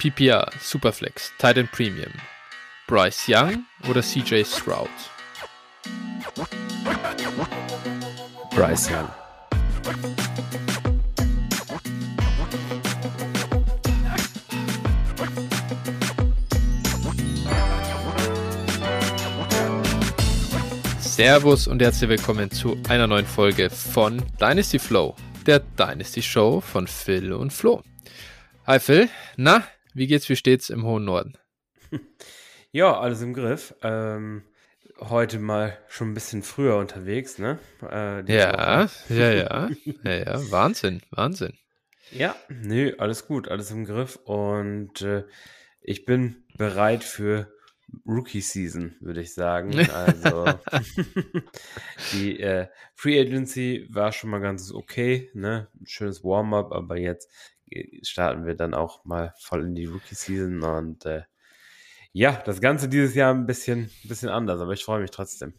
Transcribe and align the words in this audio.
PPR, 0.00 0.50
Superflex, 0.58 1.30
Titan 1.36 1.68
Premium, 1.68 2.10
Bryce 2.86 3.28
Young 3.28 3.66
oder 3.86 4.00
CJ 4.00 4.44
Stroud? 4.44 4.88
Bryce 8.54 8.90
Young. 8.92 9.10
Servus 20.98 21.68
und 21.68 21.82
herzlich 21.82 22.08
willkommen 22.08 22.50
zu 22.50 22.78
einer 22.88 23.06
neuen 23.06 23.26
Folge 23.26 23.68
von 23.68 24.22
Dynasty 24.40 24.78
Flow, 24.78 25.14
der 25.44 25.58
Dynasty 25.58 26.22
Show 26.22 26.62
von 26.62 26.86
Phil 26.86 27.34
und 27.34 27.52
Flo. 27.52 27.82
Hi 28.66 28.80
Phil, 28.80 29.10
na, 29.36 29.62
wie 29.94 30.06
geht's, 30.06 30.28
wie 30.28 30.36
steht's 30.36 30.70
im 30.70 30.84
hohen 30.84 31.04
Norden? 31.04 31.34
Ja, 32.72 33.00
alles 33.00 33.20
im 33.20 33.34
Griff. 33.34 33.74
Ähm, 33.82 34.44
heute 35.00 35.40
mal 35.40 35.76
schon 35.88 36.12
ein 36.12 36.14
bisschen 36.14 36.44
früher 36.44 36.76
unterwegs, 36.76 37.38
ne? 37.38 37.58
Äh, 37.82 38.22
ja, 38.32 38.88
ja, 39.08 39.32
ja, 39.32 39.70
ja, 40.04 40.12
ja, 40.12 40.50
Wahnsinn, 40.52 41.02
Wahnsinn. 41.10 41.54
Ja, 42.12 42.36
nö, 42.48 42.92
alles 42.98 43.26
gut, 43.26 43.48
alles 43.48 43.72
im 43.72 43.84
Griff 43.84 44.16
und 44.24 45.02
äh, 45.02 45.24
ich 45.80 46.04
bin 46.04 46.44
bereit 46.56 47.02
für 47.02 47.52
Rookie 48.06 48.40
Season, 48.40 48.96
würde 49.00 49.20
ich 49.20 49.34
sagen. 49.34 49.76
Also 49.90 50.44
die 52.12 52.38
äh, 52.40 52.68
Free 52.94 53.20
Agency 53.20 53.86
war 53.90 54.12
schon 54.12 54.30
mal 54.30 54.40
ganz 54.40 54.72
okay, 54.72 55.30
ne? 55.34 55.68
Schönes 55.84 56.22
Warm-up, 56.22 56.72
aber 56.72 56.96
jetzt 56.96 57.28
starten 58.02 58.46
wir 58.46 58.54
dann 58.54 58.74
auch 58.74 59.04
mal 59.04 59.34
voll 59.38 59.64
in 59.64 59.74
die 59.74 59.86
Rookie 59.86 60.14
Season 60.14 60.62
und 60.62 61.06
äh, 61.06 61.22
ja, 62.12 62.42
das 62.44 62.60
Ganze 62.60 62.88
dieses 62.88 63.14
Jahr 63.14 63.32
ein 63.32 63.46
bisschen, 63.46 63.90
ein 64.04 64.08
bisschen 64.08 64.28
anders, 64.28 64.60
aber 64.60 64.72
ich 64.72 64.84
freue 64.84 65.00
mich 65.00 65.10
trotzdem. 65.10 65.54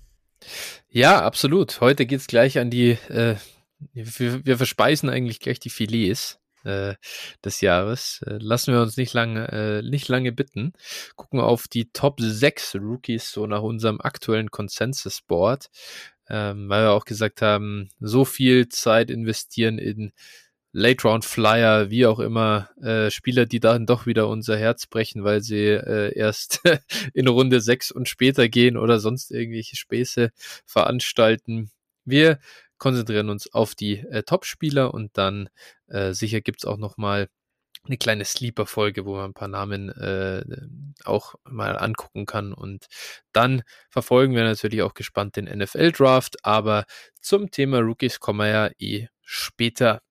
Ja, 0.89 1.22
absolut. 1.22 1.80
Heute 1.82 2.06
geht 2.06 2.20
es 2.20 2.28
gleich 2.28 2.59
an 2.59 2.70
die, 2.70 2.92
äh, 3.09 3.36
wir, 3.94 4.45
wir 4.45 4.58
verspeisen 4.58 5.09
eigentlich 5.09 5.39
gleich 5.39 5.59
die 5.59 5.70
Filets 5.70 6.39
äh, 6.64 6.95
des 7.44 7.62
Jahres. 7.62 8.22
Äh, 8.26 8.38
lassen 8.39 8.73
wir 8.73 8.82
uns 8.82 8.98
nicht 8.98 9.14
lange, 9.14 9.48
äh, 9.50 9.82
nicht 9.89 10.08
lange 10.08 10.32
bitten. 10.32 10.73
Gucken 11.16 11.39
auf 11.39 11.67
die 11.67 11.92
Top 11.92 12.20
6 12.20 12.76
Rookies, 12.76 13.32
so 13.32 13.48
nach 13.48 13.62
unserem 13.62 14.02
aktuellen 14.02 14.52
Consensus 14.52 15.22
Board. 15.22 15.70
Ähm, 16.30 16.70
weil 16.70 16.84
wir 16.84 16.92
auch 16.92 17.06
gesagt 17.06 17.42
haben, 17.42 17.89
so 18.00 18.26
viel 18.26 18.70
Zeit 18.70 19.09
investieren 19.09 19.78
in 19.78 20.14
Late 20.73 21.08
Round 21.08 21.25
Flyer, 21.25 21.89
wie 21.89 22.05
auch 22.05 22.19
immer, 22.19 22.69
äh, 22.81 23.11
Spieler, 23.11 23.45
die 23.45 23.59
dann 23.59 23.86
doch 23.86 24.05
wieder 24.05 24.27
unser 24.27 24.58
Herz 24.58 24.88
brechen, 24.88 25.23
weil 25.23 25.41
sie 25.41 25.66
äh, 25.66 26.17
erst 26.17 26.61
in 27.14 27.27
Runde 27.27 27.61
6 27.61 27.91
und 27.91 28.08
später 28.08 28.47
gehen 28.47 28.77
oder 28.77 28.99
sonst 28.99 29.31
irgendwelche 29.31 29.75
Späße 29.75 30.31
veranstalten. 30.66 31.72
Wir 32.05 32.39
konzentrieren 32.77 33.30
uns 33.30 33.53
auf 33.53 33.75
die 33.75 33.99
äh, 33.99 34.23
Top-Spieler 34.23 34.94
und 34.94 35.17
dann 35.17 35.49
äh, 35.88 36.14
sicher 36.14 36.42
gibt's 36.42 36.66
auch 36.66 36.77
noch 36.77 36.97
mal 36.97 37.27
eine 37.83 37.97
kleine 37.97 38.25
Sleeper-Folge, 38.25 39.05
wo 39.05 39.16
man 39.16 39.31
ein 39.31 39.33
paar 39.33 39.47
Namen 39.47 39.89
äh, 39.89 40.44
auch 41.03 41.36
mal 41.44 41.77
angucken 41.77 42.25
kann. 42.25 42.53
Und 42.53 42.88
dann 43.33 43.64
verfolgen 43.89 44.36
wir 44.36 44.44
natürlich 44.44 44.83
auch 44.83 44.94
gespannt 44.94 45.36
den 45.36 45.45
NFL-Draft. 45.45 46.45
Aber 46.45 46.86
zum 47.22 47.49
Thema 47.49 47.80
Rookies 47.80 48.19
kommen 48.19 48.39
wir 48.39 48.47
ja 48.47 48.69
eh 48.77 49.08
später. 49.23 50.02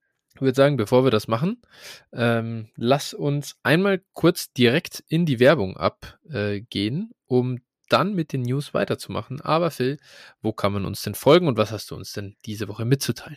Ich 0.41 0.43
würde 0.43 0.57
sagen, 0.57 0.79
bevor 0.79 1.05
wir 1.05 1.11
das 1.11 1.29
machen, 1.29 1.61
ähm, 2.15 2.71
lass 2.75 3.13
uns 3.13 3.57
einmal 3.63 4.01
kurz 4.15 4.51
direkt 4.55 5.05
in 5.07 5.27
die 5.27 5.39
Werbung 5.39 5.77
abgehen, 5.77 7.11
äh, 7.11 7.15
um 7.27 7.59
dann 7.91 8.15
mit 8.15 8.33
den 8.33 8.41
News 8.41 8.73
weiterzumachen. 8.73 9.43
Aber 9.43 9.71
Phil, 9.71 9.99
wo 10.41 10.55
kann 10.55 10.73
man 10.73 10.87
uns 10.87 11.03
denn 11.03 11.15
folgen 11.15 11.47
und 11.47 11.59
was 11.59 11.73
hast 11.73 11.91
du 11.91 11.95
uns 11.95 12.15
denn 12.15 12.37
diese 12.47 12.69
Woche 12.69 12.87
mitzuteilen? 12.87 13.37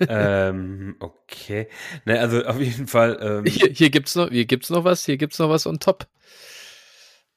ähm, 0.00 0.96
okay. 1.00 1.68
Ne, 2.04 2.20
also 2.20 2.44
auf 2.44 2.60
jeden 2.60 2.86
Fall. 2.86 3.18
Ähm, 3.22 3.46
hier, 3.46 3.70
hier 3.70 3.88
gibt 3.88 4.08
es 4.08 4.16
noch, 4.16 4.28
noch 4.28 4.84
was, 4.84 5.06
hier 5.06 5.16
gibt 5.16 5.32
es 5.32 5.38
noch 5.38 5.48
was 5.48 5.66
on 5.66 5.80
top. 5.80 6.08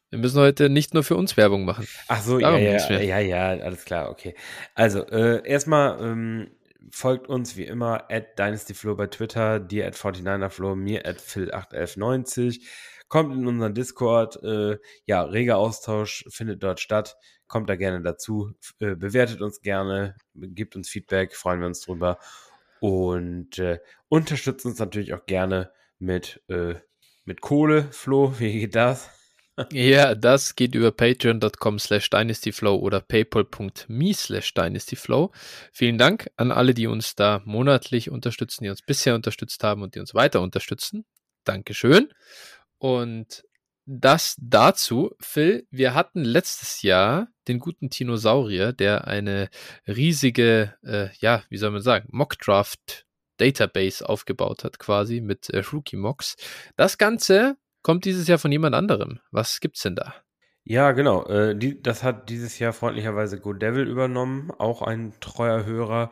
Wir 0.09 0.19
müssen 0.19 0.41
heute 0.41 0.69
nicht 0.69 0.93
nur 0.93 1.05
für 1.05 1.15
uns 1.15 1.37
Werbung 1.37 1.63
machen. 1.63 1.87
Ach 2.09 2.21
so, 2.21 2.39
ja, 2.39 2.57
ja, 2.57 2.99
ja, 2.99 3.19
ja, 3.19 3.47
alles 3.47 3.85
klar, 3.85 4.09
okay. 4.09 4.35
Also, 4.75 5.07
äh, 5.07 5.47
erstmal 5.47 5.97
ähm, 6.01 6.51
folgt 6.91 7.27
uns 7.27 7.55
wie 7.57 7.65
immer 7.65 8.11
at 8.11 8.37
DynastyFlow 8.37 8.95
bei 8.95 9.07
Twitter, 9.07 9.59
dir 9.59 9.87
at 9.87 9.95
49erFlow, 9.95 10.75
mir 10.75 11.05
at 11.05 11.19
Phil81190 11.19 12.61
kommt 13.13 13.35
in 13.35 13.45
unseren 13.45 13.75
Discord, 13.75 14.41
äh, 14.41 14.79
ja, 15.05 15.21
reger 15.21 15.57
Austausch 15.57 16.25
findet 16.29 16.63
dort 16.63 16.79
statt, 16.79 17.15
kommt 17.45 17.69
da 17.69 17.75
gerne 17.75 18.01
dazu, 18.01 18.53
äh, 18.79 18.95
bewertet 18.95 19.43
uns 19.43 19.61
gerne, 19.61 20.15
gibt 20.33 20.75
uns 20.75 20.89
Feedback, 20.89 21.35
freuen 21.35 21.59
wir 21.59 21.67
uns 21.67 21.81
drüber 21.81 22.17
und 22.79 23.59
äh, 23.59 23.79
unterstützt 24.09 24.65
uns 24.65 24.79
natürlich 24.79 25.13
auch 25.13 25.27
gerne 25.27 25.71
mit, 25.99 26.41
äh, 26.47 26.73
mit 27.23 27.41
Kohle, 27.41 27.83
Flo, 27.91 28.33
wie 28.39 28.61
geht 28.61 28.75
das? 28.75 29.11
Ja, 29.71 30.15
das 30.15 30.55
geht 30.55 30.73
über 30.73 30.91
patreon.com 30.91 31.77
slash 31.77 32.09
dynastyflow 32.09 32.75
oder 32.75 33.01
paypal.me 33.01 34.13
slash 34.13 34.53
dynastyflow. 34.53 35.31
Vielen 35.71 35.97
Dank 35.97 36.31
an 36.37 36.51
alle, 36.51 36.73
die 36.73 36.87
uns 36.87 37.15
da 37.15 37.41
monatlich 37.45 38.09
unterstützen, 38.09 38.63
die 38.63 38.69
uns 38.71 38.81
bisher 38.81 39.13
unterstützt 39.13 39.63
haben 39.63 39.83
und 39.83 39.93
die 39.93 39.99
uns 39.99 40.15
weiter 40.15 40.41
unterstützen. 40.41 41.05
Dankeschön. 41.43 42.11
Und 42.79 43.43
das 43.85 44.35
dazu, 44.39 45.13
Phil, 45.19 45.67
wir 45.69 45.93
hatten 45.93 46.23
letztes 46.23 46.81
Jahr 46.81 47.27
den 47.47 47.59
guten 47.59 47.89
Dinosaurier, 47.89 48.73
der 48.73 49.07
eine 49.07 49.49
riesige, 49.87 50.73
äh, 50.83 51.09
ja, 51.19 51.43
wie 51.49 51.57
soll 51.57 51.71
man 51.71 51.81
sagen, 51.81 52.07
Mockdraft 52.11 53.05
Database 53.37 54.07
aufgebaut 54.07 54.63
hat, 54.63 54.79
quasi 54.79 55.21
mit 55.21 55.49
äh, 55.49 55.59
Rookie 55.59 55.97
Mocks. 55.97 56.37
Das 56.75 56.97
Ganze 56.97 57.57
kommt 57.83 58.05
dieses 58.05 58.27
Jahr 58.27 58.39
von 58.39 58.51
jemand 58.51 58.75
anderem. 58.75 59.19
Was 59.31 59.59
gibt's 59.59 59.81
denn 59.83 59.95
da? 59.95 60.15
Ja, 60.65 60.93
genau. 60.93 61.25
Äh, 61.25 61.55
die, 61.55 61.81
das 61.81 62.03
hat 62.03 62.29
dieses 62.29 62.57
Jahr 62.57 62.73
freundlicherweise 62.73 63.39
Go 63.39 63.53
Devil 63.53 63.87
übernommen, 63.87 64.49
auch 64.51 64.81
ein 64.81 65.13
treuer 65.19 65.65
Hörer. 65.65 66.09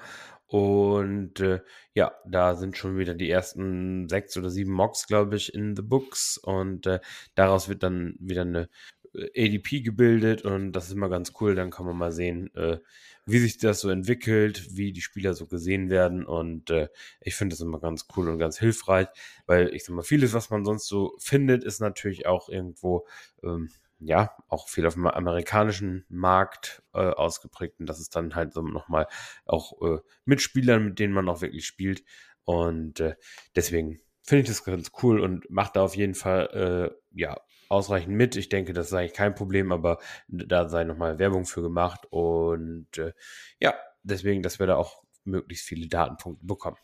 Und 0.48 1.40
äh, 1.40 1.62
ja, 1.94 2.12
da 2.28 2.56
sind 2.56 2.76
schon 2.78 2.98
wieder 2.98 3.14
die 3.14 3.30
ersten 3.30 4.10
sechs 4.10 4.36
oder 4.36 4.50
sieben 4.50 4.74
Mocks, 4.74 5.08
glaube 5.08 5.38
ich, 5.38 5.54
in 5.54 5.78
the 5.78 5.82
books. 5.82 6.38
Und 6.38 6.86
äh, 6.88 7.00
daraus 7.36 7.70
wird 7.70 7.84
dann 7.84 8.16
wieder 8.20 8.42
eine 8.42 8.70
ADP 9.14 9.82
gebildet 9.82 10.44
und 10.44 10.72
das 10.72 10.86
ist 10.86 10.94
immer 10.94 11.10
ganz 11.10 11.34
cool. 11.40 11.56
Dann 11.56 11.72
kann 11.72 11.86
man 11.86 11.98
mal 11.98 12.12
sehen, 12.12 12.54
äh, 12.56 12.80
wie 13.26 13.40
sich 13.40 13.58
das 13.58 13.82
so 13.82 13.90
entwickelt, 13.90 14.76
wie 14.76 14.94
die 14.94 15.02
Spieler 15.02 15.34
so 15.34 15.48
gesehen 15.48 15.90
werden. 15.90 16.26
Und 16.26 16.70
äh, 16.70 16.90
ich 17.20 17.36
finde 17.36 17.54
das 17.54 17.62
immer 17.62 17.80
ganz 17.80 18.08
cool 18.16 18.30
und 18.30 18.40
ganz 18.40 18.58
hilfreich, 18.58 19.08
weil 19.46 19.74
ich 19.74 19.86
sag 19.86 19.96
mal, 19.96 20.04
vieles, 20.04 20.34
was 20.34 20.50
man 20.50 20.66
sonst 20.66 20.88
so 20.88 21.16
findet, 21.20 21.64
ist 21.64 21.82
natürlich 21.82 22.26
auch 22.26 22.50
irgendwo 22.50 23.06
ähm, 23.44 23.70
ja, 24.04 24.36
auch 24.48 24.68
viel 24.68 24.88
auf 24.88 24.96
dem 24.96 25.06
amerikanischen 25.06 26.06
Markt 26.10 26.82
äh, 26.94 27.00
ausgeprägt 27.00 27.80
und 27.80 27.86
das 27.86 28.00
ist 28.00 28.16
dann 28.16 28.34
halt 28.34 28.52
so 28.54 28.64
nochmal 28.64 29.06
auch 29.46 29.80
äh, 29.84 30.00
Mitspielern, 30.26 30.84
mit 30.84 31.00
denen 31.00 31.14
man 31.14 31.30
auch 31.30 31.42
wirklich 31.42 31.68
spielt 31.68 32.04
und 32.44 33.00
äh, 33.00 33.16
deswegen 33.56 34.00
finde 34.24 34.44
ich 34.44 34.48
das 34.48 34.64
ganz 34.64 34.92
cool 35.04 35.20
und 35.20 35.50
macht 35.50 35.76
da 35.76 35.84
auf 35.84 35.96
jeden 35.96 36.16
Fall, 36.16 36.92
äh, 36.92 37.20
ja, 37.20 37.40
ausreichend 37.72 38.16
mit. 38.16 38.36
Ich 38.36 38.50
denke, 38.50 38.74
das 38.74 38.88
ist 38.88 38.94
eigentlich 38.94 39.14
kein 39.14 39.34
Problem, 39.34 39.72
aber 39.72 40.00
da 40.28 40.70
sei 40.70 40.84
nochmal 40.84 41.20
Werbung 41.20 41.46
für 41.46 41.62
gemacht 41.62 42.06
und 42.10 42.98
äh, 42.98 43.14
ja, 43.60 43.74
deswegen, 44.04 44.44
dass 44.44 44.60
wir 44.60 44.68
da 44.68 44.76
auch 44.76 45.04
möglichst 45.24 45.66
viele 45.66 45.88
Datenpunkte 45.88 46.46
bekommen. 46.46 46.78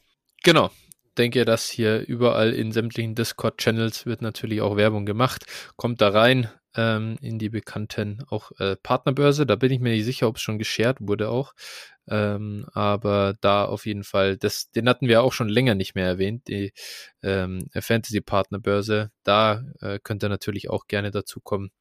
Genau, 0.43 0.69
denke, 1.17 1.45
dass 1.45 1.69
hier 1.69 2.07
überall 2.07 2.53
in 2.53 2.71
sämtlichen 2.71 3.15
Discord-Channels 3.15 4.05
wird 4.05 4.21
natürlich 4.21 4.61
auch 4.61 4.77
Werbung 4.77 5.05
gemacht. 5.05 5.45
Kommt 5.75 6.01
da 6.01 6.09
rein, 6.09 6.49
ähm, 6.77 7.17
in 7.21 7.39
die 7.39 7.49
bekannten 7.49 8.23
auch 8.29 8.51
äh, 8.59 8.75
Partnerbörse. 8.77 9.45
Da 9.45 9.55
bin 9.55 9.71
ich 9.71 9.79
mir 9.79 9.91
nicht 9.91 10.05
sicher, 10.05 10.27
ob 10.27 10.37
es 10.37 10.41
schon 10.41 10.59
geshared 10.59 10.97
wurde 11.01 11.29
auch. 11.29 11.53
Ähm, 12.07 12.65
aber 12.73 13.35
da 13.41 13.65
auf 13.65 13.85
jeden 13.85 14.03
Fall, 14.03 14.37
das, 14.37 14.71
den 14.71 14.87
hatten 14.87 15.07
wir 15.07 15.23
auch 15.23 15.33
schon 15.33 15.49
länger 15.49 15.75
nicht 15.75 15.95
mehr 15.95 16.05
erwähnt, 16.05 16.47
die 16.47 16.71
ähm, 17.21 17.67
Fantasy 17.73 18.21
Partnerbörse. 18.21 19.11
Da 19.23 19.63
äh, 19.81 19.99
könnt 20.01 20.23
ihr 20.23 20.29
natürlich 20.29 20.69
auch 20.69 20.87
gerne 20.87 21.11
dazu 21.11 21.41
kommen. 21.41 21.71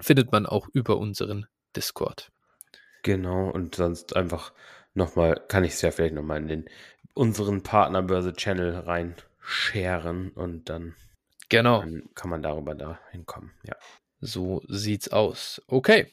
Findet 0.00 0.30
man 0.30 0.46
auch 0.46 0.68
über 0.72 0.98
unseren 0.98 1.46
Discord. 1.74 2.30
Genau, 3.02 3.50
und 3.50 3.74
sonst 3.74 4.14
einfach 4.16 4.52
nochmal, 4.94 5.42
kann 5.48 5.64
ich 5.64 5.72
es 5.72 5.82
ja 5.82 5.90
vielleicht 5.90 6.14
nochmal 6.14 6.38
in 6.38 6.48
den 6.48 6.64
unseren 7.14 7.62
Partnerbörse-Channel 7.62 8.76
rein 8.80 9.14
sharen 9.40 10.30
und 10.30 10.68
dann, 10.68 10.94
genau. 11.48 11.80
dann 11.80 12.08
kann 12.14 12.30
man 12.30 12.42
darüber 12.42 12.74
da 12.74 12.98
hinkommen, 13.10 13.52
ja. 13.64 13.76
So 14.20 14.62
sieht's 14.68 15.08
aus. 15.08 15.62
Okay. 15.66 16.06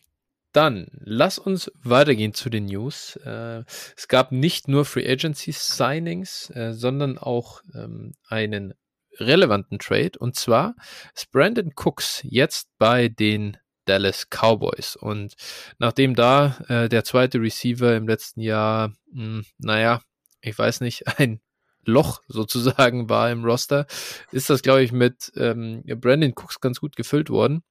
Dann 0.53 0.87
lass 0.99 1.39
uns 1.39 1.71
weitergehen 1.81 2.33
zu 2.33 2.49
den 2.49 2.65
News. 2.65 3.15
Äh, 3.23 3.63
es 3.95 4.09
gab 4.09 4.33
nicht 4.33 4.67
nur 4.67 4.83
Free 4.83 5.09
Agency 5.09 5.53
Signings, 5.53 6.49
äh, 6.49 6.73
sondern 6.73 7.17
auch 7.17 7.61
ähm, 7.73 8.11
einen 8.27 8.73
relevanten 9.17 9.79
Trade. 9.79 10.19
Und 10.19 10.35
zwar 10.35 10.75
ist 11.15 11.31
Brandon 11.31 11.71
Cooks 11.75 12.19
jetzt 12.23 12.67
bei 12.77 13.07
den 13.07 13.57
Dallas 13.85 14.27
Cowboys. 14.29 14.95
Und 14.95 15.35
nachdem 15.79 16.15
da 16.15 16.57
äh, 16.67 16.89
der 16.89 17.03
zweite 17.03 17.39
Receiver 17.41 17.95
im 17.95 18.07
letzten 18.07 18.41
Jahr, 18.41 18.89
mh, 19.11 19.23
hm, 19.23 19.45
naja, 19.57 20.01
ich 20.41 20.57
weiß 20.57 20.81
nicht, 20.81 21.07
ein 21.19 21.41
Loch 21.83 22.21
sozusagen 22.27 23.09
war 23.09 23.31
im 23.31 23.43
Roster, 23.43 23.87
ist 24.31 24.49
das, 24.49 24.61
glaube 24.61 24.83
ich, 24.83 24.91
mit 24.91 25.31
ähm, 25.35 25.83
Brandon 25.85 26.33
Cooks 26.35 26.59
ganz 26.59 26.79
gut 26.79 26.95
gefüllt 26.95 27.29
worden. 27.29 27.63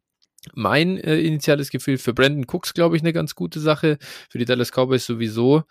Mein 0.54 0.96
äh, 0.98 1.18
initiales 1.18 1.70
Gefühl 1.70 1.98
für 1.98 2.14
Brandon 2.14 2.46
Cooks, 2.48 2.72
glaube 2.72 2.96
ich, 2.96 3.02
eine 3.02 3.12
ganz 3.12 3.34
gute 3.34 3.60
Sache. 3.60 3.98
Für 4.30 4.38
die 4.38 4.44
Dallas 4.44 4.70
Cowboys 4.72 5.04
sowieso. 5.04 5.64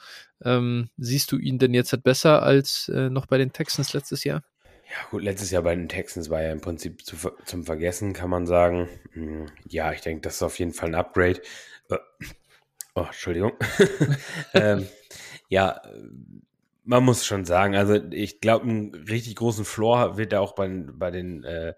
Ähm, 0.43 0.89
siehst 0.97 1.31
du 1.31 1.37
ihn 1.37 1.57
denn 1.57 1.73
jetzt 1.73 1.91
halt 1.91 2.03
besser 2.03 2.43
als 2.43 2.89
äh, 2.89 3.09
noch 3.09 3.25
bei 3.25 3.37
den 3.37 3.51
Texans 3.51 3.93
letztes 3.93 4.23
Jahr? 4.23 4.43
Ja, 4.89 5.09
gut, 5.11 5.23
letztes 5.23 5.51
Jahr 5.51 5.63
bei 5.63 5.75
den 5.75 5.89
Texans 5.89 6.29
war 6.29 6.41
ja 6.41 6.51
im 6.51 6.61
Prinzip 6.61 7.05
zu, 7.05 7.15
zum 7.45 7.63
Vergessen, 7.63 8.13
kann 8.13 8.29
man 8.29 8.45
sagen. 8.45 8.89
Hm, 9.13 9.47
ja, 9.67 9.91
ich 9.91 10.01
denke, 10.01 10.21
das 10.21 10.35
ist 10.35 10.43
auf 10.43 10.57
jeden 10.59 10.73
Fall 10.73 10.89
ein 10.89 10.95
Upgrade. 10.95 11.41
Äh, 11.89 11.97
oh, 12.95 13.05
Entschuldigung. 13.05 13.53
ähm, 14.53 14.87
ja, 15.47 15.81
man 16.83 17.03
muss 17.03 17.25
schon 17.25 17.45
sagen, 17.45 17.75
also 17.75 17.95
ich 18.11 18.41
glaube, 18.41 18.65
einen 18.65 18.95
richtig 18.95 19.35
großen 19.35 19.63
Floor 19.65 20.17
wird 20.17 20.33
er 20.33 20.41
auch 20.41 20.55
bei, 20.55 20.67
bei 20.67 21.11
den 21.11 21.43
äh, 21.43 21.73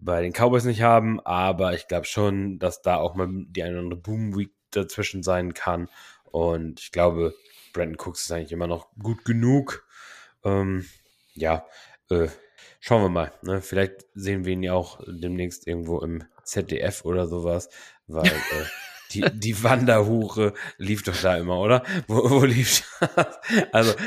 bei 0.00 0.22
den 0.22 0.32
Cowboys 0.32 0.64
nicht 0.64 0.82
haben, 0.82 1.20
aber 1.20 1.74
ich 1.74 1.88
glaube 1.88 2.06
schon, 2.06 2.58
dass 2.58 2.82
da 2.82 2.96
auch 2.96 3.14
mal 3.14 3.28
die 3.30 3.62
eine 3.62 3.74
oder 3.74 3.82
andere 3.82 4.00
Boom 4.00 4.36
Week 4.36 4.52
dazwischen 4.70 5.22
sein 5.22 5.54
kann. 5.54 5.88
Und 6.24 6.80
ich 6.80 6.92
glaube, 6.92 7.34
Brandon 7.72 7.98
Cooks 7.98 8.22
ist 8.22 8.32
eigentlich 8.32 8.52
immer 8.52 8.66
noch 8.66 8.88
gut 8.98 9.24
genug. 9.24 9.86
Ähm, 10.44 10.86
ja, 11.34 11.66
äh, 12.10 12.28
schauen 12.80 13.02
wir 13.02 13.08
mal. 13.08 13.32
Ne? 13.42 13.60
Vielleicht 13.60 14.06
sehen 14.14 14.44
wir 14.44 14.52
ihn 14.52 14.62
ja 14.62 14.74
auch 14.74 15.00
demnächst 15.06 15.66
irgendwo 15.66 16.00
im 16.00 16.24
ZDF 16.44 17.04
oder 17.04 17.26
sowas, 17.26 17.68
weil 18.06 18.26
äh, 18.26 18.64
die, 19.12 19.24
die 19.32 19.62
Wanderhure 19.62 20.54
lief 20.78 21.02
doch 21.02 21.20
da 21.20 21.36
immer, 21.36 21.58
oder? 21.60 21.84
Wo, 22.06 22.30
wo 22.30 22.44
lief 22.44 22.84
das? 23.00 23.38
Also. 23.72 23.94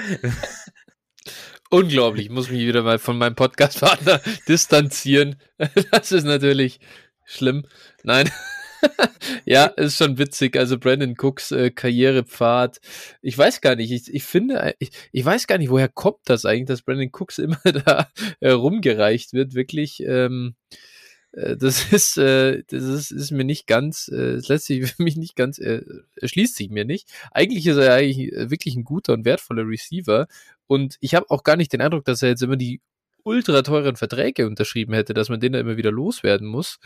Unglaublich, 1.71 2.25
ich 2.27 2.31
muss 2.31 2.49
mich 2.49 2.65
wieder 2.65 2.83
mal 2.83 2.99
von 2.99 3.17
meinem 3.17 3.35
Podcast-Partner 3.35 4.21
distanzieren. 4.47 5.37
Das 5.91 6.11
ist 6.11 6.25
natürlich 6.25 6.79
schlimm. 7.25 7.65
Nein. 8.03 8.29
ja, 9.45 9.65
ist 9.65 9.97
schon 9.97 10.19
witzig. 10.19 10.57
Also 10.57 10.77
Brandon 10.77 11.15
Cooks 11.17 11.51
äh, 11.51 11.71
Karrierepfad. 11.71 12.79
Ich 13.21 13.35
weiß 13.37 13.61
gar 13.61 13.75
nicht. 13.75 13.91
Ich, 13.91 14.13
ich 14.13 14.23
finde, 14.23 14.75
ich, 14.79 14.91
ich 15.11 15.25
weiß 15.25 15.47
gar 15.47 15.57
nicht, 15.57 15.69
woher 15.69 15.89
kommt 15.89 16.19
das 16.25 16.45
eigentlich, 16.45 16.67
dass 16.67 16.83
Brandon 16.83 17.09
Cooks 17.11 17.39
immer 17.39 17.59
da 17.63 18.09
äh, 18.41 18.51
rumgereicht 18.51 19.33
wird. 19.33 19.55
Wirklich. 19.55 20.03
Ähm, 20.05 20.55
äh, 21.35 21.57
das 21.57 21.91
ist, 21.91 22.17
äh, 22.17 22.63
das 22.67 22.83
ist, 22.83 23.11
ist 23.11 23.31
mir 23.31 23.43
nicht 23.43 23.67
ganz, 23.67 24.07
äh, 24.07 24.35
es 24.35 24.47
lässt 24.47 24.65
sich 24.65 24.91
für 24.91 25.03
mich 25.03 25.17
nicht 25.17 25.35
ganz, 25.35 25.59
äh, 25.59 25.81
erschließt 26.15 26.55
sich 26.55 26.69
mir 26.69 26.85
nicht. 26.85 27.09
Eigentlich 27.31 27.67
ist 27.67 27.77
er 27.77 27.93
eigentlich 27.93 28.31
wirklich 28.49 28.75
ein 28.75 28.83
guter 28.83 29.13
und 29.13 29.25
wertvoller 29.25 29.67
Receiver 29.67 30.27
und 30.67 30.97
ich 30.99 31.15
habe 31.15 31.29
auch 31.29 31.43
gar 31.43 31.55
nicht 31.55 31.73
den 31.73 31.81
Eindruck, 31.81 32.05
dass 32.05 32.21
er 32.21 32.29
jetzt 32.29 32.43
immer 32.43 32.57
die 32.57 32.81
ultra 33.25 33.63
teuren 33.63 33.95
Verträge 33.95 34.45
unterschrieben 34.45 34.93
hätte, 34.93 35.15
dass 35.15 35.29
man 35.29 35.39
den 35.39 35.53
da 35.53 35.59
immer 35.59 35.77
wieder 35.77 35.91
loswerden 35.91 36.47
muss. 36.47 36.77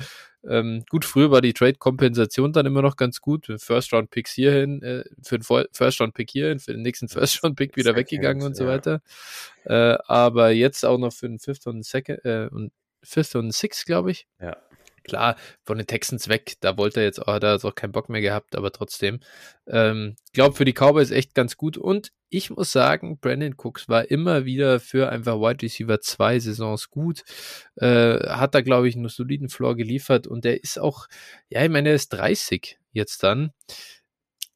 Ähm, 0.47 0.85
gut, 0.89 1.03
früher 1.03 1.31
war 1.31 1.41
die 1.41 1.53
Trade-Kompensation 1.53 2.53
dann 2.53 2.65
immer 2.65 2.81
noch 2.81 2.95
ganz 2.95 3.19
gut. 3.19 3.47
First-Round-Picks 3.57 4.31
hierhin, 4.33 4.81
äh, 4.81 5.03
für 5.21 5.37
den 5.37 5.43
First-Round-Pick 5.43 6.31
hierhin, 6.31 6.59
für 6.59 6.71
den 6.71 6.81
nächsten 6.81 7.09
First-Round-Pick 7.09 7.75
wieder 7.75 7.95
weggegangen 7.95 8.43
und 8.43 8.55
so 8.55 8.63
ja. 8.63 8.69
weiter. 8.69 9.01
Äh, 9.65 9.97
aber 10.07 10.51
jetzt 10.51 10.85
auch 10.85 10.97
noch 10.97 11.11
für 11.11 11.27
den 11.27 11.39
Fifth 11.39 11.67
und 11.67 11.85
Second 11.85 12.23
äh, 12.23 12.47
und 12.49 12.71
Fifth 13.03 13.35
und 13.35 13.53
Six, 13.53 13.83
glaube 13.83 14.11
ich. 14.11 14.25
Ja. 14.39 14.55
Klar, 15.03 15.35
von 15.63 15.77
den 15.77 15.87
Texans 15.87 16.29
weg, 16.29 16.53
da 16.61 16.77
wollte 16.77 16.99
er 17.01 17.05
jetzt 17.05 17.19
auch, 17.19 17.39
da 17.39 17.53
hat 17.53 17.63
er 17.63 17.69
auch 17.69 17.75
keinen 17.75 17.91
Bock 17.91 18.09
mehr 18.09 18.21
gehabt, 18.21 18.55
aber 18.55 18.71
trotzdem. 18.71 19.19
Ähm, 19.67 20.15
glaube 20.33 20.55
für 20.55 20.65
die 20.65 20.73
Cowboys 20.73 21.11
echt 21.11 21.35
ganz 21.35 21.57
gut. 21.57 21.77
Und 21.77 22.11
ich 22.29 22.49
muss 22.49 22.71
sagen, 22.71 23.17
Brandon 23.19 23.55
Cooks 23.57 23.89
war 23.89 24.09
immer 24.09 24.45
wieder 24.45 24.79
für 24.79 25.09
einfach 25.09 25.35
Wide 25.35 25.63
Receiver 25.63 25.99
zwei 26.01 26.39
Saisons 26.39 26.89
gut. 26.89 27.23
Äh, 27.75 28.19
hat 28.29 28.55
da, 28.55 28.61
glaube 28.61 28.87
ich, 28.87 28.95
einen 28.95 29.09
soliden 29.09 29.49
Floor 29.49 29.75
geliefert 29.75 30.27
und 30.27 30.45
der 30.45 30.63
ist 30.63 30.79
auch, 30.79 31.07
ja, 31.49 31.63
ich 31.63 31.69
meine, 31.69 31.89
er 31.89 31.95
ist 31.95 32.09
30 32.09 32.77
jetzt 32.91 33.23
dann 33.23 33.51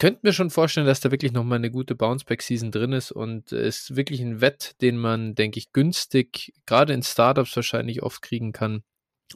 könnte 0.03 0.19
mir 0.23 0.33
schon 0.33 0.49
vorstellen, 0.49 0.85
dass 0.85 0.99
da 0.99 1.11
wirklich 1.11 1.31
nochmal 1.31 1.59
eine 1.59 1.71
gute 1.71 1.95
Bounceback-Season 1.95 2.71
drin 2.71 2.91
ist 2.91 3.13
und 3.13 3.53
ist 3.53 3.95
wirklich 3.95 4.19
ein 4.19 4.41
Wett, 4.41 4.75
den 4.81 4.97
man, 4.97 5.33
denke 5.33 5.59
ich, 5.59 5.71
günstig, 5.71 6.51
gerade 6.65 6.91
in 6.91 7.03
Startups 7.03 7.55
wahrscheinlich 7.55 8.03
oft 8.03 8.21
kriegen 8.21 8.51
kann. 8.51 8.83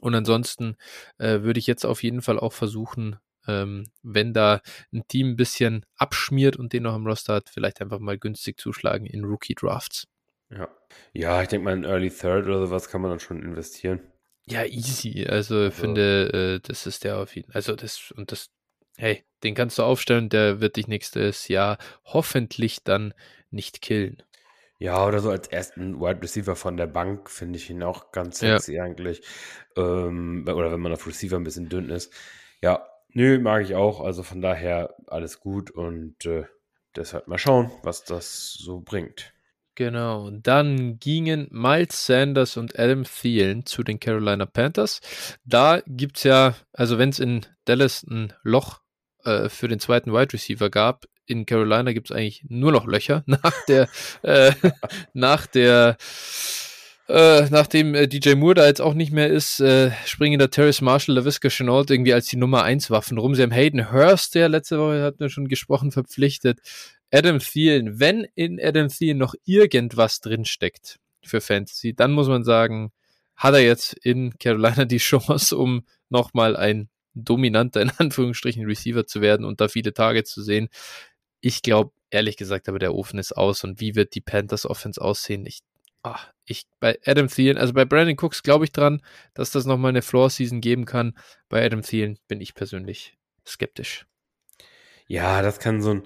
Und 0.02 0.14
ansonsten 0.14 0.76
äh, 1.16 1.40
würde 1.40 1.58
ich 1.58 1.66
jetzt 1.66 1.86
auf 1.86 2.02
jeden 2.02 2.20
Fall 2.20 2.38
auch 2.38 2.52
versuchen, 2.52 3.16
ähm, 3.48 3.86
wenn 4.02 4.32
da 4.32 4.60
ein 4.92 5.02
Team 5.08 5.30
ein 5.30 5.36
bisschen 5.36 5.84
abschmiert 5.96 6.56
und 6.56 6.72
den 6.72 6.84
noch 6.84 6.94
im 6.94 7.06
Roster 7.06 7.34
hat, 7.34 7.50
vielleicht 7.50 7.80
einfach 7.80 7.98
mal 7.98 8.18
günstig 8.18 8.58
zuschlagen 8.60 9.06
in 9.06 9.24
Rookie-Drafts. 9.24 10.06
Ja. 10.50 10.68
ja, 11.12 11.42
ich 11.42 11.48
denke 11.48 11.64
mal 11.64 11.76
in 11.76 11.84
Early 11.84 12.10
Third 12.10 12.46
oder 12.46 12.66
sowas 12.66 12.88
kann 12.88 13.02
man 13.02 13.10
dann 13.10 13.20
schon 13.20 13.42
investieren. 13.42 14.00
Ja, 14.46 14.64
easy. 14.64 15.26
Also, 15.26 15.58
ich 15.58 15.64
also. 15.64 15.70
finde, 15.70 16.60
äh, 16.62 16.66
das 16.66 16.86
ist 16.86 17.04
der 17.04 17.18
auf 17.18 17.34
jeden 17.36 17.52
Fall. 17.52 17.58
Also 17.58 17.76
das, 17.76 18.12
und 18.16 18.32
das 18.32 18.50
hey, 18.98 19.24
den 19.42 19.54
kannst 19.54 19.78
du 19.78 19.84
aufstellen, 19.84 20.28
der 20.28 20.60
wird 20.60 20.76
dich 20.76 20.88
nächstes 20.88 21.48
Jahr 21.48 21.78
hoffentlich 22.04 22.82
dann 22.84 23.14
nicht 23.50 23.80
killen. 23.80 24.22
Ja, 24.80 25.06
oder 25.06 25.20
so 25.20 25.30
als 25.30 25.48
ersten 25.48 26.00
Wide 26.00 26.22
Receiver 26.22 26.54
von 26.54 26.76
der 26.76 26.86
Bank 26.86 27.30
finde 27.30 27.58
ich 27.58 27.70
ihn 27.70 27.82
auch 27.82 28.12
ganz 28.12 28.38
sexy 28.40 28.74
ja. 28.74 28.84
eigentlich. 28.84 29.22
Ähm, 29.76 30.44
oder 30.46 30.70
wenn 30.70 30.80
man 30.80 30.92
auf 30.92 31.06
Receiver 31.06 31.36
ein 31.36 31.44
bisschen 31.44 31.68
dünn 31.68 31.90
ist. 31.90 32.12
Ja, 32.60 32.86
nö, 33.12 33.38
mag 33.38 33.62
ich 33.62 33.74
auch. 33.74 34.00
Also 34.00 34.22
von 34.22 34.40
daher 34.40 34.94
alles 35.06 35.40
gut 35.40 35.70
und 35.70 36.24
äh, 36.26 36.44
deshalb 36.96 37.28
mal 37.28 37.38
schauen, 37.38 37.70
was 37.82 38.04
das 38.04 38.54
so 38.54 38.80
bringt. 38.80 39.32
Genau, 39.74 40.30
dann 40.30 40.98
gingen 40.98 41.46
Miles 41.52 42.04
Sanders 42.04 42.56
und 42.56 42.76
Adam 42.76 43.04
Thielen 43.04 43.64
zu 43.64 43.84
den 43.84 44.00
Carolina 44.00 44.44
Panthers. 44.44 45.00
Da 45.44 45.82
gibt 45.86 46.16
es 46.16 46.24
ja, 46.24 46.56
also 46.72 46.98
wenn 46.98 47.10
es 47.10 47.20
in 47.20 47.46
Dallas 47.64 48.02
ein 48.02 48.32
Loch 48.42 48.80
äh, 49.22 49.48
für 49.48 49.68
den 49.68 49.78
zweiten 49.78 50.12
Wide 50.12 50.32
Receiver 50.32 50.68
gab. 50.68 51.04
In 51.26 51.46
Carolina 51.46 51.92
gibt 51.92 52.10
es 52.10 52.16
eigentlich 52.16 52.44
nur 52.48 52.72
noch 52.72 52.86
Löcher 52.86 53.22
nach 53.26 53.64
der, 53.66 53.88
äh, 54.22 54.52
nach 55.12 55.46
der, 55.46 55.96
äh, 57.08 57.48
nachdem 57.50 57.94
äh, 57.94 58.06
DJ 58.06 58.34
Moore 58.34 58.54
da 58.54 58.66
jetzt 58.66 58.80
auch 58.80 58.94
nicht 58.94 59.12
mehr 59.12 59.28
ist, 59.28 59.60
äh, 59.60 59.90
springen 60.04 60.38
da 60.38 60.48
Terrace 60.48 60.82
Marshall, 60.82 61.14
LaVisca 61.16 61.48
Chenault 61.48 61.90
irgendwie 61.90 62.12
als 62.12 62.26
die 62.26 62.36
Nummer 62.36 62.64
1 62.64 62.90
Waffen 62.90 63.18
rum. 63.18 63.34
Sie 63.34 63.42
haben 63.42 63.50
Hayden 63.50 63.90
Hurst, 63.90 64.34
der 64.34 64.48
letzte 64.48 64.78
Woche 64.78 65.02
hat 65.02 65.18
mir 65.18 65.30
schon 65.30 65.48
gesprochen, 65.48 65.90
verpflichtet. 65.90 66.60
Adam 67.10 67.38
Thielen, 67.38 67.98
wenn 67.98 68.26
in 68.34 68.60
Adam 68.62 68.88
Thielen 68.88 69.16
noch 69.16 69.34
irgendwas 69.46 70.20
drinsteckt 70.20 70.98
für 71.22 71.40
Fantasy, 71.40 71.94
dann 71.94 72.12
muss 72.12 72.28
man 72.28 72.44
sagen, 72.44 72.92
hat 73.36 73.54
er 73.54 73.60
jetzt 73.60 73.94
in 73.94 74.36
Carolina 74.38 74.84
die 74.84 74.98
Chance, 74.98 75.56
um 75.56 75.84
nochmal 76.10 76.56
ein 76.56 76.90
dominanter, 77.14 77.80
in 77.80 77.90
Anführungsstrichen, 77.96 78.66
Receiver 78.66 79.06
zu 79.06 79.20
werden 79.20 79.46
und 79.46 79.60
da 79.60 79.68
viele 79.68 79.94
Tage 79.94 80.24
zu 80.24 80.42
sehen. 80.42 80.68
Ich 81.40 81.62
glaube, 81.62 81.92
ehrlich 82.10 82.36
gesagt, 82.36 82.68
aber 82.68 82.78
der 82.78 82.94
Ofen 82.94 83.18
ist 83.18 83.32
aus 83.32 83.64
und 83.64 83.80
wie 83.80 83.94
wird 83.94 84.14
die 84.14 84.20
Panthers 84.20 84.66
Offense 84.66 85.00
aussehen? 85.00 85.46
Ich, 85.46 85.60
ach, 86.02 86.32
ich, 86.44 86.66
bei 86.80 86.98
Adam 87.04 87.28
Thielen, 87.28 87.58
also 87.58 87.72
bei 87.72 87.84
Brandon 87.84 88.16
Cooks 88.18 88.42
glaube 88.42 88.64
ich 88.64 88.72
dran, 88.72 89.02
dass 89.34 89.50
das 89.50 89.66
nochmal 89.66 89.90
eine 89.90 90.02
Floor-Season 90.02 90.60
geben 90.60 90.84
kann. 90.84 91.16
Bei 91.48 91.64
Adam 91.64 91.82
Thielen 91.82 92.18
bin 92.28 92.40
ich 92.40 92.54
persönlich 92.54 93.18
skeptisch. 93.46 94.06
Ja, 95.06 95.42
das 95.42 95.58
kann 95.58 95.80
so 95.80 95.90
ein, 95.90 96.02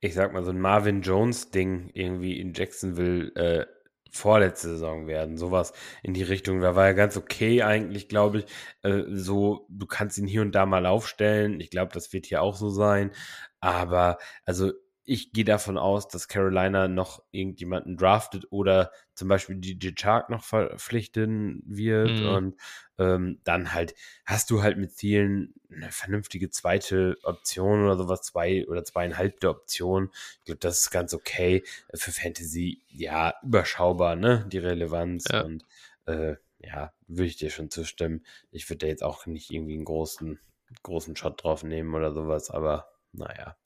ich 0.00 0.14
sag 0.14 0.32
mal, 0.32 0.44
so 0.44 0.50
ein 0.50 0.60
Marvin 0.60 1.02
Jones-Ding 1.02 1.90
irgendwie 1.94 2.40
in 2.40 2.54
Jacksonville 2.54 3.34
äh, 3.34 3.66
vorletzte 4.10 4.68
Saison 4.70 5.06
werden, 5.06 5.36
sowas 5.36 5.72
in 6.02 6.14
die 6.14 6.22
Richtung. 6.22 6.60
Da 6.60 6.74
war 6.74 6.86
er 6.86 6.94
ganz 6.94 7.16
okay 7.16 7.62
eigentlich, 7.62 8.08
glaube 8.08 8.38
ich. 8.38 8.46
Äh, 8.82 9.04
so, 9.08 9.66
du 9.68 9.86
kannst 9.86 10.18
ihn 10.18 10.26
hier 10.26 10.42
und 10.42 10.54
da 10.54 10.66
mal 10.66 10.86
aufstellen. 10.86 11.60
Ich 11.60 11.70
glaube, 11.70 11.92
das 11.92 12.12
wird 12.12 12.26
hier 12.26 12.42
auch 12.42 12.56
so 12.56 12.70
sein. 12.70 13.12
Aber 13.60 14.18
also 14.44 14.72
ich 15.08 15.32
gehe 15.32 15.44
davon 15.44 15.78
aus, 15.78 16.08
dass 16.08 16.26
Carolina 16.26 16.88
noch 16.88 17.22
irgendjemanden 17.30 17.96
draftet 17.96 18.46
oder 18.50 18.90
zum 19.14 19.28
Beispiel 19.28 19.54
DJ 19.54 19.90
Chark 19.94 20.30
noch 20.30 20.42
verpflichten 20.42 21.62
wird. 21.64 22.10
Mhm. 22.10 22.28
Und 22.28 22.56
ähm, 22.98 23.40
dann 23.44 23.72
halt 23.72 23.94
hast 24.24 24.50
du 24.50 24.62
halt 24.62 24.78
mit 24.78 24.92
Zielen 24.96 25.54
eine 25.70 25.92
vernünftige 25.92 26.50
zweite 26.50 27.16
Option 27.22 27.84
oder 27.84 27.96
sowas, 27.96 28.22
zwei 28.22 28.66
oder 28.66 28.82
zweieinhalbte 28.82 29.48
Option. 29.48 30.10
Ich 30.40 30.44
glaube, 30.46 30.58
das 30.58 30.80
ist 30.80 30.90
ganz 30.90 31.14
okay. 31.14 31.62
Für 31.94 32.10
Fantasy, 32.10 32.82
ja, 32.88 33.34
überschaubar, 33.44 34.16
ne? 34.16 34.44
Die 34.50 34.58
Relevanz. 34.58 35.26
Ja. 35.30 35.42
Und 35.42 35.64
äh, 36.06 36.34
ja, 36.58 36.92
würde 37.06 37.28
ich 37.28 37.36
dir 37.36 37.50
schon 37.50 37.70
zustimmen. 37.70 38.26
Ich 38.50 38.68
würde 38.68 38.78
da 38.78 38.86
jetzt 38.88 39.04
auch 39.04 39.26
nicht 39.26 39.52
irgendwie 39.52 39.74
einen 39.74 39.84
großen, 39.84 40.40
großen 40.82 41.14
Shot 41.14 41.44
drauf 41.44 41.62
nehmen 41.62 41.94
oder 41.94 42.12
sowas, 42.12 42.50
aber 42.50 42.88
naja. 43.12 43.56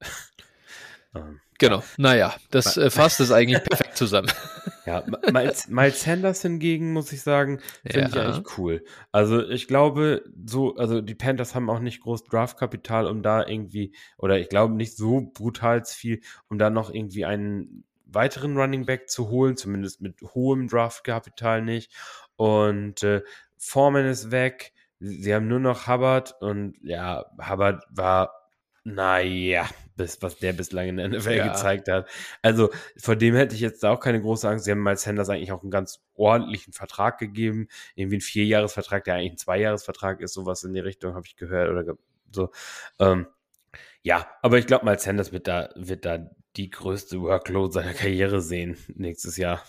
Ähm, 1.14 1.40
genau, 1.58 1.82
naja, 1.96 2.34
das 2.50 2.76
äh, 2.76 2.90
fasst 2.90 3.20
es 3.20 3.30
eigentlich 3.32 3.62
perfekt 3.64 3.96
zusammen. 3.96 4.30
Ja, 4.86 5.04
Miles, 5.30 5.68
Miles 5.68 6.02
Sanders 6.02 6.42
hingegen, 6.42 6.92
muss 6.92 7.12
ich 7.12 7.22
sagen, 7.22 7.60
finde 7.84 8.00
ja. 8.00 8.08
ich 8.08 8.18
eigentlich 8.18 8.58
cool. 8.58 8.84
Also 9.12 9.46
ich 9.46 9.68
glaube, 9.68 10.24
so, 10.46 10.76
also 10.76 11.00
die 11.00 11.14
Panthers 11.14 11.54
haben 11.54 11.70
auch 11.70 11.80
nicht 11.80 12.00
groß 12.00 12.24
Draftkapital, 12.24 13.06
um 13.06 13.22
da 13.22 13.46
irgendwie, 13.46 13.94
oder 14.18 14.38
ich 14.38 14.48
glaube 14.48 14.74
nicht 14.74 14.96
so 14.96 15.30
brutal 15.34 15.84
viel, 15.84 16.20
um 16.48 16.58
da 16.58 16.70
noch 16.70 16.92
irgendwie 16.92 17.24
einen 17.24 17.84
weiteren 18.06 18.56
Running 18.56 18.86
Back 18.86 19.08
zu 19.08 19.28
holen, 19.28 19.56
zumindest 19.56 20.00
mit 20.00 20.20
hohem 20.34 20.68
Draftkapital 20.68 21.62
nicht. 21.62 21.92
Und 22.36 23.02
äh, 23.02 23.22
Foreman 23.58 24.06
ist 24.06 24.30
weg. 24.30 24.72
Sie 24.98 25.34
haben 25.34 25.48
nur 25.48 25.60
noch 25.60 25.88
Hubbard 25.88 26.34
und 26.40 26.76
ja, 26.82 27.24
Hubbard 27.38 27.82
war 27.90 28.41
naja, 28.84 29.68
bis, 29.96 30.20
was 30.22 30.38
der 30.38 30.52
bislang 30.52 30.88
in 30.88 30.96
der 30.96 31.08
NFL 31.08 31.36
ja. 31.36 31.48
gezeigt 31.48 31.88
hat. 31.88 32.08
Also 32.42 32.70
vor 32.96 33.16
dem 33.16 33.34
hätte 33.34 33.54
ich 33.54 33.60
jetzt 33.60 33.84
auch 33.84 34.00
keine 34.00 34.20
große 34.20 34.48
Angst. 34.48 34.64
Sie 34.64 34.70
haben 34.70 34.82
Miles 34.82 35.02
Sanders 35.02 35.28
eigentlich 35.28 35.52
auch 35.52 35.62
einen 35.62 35.70
ganz 35.70 36.00
ordentlichen 36.14 36.72
Vertrag 36.72 37.18
gegeben. 37.18 37.68
Irgendwie 37.94 38.16
ein 38.16 38.22
Vierjahresvertrag, 38.22 39.04
der 39.04 39.14
eigentlich 39.14 39.32
ein 39.32 39.38
Zweijahresvertrag 39.38 40.20
ist. 40.20 40.34
Sowas 40.34 40.64
in 40.64 40.74
die 40.74 40.80
Richtung 40.80 41.14
habe 41.14 41.26
ich 41.26 41.36
gehört 41.36 41.70
oder 41.70 41.94
so. 42.30 42.50
Ähm, 42.98 43.26
ja, 44.02 44.26
aber 44.42 44.58
ich 44.58 44.66
glaube, 44.66 44.84
Miles 44.84 45.04
Sanders 45.04 45.32
wird 45.32 45.46
da, 45.46 45.70
wird 45.76 46.04
da 46.04 46.30
die 46.56 46.70
größte 46.70 47.20
Workload 47.20 47.72
seiner 47.72 47.94
Karriere 47.94 48.40
sehen 48.40 48.76
nächstes 48.88 49.36
Jahr. 49.36 49.62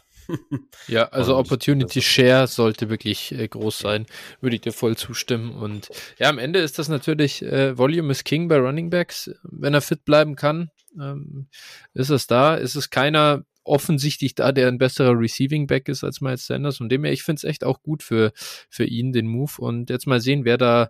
Ja, 0.87 1.05
also 1.11 1.35
und 1.35 1.41
Opportunity 1.45 2.01
Share 2.01 2.47
sollte 2.47 2.89
wirklich 2.89 3.31
äh, 3.31 3.47
groß 3.47 3.79
sein, 3.79 4.05
würde 4.41 4.55
ich 4.55 4.61
dir 4.61 4.73
voll 4.73 4.97
zustimmen. 4.97 5.51
Und 5.51 5.89
ja, 6.19 6.29
am 6.29 6.39
Ende 6.39 6.59
ist 6.59 6.79
das 6.79 6.89
natürlich, 6.89 7.41
äh, 7.41 7.77
Volume 7.77 8.11
is 8.11 8.23
King 8.23 8.47
bei 8.47 8.57
Running 8.57 8.89
Backs. 8.89 9.31
Wenn 9.43 9.73
er 9.73 9.81
fit 9.81 10.05
bleiben 10.05 10.35
kann, 10.35 10.69
ähm, 10.99 11.47
ist 11.93 12.09
es 12.09 12.27
da. 12.27 12.55
Ist 12.55 12.75
es 12.75 12.89
keiner 12.89 13.43
offensichtlich 13.63 14.35
da, 14.35 14.51
der 14.51 14.67
ein 14.67 14.77
besserer 14.77 15.17
Receiving 15.17 15.67
Back 15.67 15.87
ist 15.87 16.03
als 16.03 16.21
Miles 16.21 16.45
Sanders. 16.45 16.81
Und 16.81 16.89
dem 16.89 17.03
her, 17.03 17.13
ich 17.13 17.23
finde 17.23 17.37
es 17.37 17.43
echt 17.43 17.63
auch 17.63 17.81
gut 17.81 18.03
für, 18.03 18.31
für 18.69 18.85
ihn, 18.85 19.13
den 19.13 19.27
Move. 19.27 19.53
Und 19.57 19.89
jetzt 19.89 20.07
mal 20.07 20.19
sehen, 20.19 20.45
wer 20.45 20.57
da 20.57 20.89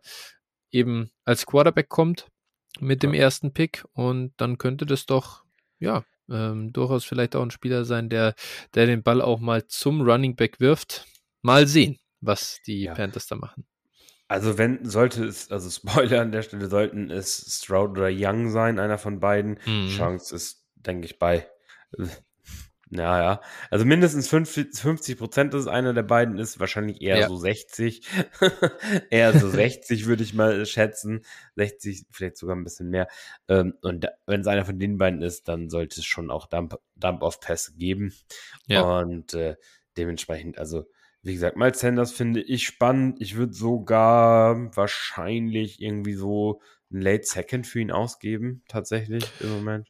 eben 0.71 1.11
als 1.25 1.45
Quarterback 1.45 1.89
kommt 1.89 2.27
mit 2.79 3.03
dem 3.03 3.13
ersten 3.13 3.53
Pick. 3.53 3.85
Und 3.93 4.33
dann 4.37 4.57
könnte 4.57 4.85
das 4.85 5.05
doch, 5.05 5.43
ja, 5.79 6.03
ähm, 6.29 6.73
durchaus 6.73 7.05
vielleicht 7.05 7.35
auch 7.35 7.41
ein 7.41 7.51
Spieler 7.51 7.85
sein, 7.85 8.09
der, 8.09 8.35
der 8.75 8.85
den 8.85 9.03
Ball 9.03 9.21
auch 9.21 9.39
mal 9.39 9.65
zum 9.67 10.01
Running 10.01 10.35
Back 10.35 10.59
wirft. 10.59 11.05
Mal 11.41 11.67
sehen, 11.67 11.99
was 12.21 12.59
die 12.65 12.83
ja. 12.83 12.93
Panthers 12.93 13.27
da 13.27 13.35
machen. 13.35 13.65
Also 14.27 14.57
wenn 14.57 14.83
sollte 14.85 15.25
es, 15.25 15.51
also 15.51 15.69
Spoiler 15.89 16.21
an 16.21 16.31
der 16.31 16.41
Stelle, 16.41 16.67
sollten 16.69 17.11
es 17.11 17.59
Stroud 17.61 17.91
oder 17.91 18.09
Young 18.11 18.49
sein, 18.49 18.79
einer 18.79 18.97
von 18.97 19.19
beiden. 19.19 19.59
Mhm. 19.65 19.89
Chance 19.89 20.35
ist, 20.35 20.65
denke 20.75 21.05
ich, 21.05 21.19
bei 21.19 21.47
naja, 22.95 23.41
also 23.71 23.85
mindestens 23.85 24.29
50 24.29 25.17
Prozent, 25.17 25.53
dass 25.53 25.61
es 25.61 25.67
einer 25.67 25.93
der 25.93 26.03
beiden 26.03 26.37
ist, 26.37 26.59
wahrscheinlich 26.59 27.01
eher 27.01 27.21
ja. 27.21 27.27
so 27.27 27.37
60. 27.37 28.07
eher 29.09 29.37
so 29.37 29.49
60 29.49 30.05
würde 30.05 30.21
ich 30.21 30.35
mal 30.35 30.63
schätzen. 30.67 31.25
60, 31.55 32.05
vielleicht 32.11 32.37
sogar 32.37 32.55
ein 32.55 32.63
bisschen 32.63 32.89
mehr. 32.89 33.07
Ähm, 33.47 33.73
und 33.81 34.07
wenn 34.27 34.41
es 34.41 34.47
einer 34.47 34.63
von 34.63 34.77
den 34.77 34.99
beiden 34.99 35.23
ist, 35.23 35.47
dann 35.47 35.71
sollte 35.71 36.01
es 36.01 36.05
schon 36.05 36.29
auch 36.29 36.47
Dump-Off-Pass 36.47 37.73
geben. 37.77 38.13
Ja. 38.67 38.81
Und 38.99 39.33
äh, 39.33 39.55
dementsprechend, 39.97 40.59
also 40.59 40.85
wie 41.23 41.33
gesagt, 41.33 41.57
Miles 41.57 41.79
Sanders 41.79 42.11
finde 42.11 42.41
ich 42.41 42.63
spannend. 42.67 43.21
Ich 43.21 43.35
würde 43.35 43.53
sogar 43.53 44.75
wahrscheinlich 44.75 45.81
irgendwie 45.81 46.13
so 46.13 46.61
ein 46.91 47.01
Late 47.01 47.25
Second 47.25 47.65
für 47.65 47.79
ihn 47.79 47.91
ausgeben, 47.91 48.61
tatsächlich 48.67 49.25
im 49.39 49.49
Moment. 49.51 49.89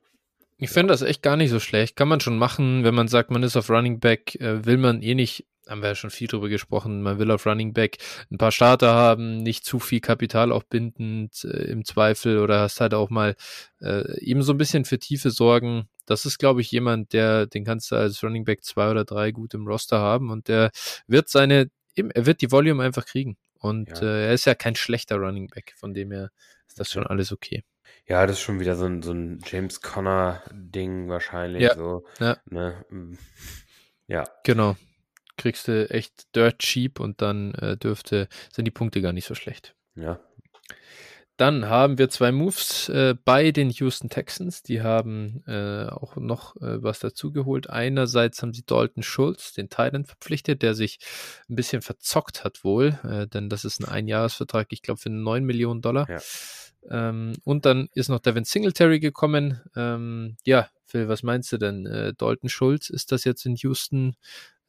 Ich 0.57 0.69
finde 0.69 0.93
das 0.93 1.01
echt 1.01 1.21
gar 1.21 1.37
nicht 1.37 1.49
so 1.49 1.59
schlecht. 1.59 1.95
Kann 1.95 2.07
man 2.07 2.19
schon 2.19 2.37
machen, 2.37 2.83
wenn 2.83 2.95
man 2.95 3.07
sagt, 3.07 3.31
man 3.31 3.43
ist 3.43 3.57
auf 3.57 3.69
Running 3.69 3.99
Back, 3.99 4.35
äh, 4.35 4.65
will 4.65 4.77
man 4.77 5.01
eh 5.01 5.15
nicht, 5.15 5.45
haben 5.67 5.81
wir 5.81 5.89
ja 5.89 5.95
schon 5.95 6.09
viel 6.09 6.27
drüber 6.27 6.49
gesprochen, 6.49 7.01
man 7.01 7.19
will 7.19 7.31
auf 7.31 7.45
Running 7.45 7.73
Back 7.73 7.97
ein 8.31 8.37
paar 8.37 8.51
Starter 8.51 8.93
haben, 8.93 9.37
nicht 9.37 9.65
zu 9.65 9.79
viel 9.79 9.99
Kapital 9.99 10.51
auch 10.51 10.63
bindend 10.63 11.43
äh, 11.43 11.63
im 11.71 11.85
Zweifel 11.85 12.39
oder 12.39 12.59
hast 12.59 12.81
halt 12.81 12.93
auch 12.93 13.09
mal 13.09 13.35
äh, 13.81 14.19
eben 14.19 14.43
so 14.43 14.53
ein 14.53 14.57
bisschen 14.57 14.85
für 14.85 14.99
Tiefe 14.99 15.31
sorgen. 15.31 15.89
Das 16.05 16.25
ist, 16.25 16.37
glaube 16.37 16.61
ich, 16.61 16.71
jemand, 16.71 17.13
der, 17.13 17.47
den 17.47 17.63
kannst 17.63 17.91
du 17.91 17.95
als 17.95 18.23
Running 18.23 18.45
Back 18.45 18.63
zwei 18.63 18.91
oder 18.91 19.05
drei 19.05 19.31
gut 19.31 19.53
im 19.53 19.67
Roster 19.67 19.99
haben 19.99 20.29
und 20.29 20.47
der 20.47 20.71
wird 21.07 21.29
seine, 21.29 21.71
er 21.95 22.25
wird 22.25 22.41
die 22.41 22.51
Volume 22.51 22.83
einfach 22.83 23.05
kriegen. 23.05 23.37
Und 23.59 23.89
ja. 23.89 24.01
äh, 24.01 24.27
er 24.27 24.33
ist 24.33 24.45
ja 24.45 24.55
kein 24.55 24.75
schlechter 24.75 25.15
Running 25.15 25.47
Back, 25.47 25.73
von 25.77 25.93
dem 25.93 26.11
her 26.11 26.31
ist 26.67 26.79
das 26.79 26.91
schon 26.91 27.07
alles 27.07 27.31
okay. 27.31 27.63
Ja, 28.07 28.25
das 28.25 28.37
ist 28.37 28.41
schon 28.41 28.59
wieder 28.59 28.75
so 28.75 28.85
ein, 28.85 29.01
so 29.01 29.13
ein 29.13 29.39
James 29.45 29.81
Conner-Ding 29.81 31.09
wahrscheinlich. 31.09 31.63
Ja. 31.63 31.75
So, 31.75 32.05
ja. 32.19 32.37
Ne? 32.49 32.85
Ja. 34.07 34.25
Genau. 34.43 34.75
Kriegst 35.37 35.67
du 35.67 35.89
echt 35.89 36.35
dirt 36.35 36.59
cheap 36.59 36.99
und 36.99 37.21
dann 37.21 37.53
äh, 37.55 37.77
dürfte, 37.77 38.27
sind 38.51 38.65
die 38.65 38.71
Punkte 38.71 39.01
gar 39.01 39.13
nicht 39.13 39.25
so 39.25 39.35
schlecht. 39.35 39.75
Ja. 39.95 40.19
Dann 41.37 41.65
haben 41.67 41.97
wir 41.97 42.09
zwei 42.09 42.31
Moves 42.31 42.89
äh, 42.89 43.15
bei 43.25 43.51
den 43.51 43.71
Houston 43.71 44.09
Texans. 44.09 44.61
Die 44.61 44.81
haben 44.81 45.43
äh, 45.47 45.87
auch 45.87 46.15
noch 46.15 46.55
äh, 46.57 46.83
was 46.83 46.99
dazugeholt. 46.99 47.69
Einerseits 47.69 48.41
haben 48.41 48.53
sie 48.53 48.63
Dalton 48.65 49.01
Schulz, 49.01 49.53
den 49.53 49.69
Thailand, 49.69 50.07
verpflichtet, 50.07 50.61
der 50.61 50.75
sich 50.75 50.99
ein 51.49 51.55
bisschen 51.55 51.81
verzockt 51.81 52.43
hat 52.43 52.63
wohl, 52.63 52.99
äh, 53.03 53.27
denn 53.27 53.49
das 53.49 53.65
ist 53.65 53.79
ein 53.79 53.89
Einjahresvertrag, 53.89 54.67
ich 54.69 54.83
glaube, 54.83 54.99
für 54.99 55.09
9 55.09 55.43
Millionen 55.43 55.81
Dollar. 55.81 56.07
Ja. 56.07 56.19
Ähm, 56.89 57.33
und 57.43 57.65
dann 57.65 57.89
ist 57.93 58.09
noch 58.09 58.19
Devin 58.19 58.43
Singletary 58.43 58.99
gekommen. 58.99 59.61
Ähm, 59.75 60.37
ja, 60.45 60.69
Phil, 60.85 61.07
was 61.07 61.23
meinst 61.23 61.51
du 61.51 61.57
denn? 61.57 61.87
Äh, 61.87 62.13
Dalton 62.15 62.49
Schulz, 62.49 62.89
ist 62.89 63.11
das 63.11 63.23
jetzt 63.23 63.45
in 63.45 63.55
Houston, 63.55 64.15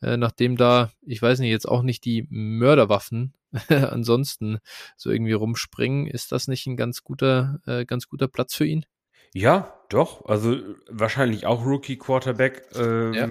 äh, 0.05 0.17
nachdem 0.17 0.57
da, 0.57 0.91
ich 1.03 1.21
weiß 1.21 1.39
nicht, 1.39 1.51
jetzt 1.51 1.69
auch 1.69 1.83
nicht 1.83 2.05
die 2.05 2.27
Mörderwaffen 2.31 3.35
ansonsten 3.69 4.59
so 4.97 5.11
irgendwie 5.11 5.33
rumspringen, 5.33 6.07
ist 6.07 6.33
das 6.33 6.49
nicht 6.49 6.67
ein 6.67 6.77
ganz 6.77 7.03
guter, 7.03 7.61
äh, 7.67 7.85
ganz 7.85 8.09
guter 8.09 8.29
Platz 8.29 8.55
für 8.55 8.67
ihn? 8.67 8.85
Ja, 9.33 9.75
doch. 9.89 10.27
Also 10.27 10.59
wahrscheinlich 10.89 11.47
auch 11.47 11.65
Rookie 11.65 11.99
Quarterback 11.99 12.67
ähm, 12.77 13.15
ja. 13.15 13.31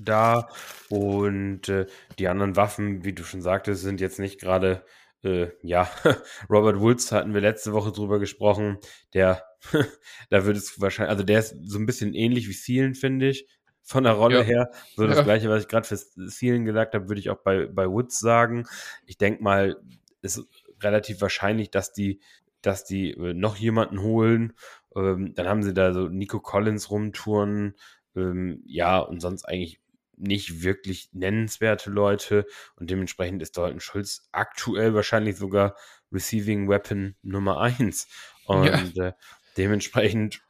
da. 0.00 0.48
Und 0.88 1.68
äh, 1.68 1.86
die 2.18 2.28
anderen 2.28 2.54
Waffen, 2.54 3.04
wie 3.04 3.12
du 3.12 3.24
schon 3.24 3.42
sagtest, 3.42 3.82
sind 3.82 4.00
jetzt 4.00 4.20
nicht 4.20 4.40
gerade 4.40 4.84
äh, 5.24 5.48
ja, 5.62 5.90
Robert 6.50 6.80
Woods 6.80 7.12
hatten 7.12 7.34
wir 7.34 7.40
letzte 7.40 7.72
Woche 7.72 7.92
drüber 7.92 8.18
gesprochen. 8.18 8.78
Der, 9.14 9.44
da 10.30 10.44
würde 10.44 10.58
es 10.58 10.80
wahrscheinlich, 10.80 11.10
also 11.10 11.24
der 11.24 11.40
ist 11.40 11.56
so 11.64 11.78
ein 11.78 11.86
bisschen 11.86 12.14
ähnlich 12.14 12.48
wie 12.48 12.52
Seelen, 12.52 12.94
finde 12.94 13.28
ich, 13.28 13.48
von 13.82 14.04
der 14.04 14.14
Rolle 14.14 14.38
ja. 14.38 14.42
her. 14.42 14.70
So 14.96 15.06
das 15.06 15.18
ja. 15.18 15.22
gleiche, 15.22 15.48
was 15.48 15.62
ich 15.62 15.68
gerade 15.68 15.86
für 15.86 15.96
Seelen 15.96 16.64
gesagt 16.64 16.94
habe, 16.94 17.08
würde 17.08 17.20
ich 17.20 17.30
auch 17.30 17.38
bei, 17.38 17.66
bei 17.66 17.88
Woods 17.88 18.18
sagen. 18.18 18.66
Ich 19.06 19.18
denke 19.18 19.42
mal, 19.42 19.76
ist 20.22 20.44
relativ 20.80 21.20
wahrscheinlich, 21.20 21.70
dass 21.70 21.92
die, 21.92 22.20
dass 22.60 22.84
die 22.84 23.12
äh, 23.12 23.34
noch 23.34 23.56
jemanden 23.56 24.02
holen. 24.02 24.54
Ähm, 24.94 25.34
dann 25.34 25.48
haben 25.48 25.62
sie 25.62 25.74
da 25.74 25.92
so 25.92 26.08
Nico 26.08 26.40
Collins 26.40 26.90
rumtouren. 26.90 27.74
Ähm, 28.14 28.62
ja, 28.66 28.98
und 28.98 29.20
sonst 29.20 29.44
eigentlich 29.44 29.80
nicht 30.16 30.62
wirklich 30.62 31.08
nennenswerte 31.12 31.90
Leute 31.90 32.46
und 32.76 32.90
dementsprechend 32.90 33.42
ist 33.42 33.56
Dalton 33.56 33.80
Schulz 33.80 34.28
aktuell 34.30 34.94
wahrscheinlich 34.94 35.36
sogar 35.36 35.74
Receiving 36.12 36.68
Weapon 36.68 37.16
Nummer 37.22 37.60
eins 37.60 38.08
und 38.46 38.94
ja. 38.94 39.08
äh, 39.08 39.12
dementsprechend 39.56 40.42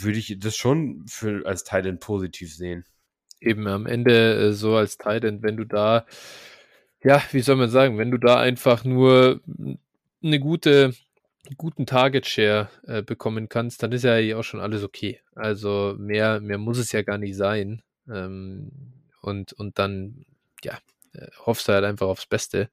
würde 0.00 0.18
ich 0.18 0.36
das 0.38 0.56
schon 0.56 1.04
für 1.06 1.46
als 1.46 1.64
Titan 1.64 1.98
positiv 1.98 2.54
sehen. 2.54 2.84
Eben 3.40 3.66
am 3.66 3.86
Ende 3.86 4.48
äh, 4.48 4.52
so 4.52 4.76
als 4.76 4.98
Titan, 4.98 5.42
wenn 5.42 5.56
du 5.56 5.64
da 5.64 6.06
ja, 7.04 7.20
wie 7.32 7.40
soll 7.40 7.56
man 7.56 7.68
sagen, 7.68 7.98
wenn 7.98 8.12
du 8.12 8.18
da 8.18 8.38
einfach 8.38 8.84
nur 8.84 9.40
eine 10.22 10.40
gute 10.40 10.94
guten 11.56 11.86
Target 11.86 12.26
Share 12.26 12.68
äh, 12.86 13.02
bekommen 13.02 13.48
kannst, 13.48 13.82
dann 13.82 13.90
ist 13.90 14.04
ja 14.04 14.36
auch 14.36 14.44
schon 14.44 14.60
alles 14.60 14.84
okay. 14.84 15.20
Also 15.34 15.96
mehr 15.98 16.40
mehr 16.40 16.58
muss 16.58 16.78
es 16.78 16.92
ja 16.92 17.02
gar 17.02 17.18
nicht 17.18 17.36
sein. 17.36 17.82
Ähm, 18.08 18.70
und, 19.20 19.52
und 19.54 19.78
dann, 19.78 20.26
ja, 20.64 20.78
äh, 21.12 21.28
hoffst 21.46 21.68
du 21.68 21.72
halt 21.72 21.84
einfach 21.84 22.08
aufs 22.08 22.26
Beste. 22.26 22.70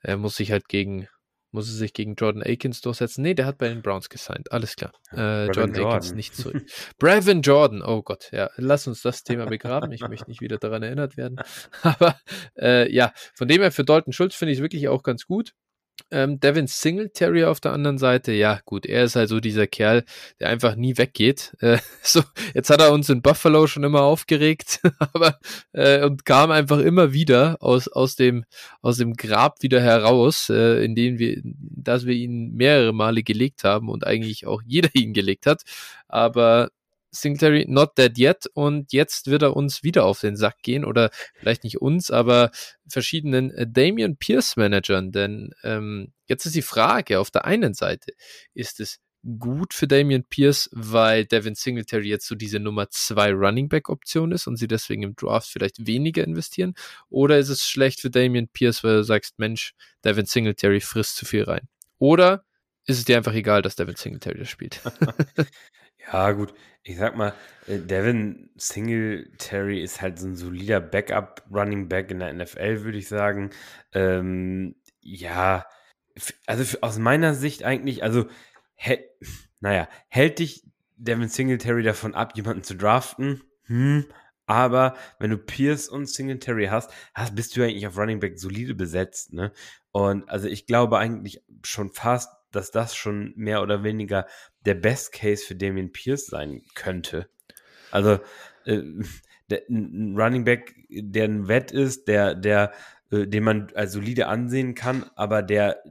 Er 0.00 0.16
muss 0.16 0.36
sich 0.36 0.52
halt 0.52 0.68
gegen, 0.68 1.08
muss 1.52 1.68
er 1.68 1.74
sich 1.74 1.92
gegen 1.92 2.14
Jordan 2.14 2.42
Akins 2.42 2.80
durchsetzen. 2.80 3.22
Nee, 3.22 3.34
der 3.34 3.46
hat 3.46 3.58
bei 3.58 3.68
den 3.68 3.82
Browns 3.82 4.08
gesigned. 4.08 4.52
Alles 4.52 4.76
klar. 4.76 4.92
Äh, 5.12 5.46
Jordan, 5.46 5.74
Jordan, 5.74 5.86
Akins 5.86 6.14
nicht 6.14 6.36
zurück. 6.36 6.64
Brevin 6.98 7.42
Jordan, 7.42 7.82
oh 7.82 8.02
Gott, 8.02 8.28
ja, 8.32 8.50
lass 8.56 8.86
uns 8.86 9.02
das 9.02 9.24
Thema 9.24 9.46
begraben. 9.46 9.92
Ich 9.92 10.02
möchte 10.02 10.28
nicht 10.28 10.40
wieder 10.40 10.58
daran 10.58 10.82
erinnert 10.82 11.16
werden. 11.16 11.40
Aber 11.82 12.18
äh, 12.58 12.92
ja, 12.92 13.12
von 13.34 13.48
dem 13.48 13.62
her 13.62 13.72
für 13.72 13.84
Dalton 13.84 14.12
Schulz 14.12 14.34
finde 14.34 14.52
ich 14.52 14.58
es 14.58 14.62
wirklich 14.62 14.88
auch 14.88 15.02
ganz 15.02 15.26
gut. 15.26 15.52
Ähm, 16.10 16.40
Devin 16.40 16.66
Singletary 16.66 17.44
auf 17.44 17.60
der 17.60 17.72
anderen 17.72 17.98
Seite, 17.98 18.32
ja 18.32 18.60
gut, 18.64 18.86
er 18.86 19.04
ist 19.04 19.16
halt 19.16 19.28
so 19.28 19.40
dieser 19.40 19.66
Kerl, 19.66 20.04
der 20.40 20.48
einfach 20.48 20.76
nie 20.76 20.96
weggeht. 20.98 21.56
Äh, 21.60 21.78
so, 22.02 22.22
jetzt 22.54 22.70
hat 22.70 22.80
er 22.80 22.90
uns 22.90 23.10
in 23.10 23.20
Buffalo 23.22 23.66
schon 23.66 23.84
immer 23.84 24.00
aufgeregt, 24.02 24.80
aber 24.98 25.38
äh, 25.72 26.02
und 26.04 26.24
kam 26.24 26.50
einfach 26.50 26.78
immer 26.78 27.12
wieder 27.12 27.58
aus 27.60 27.86
aus 27.86 28.16
dem 28.16 28.44
aus 28.80 28.96
dem 28.96 29.14
Grab 29.14 29.62
wieder 29.62 29.80
heraus, 29.80 30.48
äh, 30.48 30.82
in 30.84 30.94
dem 30.94 31.18
wir, 31.18 31.40
dass 31.44 32.06
wir 32.06 32.14
ihn 32.14 32.54
mehrere 32.54 32.92
Male 32.94 33.22
gelegt 33.22 33.64
haben 33.64 33.88
und 33.90 34.06
eigentlich 34.06 34.46
auch 34.46 34.62
jeder 34.64 34.88
ihn 34.94 35.12
gelegt 35.12 35.46
hat. 35.46 35.62
Aber 36.08 36.70
Singletary 37.10 37.66
not 37.68 37.96
dead 37.98 38.18
yet 38.18 38.46
und 38.54 38.92
jetzt 38.92 39.26
wird 39.26 39.42
er 39.42 39.56
uns 39.56 39.82
wieder 39.82 40.04
auf 40.04 40.20
den 40.20 40.36
Sack 40.36 40.62
gehen 40.62 40.84
oder 40.84 41.10
vielleicht 41.34 41.64
nicht 41.64 41.80
uns, 41.80 42.10
aber 42.10 42.50
verschiedenen 42.88 43.50
äh, 43.50 43.66
Damian 43.68 44.16
Pierce 44.16 44.56
Managern, 44.56 45.12
denn 45.12 45.52
ähm, 45.62 46.12
jetzt 46.26 46.46
ist 46.46 46.54
die 46.54 46.62
Frage 46.62 47.18
auf 47.18 47.30
der 47.30 47.44
einen 47.44 47.74
Seite, 47.74 48.12
ist 48.54 48.80
es 48.80 49.00
gut 49.38 49.74
für 49.74 49.86
Damian 49.86 50.24
Pierce, 50.24 50.68
weil 50.72 51.26
Devin 51.26 51.54
Singletary 51.54 52.08
jetzt 52.08 52.26
so 52.26 52.34
diese 52.34 52.58
Nummer 52.58 52.88
zwei 52.90 53.32
Running 53.32 53.68
Back 53.68 53.88
Option 53.88 54.32
ist 54.32 54.46
und 54.46 54.56
sie 54.56 54.68
deswegen 54.68 55.02
im 55.02 55.14
Draft 55.14 55.48
vielleicht 55.48 55.86
weniger 55.86 56.24
investieren? 56.24 56.74
Oder 57.10 57.38
ist 57.38 57.50
es 57.50 57.66
schlecht 57.66 58.00
für 58.00 58.10
Damian 58.10 58.48
Pierce, 58.48 58.82
weil 58.82 58.96
du 58.96 59.04
sagst, 59.04 59.38
Mensch, 59.38 59.74
Devin 60.04 60.26
Singletary 60.26 60.80
frisst 60.80 61.16
zu 61.16 61.26
viel 61.26 61.44
rein? 61.44 61.68
Oder 61.98 62.44
ist 62.86 62.98
es 62.98 63.04
dir 63.04 63.18
einfach 63.18 63.34
egal, 63.34 63.62
dass 63.62 63.76
Devin 63.76 63.96
Singletary 63.96 64.38
das 64.38 64.48
spielt? 64.48 64.80
Ja, 66.06 66.32
gut. 66.32 66.54
Ich 66.82 66.96
sag 66.96 67.16
mal, 67.16 67.34
äh, 67.66 67.78
Devin 67.78 68.50
Singletary 68.56 69.82
ist 69.82 70.00
halt 70.00 70.18
so 70.18 70.26
ein 70.26 70.36
solider 70.36 70.80
Backup 70.80 71.44
Running 71.52 71.88
Back 71.88 72.10
in 72.10 72.20
der 72.20 72.32
NFL, 72.32 72.84
würde 72.84 72.98
ich 72.98 73.08
sagen. 73.08 73.50
Ähm, 73.92 74.76
ja, 75.00 75.66
also 76.46 76.78
aus 76.80 76.98
meiner 76.98 77.34
Sicht 77.34 77.64
eigentlich, 77.64 78.02
also, 78.02 78.26
naja, 79.60 79.88
hält 80.08 80.38
dich 80.38 80.64
Devin 80.96 81.28
Singletary 81.28 81.82
davon 81.82 82.14
ab, 82.14 82.32
jemanden 82.36 82.62
zu 82.62 82.74
draften? 82.74 83.42
Hm, 83.66 84.06
aber 84.46 84.96
wenn 85.18 85.30
du 85.30 85.38
Pierce 85.38 85.88
und 85.88 86.08
Singletary 86.08 86.66
hast, 86.66 86.90
hast 87.14 87.34
bist 87.36 87.56
du 87.56 87.62
eigentlich 87.62 87.86
auf 87.86 87.96
Running 87.96 88.20
Back 88.20 88.38
solide 88.38 88.74
besetzt, 88.74 89.32
ne? 89.32 89.52
Und 89.92 90.28
also 90.28 90.48
ich 90.48 90.66
glaube 90.66 90.98
eigentlich 90.98 91.42
schon 91.62 91.90
fast, 91.92 92.30
dass 92.50 92.70
das 92.70 92.94
schon 92.96 93.32
mehr 93.36 93.62
oder 93.62 93.84
weniger 93.84 94.26
der 94.66 94.74
Best 94.74 95.12
Case 95.12 95.44
für 95.44 95.54
Damien 95.54 95.92
Pierce 95.92 96.26
sein 96.26 96.62
könnte. 96.74 97.28
Also 97.90 98.18
äh, 98.64 98.82
der, 99.48 99.62
ein 99.68 100.16
Running 100.16 100.44
Back, 100.44 100.74
der 100.88 101.24
ein 101.24 101.48
Wett 101.48 101.72
ist, 101.72 102.08
der, 102.08 102.34
der, 102.34 102.72
äh, 103.10 103.26
den 103.26 103.44
man 103.44 103.72
als 103.74 103.92
solide 103.92 104.26
ansehen 104.26 104.74
kann, 104.74 105.10
aber 105.16 105.42
der 105.42 105.82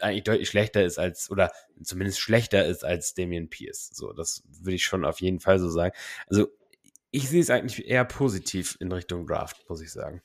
eigentlich 0.00 0.24
deutlich 0.24 0.48
schlechter 0.48 0.84
ist 0.84 0.98
als, 0.98 1.30
oder 1.30 1.50
zumindest 1.82 2.20
schlechter 2.20 2.66
ist 2.66 2.84
als 2.84 3.14
Damien 3.14 3.48
Pierce. 3.48 3.90
So, 3.94 4.12
das 4.12 4.42
würde 4.60 4.74
ich 4.74 4.84
schon 4.84 5.04
auf 5.04 5.20
jeden 5.20 5.40
Fall 5.40 5.58
so 5.58 5.70
sagen. 5.70 5.94
Also, 6.26 6.48
ich 7.10 7.30
sehe 7.30 7.40
es 7.40 7.48
eigentlich 7.48 7.86
eher 7.86 8.04
positiv 8.04 8.76
in 8.78 8.92
Richtung 8.92 9.26
Draft, 9.26 9.64
muss 9.68 9.80
ich 9.80 9.90
sagen. 9.90 10.20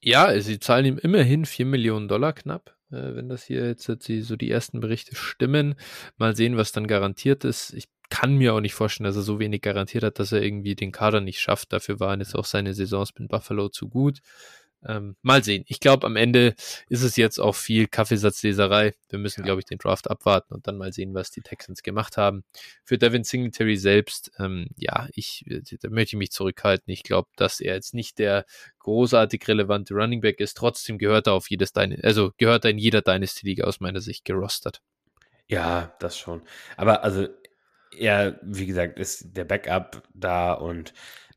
Ja, 0.00 0.38
sie 0.40 0.60
zahlen 0.60 0.84
ihm 0.84 0.98
immerhin 0.98 1.44
4 1.46 1.66
Millionen 1.66 2.06
Dollar 2.06 2.32
knapp 2.32 2.77
äh, 2.90 3.14
wenn 3.14 3.28
das 3.28 3.44
hier 3.44 3.66
jetzt, 3.66 3.86
jetzt 3.88 4.06
so 4.06 4.36
die 4.36 4.50
ersten 4.50 4.80
Berichte 4.80 5.14
stimmen. 5.14 5.74
Mal 6.16 6.36
sehen, 6.36 6.56
was 6.56 6.72
dann 6.72 6.86
garantiert 6.86 7.44
ist. 7.44 7.72
Ich 7.74 7.88
kann 8.10 8.36
mir 8.36 8.54
auch 8.54 8.60
nicht 8.60 8.74
vorstellen, 8.74 9.04
dass 9.04 9.16
er 9.16 9.22
so 9.22 9.38
wenig 9.38 9.60
garantiert 9.62 10.04
hat, 10.04 10.18
dass 10.18 10.32
er 10.32 10.42
irgendwie 10.42 10.74
den 10.74 10.92
Kader 10.92 11.20
nicht 11.20 11.40
schafft. 11.40 11.72
Dafür 11.72 12.00
waren 12.00 12.20
jetzt 12.20 12.34
auch 12.34 12.46
seine 12.46 12.74
Saisons 12.74 13.12
mit 13.18 13.28
Buffalo 13.28 13.68
zu 13.68 13.88
gut. 13.88 14.20
Ähm, 14.86 15.16
mal 15.22 15.42
sehen. 15.42 15.64
Ich 15.66 15.80
glaube, 15.80 16.06
am 16.06 16.14
Ende 16.14 16.54
ist 16.88 17.02
es 17.02 17.16
jetzt 17.16 17.38
auch 17.40 17.54
viel 17.54 17.88
Kaffeesatzleserei. 17.88 18.94
Wir 19.08 19.18
müssen, 19.18 19.40
ja. 19.40 19.46
glaube 19.46 19.60
ich, 19.60 19.66
den 19.66 19.78
Draft 19.78 20.08
abwarten 20.08 20.54
und 20.54 20.66
dann 20.68 20.78
mal 20.78 20.92
sehen, 20.92 21.14
was 21.14 21.30
die 21.30 21.40
Texans 21.40 21.82
gemacht 21.82 22.16
haben. 22.16 22.44
Für 22.84 22.96
Devin 22.96 23.24
Singletary 23.24 23.76
selbst, 23.76 24.30
ähm, 24.38 24.68
ja, 24.76 25.08
ich, 25.12 25.44
da 25.48 25.90
möchte 25.90 26.14
ich 26.14 26.18
mich 26.18 26.30
zurückhalten. 26.30 26.92
Ich 26.92 27.02
glaube, 27.02 27.28
dass 27.36 27.60
er 27.60 27.74
jetzt 27.74 27.92
nicht 27.92 28.18
der 28.18 28.44
großartig 28.78 29.46
relevante 29.48 29.94
Running 29.94 30.20
Back 30.20 30.38
ist. 30.38 30.56
Trotzdem 30.56 30.98
gehört 30.98 31.26
er 31.26 31.32
auf 31.32 31.50
jedes 31.50 31.72
deine, 31.72 31.98
also 32.04 32.32
gehört 32.38 32.64
er 32.64 32.70
in 32.70 32.78
jeder 32.78 33.02
Dynasty-Liga 33.02 33.64
aus 33.64 33.80
meiner 33.80 34.00
Sicht 34.00 34.24
gerostert. 34.24 34.80
Ja, 35.48 35.96
das 35.98 36.16
schon. 36.16 36.42
Aber 36.76 37.02
also, 37.02 37.26
er, 37.96 38.38
wie 38.42 38.66
gesagt, 38.66 38.98
ist 38.98 39.36
der 39.36 39.44
Backup 39.44 40.02
da 40.14 40.52
und 40.52 40.92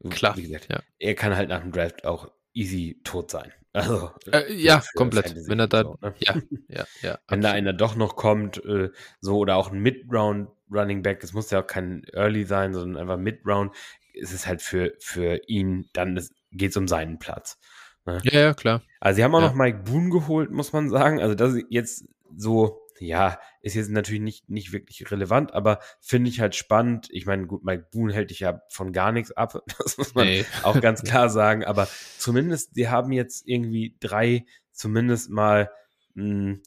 Klar, 0.10 0.36
wie 0.36 0.44
gesagt, 0.44 0.68
ja. 0.72 0.82
er 1.00 1.16
kann 1.16 1.36
halt 1.36 1.50
nach 1.50 1.62
dem 1.62 1.72
Draft 1.72 2.06
auch 2.06 2.32
easy 2.54 3.00
tot 3.04 3.32
sein. 3.32 3.52
Also, 3.74 4.12
äh, 4.30 4.54
ja, 4.54 4.84
komplett. 4.96 5.28
Fantasy 5.28 5.50
Wenn 5.50 5.60
er 5.60 5.70
da, 5.70 5.84
so, 5.84 5.98
ne? 6.02 6.14
ja, 6.20 6.36
ja, 6.68 6.84
ja. 7.02 7.20
Wenn 7.30 7.40
absolut. 7.40 7.44
da 7.46 7.52
einer 7.52 7.72
doch 7.72 7.96
noch 7.96 8.18
kommt, 8.18 8.58
äh, 8.66 8.90
so 9.22 9.38
oder 9.38 9.56
auch 9.56 9.72
ein 9.72 9.80
Mid-Round 9.80 10.50
Running 10.70 11.02
Back, 11.04 11.24
es 11.24 11.32
muss 11.32 11.52
ja 11.52 11.62
auch 11.62 11.68
kein 11.68 12.04
Early 12.12 12.44
sein, 12.44 12.74
sondern 12.74 13.02
einfach 13.02 13.16
Mid-Round, 13.16 13.74
ist 14.14 14.34
es 14.34 14.46
halt 14.46 14.62
für, 14.62 14.92
für 15.00 15.40
ihn, 15.48 15.88
dann 15.94 16.22
geht 16.52 16.72
es 16.72 16.76
um 16.76 16.90
seinen 16.90 17.18
Platz. 17.18 17.60
Ne? 18.06 18.20
Ja, 18.24 18.40
ja, 18.42 18.54
klar. 18.54 18.82
Also, 19.00 19.16
sie 19.16 19.24
haben 19.24 19.34
auch 19.36 19.42
ja. 19.42 19.48
noch 19.48 19.56
Mike 19.56 19.84
Boone 19.86 20.10
geholt, 20.10 20.52
muss 20.52 20.74
man 20.74 20.90
sagen. 20.90 21.22
Also, 21.22 21.34
das 21.34 21.54
ist 21.54 21.66
jetzt 21.70 22.06
so 22.36 22.82
ja, 23.02 23.40
ist 23.62 23.74
jetzt 23.74 23.90
natürlich 23.90 24.22
nicht, 24.22 24.50
nicht 24.50 24.72
wirklich 24.72 25.10
relevant, 25.10 25.54
aber 25.54 25.80
finde 26.00 26.30
ich 26.30 26.40
halt 26.40 26.56
spannend. 26.56 27.08
Ich 27.10 27.26
meine, 27.26 27.48
gut, 27.48 27.64
Mike 27.64 27.88
Boone 27.92 28.14
hält 28.14 28.30
dich 28.30 28.42
ja 28.42 28.62
von 28.70 28.94
gar 28.94 29.12
nichts 29.12 29.32
ab, 29.32 29.60
das 29.80 29.98
muss 29.98 30.14
man 30.14 30.28
nee. 30.28 30.46
auch 30.62 30.80
ganz 30.80 31.02
klar 31.04 31.30
sagen, 31.30 31.66
aber 31.66 31.88
zumindest, 32.18 32.76
sie 32.76 32.90
haben 32.90 33.12
jetzt 33.12 33.48
irgendwie 33.48 33.98
drei, 34.00 34.46
zumindest 34.72 35.32
mal, 35.32 35.72
mh, 36.14 36.24
hm, 36.24 36.64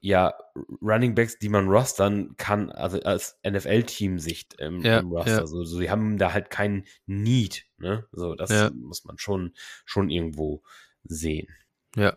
ja, 0.00 0.34
Running 0.82 1.14
Backs, 1.14 1.38
die 1.38 1.48
man 1.48 1.68
rostern 1.68 2.36
kann, 2.36 2.70
also 2.70 3.00
als 3.00 3.38
NFL-Team-Sicht 3.44 4.54
im, 4.60 4.82
ja, 4.82 4.98
im, 4.98 5.10
Roster. 5.10 5.38
Ja. 5.38 5.46
So, 5.46 5.64
so, 5.64 5.80
die 5.80 5.90
haben 5.90 6.18
da 6.18 6.32
halt 6.32 6.50
keinen 6.50 6.84
Need, 7.06 7.66
ne? 7.78 8.06
So, 8.12 8.34
das 8.34 8.50
ja. 8.50 8.70
muss 8.70 9.04
man 9.04 9.18
schon, 9.18 9.52
schon 9.84 10.10
irgendwo 10.10 10.62
sehen. 11.02 11.48
Ja. 11.96 12.16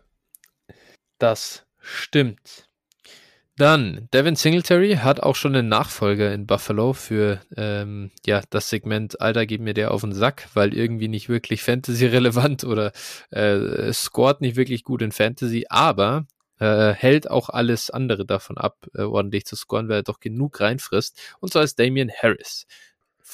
Das 1.18 1.66
stimmt. 1.80 2.69
Dann, 3.60 4.08
Devin 4.14 4.36
Singletary 4.36 4.94
hat 5.02 5.22
auch 5.22 5.36
schon 5.36 5.54
einen 5.54 5.68
Nachfolger 5.68 6.32
in 6.32 6.46
Buffalo 6.46 6.94
für 6.94 7.42
ähm, 7.58 8.10
ja, 8.24 8.40
das 8.48 8.70
Segment, 8.70 9.20
Alter, 9.20 9.44
gib 9.44 9.60
mir 9.60 9.74
der 9.74 9.90
auf 9.90 10.00
den 10.00 10.14
Sack, 10.14 10.48
weil 10.54 10.72
irgendwie 10.72 11.08
nicht 11.08 11.28
wirklich 11.28 11.62
Fantasy-relevant 11.62 12.64
oder 12.64 12.90
äh, 13.28 13.92
scored 13.92 14.40
nicht 14.40 14.56
wirklich 14.56 14.82
gut 14.82 15.02
in 15.02 15.12
Fantasy, 15.12 15.66
aber 15.68 16.24
äh, 16.58 16.94
hält 16.94 17.30
auch 17.30 17.50
alles 17.50 17.90
andere 17.90 18.24
davon 18.24 18.56
ab, 18.56 18.86
äh, 18.94 19.02
ordentlich 19.02 19.44
zu 19.44 19.56
scoren, 19.56 19.90
weil 19.90 19.96
er 19.96 20.04
doch 20.04 20.20
genug 20.20 20.58
reinfrisst. 20.60 21.20
Und 21.40 21.52
zwar 21.52 21.62
ist 21.62 21.78
Damian 21.78 22.10
Harris. 22.10 22.66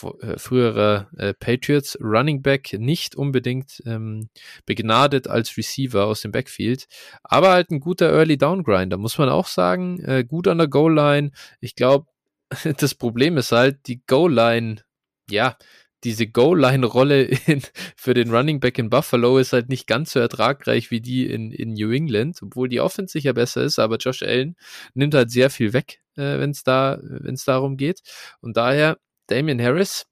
Äh, 0.03 0.39
früherer 0.39 1.09
äh, 1.17 1.35
Patriots 1.35 1.99
Running 2.01 2.43
Back 2.43 2.75
nicht 2.75 3.17
unbedingt 3.17 3.83
ähm, 3.87 4.29
begnadet 4.65 5.29
als 5.29 5.57
Receiver 5.57 6.05
aus 6.05 6.21
dem 6.21 6.33
Backfield, 6.33 6.87
aber 7.23 7.51
halt 7.51 7.71
ein 7.71 7.81
guter 7.81 8.11
Early 8.11 8.37
Down 8.37 8.63
Grinder, 8.63 8.99
muss 8.99 9.19
man 9.19 9.29
auch 9.29 9.47
sagen, 9.47 10.01
äh, 10.01 10.25
gut 10.25 10.49
an 10.49 10.59
der 10.59 10.69
Goal 10.69 10.95
Line. 10.95 11.31
Ich 11.61 11.75
glaube, 11.75 12.07
das 12.79 12.95
Problem 12.95 13.37
ist 13.37 13.53
halt 13.53 13.87
die 13.87 14.03
Goal 14.07 14.33
Line, 14.33 14.83
ja, 15.31 15.57
diese 16.05 16.27
Goal-Line-Rolle 16.27 17.31
für 17.97 18.15
den 18.15 18.31
Running 18.31 18.61
Back 18.61 18.79
in 18.79 18.91
Buffalo 18.91 19.39
ist 19.39 19.53
halt 19.53 19.69
nicht 19.69 19.87
ganz 19.87 20.13
so 20.13 20.21
ertragreich 20.21 20.91
wie 20.91 21.01
die 21.01 21.27
in, 21.27 21.51
in 21.51 21.73
New 21.73 21.91
England, 21.91 22.39
obwohl 22.43 22.69
die 22.69 22.81
Offense 22.81 23.13
sicher 23.13 23.33
besser 23.33 23.63
ist, 23.63 23.79
aber 23.79 23.97
Josh 23.97 24.23
Allen 24.23 24.57
nimmt 24.95 25.15
halt 25.15 25.31
sehr 25.31 25.51
viel 25.51 25.73
weg, 25.73 26.01
äh, 26.17 26.39
wenn 26.39 26.51
es 26.51 26.63
da, 26.63 27.01
wenn 27.03 27.35
es 27.35 27.45
darum 27.45 27.77
geht. 27.77 28.03
Und 28.41 28.57
daher 28.57 28.99
Damian 29.27 29.61
Harris, 29.61 30.07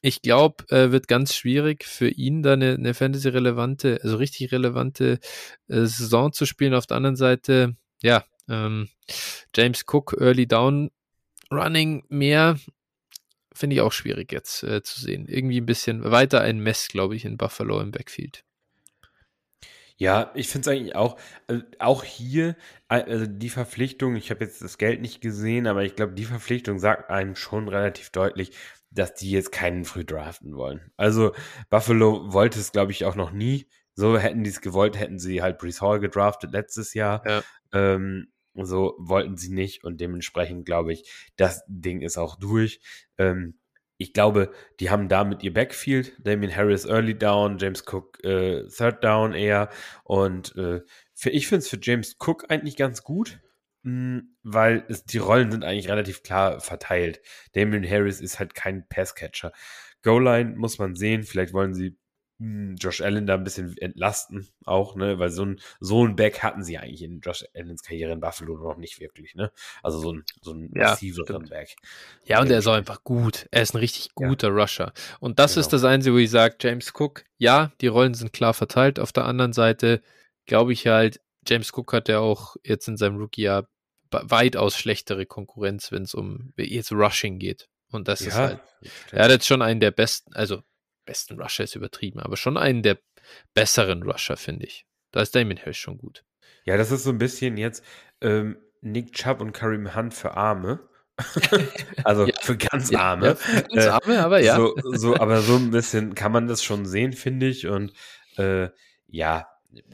ich 0.00 0.22
glaube, 0.22 0.64
äh, 0.70 0.90
wird 0.92 1.08
ganz 1.08 1.34
schwierig 1.34 1.84
für 1.84 2.08
ihn 2.08 2.42
da 2.42 2.54
eine, 2.54 2.74
eine 2.74 2.94
Fantasy-relevante, 2.94 4.00
also 4.02 4.16
richtig 4.16 4.52
relevante 4.52 5.18
äh, 5.68 5.84
Saison 5.84 6.32
zu 6.32 6.46
spielen. 6.46 6.74
Auf 6.74 6.86
der 6.86 6.96
anderen 6.96 7.16
Seite, 7.16 7.76
ja, 8.02 8.24
ähm, 8.48 8.88
James 9.54 9.84
Cook, 9.86 10.16
Early 10.18 10.46
Down 10.46 10.90
Running 11.50 12.04
mehr, 12.08 12.58
finde 13.54 13.76
ich 13.76 13.82
auch 13.82 13.92
schwierig 13.92 14.32
jetzt 14.32 14.62
äh, 14.64 14.82
zu 14.82 15.00
sehen. 15.00 15.26
Irgendwie 15.26 15.60
ein 15.60 15.66
bisschen 15.66 16.10
weiter 16.10 16.40
ein 16.40 16.58
Mess, 16.58 16.88
glaube 16.88 17.16
ich, 17.16 17.24
in 17.24 17.36
Buffalo 17.36 17.80
im 17.80 17.92
Backfield. 17.92 18.44
Ja, 19.96 20.32
ich 20.34 20.48
finde 20.48 20.70
es 20.70 20.76
eigentlich 20.76 20.96
auch, 20.96 21.18
äh, 21.46 21.60
auch 21.78 22.02
hier, 22.02 22.56
also 22.88 23.26
die 23.26 23.48
Verpflichtung, 23.48 24.16
ich 24.16 24.30
habe 24.30 24.44
jetzt 24.44 24.60
das 24.60 24.76
Geld 24.76 25.00
nicht 25.00 25.20
gesehen, 25.20 25.68
aber 25.68 25.84
ich 25.84 25.94
glaube, 25.94 26.14
die 26.14 26.24
Verpflichtung 26.24 26.80
sagt 26.80 27.10
einem 27.10 27.36
schon 27.36 27.68
relativ 27.68 28.10
deutlich, 28.10 28.50
dass 28.90 29.14
die 29.14 29.30
jetzt 29.30 29.52
keinen 29.52 29.84
früh 29.84 30.04
draften 30.04 30.56
wollen. 30.56 30.90
Also 30.96 31.32
Buffalo 31.70 32.32
wollte 32.32 32.58
es, 32.58 32.72
glaube 32.72 32.92
ich, 32.92 33.04
auch 33.04 33.14
noch 33.14 33.30
nie. 33.30 33.68
So 33.94 34.18
hätten 34.18 34.42
die 34.42 34.50
es 34.50 34.60
gewollt, 34.60 34.98
hätten 34.98 35.20
sie 35.20 35.42
halt 35.42 35.58
Brees 35.58 35.80
Hall 35.80 36.00
gedraftet 36.00 36.52
letztes 36.52 36.94
Jahr. 36.94 37.22
Ja. 37.28 37.42
Ähm, 37.72 38.32
so 38.54 38.94
wollten 38.98 39.36
sie 39.36 39.52
nicht 39.52 39.84
und 39.84 40.00
dementsprechend 40.00 40.66
glaube 40.66 40.92
ich, 40.92 41.10
das 41.36 41.62
Ding 41.68 42.00
ist 42.00 42.18
auch 42.18 42.36
durch. 42.36 42.80
Ähm, 43.18 43.58
ich 43.96 44.12
glaube, 44.12 44.52
die 44.80 44.90
haben 44.90 45.08
damit 45.08 45.42
ihr 45.42 45.52
Backfield, 45.52 46.14
Damien 46.18 46.54
Harris 46.54 46.84
Early 46.84 47.16
Down, 47.16 47.58
James 47.58 47.84
Cook 47.86 48.22
äh, 48.24 48.66
Third 48.68 49.04
Down 49.04 49.34
eher. 49.34 49.70
Und 50.02 50.54
äh, 50.56 50.80
für, 51.14 51.30
ich 51.30 51.46
finde 51.46 51.60
es 51.60 51.68
für 51.68 51.78
James 51.80 52.16
Cook 52.18 52.50
eigentlich 52.50 52.76
ganz 52.76 53.02
gut, 53.04 53.40
mh, 53.82 53.90
hm, 54.18 54.36
weil 54.42 54.84
es, 54.88 55.04
die 55.04 55.18
Rollen 55.18 55.52
sind 55.52 55.64
eigentlich 55.64 55.88
relativ 55.88 56.22
klar 56.22 56.60
verteilt. 56.60 57.20
Damien 57.52 57.88
Harris 57.88 58.20
ist 58.20 58.38
halt 58.40 58.54
kein 58.54 58.86
Passcatcher. 58.88 59.52
Goal 60.02 60.24
Line 60.24 60.54
muss 60.56 60.78
man 60.78 60.96
sehen, 60.96 61.22
vielleicht 61.22 61.52
wollen 61.52 61.74
sie 61.74 61.96
Josh 62.38 63.00
Allen 63.00 63.26
da 63.26 63.34
ein 63.34 63.44
bisschen 63.44 63.76
entlasten, 63.78 64.48
auch, 64.64 64.96
ne, 64.96 65.18
weil 65.18 65.30
so 65.30 65.44
ein, 65.44 65.60
so 65.80 66.04
ein 66.06 66.16
Back 66.16 66.42
hatten 66.42 66.64
sie 66.64 66.78
eigentlich 66.78 67.02
in 67.02 67.20
Josh 67.20 67.44
Allens 67.54 67.82
Karriere 67.82 68.12
in 68.12 68.20
Buffalo 68.20 68.56
noch 68.58 68.76
nicht 68.76 68.98
wirklich, 69.00 69.34
ne? 69.34 69.52
Also 69.82 69.98
so 70.00 70.12
ein, 70.12 70.24
so 70.42 70.52
ein 70.52 70.70
Ja, 70.74 70.90
massiveren 70.90 71.48
Back. 71.48 71.76
Ja, 72.24 72.40
und 72.40 72.50
er 72.50 72.58
ist 72.58 72.66
auch 72.66 72.74
einfach 72.74 73.04
gut. 73.04 73.46
Er 73.50 73.62
ist 73.62 73.74
ein 73.74 73.78
richtig 73.78 74.10
Ja. 74.18 74.28
guter 74.28 74.48
Rusher. 74.48 74.92
Und 75.20 75.38
das 75.38 75.56
ist 75.56 75.70
Genau. 75.70 75.82
das 75.82 75.84
Einzige, 75.84 76.14
wo 76.14 76.18
ich 76.18 76.30
sage, 76.30 76.56
James 76.60 76.92
Cook, 76.98 77.24
ja, 77.38 77.72
die 77.80 77.86
Rollen 77.86 78.14
sind 78.14 78.32
klar 78.32 78.52
verteilt. 78.52 78.98
Auf 78.98 79.12
der 79.12 79.26
anderen 79.26 79.52
Seite 79.52 80.02
glaube 80.46 80.72
ich 80.72 80.86
halt, 80.86 81.20
James 81.46 81.72
Cook 81.72 81.92
hat 81.92 82.08
ja 82.08 82.18
auch 82.18 82.56
jetzt 82.64 82.88
in 82.88 82.96
seinem 82.96 83.16
Rookie-Jahr 83.18 83.68
weitaus 84.10 84.76
schlechtere 84.76 85.26
Konkurrenz, 85.26 85.92
wenn 85.92 86.02
es 86.02 86.14
um 86.14 86.52
jetzt 86.56 86.92
Rushing 86.92 87.38
geht. 87.38 87.68
Und 87.90 88.08
das 88.08 88.20
ist 88.22 88.34
halt, 88.34 88.60
er 89.12 89.24
hat 89.24 89.30
jetzt 89.30 89.46
schon 89.46 89.62
einen 89.62 89.80
der 89.80 89.90
besten, 89.92 90.32
also 90.34 90.62
besten 91.04 91.40
Rusher 91.40 91.64
ist 91.64 91.74
übertrieben, 91.76 92.20
aber 92.20 92.36
schon 92.36 92.56
einen 92.56 92.82
der 92.82 92.98
besseren 93.54 94.02
Rusher, 94.02 94.36
finde 94.36 94.66
ich. 94.66 94.86
Da 95.12 95.20
ist 95.20 95.34
Damien 95.34 95.58
Harris 95.58 95.76
schon 95.76 95.98
gut. 95.98 96.24
Ja, 96.64 96.76
das 96.76 96.90
ist 96.90 97.04
so 97.04 97.10
ein 97.10 97.18
bisschen 97.18 97.56
jetzt 97.56 97.84
ähm, 98.20 98.56
Nick 98.80 99.12
Chubb 99.12 99.40
und 99.40 99.52
Kareem 99.52 99.94
Hunt 99.94 100.14
für 100.14 100.34
Arme. 100.36 100.80
also 102.04 102.26
Ja. 102.26 102.34
für 102.40 102.56
ganz 102.56 102.92
Arme. 102.92 103.36
ja, 103.46 103.60
ganz 103.60 103.84
Äh, 103.84 103.88
arme, 103.88 104.24
aber 104.24 104.40
ja. 104.40 104.56
So, 104.56 104.74
so, 104.76 105.16
aber 105.16 105.40
so 105.42 105.56
ein 105.56 105.70
bisschen 105.70 106.14
kann 106.14 106.32
man 106.32 106.48
das 106.48 106.62
schon 106.64 106.86
sehen, 106.86 107.12
finde 107.12 107.46
ich. 107.46 107.66
Und 107.68 107.92
äh, 108.36 108.68
ja, 109.06 109.46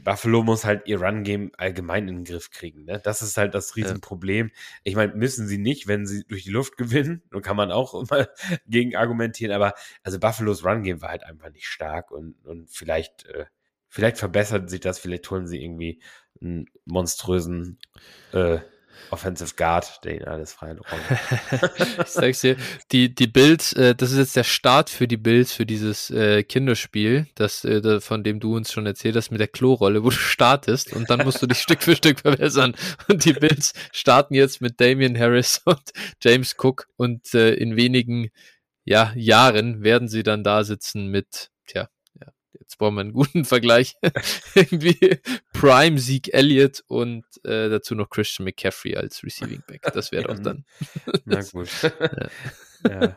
Buffalo 0.02 0.42
muss 0.42 0.64
halt 0.64 0.86
ihr 0.86 1.00
Run-Game 1.00 1.52
allgemein 1.56 2.08
in 2.08 2.16
den 2.16 2.24
Griff 2.24 2.50
kriegen. 2.50 2.84
Ne? 2.84 3.00
Das 3.02 3.22
ist 3.22 3.36
halt 3.36 3.54
das 3.54 3.76
Riesenproblem. 3.76 4.50
Ich 4.84 4.96
meine, 4.96 5.14
müssen 5.14 5.46
sie 5.46 5.58
nicht, 5.58 5.86
wenn 5.86 6.06
sie 6.06 6.24
durch 6.24 6.44
die 6.44 6.50
Luft 6.50 6.76
gewinnen. 6.78 7.22
Da 7.30 7.40
kann 7.40 7.56
man 7.56 7.70
auch 7.70 7.94
immer 7.94 8.28
gegen 8.66 8.96
argumentieren. 8.96 9.52
Aber 9.52 9.74
also 10.02 10.18
Buffalos 10.18 10.64
Run-Game 10.64 11.02
war 11.02 11.10
halt 11.10 11.24
einfach 11.24 11.50
nicht 11.50 11.66
stark. 11.66 12.10
Und, 12.10 12.34
und 12.44 12.70
vielleicht, 12.70 13.26
äh, 13.26 13.46
vielleicht 13.88 14.18
verbessert 14.18 14.70
sich 14.70 14.80
das. 14.80 14.98
Vielleicht 14.98 15.30
holen 15.30 15.46
sie 15.46 15.62
irgendwie 15.62 16.00
einen 16.40 16.66
monströsen 16.84 17.78
äh, 18.32 18.58
Offensive 19.10 19.54
Guard, 19.56 20.04
der 20.04 20.16
ihnen 20.16 20.24
alles 20.24 20.52
freien 20.52 20.78
Raum 20.78 21.00
ich 21.98 22.06
sag's 22.06 22.40
dir, 22.40 22.56
die, 22.92 23.14
die 23.14 23.26
Bills, 23.26 23.72
äh, 23.72 23.94
das 23.94 24.12
ist 24.12 24.18
jetzt 24.18 24.36
der 24.36 24.44
Start 24.44 24.90
für 24.90 25.08
die 25.08 25.16
Bills 25.16 25.52
für 25.52 25.66
dieses 25.66 26.10
äh, 26.10 26.42
Kinderspiel, 26.42 27.26
das, 27.34 27.64
äh, 27.64 28.00
von 28.00 28.24
dem 28.24 28.40
du 28.40 28.56
uns 28.56 28.72
schon 28.72 28.86
erzählt 28.86 29.16
hast, 29.16 29.30
mit 29.30 29.40
der 29.40 29.48
Klorolle, 29.48 30.02
wo 30.04 30.10
du 30.10 30.16
startest 30.16 30.92
und 30.92 31.10
dann 31.10 31.24
musst 31.24 31.42
du 31.42 31.46
dich 31.46 31.58
Stück 31.58 31.82
für 31.82 31.96
Stück 31.96 32.20
verbessern. 32.20 32.74
Und 33.08 33.24
die 33.24 33.32
Bills 33.32 33.72
starten 33.92 34.34
jetzt 34.34 34.60
mit 34.60 34.80
Damian 34.80 35.18
Harris 35.18 35.60
und 35.64 35.92
James 36.22 36.54
Cook 36.58 36.86
und 36.96 37.34
äh, 37.34 37.54
in 37.54 37.76
wenigen 37.76 38.30
ja, 38.84 39.12
Jahren 39.14 39.82
werden 39.82 40.08
sie 40.08 40.22
dann 40.22 40.42
da 40.44 40.64
sitzen 40.64 41.08
mit, 41.08 41.50
tja, 41.66 41.82
ja, 41.82 41.88
jetzt 42.70 42.78
brauchen 42.78 42.94
wir 42.94 43.00
einen 43.00 43.12
guten 43.12 43.44
Vergleich. 43.44 43.96
Irgendwie 44.54 45.18
Prime 45.52 45.96
Zeke 45.96 46.32
Elliott 46.32 46.84
und 46.86 47.24
äh, 47.44 47.68
dazu 47.68 47.94
noch 47.94 48.10
Christian 48.10 48.44
McCaffrey 48.44 48.96
als 48.96 49.24
Receiving 49.24 49.62
Back. 49.66 49.82
Das 49.92 50.12
wäre 50.12 50.24
doch 50.28 50.38
dann. 50.38 50.64
Na 51.24 51.42
gut. 51.42 51.68
ja. 52.88 53.16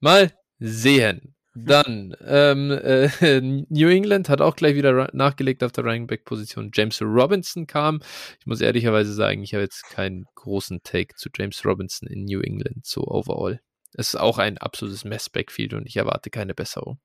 Mal 0.00 0.32
sehen. 0.58 1.32
Dann, 1.58 2.14
ähm, 2.20 2.70
äh, 2.70 3.40
New 3.40 3.88
England 3.88 4.28
hat 4.28 4.42
auch 4.42 4.56
gleich 4.56 4.74
wieder 4.74 5.08
nachgelegt 5.14 5.64
auf 5.64 5.72
der 5.72 5.84
Running 5.84 6.06
Back 6.06 6.26
Position. 6.26 6.70
James 6.74 7.00
Robinson 7.00 7.66
kam. 7.66 8.00
Ich 8.38 8.46
muss 8.46 8.60
ehrlicherweise 8.60 9.14
sagen, 9.14 9.42
ich 9.42 9.54
habe 9.54 9.62
jetzt 9.62 9.84
keinen 9.84 10.26
großen 10.34 10.82
Take 10.82 11.14
zu 11.16 11.30
James 11.34 11.64
Robinson 11.64 12.08
in 12.08 12.26
New 12.26 12.40
England, 12.42 12.84
so 12.84 13.06
overall. 13.06 13.58
Es 13.94 14.08
ist 14.08 14.16
auch 14.16 14.36
ein 14.36 14.58
absolutes 14.58 15.06
Mess-Backfield 15.06 15.72
und 15.72 15.86
ich 15.86 15.96
erwarte 15.96 16.28
keine 16.28 16.54
Besserung. 16.54 17.00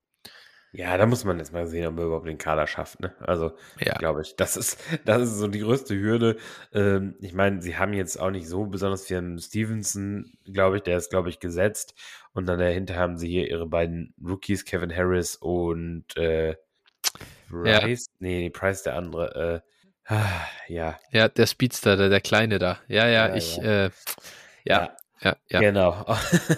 Ja, 0.73 0.97
da 0.97 1.05
muss 1.05 1.25
man 1.25 1.37
jetzt 1.37 1.51
mal 1.51 1.67
sehen, 1.67 1.85
ob 1.87 1.97
er 1.99 2.05
überhaupt 2.05 2.27
den 2.27 2.37
Kader 2.37 2.65
schafft. 2.65 3.01
Ne? 3.01 3.13
Also, 3.19 3.51
Ja, 3.79 3.93
glaube 3.95 4.21
ich, 4.21 4.35
das 4.37 4.55
ist, 4.55 4.79
das 5.05 5.23
ist 5.23 5.37
so 5.37 5.47
die 5.47 5.59
größte 5.59 5.95
Hürde. 5.99 6.37
Ähm, 6.73 7.15
ich 7.19 7.33
meine, 7.33 7.61
sie 7.61 7.77
haben 7.77 7.93
jetzt 7.93 8.19
auch 8.19 8.31
nicht 8.31 8.47
so 8.47 8.65
besonders 8.65 9.05
viel 9.05 9.37
Stevenson, 9.39 10.31
glaube 10.45 10.77
ich, 10.77 10.83
der 10.83 10.97
ist, 10.97 11.09
glaube 11.09 11.29
ich, 11.29 11.39
gesetzt. 11.39 11.93
Und 12.33 12.45
dann 12.47 12.59
dahinter 12.59 12.95
haben 12.95 13.17
sie 13.17 13.27
hier 13.29 13.49
ihre 13.49 13.67
beiden 13.67 14.13
Rookies, 14.25 14.63
Kevin 14.63 14.95
Harris 14.95 15.35
und 15.35 16.05
äh, 16.15 16.55
Ja. 17.65 17.79
Price. 17.79 18.05
Nee, 18.19 18.49
Price 18.49 18.83
der 18.83 18.95
andere. 18.95 19.63
Äh, 20.07 20.13
ah, 20.13 20.47
ja, 20.67 20.97
ja, 21.11 21.27
der 21.27 21.47
Speedster, 21.47 21.97
der, 21.97 22.09
der 22.09 22.21
Kleine 22.21 22.59
da. 22.59 22.79
Ja, 22.87 23.07
ja, 23.07 23.27
Ja, 23.27 23.35
ich, 23.35 23.57
ja. 23.57 23.85
Äh, 23.85 23.89
ja, 24.63 24.95
ja, 25.21 25.35
ja. 25.49 25.59
Genau. 25.59 26.05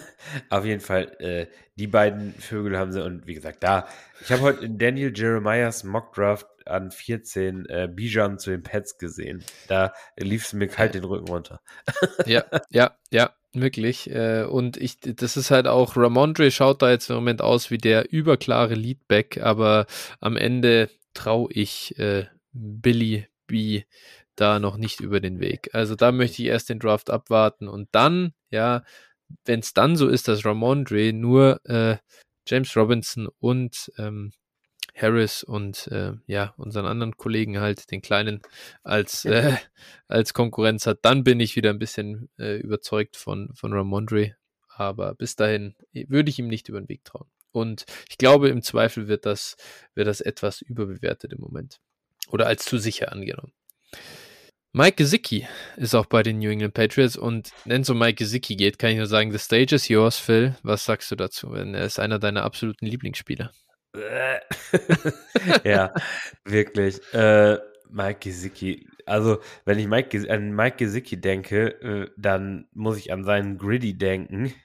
Auf 0.49 0.65
jeden 0.65 0.81
Fall, 0.81 1.15
äh, 1.19 1.47
die 1.75 1.87
beiden 1.87 2.33
Vögel 2.33 2.77
haben 2.77 2.91
sie 2.91 3.03
und 3.03 3.27
wie 3.27 3.33
gesagt, 3.33 3.63
da, 3.63 3.87
ich 4.21 4.31
habe 4.31 4.41
heute 4.41 4.65
in 4.65 4.77
Daniel 4.77 5.11
Jeremiahs 5.15 5.83
Mockdraft 5.83 6.47
an 6.65 6.91
14 6.91 7.65
äh, 7.67 7.89
Bijan 7.91 8.39
zu 8.39 8.51
den 8.51 8.63
Pets 8.63 8.97
gesehen. 8.97 9.43
Da 9.67 9.93
lief 10.17 10.45
es 10.45 10.53
mir 10.53 10.67
kalt 10.67 10.95
den 10.95 11.03
Rücken 11.03 11.27
runter. 11.27 11.61
Ja, 12.25 12.45
ja, 12.69 12.95
ja, 13.11 13.31
wirklich. 13.53 14.09
Äh, 14.09 14.43
Und 14.43 14.77
ich, 14.77 14.99
das 15.01 15.35
ist 15.35 15.51
halt 15.51 15.67
auch, 15.67 15.97
Ramondre 15.97 16.51
schaut 16.51 16.81
da 16.81 16.89
jetzt 16.89 17.09
im 17.09 17.15
Moment 17.17 17.41
aus 17.41 17.69
wie 17.69 17.77
der 17.77 18.11
überklare 18.13 18.75
Leadback, 18.75 19.39
aber 19.41 19.87
am 20.21 20.37
Ende 20.37 20.89
traue 21.13 21.51
ich 21.51 21.97
äh, 21.99 22.27
Billy 22.53 23.27
B 23.47 23.83
da 24.35 24.59
noch 24.59 24.77
nicht 24.77 24.99
über 24.99 25.19
den 25.19 25.39
Weg. 25.39 25.69
Also 25.73 25.95
da 25.95 26.11
möchte 26.11 26.41
ich 26.41 26.47
erst 26.47 26.69
den 26.69 26.79
Draft 26.79 27.09
abwarten 27.09 27.67
und 27.67 27.89
dann, 27.91 28.33
ja, 28.49 28.83
wenn 29.45 29.59
es 29.59 29.73
dann 29.73 29.95
so 29.95 30.07
ist, 30.07 30.27
dass 30.27 30.45
Ramondre 30.45 31.13
nur 31.13 31.59
äh, 31.65 31.97
James 32.47 32.75
Robinson 32.75 33.29
und 33.39 33.91
ähm, 33.97 34.31
Harris 34.95 35.43
und 35.43 35.87
äh, 35.87 36.13
ja, 36.27 36.53
unseren 36.57 36.85
anderen 36.85 37.17
Kollegen 37.17 37.59
halt, 37.59 37.89
den 37.89 38.01
kleinen, 38.01 38.41
als, 38.83 39.25
äh, 39.25 39.55
als 40.07 40.33
Konkurrenz 40.33 40.85
hat, 40.85 40.99
dann 41.03 41.23
bin 41.23 41.39
ich 41.39 41.55
wieder 41.55 41.71
ein 41.71 41.79
bisschen 41.79 42.29
äh, 42.37 42.57
überzeugt 42.57 43.17
von, 43.17 43.49
von 43.55 43.73
Ramondre. 43.73 44.35
Aber 44.67 45.15
bis 45.15 45.35
dahin 45.35 45.75
würde 45.93 46.29
ich 46.29 46.39
ihm 46.39 46.47
nicht 46.47 46.69
über 46.69 46.81
den 46.81 46.89
Weg 46.89 47.05
trauen. 47.05 47.27
Und 47.51 47.85
ich 48.09 48.17
glaube, 48.17 48.49
im 48.49 48.63
Zweifel 48.63 49.07
wird 49.07 49.25
das, 49.25 49.55
wird 49.93 50.07
das 50.07 50.21
etwas 50.21 50.61
überbewertet 50.61 51.31
im 51.33 51.39
Moment. 51.39 51.79
Oder 52.29 52.47
als 52.47 52.65
zu 52.65 52.77
sicher 52.77 53.11
angenommen. 53.11 53.53
Mike 54.75 54.95
Gesicki 54.95 55.47
ist 55.77 55.93
auch 55.93 56.07
bei 56.07 56.23
den 56.23 56.39
New 56.39 56.49
England 56.49 56.73
Patriots 56.73 57.15
und 57.15 57.51
wenn 57.65 57.81
es 57.81 57.89
um 57.91 57.99
Mike 57.99 58.15
Gesicki 58.15 58.55
geht, 58.55 58.79
kann 58.79 58.89
ich 58.89 58.97
nur 58.97 59.05
sagen, 59.05 59.31
the 59.31 59.37
stage 59.37 59.75
is 59.75 59.87
yours, 59.87 60.17
Phil. 60.17 60.55
Was 60.63 60.83
sagst 60.83 61.11
du 61.11 61.15
dazu? 61.15 61.53
Denn 61.53 61.75
er 61.75 61.85
ist 61.85 61.99
einer 61.99 62.17
deiner 62.17 62.43
absoluten 62.43 62.87
Lieblingsspieler. 62.87 63.51
ja, 65.63 65.93
wirklich. 66.43 66.99
Äh, 67.13 67.59
Mike 67.87 68.19
Gesicki. 68.21 68.87
Also, 69.05 69.41
wenn 69.65 69.77
ich 69.77 69.87
Mike, 69.87 70.27
an 70.31 70.55
Mike 70.55 70.77
Gesicki 70.77 71.21
denke, 71.21 71.67
äh, 71.83 72.09
dann 72.17 72.67
muss 72.71 72.97
ich 72.97 73.13
an 73.13 73.23
seinen 73.23 73.59
Gritty 73.59 73.95
denken. 73.95 74.55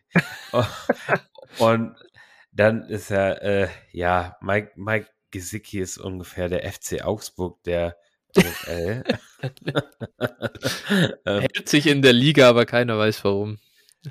Und 1.58 1.94
dann 2.50 2.84
ist 2.84 3.10
er, 3.10 3.42
äh, 3.42 3.68
ja, 3.92 4.38
Mike, 4.40 4.72
Mike 4.76 5.08
Gesicki 5.30 5.80
ist 5.80 5.98
ungefähr 5.98 6.48
der 6.48 6.72
FC 6.72 7.04
Augsburg 7.04 7.62
der 7.64 7.98
NFL. 8.36 9.02
ähm, 11.26 11.40
Hält 11.40 11.68
sich 11.68 11.86
in 11.86 12.02
der 12.02 12.12
Liga, 12.12 12.48
aber 12.48 12.66
keiner 12.66 12.98
weiß 12.98 13.24
warum. 13.24 13.58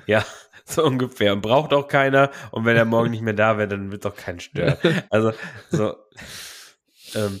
ja, 0.06 0.24
so 0.64 0.84
ungefähr. 0.84 1.32
Und 1.32 1.42
braucht 1.42 1.72
auch 1.72 1.88
keiner. 1.88 2.30
Und 2.50 2.64
wenn 2.64 2.76
er 2.76 2.84
morgen 2.84 3.10
nicht 3.10 3.22
mehr 3.22 3.34
da 3.34 3.58
wäre, 3.58 3.68
dann 3.68 3.90
wird 3.90 4.04
doch 4.04 4.16
keinen 4.16 4.40
stören. 4.40 4.76
Also, 5.10 5.32
so. 5.70 5.96
Ähm, 7.14 7.40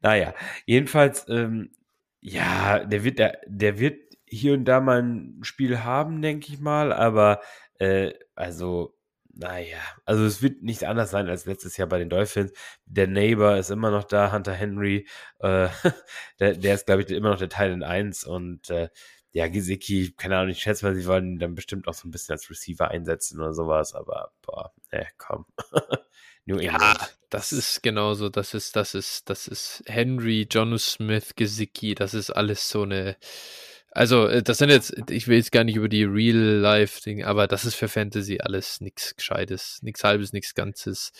naja, 0.00 0.34
jedenfalls, 0.66 1.26
ähm, 1.28 1.70
ja, 2.20 2.80
der 2.84 3.04
wird, 3.04 3.18
der, 3.18 3.38
der 3.46 3.78
wird 3.78 3.98
hier 4.26 4.54
und 4.54 4.64
da 4.64 4.80
mal 4.80 5.02
ein 5.02 5.38
Spiel 5.42 5.84
haben, 5.84 6.20
denke 6.20 6.52
ich 6.52 6.60
mal, 6.60 6.92
aber 6.92 7.40
äh, 7.78 8.12
also, 8.34 8.97
naja, 9.38 9.78
also 10.04 10.24
es 10.24 10.42
wird 10.42 10.62
nicht 10.62 10.84
anders 10.84 11.10
sein 11.10 11.28
als 11.28 11.46
letztes 11.46 11.76
Jahr 11.76 11.88
bei 11.88 11.98
den 11.98 12.10
Dolphins. 12.10 12.52
Der 12.86 13.06
Neighbor 13.06 13.56
ist 13.56 13.70
immer 13.70 13.92
noch 13.92 14.04
da, 14.04 14.32
Hunter 14.32 14.52
Henry, 14.52 15.06
äh, 15.38 15.68
der, 16.40 16.54
der 16.54 16.74
ist, 16.74 16.86
glaube 16.86 17.02
ich, 17.02 17.10
immer 17.10 17.30
noch 17.30 17.38
der 17.38 17.48
Teil 17.48 17.72
in 17.72 17.84
1 17.84 18.24
und 18.24 18.68
äh, 18.70 18.88
ja, 19.30 19.46
Gesicki, 19.46 20.12
keine 20.16 20.38
Ahnung, 20.38 20.50
ich 20.50 20.60
schätze 20.60 20.84
mal, 20.84 20.94
sie 20.94 21.06
wollen 21.06 21.34
ihn 21.34 21.38
dann 21.38 21.54
bestimmt 21.54 21.86
auch 21.86 21.94
so 21.94 22.08
ein 22.08 22.10
bisschen 22.10 22.32
als 22.32 22.50
Receiver 22.50 22.88
einsetzen 22.88 23.38
oder 23.40 23.52
sowas, 23.52 23.94
aber 23.94 24.32
boah, 24.42 24.72
ne, 24.90 25.06
komm. 25.18 25.46
New 26.44 26.58
England. 26.58 26.82
Ja, 26.82 27.08
das 27.30 27.52
ist 27.52 27.82
genauso. 27.82 28.30
Das 28.30 28.54
ist, 28.54 28.74
das 28.74 28.94
ist, 28.94 29.28
das 29.30 29.46
ist 29.46 29.84
Henry, 29.86 30.48
John 30.50 30.76
Smith, 30.78 31.36
Gesicki. 31.36 31.94
Das 31.94 32.14
ist 32.14 32.30
alles 32.30 32.68
so 32.68 32.82
eine. 32.82 33.16
Also, 33.90 34.26
äh, 34.26 34.42
das 34.42 34.58
sind 34.58 34.70
jetzt, 34.70 34.94
ich 35.10 35.28
will 35.28 35.38
jetzt 35.38 35.52
gar 35.52 35.64
nicht 35.64 35.76
über 35.76 35.88
die 35.88 36.04
Real-Life-Dinge, 36.04 37.26
aber 37.26 37.46
das 37.46 37.64
ist 37.64 37.74
für 37.74 37.88
Fantasy 37.88 38.38
alles 38.40 38.80
nichts 38.80 39.16
Gescheites, 39.16 39.78
nichts 39.82 40.04
Halbes, 40.04 40.32
nichts 40.32 40.54
Ganzes. 40.54 41.12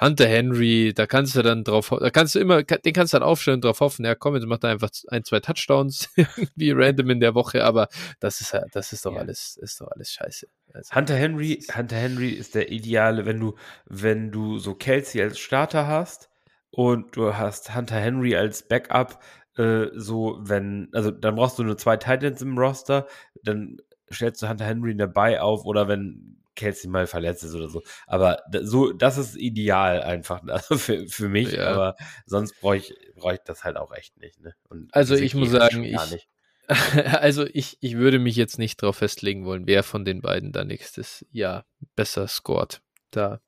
Hunter 0.00 0.26
Henry, 0.26 0.94
da 0.94 1.06
kannst 1.06 1.36
du 1.36 1.42
dann 1.42 1.62
drauf, 1.62 1.94
da 2.00 2.08
kannst 2.08 2.34
du 2.34 2.38
immer, 2.38 2.62
den 2.62 2.92
kannst 2.94 3.12
du 3.12 3.18
dann 3.18 3.28
aufstellen 3.28 3.56
und 3.56 3.64
drauf 3.66 3.80
hoffen, 3.80 4.06
ja 4.06 4.14
komm, 4.14 4.34
jetzt 4.34 4.46
macht 4.46 4.64
er 4.64 4.70
einfach 4.70 4.88
ein, 5.08 5.24
zwei 5.24 5.40
Touchdowns, 5.40 6.08
wie 6.56 6.70
random 6.70 7.10
in 7.10 7.20
der 7.20 7.34
Woche, 7.34 7.64
aber 7.64 7.88
das 8.18 8.40
ist 8.40 8.56
das 8.72 8.94
ist 8.94 9.04
doch 9.04 9.12
ja. 9.12 9.20
alles, 9.20 9.58
ist 9.60 9.80
doch 9.80 9.88
alles 9.88 10.10
scheiße. 10.10 10.46
Also, 10.72 10.94
Hunter 10.94 11.16
Henry, 11.16 11.62
Hunter 11.76 11.96
Henry 11.96 12.30
ist 12.30 12.54
der 12.54 12.72
ideale, 12.72 13.26
wenn 13.26 13.38
du, 13.38 13.56
wenn 13.84 14.30
du 14.30 14.58
so 14.58 14.74
Kelsey 14.74 15.20
als 15.20 15.38
Starter 15.38 15.86
hast 15.86 16.30
und 16.70 17.14
du 17.16 17.36
hast 17.36 17.74
Hunter 17.74 17.96
Henry 17.96 18.34
als 18.36 18.66
Backup, 18.66 19.22
äh, 19.56 19.88
so 19.94 20.38
wenn, 20.40 20.88
also 20.92 21.10
dann 21.10 21.36
brauchst 21.36 21.58
du 21.58 21.64
nur 21.64 21.78
zwei 21.78 21.96
Titans 21.96 22.42
im 22.42 22.58
Roster, 22.58 23.06
dann 23.42 23.78
stellst 24.12 24.42
du 24.42 24.48
Hunter 24.48 24.64
Henry 24.64 24.96
dabei 24.96 25.40
auf 25.40 25.64
oder 25.64 25.88
wenn 25.88 26.40
Kelsey 26.56 26.90
mal 26.90 27.06
verletzt 27.06 27.42
ist 27.42 27.54
oder 27.54 27.68
so. 27.68 27.82
Aber 28.06 28.42
so, 28.62 28.92
das 28.92 29.18
ist 29.18 29.36
ideal 29.36 30.02
einfach 30.02 30.42
also 30.48 30.76
für, 30.76 31.06
für 31.06 31.28
mich, 31.28 31.52
ja. 31.52 31.68
aber 31.68 31.96
sonst 32.26 32.60
brauche 32.60 32.76
ich, 32.76 32.94
brauch 33.16 33.32
ich 33.32 33.40
das 33.44 33.64
halt 33.64 33.76
auch 33.76 33.92
echt 33.92 34.16
nicht. 34.18 34.40
Ne? 34.40 34.54
also 34.92 35.14
ich 35.14 35.34
muss 35.34 35.50
sagen, 35.50 35.84
ich, 35.84 36.28
also 36.68 37.46
ich, 37.46 37.78
ich 37.80 37.96
würde 37.96 38.18
mich 38.18 38.36
jetzt 38.36 38.58
nicht 38.58 38.82
darauf 38.82 38.96
festlegen 38.96 39.44
wollen, 39.44 39.66
wer 39.66 39.82
von 39.82 40.04
den 40.04 40.20
beiden 40.20 40.52
da 40.52 40.64
nächstes 40.64 41.24
Jahr 41.30 41.64
besser 41.96 42.28
scored. 42.28 42.82
Da, 43.10 43.40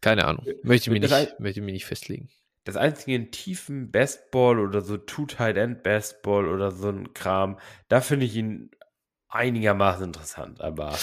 keine 0.00 0.26
Ahnung, 0.26 0.44
möchte 0.62 0.90
ich 0.90 1.00
mich, 1.00 1.10
nicht, 1.10 1.40
möchte 1.40 1.62
mich 1.62 1.72
nicht 1.72 1.86
festlegen. 1.86 2.28
Das 2.64 2.76
einzige 2.76 3.14
in 3.14 3.30
tiefen 3.30 3.90
Bestball 3.90 4.58
oder 4.58 4.80
so 4.80 4.96
Two-Tight-End 4.96 5.82
Bestball 5.82 6.48
oder 6.48 6.70
so 6.70 6.88
ein 6.88 7.12
Kram, 7.12 7.58
da 7.88 8.00
finde 8.00 8.26
ich 8.26 8.36
ihn 8.36 8.70
einigermaßen 9.28 10.04
interessant, 10.06 10.60
aber. 10.60 10.96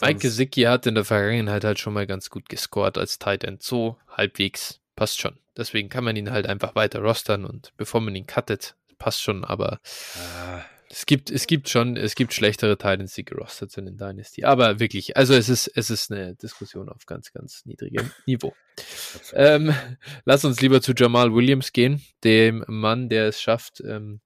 Mike 0.00 0.20
Gesicki 0.20 0.62
hat 0.62 0.86
in 0.86 0.94
der 0.94 1.04
Vergangenheit 1.04 1.64
halt 1.64 1.78
schon 1.78 1.94
mal 1.94 2.06
ganz 2.06 2.30
gut 2.30 2.48
gescored 2.48 2.98
als 2.98 3.18
Tight 3.18 3.44
End. 3.44 3.62
So 3.62 3.96
halbwegs. 4.08 4.80
Passt 4.94 5.20
schon. 5.20 5.38
Deswegen 5.56 5.88
kann 5.88 6.04
man 6.04 6.16
ihn 6.16 6.30
halt 6.30 6.46
einfach 6.46 6.74
weiter 6.74 7.00
rostern 7.00 7.44
und 7.44 7.72
bevor 7.76 8.00
man 8.00 8.14
ihn 8.16 8.26
cuttet, 8.26 8.76
passt 8.98 9.22
schon, 9.22 9.44
aber 9.44 9.80
ah. 10.16 10.62
Es 10.90 11.04
gibt, 11.06 11.30
es 11.30 11.46
gibt 11.46 11.68
schon, 11.68 11.96
es 11.96 12.14
gibt 12.14 12.32
schlechtere 12.32 12.78
Titans, 12.78 13.14
die 13.14 13.24
gerostet 13.24 13.70
sind 13.70 13.86
in 13.86 13.96
Dynasty. 13.98 14.44
Aber 14.44 14.80
wirklich, 14.80 15.16
also 15.16 15.34
es 15.34 15.48
ist, 15.48 15.70
es 15.74 15.90
ist 15.90 16.10
eine 16.10 16.34
Diskussion 16.34 16.88
auf 16.88 17.04
ganz, 17.06 17.32
ganz 17.32 17.64
niedrigem 17.66 18.10
Niveau. 18.26 18.54
ähm, 19.34 19.74
lass 20.24 20.44
uns 20.44 20.60
lieber 20.60 20.80
zu 20.80 20.92
Jamal 20.96 21.34
Williams 21.34 21.72
gehen, 21.72 22.02
dem 22.24 22.64
Mann, 22.68 23.08
der 23.08 23.28
es 23.28 23.40
schafft, 23.40 23.80
ähm, 23.80 24.20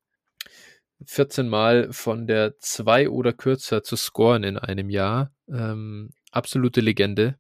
14 1.04 1.48
Mal 1.48 1.92
von 1.92 2.28
der 2.28 2.58
2 2.58 3.08
oder 3.08 3.32
kürzer 3.32 3.82
zu 3.82 3.96
scoren 3.96 4.44
in 4.44 4.56
einem 4.56 4.88
Jahr. 4.88 5.34
Ähm, 5.48 6.10
absolute 6.30 6.80
Legende. 6.80 7.38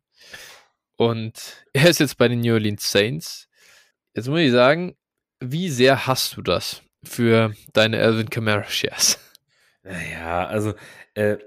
Und 0.96 1.64
er 1.72 1.88
ist 1.88 2.00
jetzt 2.00 2.18
bei 2.18 2.26
den 2.26 2.40
New 2.40 2.54
Orleans 2.54 2.90
Saints. 2.90 3.48
Jetzt 4.14 4.28
muss 4.28 4.40
ich 4.40 4.50
sagen, 4.50 4.96
wie 5.38 5.68
sehr 5.70 6.06
hast 6.06 6.36
du 6.36 6.42
das 6.42 6.82
für 7.04 7.54
deine 7.72 8.00
Alvin 8.00 8.30
Kamara 8.30 8.64
Shares? 8.64 9.18
Naja, 9.82 10.46
also 10.46 10.74
äh, 11.14 11.38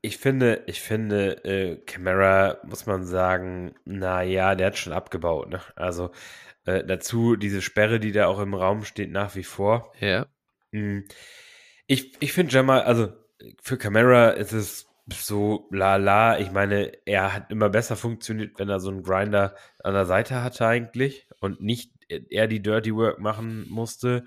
ich 0.00 0.18
finde, 0.18 0.62
ich 0.66 0.80
finde, 0.80 1.44
äh, 1.44 1.76
Camara 1.86 2.58
muss 2.64 2.86
man 2.86 3.04
sagen, 3.04 3.74
naja, 3.84 4.54
der 4.54 4.68
hat 4.68 4.78
schon 4.78 4.92
abgebaut. 4.92 5.50
Ne? 5.50 5.60
Also 5.76 6.10
äh, 6.66 6.84
dazu 6.84 7.36
diese 7.36 7.62
Sperre, 7.62 8.00
die 8.00 8.12
da 8.12 8.26
auch 8.26 8.40
im 8.40 8.54
Raum 8.54 8.84
steht, 8.84 9.10
nach 9.10 9.34
wie 9.34 9.44
vor. 9.44 9.92
Ja. 10.00 10.26
Mhm. 10.72 11.06
Ich, 11.86 12.20
ich 12.20 12.32
finde 12.32 12.52
Jamal, 12.52 12.82
also 12.82 13.12
für 13.62 13.78
Camara 13.78 14.30
ist 14.30 14.52
es 14.52 14.86
so 15.10 15.68
la 15.70 15.96
la. 15.96 16.38
Ich 16.38 16.50
meine, 16.50 16.92
er 17.06 17.34
hat 17.34 17.50
immer 17.50 17.68
besser 17.68 17.96
funktioniert, 17.96 18.58
wenn 18.58 18.68
er 18.68 18.80
so 18.80 18.90
einen 18.90 19.02
Grinder 19.02 19.54
an 19.82 19.94
der 19.94 20.06
Seite 20.06 20.42
hatte 20.42 20.66
eigentlich 20.66 21.28
und 21.40 21.60
nicht 21.60 21.92
er 22.08 22.46
die 22.46 22.62
Dirty 22.62 22.94
Work 22.94 23.18
machen 23.18 23.66
musste. 23.68 24.24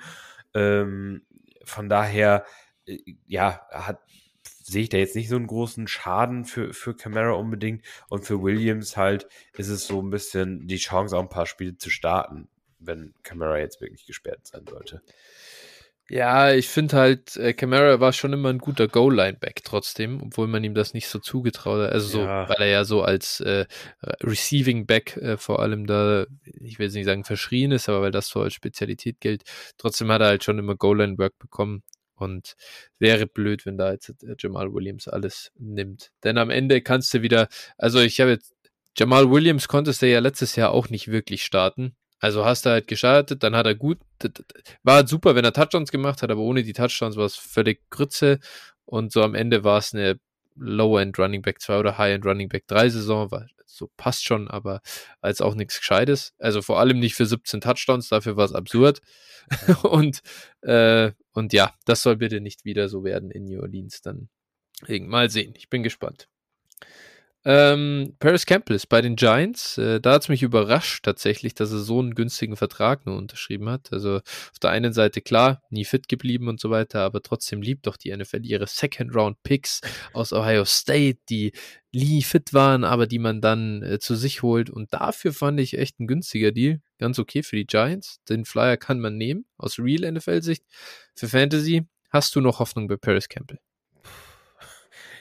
Ähm, 0.57 1.21
von 1.63 1.89
daher, 1.89 2.45
äh, 2.85 2.97
ja, 3.27 3.61
hat 3.71 3.99
sehe 4.67 4.83
ich 4.83 4.89
da 4.89 4.97
jetzt 4.97 5.15
nicht 5.15 5.29
so 5.29 5.37
einen 5.37 5.47
großen 5.47 5.87
Schaden 5.87 6.43
für, 6.43 6.73
für 6.73 6.93
Camara 6.93 7.31
unbedingt. 7.31 7.85
Und 8.09 8.25
für 8.25 8.41
Williams 8.41 8.97
halt 8.97 9.27
ist 9.53 9.69
es 9.69 9.87
so 9.87 10.01
ein 10.01 10.09
bisschen 10.09 10.67
die 10.67 10.77
Chance, 10.77 11.15
auch 11.15 11.21
ein 11.21 11.29
paar 11.29 11.45
Spiele 11.45 11.77
zu 11.77 11.89
starten, 11.89 12.49
wenn 12.79 13.13
Camara 13.23 13.59
jetzt 13.59 13.79
wirklich 13.79 14.05
gesperrt 14.05 14.45
sein 14.45 14.65
sollte. 14.69 15.01
Ja, 16.09 16.53
ich 16.53 16.69
finde 16.69 16.95
halt, 16.95 17.35
äh, 17.35 17.53
Camara 17.53 17.99
war 17.99 18.13
schon 18.13 18.31
immer 18.31 18.49
ein 18.49 18.59
guter 18.59 18.87
Goal-Line-Back 18.87 19.63
trotzdem, 19.65 20.21
obwohl 20.21 20.47
man 20.47 20.63
ihm 20.63 20.73
das 20.73 20.93
nicht 20.93 21.09
so 21.09 21.19
zugetraut 21.19 21.81
hat. 21.81 21.91
Also 21.91 22.19
ja. 22.19 22.45
so, 22.45 22.49
weil 22.49 22.61
er 22.61 22.67
ja 22.67 22.85
so 22.85 23.01
als 23.01 23.41
äh, 23.41 23.65
Receiving-Back 24.23 25.17
äh, 25.17 25.37
vor 25.37 25.61
allem 25.61 25.85
da, 25.85 26.25
ich 26.61 26.79
will 26.79 26.85
jetzt 26.85 26.95
nicht 26.95 27.05
sagen 27.05 27.25
verschrien 27.25 27.71
ist, 27.71 27.89
aber 27.89 28.01
weil 28.03 28.11
das 28.11 28.29
so 28.29 28.41
als 28.41 28.53
Spezialität 28.53 29.19
gilt. 29.19 29.43
Trotzdem 29.77 30.09
hat 30.09 30.21
er 30.21 30.27
halt 30.27 30.45
schon 30.45 30.59
immer 30.59 30.75
Goal-Line-Work 30.75 31.37
bekommen. 31.39 31.83
Und 32.19 32.55
wäre 32.97 33.27
blöd, 33.27 33.67
wenn 33.67 33.77
da 33.77 33.91
jetzt 33.91 34.09
äh, 34.23 34.35
Jamal 34.39 34.73
Williams 34.73 35.07
alles 35.07 35.51
nimmt. 35.59 36.09
Denn 36.23 36.39
am 36.39 36.49
Ende 36.49 36.81
kannst 36.81 37.13
du 37.13 37.21
wieder, 37.21 37.47
also 37.77 37.99
ich 37.99 38.19
habe 38.19 38.31
jetzt, 38.31 38.55
Jamal 38.97 39.29
Williams 39.29 39.67
konntest 39.67 40.01
du 40.01 40.07
ja 40.07 40.19
letztes 40.19 40.55
Jahr 40.55 40.71
auch 40.71 40.89
nicht 40.89 41.09
wirklich 41.09 41.43
starten. 41.43 41.95
Also 42.19 42.45
hast 42.45 42.65
du 42.65 42.71
halt 42.71 42.87
gestartet, 42.87 43.43
dann 43.43 43.55
hat 43.55 43.67
er 43.67 43.75
gut, 43.75 43.99
war 44.83 44.95
halt 44.95 45.09
super, 45.09 45.35
wenn 45.35 45.45
er 45.45 45.53
Touchdowns 45.53 45.91
gemacht 45.91 46.21
hat, 46.21 46.31
aber 46.31 46.41
ohne 46.41 46.63
die 46.63 46.73
Touchdowns 46.73 47.15
war 47.15 47.25
es 47.25 47.35
völlig 47.35 47.87
Grütze 47.89 48.39
und 48.85 49.11
so 49.11 49.21
am 49.21 49.35
Ende 49.35 49.63
war 49.63 49.77
es 49.77 49.93
eine 49.93 50.19
Low-End 50.55 51.19
Running 51.19 51.43
Back 51.43 51.61
2 51.61 51.77
oder 51.77 51.97
High-End 51.97 52.25
Running 52.25 52.49
Back 52.49 52.65
3 52.67 52.89
Saison, 52.89 53.29
war, 53.29 53.45
so 53.65 53.89
passt 53.95 54.25
schon, 54.25 54.47
aber 54.47 54.81
als 55.21 55.41
auch 55.41 55.53
nichts 55.53 55.77
Gescheites. 55.79 56.33
Also 56.39 56.61
vor 56.61 56.79
allem 56.79 56.99
nicht 56.99 57.15
für 57.15 57.25
17 57.25 57.61
Touchdowns, 57.61 58.09
dafür 58.09 58.37
war 58.37 58.45
es 58.45 58.53
absurd. 58.53 59.01
und, 59.83 60.21
äh, 60.61 61.11
und 61.33 61.53
ja, 61.53 61.73
das 61.85 62.01
soll 62.01 62.17
bitte 62.17 62.41
nicht 62.41 62.65
wieder 62.65 62.89
so 62.89 63.03
werden 63.03 63.31
in 63.31 63.45
New 63.45 63.61
Orleans. 63.61 64.01
Dann 64.01 64.29
mal 64.87 65.29
sehen. 65.29 65.53
Ich 65.55 65.69
bin 65.69 65.83
gespannt. 65.83 66.27
Ähm, 67.49 68.13
Paris 68.19 68.45
Campbell 68.45 68.75
ist 68.75 68.87
bei 68.87 68.99
den 68.99 69.15
Giants. 69.15 69.77
Äh, 69.77 70.01
da 70.01 70.15
hat 70.15 70.23
es 70.23 70.27
mich 70.27 70.43
überrascht 70.43 71.05
tatsächlich, 71.05 71.55
dass 71.55 71.71
er 71.71 71.77
so 71.77 71.97
einen 72.01 72.13
günstigen 72.13 72.57
Vertrag 72.57 73.05
nur 73.05 73.15
unterschrieben 73.15 73.69
hat. 73.69 73.93
Also 73.93 74.17
auf 74.17 74.59
der 74.61 74.71
einen 74.71 74.91
Seite 74.91 75.21
klar, 75.21 75.61
nie 75.69 75.85
fit 75.85 76.09
geblieben 76.09 76.49
und 76.49 76.59
so 76.59 76.71
weiter, 76.71 77.03
aber 77.03 77.21
trotzdem 77.21 77.61
liebt 77.61 77.87
doch 77.87 77.95
die 77.95 78.13
NFL 78.13 78.45
ihre 78.45 78.67
Second-Round-Picks 78.67 79.79
aus 80.11 80.33
Ohio 80.33 80.65
State, 80.65 81.19
die 81.29 81.53
nie 81.93 82.21
fit 82.21 82.53
waren, 82.53 82.83
aber 82.83 83.07
die 83.07 83.19
man 83.19 83.39
dann 83.39 83.81
äh, 83.81 83.97
zu 83.99 84.15
sich 84.15 84.41
holt. 84.43 84.69
Und 84.69 84.93
dafür 84.93 85.31
fand 85.31 85.57
ich 85.61 85.77
echt 85.77 86.01
ein 86.01 86.07
günstiger 86.07 86.51
Deal. 86.51 86.81
Ganz 86.97 87.17
okay 87.17 87.43
für 87.43 87.55
die 87.55 87.65
Giants. 87.65 88.21
Den 88.27 88.43
Flyer 88.43 88.75
kann 88.75 88.99
man 88.99 89.15
nehmen, 89.15 89.45
aus 89.57 89.79
Real 89.79 90.11
NFL-Sicht. 90.11 90.65
Für 91.15 91.29
Fantasy 91.29 91.85
hast 92.09 92.35
du 92.35 92.41
noch 92.41 92.59
Hoffnung 92.59 92.89
bei 92.89 92.97
Paris 92.97 93.29
Campbell. 93.29 93.59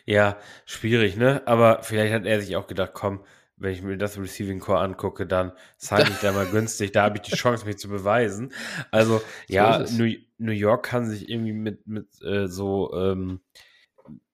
Ja, 0.07 0.38
schwierig, 0.64 1.16
ne? 1.16 1.42
Aber 1.47 1.83
vielleicht 1.83 2.14
hat 2.14 2.25
er 2.25 2.40
sich 2.40 2.57
auch 2.57 2.69
gedacht, 2.69 2.92
komm, 2.95 3.25
wenn 3.57 3.73
ich 3.73 3.83
mir 3.83 3.97
das 3.97 4.19
Receiving 4.19 4.61
Core 4.61 4.81
angucke, 4.81 5.27
dann 5.27 5.53
zahle 5.79 6.09
ich 6.09 6.19
da 6.21 6.33
mal 6.33 6.47
günstig, 6.47 6.92
da 6.92 7.05
habe 7.05 7.16
ich 7.16 7.23
die 7.23 7.35
Chance, 7.35 7.66
mich 7.66 7.79
zu 7.79 7.88
beweisen. 7.88 8.53
Also, 8.90 9.21
ja, 9.49 9.85
New, 9.90 10.14
New, 10.38 10.53
York 10.53 10.87
kann 10.87 11.07
sich 11.07 11.29
irgendwie 11.29 11.53
mit, 11.53 11.87
mit 11.87 12.07
äh, 12.23 12.47
so 12.47 12.95
ähm, 12.95 13.40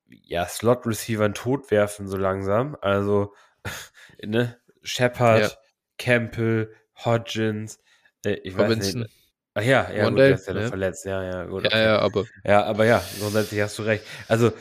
ja, 0.08 0.46
Slot-Receivern 0.46 1.34
totwerfen, 1.34 2.06
so 2.06 2.18
langsam. 2.18 2.76
Also, 2.80 3.34
ne, 4.22 4.58
Shepard, 4.82 5.42
ja. 5.42 5.50
Campbell, 5.98 6.74
Hodgins, 6.96 7.80
äh, 8.24 8.34
ich 8.42 8.58
Robinson. 8.58 9.02
weiß 9.02 9.08
nicht. 9.08 9.21
Ach 9.54 9.62
ja, 9.62 9.90
ja, 9.94 10.08
gut, 10.08 10.18
der 10.18 10.34
ist 10.34 10.48
ja, 10.48 10.58
ja. 10.58 10.68
verletzt, 10.68 11.04
ja, 11.04 11.22
ja, 11.22 11.44
gut. 11.44 11.70
Ja, 11.70 11.78
ja, 11.78 11.98
aber. 11.98 12.24
Ja, 12.42 12.64
aber 12.64 12.86
ja, 12.86 13.02
grundsätzlich 13.20 13.60
hast 13.60 13.78
du 13.78 13.82
recht. 13.82 14.02
Also, 14.26 14.52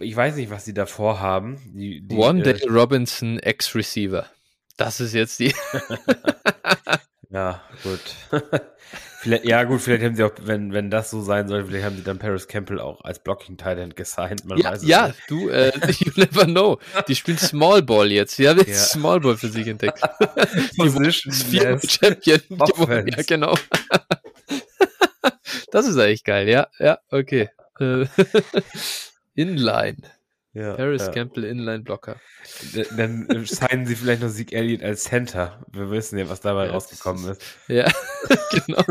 ich 0.00 0.14
weiß 0.14 0.36
nicht, 0.36 0.50
was 0.50 0.64
die 0.64 0.74
da 0.74 0.84
vorhaben. 0.84 1.58
Die, 1.74 2.06
die, 2.06 2.14
One 2.14 2.42
Day 2.42 2.60
äh, 2.60 2.68
Robinson 2.68 3.38
Ex-Receiver. 3.38 4.26
Das 4.76 5.00
ist 5.00 5.14
jetzt 5.14 5.38
die. 5.38 5.54
ja, 7.30 7.62
gut. 7.82 8.00
vielleicht, 9.20 9.46
ja, 9.46 9.64
gut, 9.64 9.80
vielleicht 9.80 10.04
haben 10.04 10.14
sie 10.14 10.24
auch, 10.24 10.32
wenn, 10.42 10.74
wenn 10.74 10.90
das 10.90 11.10
so 11.10 11.22
sein 11.22 11.48
soll, 11.48 11.64
vielleicht 11.64 11.86
haben 11.86 11.96
sie 11.96 12.04
dann 12.04 12.18
Paris 12.18 12.46
Campbell 12.46 12.80
auch 12.80 13.02
als 13.02 13.20
Blocking 13.20 13.56
Titan 13.56 13.94
gesigned. 13.94 14.44
Man 14.44 14.58
ja, 14.58 14.74
ja 14.82 15.06
nicht. 15.06 15.20
du, 15.28 15.48
äh, 15.48 15.72
you 16.00 16.12
never 16.16 16.44
know. 16.44 16.78
Die 17.08 17.16
spielen 17.16 17.38
Small 17.38 17.80
Ball 17.80 18.12
jetzt. 18.12 18.36
Sie 18.36 18.46
haben 18.46 18.58
jetzt 18.58 18.68
ja. 18.68 18.76
Small 18.76 19.20
Ball 19.20 19.38
für 19.38 19.48
sich 19.48 19.66
entdeckt. 19.68 20.02
Position 20.76 21.32
Champion. 21.32 22.40
Ja, 23.06 23.22
genau. 23.26 23.54
Das 25.74 25.88
ist 25.88 25.98
eigentlich 25.98 26.22
geil, 26.22 26.48
ja, 26.48 26.68
ja, 26.78 27.00
okay. 27.10 27.48
Äh, 27.80 28.06
Inline. 29.34 29.96
Ja, 30.52 30.74
Paris 30.74 31.06
ja. 31.06 31.10
Campbell 31.10 31.42
Inline 31.42 31.80
Blocker. 31.80 32.20
Dann 32.96 33.26
signen 33.44 33.84
sie 33.84 33.96
vielleicht 33.96 34.22
noch 34.22 34.28
Sieg 34.28 34.52
Elliott 34.52 34.84
als 34.84 35.02
Center. 35.02 35.66
Wir 35.72 35.90
wissen 35.90 36.16
ja, 36.16 36.28
was 36.28 36.40
dabei 36.40 36.66
ja, 36.66 36.70
rausgekommen 36.70 37.28
ist. 37.32 37.42
Ja, 37.66 37.90
genau. 38.52 38.84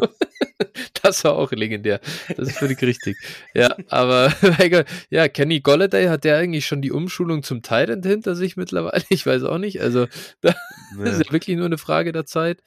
das 1.02 1.24
war 1.24 1.36
auch 1.36 1.54
legendär. 1.54 2.02
Das 2.36 2.50
ist 2.50 2.58
völlig 2.58 2.82
richtig. 2.82 3.16
Ja, 3.54 3.78
aber 3.88 4.34
ja, 5.10 5.30
Kenny 5.30 5.62
Golladay 5.62 6.08
hat 6.08 6.26
der 6.26 6.36
eigentlich 6.36 6.66
schon 6.66 6.82
die 6.82 6.92
Umschulung 6.92 7.44
zum 7.44 7.62
Titan 7.62 8.04
hinter 8.04 8.36
sich 8.36 8.58
mittlerweile? 8.58 9.06
Ich 9.08 9.26
weiß 9.26 9.44
auch 9.44 9.58
nicht. 9.58 9.80
Also, 9.80 10.08
das 10.42 10.56
nee. 10.98 11.10
ist 11.10 11.26
ja 11.26 11.32
wirklich 11.32 11.56
nur 11.56 11.68
eine 11.68 11.78
Frage 11.78 12.12
der 12.12 12.26
Zeit. 12.26 12.62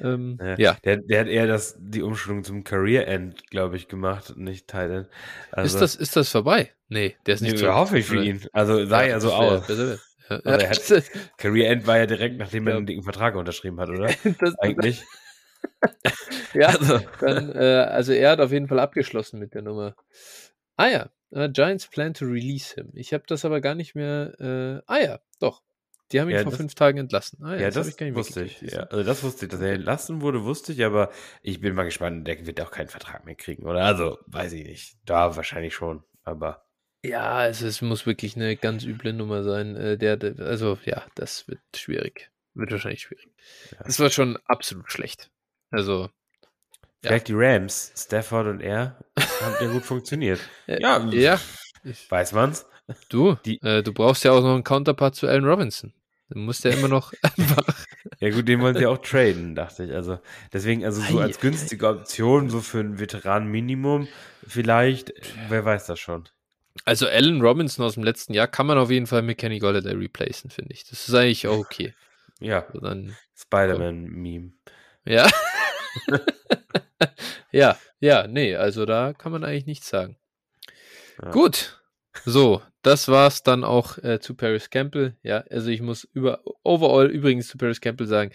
Ähm, 0.00 0.38
ja. 0.40 0.54
ja. 0.58 0.76
Der, 0.84 0.96
der, 0.98 1.20
hat 1.20 1.28
eher 1.28 1.46
das, 1.46 1.76
die 1.78 2.02
Umschulung 2.02 2.44
zum 2.44 2.64
Career 2.64 3.06
End, 3.08 3.48
glaube 3.50 3.76
ich, 3.76 3.88
gemacht, 3.88 4.36
nicht 4.36 4.66
Titan. 4.66 5.06
Also, 5.50 5.76
ist, 5.76 5.82
das, 5.82 5.94
ist 5.96 6.16
das 6.16 6.30
vorbei? 6.30 6.72
Nee, 6.88 7.16
der 7.26 7.34
ist 7.34 7.40
nicht 7.40 7.60
nee, 7.60 7.68
hoffe 7.68 7.98
ich 7.98 8.06
für 8.06 8.22
ihn. 8.22 8.44
Also 8.52 8.84
sah 8.86 9.02
ja, 9.02 9.08
ja 9.08 9.20
so 9.20 9.32
aus. 9.32 9.68
Ja. 9.68 9.96
Aber 10.44 10.68
hat, 10.68 11.04
Career 11.36 11.70
End 11.70 11.86
war 11.86 11.98
ja 11.98 12.06
direkt, 12.06 12.38
nachdem 12.38 12.66
er 12.66 12.76
einen 12.76 12.86
dicken 12.86 13.02
Vertrag 13.02 13.34
unterschrieben 13.34 13.78
hat, 13.80 13.90
oder? 13.90 14.10
das, 14.40 14.58
Eigentlich. 14.58 15.04
ja, 16.54 16.68
also. 16.68 17.00
Dann, 17.20 17.52
äh, 17.54 17.86
also 17.88 18.12
er 18.12 18.30
hat 18.30 18.40
auf 18.40 18.52
jeden 18.52 18.68
Fall 18.68 18.80
abgeschlossen 18.80 19.38
mit 19.38 19.54
der 19.54 19.62
Nummer. 19.62 19.94
Ah 20.76 20.88
ja, 20.88 21.10
uh, 21.34 21.48
Giants 21.50 21.88
plan 21.88 22.14
to 22.14 22.24
release 22.24 22.74
him. 22.74 22.90
Ich 22.94 23.12
habe 23.12 23.24
das 23.26 23.44
aber 23.44 23.60
gar 23.60 23.74
nicht 23.74 23.94
mehr. 23.94 24.34
Äh, 24.40 24.82
ah 24.86 24.98
ja, 24.98 25.20
doch. 25.38 25.62
Die 26.12 26.20
haben 26.20 26.28
ihn 26.28 26.36
ja, 26.36 26.42
vor 26.42 26.52
das, 26.52 26.58
fünf 26.58 26.74
Tagen 26.74 26.98
entlassen. 26.98 27.42
Ah, 27.42 27.54
ja, 27.54 27.62
ja 27.62 27.70
das, 27.70 27.96
das 27.96 28.14
wusste 28.14 28.44
ich. 28.44 28.60
Ja, 28.60 28.84
also 28.84 29.02
das 29.02 29.22
wusste 29.22 29.46
ich, 29.46 29.52
dass 29.52 29.60
er 29.60 29.72
entlassen 29.72 30.20
wurde, 30.20 30.44
wusste 30.44 30.72
ich, 30.72 30.84
aber 30.84 31.10
ich 31.42 31.60
bin 31.60 31.74
mal 31.74 31.84
gespannt, 31.84 32.26
der 32.26 32.46
wird 32.46 32.60
auch 32.60 32.70
keinen 32.70 32.88
Vertrag 32.88 33.24
mehr 33.24 33.34
kriegen, 33.34 33.64
oder? 33.64 33.84
Also, 33.84 34.18
weiß 34.26 34.52
ich 34.52 34.66
nicht. 34.66 34.96
Da 35.04 35.36
wahrscheinlich 35.36 35.74
schon, 35.74 36.04
aber. 36.24 36.66
Ja, 37.04 37.32
also 37.32 37.66
es 37.66 37.82
muss 37.82 38.06
wirklich 38.06 38.36
eine 38.36 38.56
ganz 38.56 38.84
üble 38.84 39.12
Nummer 39.12 39.42
sein. 39.42 39.74
Äh, 39.74 39.98
der, 39.98 40.16
der, 40.16 40.38
also 40.44 40.78
ja, 40.84 41.04
das 41.14 41.48
wird 41.48 41.60
schwierig. 41.74 42.30
Wird 42.54 42.70
wahrscheinlich 42.70 43.02
schwierig. 43.02 43.28
Ja. 43.72 43.84
Das 43.84 43.98
war 43.98 44.10
schon 44.10 44.38
absolut 44.44 44.92
schlecht. 44.92 45.30
Also. 45.70 46.10
Vielleicht 47.00 47.26
die 47.28 47.34
Rams, 47.34 47.92
Stafford 47.96 48.46
und 48.46 48.60
er, 48.60 49.00
haben 49.40 49.54
ja 49.60 49.72
gut 49.72 49.82
funktioniert. 49.84 50.38
ja, 50.66 51.04
ja. 51.08 51.40
Weiß 52.10 52.32
man's? 52.32 52.64
Du, 53.08 53.34
die, 53.44 53.60
äh, 53.62 53.82
du 53.82 53.92
brauchst 53.92 54.24
ja 54.24 54.32
auch 54.32 54.42
noch 54.42 54.54
einen 54.54 54.64
Counterpart 54.64 55.14
zu 55.14 55.26
Allen 55.26 55.44
Robinson. 55.44 55.92
Dann 56.32 56.44
muss 56.44 56.60
der 56.60 56.72
immer 56.72 56.88
noch 56.88 57.12
einfach. 57.22 57.86
ja, 58.20 58.30
gut, 58.30 58.48
den 58.48 58.60
wollen 58.60 58.76
sie 58.76 58.86
auch 58.86 58.98
traden, 58.98 59.54
dachte 59.54 59.84
ich. 59.84 59.92
Also, 59.92 60.18
deswegen, 60.52 60.84
also 60.84 61.02
so 61.02 61.18
als 61.18 61.40
günstige 61.40 61.88
Option, 61.88 62.48
so 62.48 62.60
für 62.60 62.80
ein 62.80 62.98
Veteran-Minimum, 62.98 64.08
vielleicht, 64.46 65.12
wer 65.48 65.64
weiß 65.64 65.86
das 65.86 66.00
schon. 66.00 66.28
Also, 66.84 67.06
Allen 67.06 67.42
Robinson 67.42 67.84
aus 67.84 67.94
dem 67.94 68.02
letzten 68.02 68.32
Jahr 68.32 68.48
kann 68.48 68.66
man 68.66 68.78
auf 68.78 68.90
jeden 68.90 69.06
Fall 69.06 69.22
mit 69.22 69.38
Kenny 69.38 69.58
Golladay 69.58 69.94
replacen, 69.94 70.50
finde 70.50 70.72
ich. 70.72 70.84
Das 70.88 71.06
ist 71.06 71.14
eigentlich 71.14 71.46
auch 71.46 71.58
okay. 71.58 71.94
Ja. 72.40 72.66
Also 72.72 73.12
Spider-Man-Meme. 73.36 74.52
Ja. 75.04 75.28
ja, 77.52 77.76
ja, 78.00 78.26
nee, 78.26 78.56
also 78.56 78.86
da 78.86 79.12
kann 79.12 79.32
man 79.32 79.44
eigentlich 79.44 79.66
nichts 79.66 79.88
sagen. 79.88 80.16
Ja. 81.22 81.30
Gut. 81.30 81.81
So, 82.24 82.62
das 82.82 83.08
war's 83.08 83.42
dann 83.42 83.64
auch 83.64 83.98
äh, 83.98 84.20
zu 84.20 84.34
Paris 84.34 84.70
Campbell. 84.70 85.16
Ja, 85.22 85.44
also 85.50 85.70
ich 85.70 85.80
muss 85.80 86.04
über 86.12 86.42
overall 86.62 87.10
übrigens 87.10 87.48
zu 87.48 87.58
Paris 87.58 87.80
Campbell 87.80 88.06
sagen, 88.06 88.32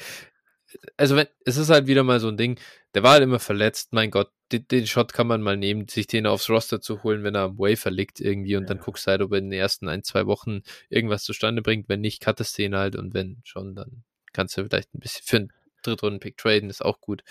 also 0.98 1.16
wenn, 1.16 1.28
es 1.46 1.58
ist 1.58 1.70
halt 1.70 1.88
wieder 1.88 2.04
mal 2.04 2.20
so 2.20 2.28
ein 2.28 2.38
Ding, 2.38 2.60
der 2.94 3.04
war 3.04 3.14
halt 3.14 3.24
immer 3.24 3.40
verletzt, 3.40 3.94
mein 3.94 4.12
Gott, 4.12 4.32
den, 4.52 4.68
den 4.68 4.88
Shot 4.88 5.14
kann 5.14 5.28
man 5.28 5.42
mal 5.42 5.58
nehmen, 5.58 5.88
sich 5.88 6.08
den 6.08 6.26
aufs 6.26 6.50
Roster 6.50 6.82
zu 6.82 7.04
holen, 7.04 7.24
wenn 7.24 7.36
er 7.36 7.44
am 7.44 7.58
Wafer 7.58 7.92
liegt 7.92 8.20
irgendwie 8.20 8.56
und 8.56 8.64
ja. 8.64 8.70
dann 8.70 8.80
guckst 8.80 9.08
du 9.08 9.12
halt, 9.12 9.22
ob 9.22 9.32
er 9.32 9.38
in 9.40 9.50
den 9.50 9.60
ersten 9.60 9.88
ein, 9.88 10.04
zwei 10.04 10.26
Wochen 10.26 10.62
irgendwas 10.90 11.24
zustande 11.24 11.62
bringt, 11.62 11.88
wenn 11.90 12.02
nicht, 12.02 12.22
cuttest 12.22 12.58
du 12.58 12.64
ihn 12.64 12.76
halt 12.76 12.96
und 12.96 13.14
wenn 13.14 13.42
schon, 13.44 13.76
dann 13.76 14.04
kannst 14.34 14.58
du 14.58 14.64
vielleicht 14.64 14.94
ein 14.94 15.00
bisschen 15.00 15.24
für 15.26 15.38
einen 15.38 15.54
Drittrunden-Pick 15.84 16.38
traden, 16.38 16.70
ist 16.70 16.84
auch 16.84 17.00
gut. 17.00 17.24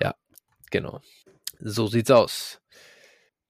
Ja, 0.00 0.14
genau. 0.70 1.02
So 1.60 1.86
sieht's 1.86 2.10
aus 2.10 2.60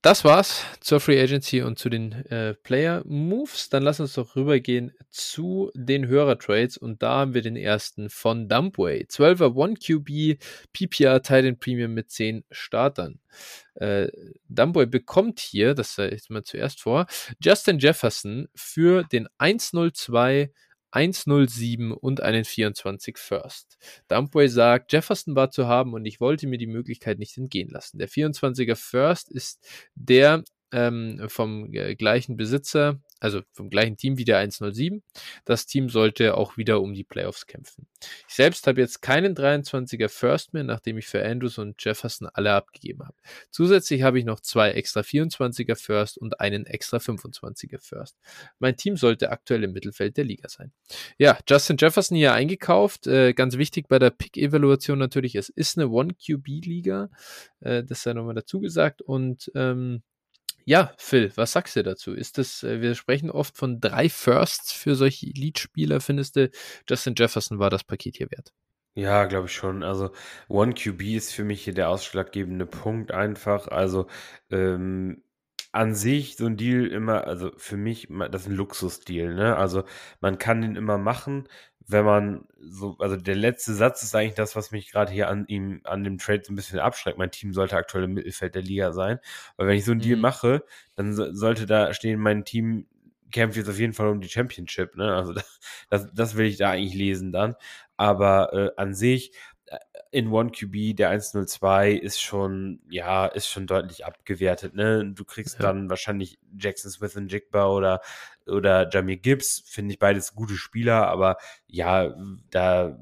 das 0.04 0.22
war's 0.22 0.66
zur 0.80 1.00
Free 1.00 1.18
Agency 1.18 1.62
und 1.62 1.78
zu 1.78 1.88
den 1.88 2.12
äh, 2.26 2.52
Player 2.52 3.02
Moves. 3.06 3.70
Dann 3.70 3.82
lass 3.82 4.00
uns 4.00 4.12
doch 4.12 4.36
rübergehen 4.36 4.92
zu 5.08 5.70
den 5.74 6.06
Hörer-Trades 6.06 6.76
und 6.76 7.02
da 7.02 7.20
haben 7.20 7.32
wir 7.32 7.40
den 7.40 7.56
ersten 7.56 8.10
von 8.10 8.46
Dumpway. 8.46 9.06
12er 9.08 9.58
1 9.58 9.80
QB, 9.80 10.38
PPR 10.74 11.22
Titan 11.22 11.58
Premium 11.58 11.94
mit 11.94 12.10
10 12.10 12.44
Startern. 12.50 13.18
Äh, 13.76 14.08
Dumpway 14.50 14.84
bekommt 14.84 15.40
hier, 15.40 15.72
das 15.72 15.94
sage 15.94 16.14
ich 16.14 16.28
mal 16.28 16.44
zuerst 16.44 16.82
vor, 16.82 17.06
Justin 17.42 17.78
Jefferson 17.78 18.48
für 18.54 19.04
den 19.04 19.26
102 19.38 20.52
107 20.94 21.92
und 21.92 22.20
einen 22.20 22.44
24 22.44 23.18
First. 23.18 23.78
Dumpway 24.08 24.48
sagt, 24.48 24.92
Jefferson 24.92 25.34
war 25.34 25.50
zu 25.50 25.66
haben 25.66 25.92
und 25.92 26.04
ich 26.06 26.20
wollte 26.20 26.46
mir 26.46 26.58
die 26.58 26.68
Möglichkeit 26.68 27.18
nicht 27.18 27.36
entgehen 27.36 27.68
lassen. 27.68 27.98
Der 27.98 28.08
24er 28.08 28.76
First 28.76 29.30
ist 29.30 29.66
der 29.96 30.44
ähm, 30.72 31.24
vom 31.28 31.72
äh, 31.72 31.96
gleichen 31.96 32.36
Besitzer 32.36 33.00
also 33.24 33.40
vom 33.52 33.70
gleichen 33.70 33.96
Team 33.96 34.18
wie 34.18 34.26
der 34.26 34.36
107. 34.38 35.02
Das 35.46 35.64
Team 35.64 35.88
sollte 35.88 36.36
auch 36.36 36.58
wieder 36.58 36.82
um 36.82 36.92
die 36.92 37.04
Playoffs 37.04 37.46
kämpfen. 37.46 37.86
Ich 38.28 38.34
selbst 38.34 38.66
habe 38.66 38.82
jetzt 38.82 39.00
keinen 39.00 39.34
23er 39.34 40.10
First 40.10 40.52
mehr, 40.52 40.62
nachdem 40.62 40.98
ich 40.98 41.06
für 41.06 41.24
Andrews 41.24 41.56
und 41.56 41.82
Jefferson 41.82 42.28
alle 42.34 42.52
abgegeben 42.52 43.02
habe. 43.02 43.16
Zusätzlich 43.50 44.02
habe 44.02 44.18
ich 44.18 44.26
noch 44.26 44.40
zwei 44.40 44.72
extra 44.72 45.00
24er 45.00 45.74
First 45.74 46.18
und 46.18 46.38
einen 46.38 46.66
extra 46.66 46.98
25er 46.98 47.80
First. 47.80 48.18
Mein 48.58 48.76
Team 48.76 48.98
sollte 48.98 49.30
aktuell 49.30 49.64
im 49.64 49.72
Mittelfeld 49.72 50.18
der 50.18 50.24
Liga 50.24 50.50
sein. 50.50 50.72
Ja, 51.16 51.38
Justin 51.48 51.78
Jefferson 51.78 52.18
hier 52.18 52.34
eingekauft. 52.34 53.06
Äh, 53.06 53.32
ganz 53.32 53.56
wichtig 53.56 53.88
bei 53.88 53.98
der 53.98 54.10
Pick-Evaluation 54.10 54.98
natürlich, 54.98 55.34
es 55.34 55.48
ist 55.48 55.78
eine 55.78 55.88
One-QB-Liga. 55.88 57.08
Äh, 57.60 57.84
das 57.84 58.02
sei 58.02 58.12
nochmal 58.12 58.34
dazu 58.34 58.60
gesagt. 58.60 59.00
Und 59.00 59.50
ähm, 59.54 60.02
ja, 60.64 60.92
Phil, 60.98 61.32
was 61.36 61.52
sagst 61.52 61.76
du 61.76 61.82
dazu? 61.82 62.12
Ist 62.14 62.38
das, 62.38 62.62
äh, 62.62 62.80
wir 62.80 62.94
sprechen 62.94 63.30
oft 63.30 63.56
von 63.56 63.80
drei 63.80 64.08
Firsts 64.08 64.72
für 64.72 64.94
solche 64.94 65.26
Elite-Spieler. 65.26 66.00
Findest 66.00 66.36
du, 66.36 66.50
Justin 66.88 67.14
Jefferson 67.16 67.58
war 67.58 67.70
das 67.70 67.84
Paket 67.84 68.16
hier 68.16 68.30
wert? 68.30 68.52
Ja, 68.96 69.24
glaube 69.26 69.46
ich 69.46 69.52
schon. 69.52 69.82
Also 69.82 70.10
One 70.48 70.72
QB 70.74 71.02
ist 71.16 71.32
für 71.32 71.44
mich 71.44 71.64
hier 71.64 71.74
der 71.74 71.88
ausschlaggebende 71.88 72.64
Punkt 72.66 73.10
einfach. 73.10 73.66
Also 73.68 74.06
ähm, 74.50 75.24
an 75.72 75.94
sich 75.96 76.36
so 76.36 76.46
ein 76.46 76.56
Deal 76.56 76.86
immer, 76.86 77.26
also 77.26 77.50
für 77.56 77.76
mich, 77.76 78.06
das 78.30 78.42
ist 78.42 78.48
ein 78.48 78.54
Luxusdeal, 78.54 79.34
ne? 79.34 79.56
Also 79.56 79.82
man 80.20 80.38
kann 80.38 80.60
den 80.62 80.76
immer 80.76 80.98
machen 80.98 81.48
wenn 81.86 82.04
man 82.04 82.44
so, 82.60 82.96
also 82.98 83.16
der 83.16 83.36
letzte 83.36 83.74
Satz 83.74 84.02
ist 84.02 84.14
eigentlich 84.14 84.34
das, 84.34 84.56
was 84.56 84.70
mich 84.70 84.90
gerade 84.90 85.12
hier 85.12 85.28
an 85.28 85.46
ihm, 85.48 85.80
an 85.84 86.02
dem 86.02 86.18
Trade 86.18 86.42
so 86.44 86.52
ein 86.52 86.56
bisschen 86.56 86.78
abschreckt. 86.78 87.18
Mein 87.18 87.30
Team 87.30 87.52
sollte 87.52 87.76
aktuell 87.76 88.04
im 88.04 88.14
Mittelfeld 88.14 88.54
der 88.54 88.62
Liga 88.62 88.92
sein. 88.92 89.18
Weil 89.56 89.68
wenn 89.68 89.76
ich 89.76 89.84
so 89.84 89.92
einen 89.92 90.00
mhm. 90.00 90.04
Deal 90.04 90.16
mache, 90.16 90.64
dann 90.96 91.12
sollte 91.12 91.66
da 91.66 91.92
stehen, 91.92 92.20
mein 92.20 92.44
Team 92.44 92.86
kämpft 93.30 93.56
jetzt 93.56 93.68
auf 93.68 93.78
jeden 93.78 93.92
Fall 93.92 94.08
um 94.08 94.20
die 94.20 94.28
Championship. 94.28 94.96
Ne? 94.96 95.14
Also 95.14 95.34
das, 95.90 96.10
das 96.14 96.36
will 96.36 96.46
ich 96.46 96.56
da 96.56 96.70
eigentlich 96.70 96.94
lesen 96.94 97.32
dann. 97.32 97.54
Aber 97.96 98.52
äh, 98.52 98.70
an 98.76 98.94
sich, 98.94 99.32
äh, 99.66 99.78
in 100.10 100.28
One 100.28 100.52
QB, 100.52 100.96
der 100.96 101.10
102 101.10 101.90
ist 101.90 102.22
schon, 102.22 102.80
ja, 102.88 103.26
ist 103.26 103.48
schon 103.48 103.66
deutlich 103.66 104.06
abgewertet. 104.06 104.74
Ne? 104.74 105.12
Du 105.12 105.24
kriegst 105.24 105.56
ja. 105.56 105.66
dann 105.66 105.90
wahrscheinlich 105.90 106.38
Jackson 106.56 106.90
Smith 106.90 107.16
und 107.16 107.30
Jigba 107.30 107.66
oder 107.66 108.00
oder 108.46 108.88
Jamie 108.90 109.16
Gibbs, 109.16 109.62
finde 109.66 109.92
ich 109.92 109.98
beides 109.98 110.34
gute 110.34 110.54
Spieler, 110.54 111.08
aber 111.08 111.38
ja, 111.66 112.14
da 112.50 112.98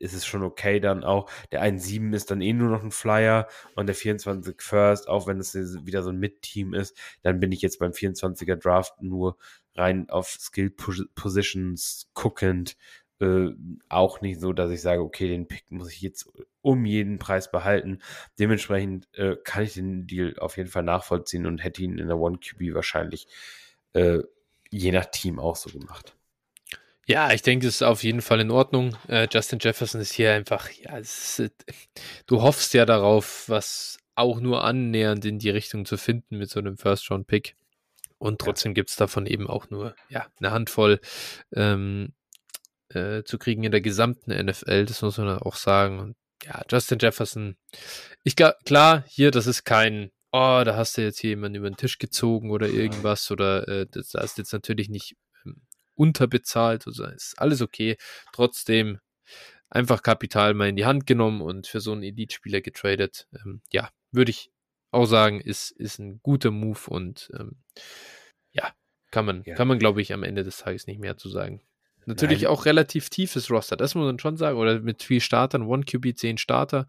ist 0.00 0.14
es 0.14 0.26
schon 0.26 0.42
okay 0.42 0.80
dann 0.80 1.04
auch. 1.04 1.30
Der 1.52 1.62
1-7 1.62 2.14
ist 2.14 2.30
dann 2.30 2.40
eh 2.40 2.52
nur 2.52 2.70
noch 2.70 2.82
ein 2.82 2.90
Flyer 2.90 3.48
und 3.74 3.86
der 3.86 3.94
24 3.94 4.60
First, 4.60 5.08
auch 5.08 5.26
wenn 5.26 5.40
es 5.40 5.54
wieder 5.54 6.02
so 6.02 6.10
ein 6.10 6.18
Mid-Team 6.18 6.74
ist, 6.74 6.96
dann 7.22 7.40
bin 7.40 7.52
ich 7.52 7.62
jetzt 7.62 7.78
beim 7.78 7.92
24er 7.92 8.56
Draft 8.56 9.02
nur 9.02 9.36
rein 9.74 10.08
auf 10.10 10.28
Skill 10.28 10.70
Positions 10.70 12.08
guckend. 12.14 12.76
Äh, 13.20 13.50
auch 13.88 14.20
nicht 14.20 14.40
so, 14.40 14.52
dass 14.52 14.70
ich 14.70 14.80
sage, 14.80 15.02
okay, 15.02 15.26
den 15.26 15.48
Pick 15.48 15.70
muss 15.72 15.92
ich 15.92 16.00
jetzt 16.02 16.30
um 16.62 16.84
jeden 16.84 17.18
Preis 17.18 17.50
behalten. 17.50 17.98
Dementsprechend 18.38 19.08
äh, 19.14 19.36
kann 19.42 19.64
ich 19.64 19.74
den 19.74 20.06
Deal 20.06 20.38
auf 20.38 20.56
jeden 20.56 20.68
Fall 20.68 20.84
nachvollziehen 20.84 21.46
und 21.46 21.58
hätte 21.58 21.82
ihn 21.82 21.98
in 21.98 22.06
der 22.06 22.18
One 22.18 22.38
QB 22.38 22.74
wahrscheinlich 22.74 23.26
äh, 23.92 24.20
je 24.70 24.92
nach 24.92 25.06
Team 25.06 25.38
auch 25.38 25.56
so 25.56 25.70
gemacht. 25.70 26.14
Ja, 27.06 27.32
ich 27.32 27.40
denke, 27.40 27.66
das 27.66 27.76
ist 27.76 27.82
auf 27.82 28.02
jeden 28.02 28.20
Fall 28.20 28.40
in 28.40 28.50
Ordnung. 28.50 28.94
Äh, 29.08 29.28
Justin 29.32 29.58
Jefferson 29.62 30.00
ist 30.00 30.12
hier 30.12 30.34
einfach, 30.34 30.70
ja, 30.70 30.98
ist, 30.98 31.42
du 32.26 32.42
hoffst 32.42 32.74
ja 32.74 32.84
darauf, 32.84 33.48
was 33.48 33.98
auch 34.14 34.40
nur 34.40 34.62
annähernd 34.62 35.24
in 35.24 35.38
die 35.38 35.48
Richtung 35.48 35.86
zu 35.86 35.96
finden 35.96 36.36
mit 36.36 36.50
so 36.50 36.60
einem 36.60 36.76
First-Round-Pick. 36.76 37.56
Und 38.18 38.40
trotzdem 38.40 38.72
ja. 38.72 38.74
gibt 38.74 38.90
es 38.90 38.96
davon 38.96 39.26
eben 39.26 39.46
auch 39.46 39.70
nur 39.70 39.94
ja, 40.10 40.26
eine 40.38 40.50
Handvoll 40.50 41.00
ähm, 41.54 42.12
äh, 42.90 43.22
zu 43.22 43.38
kriegen 43.38 43.62
in 43.62 43.70
der 43.70 43.80
gesamten 43.80 44.30
NFL, 44.30 44.84
das 44.84 45.00
muss 45.00 45.18
man 45.18 45.38
auch 45.38 45.56
sagen. 45.56 46.00
Und 46.00 46.16
ja, 46.44 46.62
Justin 46.70 46.98
Jefferson, 47.00 47.56
ich 48.22 48.36
glaube, 48.36 48.56
klar, 48.64 49.04
hier, 49.08 49.30
das 49.30 49.46
ist 49.46 49.64
kein 49.64 50.10
oh, 50.32 50.62
da 50.64 50.76
hast 50.76 50.96
du 50.96 51.02
jetzt 51.02 51.20
hier 51.20 51.30
jemanden 51.30 51.56
über 51.56 51.70
den 51.70 51.76
Tisch 51.76 51.98
gezogen 51.98 52.50
oder 52.50 52.68
irgendwas 52.68 53.30
oder 53.30 53.66
äh, 53.68 53.86
das, 53.90 54.10
das 54.10 54.24
ist 54.24 54.38
jetzt 54.38 54.52
natürlich 54.52 54.88
nicht 54.88 55.16
ähm, 55.44 55.62
unterbezahlt, 55.94 56.86
also 56.86 57.04
ist 57.04 57.34
alles 57.38 57.62
okay. 57.62 57.96
Trotzdem 58.32 58.98
einfach 59.70 60.02
Kapital 60.02 60.54
mal 60.54 60.68
in 60.68 60.76
die 60.76 60.86
Hand 60.86 61.06
genommen 61.06 61.40
und 61.40 61.66
für 61.66 61.80
so 61.80 61.92
einen 61.92 62.02
Elite-Spieler 62.02 62.60
getradet. 62.60 63.28
Ähm, 63.34 63.60
ja, 63.72 63.90
würde 64.10 64.30
ich 64.30 64.50
auch 64.90 65.06
sagen, 65.06 65.40
ist, 65.40 65.70
ist 65.70 65.98
ein 65.98 66.20
guter 66.22 66.50
Move 66.50 66.80
und 66.88 67.30
ähm, 67.38 67.56
ja, 68.52 68.72
kann 69.10 69.26
man, 69.26 69.42
ja. 69.44 69.54
kann 69.54 69.68
man, 69.68 69.78
glaube 69.78 70.00
ich, 70.00 70.12
am 70.12 70.22
Ende 70.22 70.44
des 70.44 70.58
Tages 70.58 70.86
nicht 70.86 71.00
mehr 71.00 71.16
zu 71.16 71.28
sagen. 71.28 71.62
Natürlich 72.06 72.42
Nein. 72.42 72.50
auch 72.50 72.64
relativ 72.64 73.10
tiefes 73.10 73.50
Roster, 73.50 73.76
das 73.76 73.94
muss 73.94 74.06
man 74.06 74.18
schon 74.18 74.38
sagen. 74.38 74.56
Oder 74.56 74.80
mit 74.80 75.02
viel 75.02 75.20
Startern, 75.20 75.62
One 75.62 75.84
QB, 75.84 76.16
10 76.16 76.38
Starter. 76.38 76.86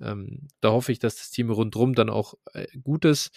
Ähm, 0.00 0.48
da 0.60 0.70
hoffe 0.70 0.92
ich, 0.92 0.98
dass 0.98 1.16
das 1.16 1.30
Team 1.30 1.50
rundherum 1.50 1.94
dann 1.94 2.10
auch 2.10 2.34
äh, 2.52 2.66
gut 2.82 3.04
ist. 3.04 3.30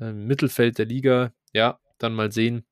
Ähm, 0.00 0.26
Mittelfeld 0.26 0.78
der 0.78 0.86
Liga, 0.86 1.32
ja, 1.52 1.78
dann 1.98 2.14
mal 2.14 2.32
sehen. 2.32 2.66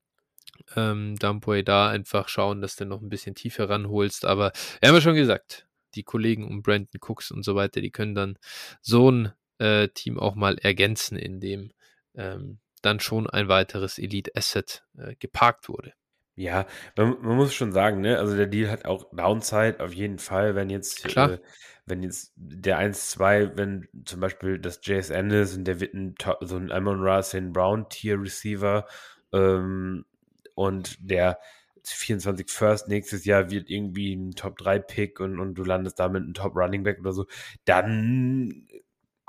Ähm, 0.76 1.16
Dampoy 1.16 1.64
da 1.64 1.88
einfach 1.88 2.28
schauen, 2.28 2.60
dass 2.60 2.76
du 2.76 2.84
noch 2.86 3.02
ein 3.02 3.08
bisschen 3.08 3.34
tiefer 3.34 3.68
ranholst. 3.68 4.24
Aber 4.24 4.52
wir 4.80 4.88
haben 4.88 4.94
ja 4.96 5.00
schon 5.00 5.14
gesagt, 5.14 5.66
die 5.94 6.04
Kollegen 6.04 6.46
um 6.46 6.62
Brandon 6.62 7.00
Cooks 7.00 7.30
und 7.30 7.44
so 7.44 7.54
weiter, 7.54 7.80
die 7.80 7.90
können 7.90 8.14
dann 8.14 8.38
so 8.80 9.10
ein 9.10 9.32
äh, 9.58 9.88
Team 9.88 10.18
auch 10.18 10.34
mal 10.34 10.58
ergänzen, 10.58 11.16
in 11.16 11.40
dem 11.40 11.72
ähm, 12.14 12.58
dann 12.82 13.00
schon 13.00 13.28
ein 13.28 13.48
weiteres 13.48 13.98
Elite-Asset 13.98 14.84
äh, 14.98 15.14
geparkt 15.16 15.68
wurde. 15.68 15.94
Ja, 16.36 16.66
man, 16.96 17.16
man, 17.22 17.36
muss 17.36 17.54
schon 17.54 17.72
sagen, 17.72 18.00
ne, 18.00 18.18
also 18.18 18.36
der 18.36 18.46
Deal 18.46 18.70
hat 18.70 18.86
auch 18.86 19.06
Downside 19.12 19.76
auf 19.80 19.92
jeden 19.92 20.18
Fall, 20.18 20.54
wenn 20.54 20.70
jetzt. 20.70 21.16
Äh, 21.16 21.38
wenn 21.86 22.02
jetzt 22.02 22.32
der 22.36 22.78
1-2, 22.78 23.56
wenn 23.56 23.88
zum 24.06 24.20
Beispiel 24.20 24.58
das 24.58 24.80
JSN 24.82 25.30
ist 25.30 25.56
und 25.56 25.64
der 25.64 25.80
wird 25.80 25.94
ein, 25.94 26.14
so 26.40 26.56
ein 26.56 26.72
Amon 26.72 27.00
Ra 27.00 27.22
St. 27.22 27.52
Brown 27.52 27.88
Tier 27.90 28.18
Receiver 28.18 28.86
ähm, 29.32 30.06
und 30.54 30.96
der 30.98 31.38
24 31.84 32.50
First 32.50 32.88
nächstes 32.88 33.26
Jahr 33.26 33.50
wird 33.50 33.68
irgendwie 33.68 34.14
ein 34.14 34.30
Top 34.30 34.56
3 34.56 34.78
Pick 34.78 35.20
und, 35.20 35.38
und 35.38 35.54
du 35.56 35.64
landest 35.64 35.98
damit 35.98 36.24
ein 36.24 36.32
Top 36.32 36.56
Running 36.56 36.84
Back 36.84 37.00
oder 37.00 37.12
so, 37.12 37.26
dann 37.66 38.66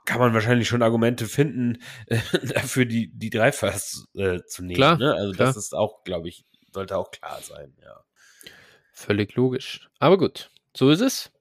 kann 0.06 0.20
man 0.20 0.34
wahrscheinlich 0.34 0.68
schon 0.68 0.84
Argumente 0.84 1.26
finden, 1.26 1.80
dafür 2.54 2.86
die, 2.86 3.12
die 3.12 3.32
drei 3.32 3.52
Firsts 3.52 4.08
äh, 4.16 4.40
zu 4.46 4.64
nehmen. 4.64 4.78
Klar, 4.78 4.98
ne? 4.98 5.14
Also 5.14 5.34
klar. 5.34 5.48
das 5.48 5.58
ist 5.58 5.74
auch, 5.74 6.04
glaube 6.04 6.30
ich, 6.30 6.46
sollte 6.76 6.98
auch 6.98 7.10
klar 7.10 7.42
sein, 7.42 7.74
ja. 7.82 8.04
Völlig 8.94 9.36
logisch. 9.36 9.90
Aber 10.00 10.18
gut, 10.18 10.52
so 10.76 10.92
ist 10.92 11.02
es. 11.02 11.32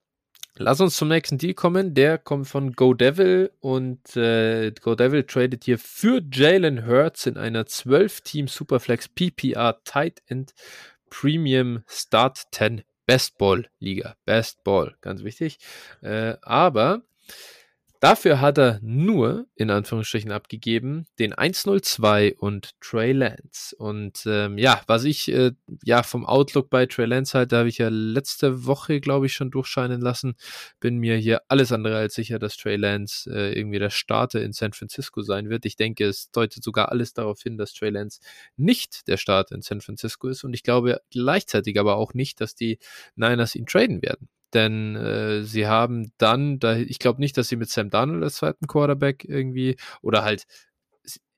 Lass 0.57 0.81
uns 0.81 0.97
zum 0.97 1.09
nächsten 1.09 1.37
Deal 1.37 1.55
kommen. 1.55 1.95
Der 1.95 2.17
kommt 2.17 2.47
von 2.49 2.73
Go 2.73 2.95
Devil 2.95 3.51
und 3.61 4.17
äh, 4.17 4.71
Go 4.81 4.95
Devil 4.95 5.25
tradet 5.25 5.65
hier 5.65 5.79
für 5.79 6.23
Jalen 6.33 6.87
Hurts 6.87 7.27
in 7.27 7.37
einer 7.37 7.65
12-Team 7.65 8.47
Superflex 8.47 9.09
PPR 9.09 9.83
Tight 9.85 10.23
End 10.27 10.55
Premium 11.11 11.83
Start 11.89 12.41
10 12.53 12.83
Best 13.05 13.37
Ball 13.37 13.69
Liga. 13.81 14.17
Best 14.25 14.63
Ball, 14.65 14.97
ganz 15.01 15.25
wichtig. 15.25 15.59
Äh, 16.03 16.37
aber 16.43 17.03
Dafür 18.05 18.39
hat 18.43 18.59
er 18.59 18.81
nur, 18.83 19.47
in 19.55 19.71
Anführungsstrichen, 19.71 20.31
abgegeben, 20.31 21.07
den 21.19 21.33
102 21.33 22.35
und 22.37 22.79
Trey 22.83 23.13
Lance. 23.13 23.75
Und 23.79 24.25
ähm, 24.27 24.59
ja, 24.59 24.83
was 24.87 25.05
ich 25.05 25.33
äh, 25.33 25.53
ja 25.83 26.03
vom 26.03 26.27
Outlook 26.27 26.69
bei 26.69 26.85
Trey 26.85 27.07
Lance 27.07 27.39
halt, 27.39 27.53
da 27.53 27.61
habe 27.61 27.71
ich 27.71 27.79
ja 27.79 27.89
letzte 27.89 28.67
Woche, 28.67 29.01
glaube 29.01 29.25
ich, 29.25 29.33
schon 29.33 29.51
durchscheinen 29.51 30.03
lassen, 30.03 30.35
bin 30.81 30.99
mir 30.99 31.17
hier 31.17 31.41
alles 31.49 31.73
andere 31.73 31.97
als 31.97 32.13
sicher, 32.13 32.39
dass 32.39 32.59
Trey 32.59 32.77
Lance 32.77 33.31
äh, 33.35 33.59
irgendwie 33.59 33.79
der 33.79 33.89
Starter 33.89 34.43
in 34.43 34.53
San 34.53 34.75
Francisco 34.75 35.23
sein 35.23 35.49
wird. 35.49 35.65
Ich 35.65 35.77
denke, 35.77 36.05
es 36.05 36.31
deutet 36.31 36.63
sogar 36.63 36.91
alles 36.93 37.15
darauf 37.15 37.41
hin, 37.41 37.57
dass 37.57 37.73
Trey 37.73 37.89
Lance 37.89 38.21
nicht 38.59 39.09
der 39.09 39.17
Starter 39.17 39.55
in 39.55 39.63
San 39.63 39.81
Francisco 39.81 40.29
ist. 40.29 40.45
Und 40.45 40.53
ich 40.53 40.63
glaube 40.63 41.01
gleichzeitig 41.11 41.81
aber 41.81 41.97
auch 41.97 42.13
nicht, 42.13 42.43
dass 42.43 42.55
die 42.55 42.79
Niners 43.17 43.55
ihn 43.55 43.65
traden 43.65 44.03
werden 44.03 44.29
denn 44.55 44.97
äh, 44.97 45.43
sie 45.43 45.67
haben 45.67 46.13
dann, 46.19 46.59
da, 46.59 46.77
ich 46.77 46.99
glaube 46.99 47.21
nicht, 47.21 47.37
dass 47.37 47.49
sie 47.49 47.57
mit 47.57 47.71
Sam 47.71 47.91
Darnold 47.91 48.23
als 48.23 48.37
zweiten 48.37 48.67
Quarterback 48.67 49.25
irgendwie 49.25 49.77
oder 50.03 50.25
halt, 50.25 50.45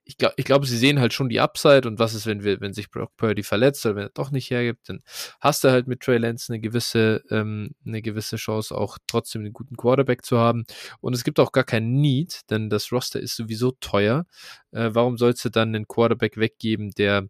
ich 0.09 0.19
glaube, 0.19 0.35
ich 0.37 0.45
glaube, 0.45 0.67
sie 0.67 0.77
sehen 0.77 1.01
halt 1.01 1.13
schon 1.13 1.29
die 1.29 1.41
Upside 1.41 1.89
und 1.89 1.99
was 1.99 2.15
ist, 2.15 2.27
wenn 2.27 2.45
wir, 2.45 2.61
wenn 2.61 2.73
sich 2.73 2.91
Brock 2.91 3.17
Purdy 3.17 3.43
verletzt 3.43 3.85
oder 3.85 3.97
wenn 3.97 4.05
er 4.05 4.11
doch 4.11 4.31
nicht 4.31 4.51
hergibt, 4.51 4.89
dann 4.89 5.03
hast 5.41 5.65
du 5.65 5.71
halt 5.71 5.89
mit 5.89 6.01
Trey 6.01 6.19
Lance 6.19 6.53
eine 6.53 6.61
gewisse, 6.61 7.25
ähm, 7.31 7.73
eine 7.85 8.03
gewisse 8.03 8.37
Chance, 8.37 8.77
auch 8.77 8.99
trotzdem 9.09 9.43
einen 9.43 9.53
guten 9.53 9.77
Quarterback 9.77 10.25
zu 10.25 10.39
haben. 10.39 10.65
Und 11.01 11.15
es 11.15 11.25
gibt 11.25 11.41
auch 11.41 11.51
gar 11.51 11.65
kein 11.65 11.95
Need, 11.95 12.43
denn 12.51 12.71
das 12.71 12.93
Roster 12.93 13.19
ist 13.19 13.35
sowieso 13.35 13.73
teuer. 13.81 14.27
Äh, 14.71 14.91
warum 14.93 15.19
sollst 15.19 15.45
du 15.45 15.49
dann 15.51 15.75
einen 15.75 15.89
Quarterback 15.89 16.37
weggeben, 16.37 16.93
der 16.93 17.29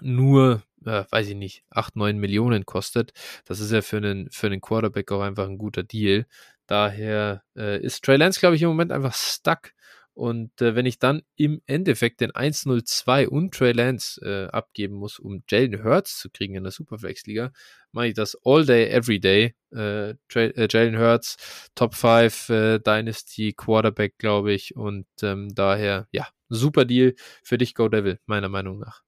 nur 0.00 0.62
äh, 0.86 1.04
weiß 1.10 1.28
ich 1.28 1.36
nicht, 1.36 1.64
8, 1.70 1.96
9 1.96 2.18
Millionen 2.18 2.66
kostet. 2.66 3.12
Das 3.44 3.60
ist 3.60 3.72
ja 3.72 3.82
für 3.82 3.98
einen, 3.98 4.30
für 4.30 4.46
einen 4.46 4.60
Quarterback 4.60 5.12
auch 5.12 5.22
einfach 5.22 5.48
ein 5.48 5.58
guter 5.58 5.82
Deal. 5.82 6.26
Daher 6.66 7.42
äh, 7.56 7.80
ist 7.82 8.04
Trey 8.04 8.16
Lance, 8.16 8.40
glaube 8.40 8.56
ich, 8.56 8.62
im 8.62 8.68
Moment 8.68 8.92
einfach 8.92 9.14
stuck. 9.14 9.72
Und 10.20 10.60
äh, 10.60 10.74
wenn 10.74 10.86
ich 10.86 10.98
dann 10.98 11.22
im 11.36 11.62
Endeffekt 11.66 12.20
den 12.20 12.32
1-0-2 12.32 13.26
und 13.26 13.54
Trey 13.54 13.72
Lance 13.72 14.20
äh, 14.22 14.54
abgeben 14.54 14.96
muss, 14.96 15.18
um 15.18 15.42
Jalen 15.48 15.82
Hurts 15.82 16.18
zu 16.18 16.30
kriegen 16.30 16.56
in 16.56 16.64
der 16.64 16.72
Superflex-Liga, 16.72 17.52
mache 17.92 18.08
ich 18.08 18.14
das 18.14 18.36
all 18.44 18.66
day, 18.66 18.88
every 18.88 19.20
day. 19.20 19.54
Äh, 19.74 20.10
äh 20.34 20.68
Jalen 20.70 20.98
Hurts, 20.98 21.70
Top 21.74 21.94
5 21.94 22.50
äh, 22.50 22.78
Dynasty 22.80 23.54
Quarterback, 23.56 24.18
glaube 24.18 24.52
ich. 24.52 24.76
Und 24.76 25.06
ähm, 25.22 25.48
daher, 25.54 26.08
ja, 26.12 26.28
super 26.48 26.84
Deal 26.84 27.14
für 27.42 27.56
dich, 27.56 27.74
Go 27.74 27.88
Devil, 27.88 28.18
meiner 28.26 28.48
Meinung 28.48 28.78
nach. 28.78 29.02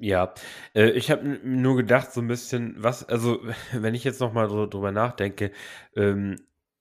Ja, 0.00 0.32
äh, 0.74 0.90
ich 0.90 1.10
habe 1.10 1.26
nur 1.42 1.76
gedacht, 1.76 2.12
so 2.12 2.20
ein 2.20 2.28
bisschen, 2.28 2.76
was, 2.78 3.04
also, 3.04 3.40
wenn 3.72 3.94
ich 3.94 4.04
jetzt 4.04 4.20
nochmal 4.20 4.48
so 4.48 4.66
drüber 4.66 4.92
nachdenke, 4.92 5.50
ähm, 5.96 6.36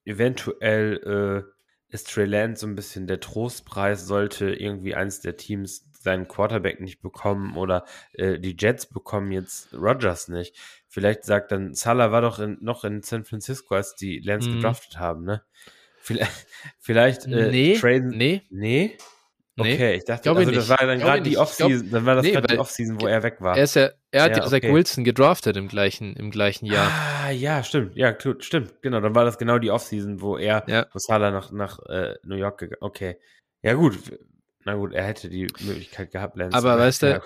eventuell 0.05 1.45
äh, 1.47 1.93
ist 1.93 2.11
Trey 2.11 2.25
Lance 2.25 2.61
so 2.61 2.67
ein 2.67 2.75
bisschen 2.75 3.07
der 3.07 3.19
Trostpreis, 3.19 4.05
sollte 4.05 4.53
irgendwie 4.53 4.93
eins 4.93 5.21
der 5.21 5.37
Teams 5.37 5.89
seinen 5.99 6.27
Quarterback 6.27 6.79
nicht 6.79 7.01
bekommen 7.01 7.57
oder 7.57 7.85
äh, 8.13 8.39
die 8.39 8.55
Jets 8.57 8.85
bekommen 8.85 9.31
jetzt 9.31 9.73
Rogers 9.73 10.27
nicht. 10.27 10.55
Vielleicht 10.87 11.25
sagt 11.25 11.51
dann, 11.51 11.73
Salah 11.73 12.11
war 12.11 12.21
doch 12.21 12.39
in, 12.39 12.57
noch 12.61 12.83
in 12.83 13.01
San 13.01 13.25
Francisco, 13.25 13.75
als 13.75 13.95
die 13.95 14.19
Lance 14.19 14.49
mhm. 14.49 14.55
gedraftet 14.55 14.99
haben, 14.99 15.23
ne? 15.23 15.43
Vielleicht, 15.99 16.47
vielleicht 16.79 17.25
äh, 17.25 17.51
nee, 17.51 17.77
traden. 17.77 18.09
Nee. 18.09 18.43
Nee? 18.49 18.97
Nee, 19.59 19.73
okay, 19.73 19.95
ich 19.95 20.05
dachte, 20.05 20.29
also 20.29 20.51
das 20.51 20.69
war 20.69 20.77
dann 20.77 20.99
gerade 20.99 21.21
die 21.23 21.37
Offseason, 21.37 21.89
dann 21.89 22.05
war 22.05 22.15
das 22.15 22.25
nee, 22.25 22.31
gerade 22.31 22.47
die 22.47 22.59
Offseason, 22.59 23.01
wo 23.01 23.07
er 23.07 23.23
weg 23.23 23.37
war. 23.39 23.57
Er, 23.57 23.63
ist 23.63 23.75
ja, 23.75 23.89
er 24.11 24.23
hat 24.23 24.37
ja, 24.37 24.45
okay. 24.45 24.61
Zach 24.61 24.71
Wilson 24.71 25.03
gedraftet 25.03 25.57
im 25.57 25.67
gleichen, 25.67 26.15
im 26.15 26.29
gleichen 26.29 26.67
Jahr. 26.67 26.91
Ah, 26.91 27.31
ja, 27.31 27.63
stimmt, 27.63 27.95
ja, 27.95 28.15
stimmt, 28.39 28.81
genau, 28.83 29.01
dann 29.01 29.15
war 29.15 29.25
das 29.25 29.39
genau 29.39 29.57
die 29.57 29.71
Offseason, 29.71 30.21
wo 30.21 30.37
er, 30.37 30.63
ja. 30.67 30.85
wo 30.93 30.99
Salah 30.99 31.31
nach, 31.31 31.51
nach 31.51 31.79
äh, 31.87 32.13
New 32.23 32.35
York 32.35 32.59
gegangen 32.59 32.81
Okay, 32.81 33.17
ja 33.63 33.73
gut, 33.73 33.97
na 34.67 34.75
gut, 34.75 34.91
er 34.91 35.05
hätte 35.05 35.29
die 35.29 35.47
Möglichkeit 35.61 36.11
gehabt, 36.11 36.35
Lance. 36.35 36.57
Aber 36.57 36.77
weißt 36.77 37.01
du, 37.01 37.09
ja, 37.09 37.21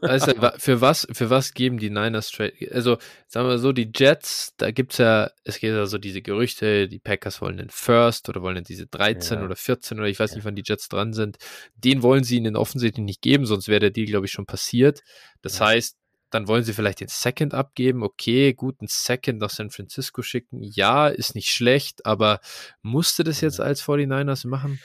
weißt 0.00 0.26
du, 0.26 0.52
für 0.58 0.80
was, 0.80 1.06
für 1.12 1.30
was 1.30 1.54
geben 1.54 1.78
die 1.78 1.90
Niners 1.90 2.32
Trade? 2.32 2.54
Also, 2.72 2.98
sagen 3.28 3.46
wir 3.46 3.58
so, 3.58 3.70
die 3.70 3.92
Jets, 3.94 4.52
da 4.56 4.72
gibt's 4.72 4.98
ja, 4.98 5.30
es 5.44 5.60
gibt 5.60 5.72
ja 5.72 5.86
so 5.86 5.98
diese 5.98 6.22
Gerüchte, 6.22 6.88
die 6.88 6.98
Packers 6.98 7.40
wollen 7.40 7.58
den 7.58 7.70
First 7.70 8.28
oder 8.28 8.42
wollen 8.42 8.64
diese 8.64 8.88
13 8.88 9.38
ja. 9.38 9.44
oder 9.44 9.54
14 9.54 10.00
oder 10.00 10.08
ich 10.08 10.18
weiß 10.18 10.32
ja. 10.32 10.36
nicht, 10.38 10.44
wann 10.44 10.56
die 10.56 10.64
Jets 10.66 10.88
dran 10.88 11.12
sind. 11.12 11.36
Den 11.76 12.02
wollen 12.02 12.24
sie 12.24 12.36
ihnen 12.36 12.56
offensichtlich 12.56 13.04
nicht 13.04 13.22
geben, 13.22 13.46
sonst 13.46 13.68
wäre 13.68 13.78
der 13.78 13.90
Deal, 13.90 14.08
glaube 14.08 14.26
ich, 14.26 14.32
schon 14.32 14.46
passiert. 14.46 15.02
Das 15.40 15.60
heißt, 15.60 15.96
dann 16.30 16.48
wollen 16.48 16.64
sie 16.64 16.72
vielleicht 16.72 16.98
den 16.98 17.08
Second 17.08 17.54
abgeben. 17.54 18.02
Okay, 18.02 18.54
gut, 18.54 18.80
einen 18.80 18.88
Second 18.88 19.38
nach 19.38 19.50
San 19.50 19.70
Francisco 19.70 20.22
schicken. 20.22 20.64
Ja, 20.64 21.06
ist 21.06 21.36
nicht 21.36 21.50
schlecht, 21.50 22.04
aber 22.06 22.40
musste 22.80 23.22
das 23.22 23.40
jetzt 23.40 23.60
als 23.60 23.84
49ers 23.84 24.48
machen? 24.48 24.80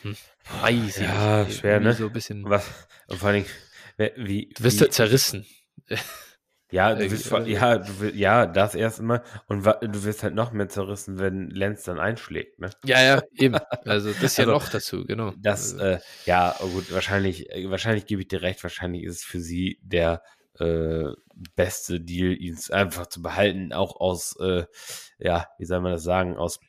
Hm. 0.00 0.16
Weiß 0.60 0.98
ja, 0.98 1.48
schwer, 1.48 1.80
ne? 1.80 1.92
So 1.92 2.06
ein 2.06 2.12
bisschen. 2.12 2.44
Was, 2.48 2.66
und 3.08 3.18
vor 3.18 3.30
allem, 3.30 3.44
wie. 4.16 4.50
Du 4.56 4.64
wirst 4.64 4.80
wie, 4.80 4.88
zerrissen. 4.90 5.46
Ja, 6.72 6.96
du 6.96 7.08
wirst, 7.08 7.30
ja, 7.46 7.78
du 7.78 8.10
ja, 8.12 8.44
das 8.46 8.74
erst 8.74 8.98
immer. 8.98 9.22
Und 9.46 9.64
du 9.64 10.04
wirst 10.04 10.24
halt 10.24 10.34
noch 10.34 10.50
mehr 10.50 10.68
zerrissen, 10.68 11.18
wenn 11.18 11.48
Lenz 11.48 11.84
dann 11.84 12.00
einschlägt, 12.00 12.58
ne? 12.58 12.70
Ja, 12.84 13.00
ja, 13.00 13.22
eben. 13.36 13.56
Also, 13.84 14.12
das 14.12 14.22
ist 14.22 14.38
ja 14.38 14.44
also, 14.44 14.54
noch 14.54 14.68
dazu, 14.68 15.04
genau. 15.04 15.32
Das, 15.38 15.74
also. 15.74 15.84
äh, 15.84 16.00
ja, 16.24 16.56
oh 16.58 16.66
gut, 16.68 16.92
wahrscheinlich, 16.92 17.50
äh, 17.50 17.70
wahrscheinlich 17.70 18.06
gebe 18.06 18.22
ich 18.22 18.28
dir 18.28 18.42
recht, 18.42 18.64
wahrscheinlich 18.64 19.04
ist 19.04 19.16
es 19.16 19.22
für 19.22 19.38
sie 19.38 19.78
der, 19.80 20.22
äh, 20.58 21.04
beste 21.54 22.00
Deal, 22.00 22.32
ihn 22.32 22.56
einfach 22.70 23.06
zu 23.06 23.20
behalten, 23.20 23.72
auch 23.72 24.00
aus, 24.00 24.36
äh, 24.40 24.64
ja, 25.18 25.46
wie 25.58 25.64
soll 25.64 25.80
man 25.80 25.92
das 25.92 26.02
sagen, 26.02 26.36
aus 26.36 26.60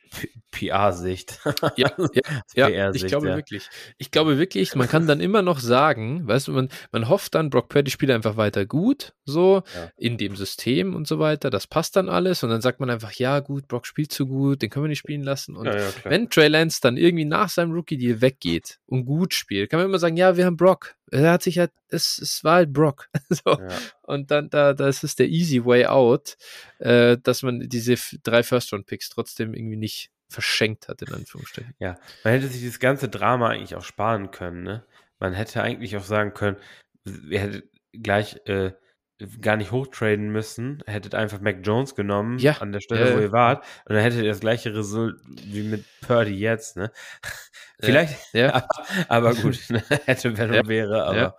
PR-Sicht. 0.50 1.38
ja, 1.76 1.90
ja, 2.54 2.68
ja 2.68 2.90
ich 2.92 3.06
glaube 3.06 3.28
ja. 3.28 3.36
wirklich. 3.36 3.68
Ich 3.98 4.10
glaube 4.10 4.38
wirklich, 4.38 4.74
man 4.74 4.88
kann 4.88 5.06
dann 5.06 5.20
immer 5.20 5.42
noch 5.42 5.58
sagen, 5.58 6.26
weißt 6.26 6.48
du, 6.48 6.52
man, 6.52 6.68
man 6.92 7.08
hofft 7.08 7.34
dann, 7.34 7.50
Brock 7.50 7.68
Purdy 7.68 7.90
spielt 7.90 8.10
einfach 8.10 8.36
weiter 8.36 8.66
gut, 8.66 9.14
so, 9.24 9.62
ja. 9.74 9.90
in 9.96 10.18
dem 10.18 10.36
System 10.36 10.94
und 10.94 11.06
so 11.06 11.18
weiter, 11.18 11.50
das 11.50 11.66
passt 11.66 11.96
dann 11.96 12.08
alles 12.08 12.42
und 12.42 12.50
dann 12.50 12.60
sagt 12.60 12.80
man 12.80 12.90
einfach, 12.90 13.12
ja 13.12 13.40
gut, 13.40 13.68
Brock 13.68 13.86
spielt 13.86 14.12
zu 14.12 14.26
gut, 14.26 14.62
den 14.62 14.70
können 14.70 14.84
wir 14.84 14.88
nicht 14.88 14.98
spielen 14.98 15.22
lassen 15.22 15.56
und 15.56 15.66
wenn 16.04 16.30
Trey 16.30 16.48
Lance 16.48 16.80
dann 16.82 16.96
irgendwie 16.96 17.24
nach 17.24 17.48
seinem 17.48 17.72
Rookie-Deal 17.72 18.20
weggeht 18.20 18.78
und 18.86 19.04
gut 19.04 19.34
spielt, 19.34 19.70
kann 19.70 19.80
man 19.80 19.88
immer 19.88 19.98
sagen, 19.98 20.16
ja, 20.16 20.36
wir 20.36 20.46
haben 20.46 20.56
Brock, 20.56 20.96
er 21.10 21.32
hat 21.32 21.42
sich 21.42 21.58
halt, 21.58 21.72
es, 21.88 22.18
es 22.18 22.44
war 22.44 22.56
halt 22.56 22.72
Brock. 22.72 23.08
so. 23.30 23.58
Und 24.02 24.30
dann, 24.30 24.50
da, 24.58 24.74
das 24.74 25.04
ist 25.04 25.18
der 25.18 25.28
easy 25.28 25.64
way 25.64 25.86
out, 25.86 26.36
äh, 26.78 27.16
dass 27.22 27.42
man 27.42 27.68
diese 27.68 27.94
drei 28.22 28.42
First-Round-Picks 28.42 29.10
trotzdem 29.10 29.54
irgendwie 29.54 29.76
nicht 29.76 30.10
verschenkt 30.28 30.88
hat, 30.88 31.00
in 31.02 31.12
Anführungsstrichen. 31.12 31.74
Ja, 31.78 31.96
man 32.24 32.34
hätte 32.34 32.48
sich 32.48 32.60
dieses 32.60 32.80
ganze 32.80 33.08
Drama 33.08 33.48
eigentlich 33.48 33.76
auch 33.76 33.84
sparen 33.84 34.30
können, 34.30 34.62
ne? 34.62 34.84
Man 35.18 35.32
hätte 35.32 35.62
eigentlich 35.62 35.96
auch 35.96 36.04
sagen 36.04 36.34
können, 36.34 36.56
wir 37.04 37.40
hätten 37.40 37.62
gleich 37.92 38.40
äh, 38.46 38.72
gar 39.40 39.56
nicht 39.56 39.72
hochtraden 39.72 40.30
müssen, 40.30 40.82
hättet 40.86 41.14
einfach 41.14 41.40
Mac 41.40 41.58
Jones 41.62 41.94
genommen 41.94 42.38
Ja, 42.38 42.58
an 42.60 42.72
der 42.72 42.80
Stelle, 42.80 43.08
ja, 43.08 43.14
wo 43.14 43.18
ja. 43.18 43.24
ihr 43.24 43.32
wart, 43.32 43.64
und 43.86 43.94
dann 43.94 44.02
hättet 44.02 44.22
ihr 44.22 44.28
das 44.28 44.40
gleiche 44.40 44.74
Result 44.74 45.16
wie 45.26 45.62
mit 45.62 45.84
Purdy 46.06 46.34
jetzt, 46.34 46.76
ne? 46.76 46.92
Vielleicht, 47.80 48.16
Ja, 48.32 48.54
aber, 49.08 49.30
aber 49.30 49.34
gut, 49.34 49.58
ne? 49.70 49.82
hätte, 50.04 50.36
wenn 50.36 50.52
Ja, 50.52 50.66
wäre, 50.66 51.04
aber 51.04 51.38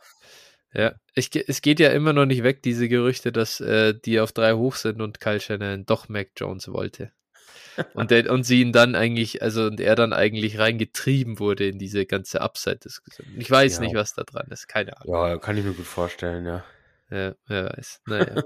ja. 0.74 0.94
Ich, 1.16 1.30
es 1.36 1.62
geht 1.62 1.80
ja 1.80 1.90
immer 1.90 2.14
noch 2.14 2.26
nicht 2.26 2.44
weg, 2.44 2.62
diese 2.64 2.88
Gerüchte, 2.88 3.32
dass 3.32 3.60
äh, 3.60 3.94
die 3.94 4.20
auf 4.20 4.32
drei 4.32 4.54
hoch 4.54 4.76
sind 4.76 5.02
und 5.02 5.20
Kyle 5.20 5.40
Shannon 5.40 5.86
doch 5.86 6.08
Mac 6.10 6.30
Jones 6.38 6.68
wollte. 6.72 7.12
Und, 7.94 8.12
der, 8.12 8.30
und 8.32 8.44
sie 8.44 8.62
ihn 8.62 8.74
dann 8.74 8.94
eigentlich, 8.96 9.42
also 9.42 9.64
und 9.66 9.80
er 9.80 9.96
dann 9.96 10.12
eigentlich 10.12 10.60
reingetrieben 10.60 11.40
wurde 11.40 11.66
in 11.68 11.80
diese 11.80 12.06
ganze 12.06 12.42
Upside-Diskussion. 12.42 13.28
Ich 13.38 13.50
weiß 13.50 13.76
Ja. 13.78 13.82
nicht, 13.82 13.96
was 13.96 14.14
da 14.14 14.24
dran 14.24 14.48
ist, 14.50 14.68
keine 14.68 14.98
Ahnung. 15.00 15.14
ja, 15.14 15.38
kann 15.38 15.58
ich 15.58 15.64
mir 15.64 15.74
gut 15.74 15.86
vorstellen, 15.86 16.46
ja. 16.46 16.64
Ja, 17.12 17.34
wer 17.48 17.66
weiß. 17.76 18.02
Naja. 18.06 18.44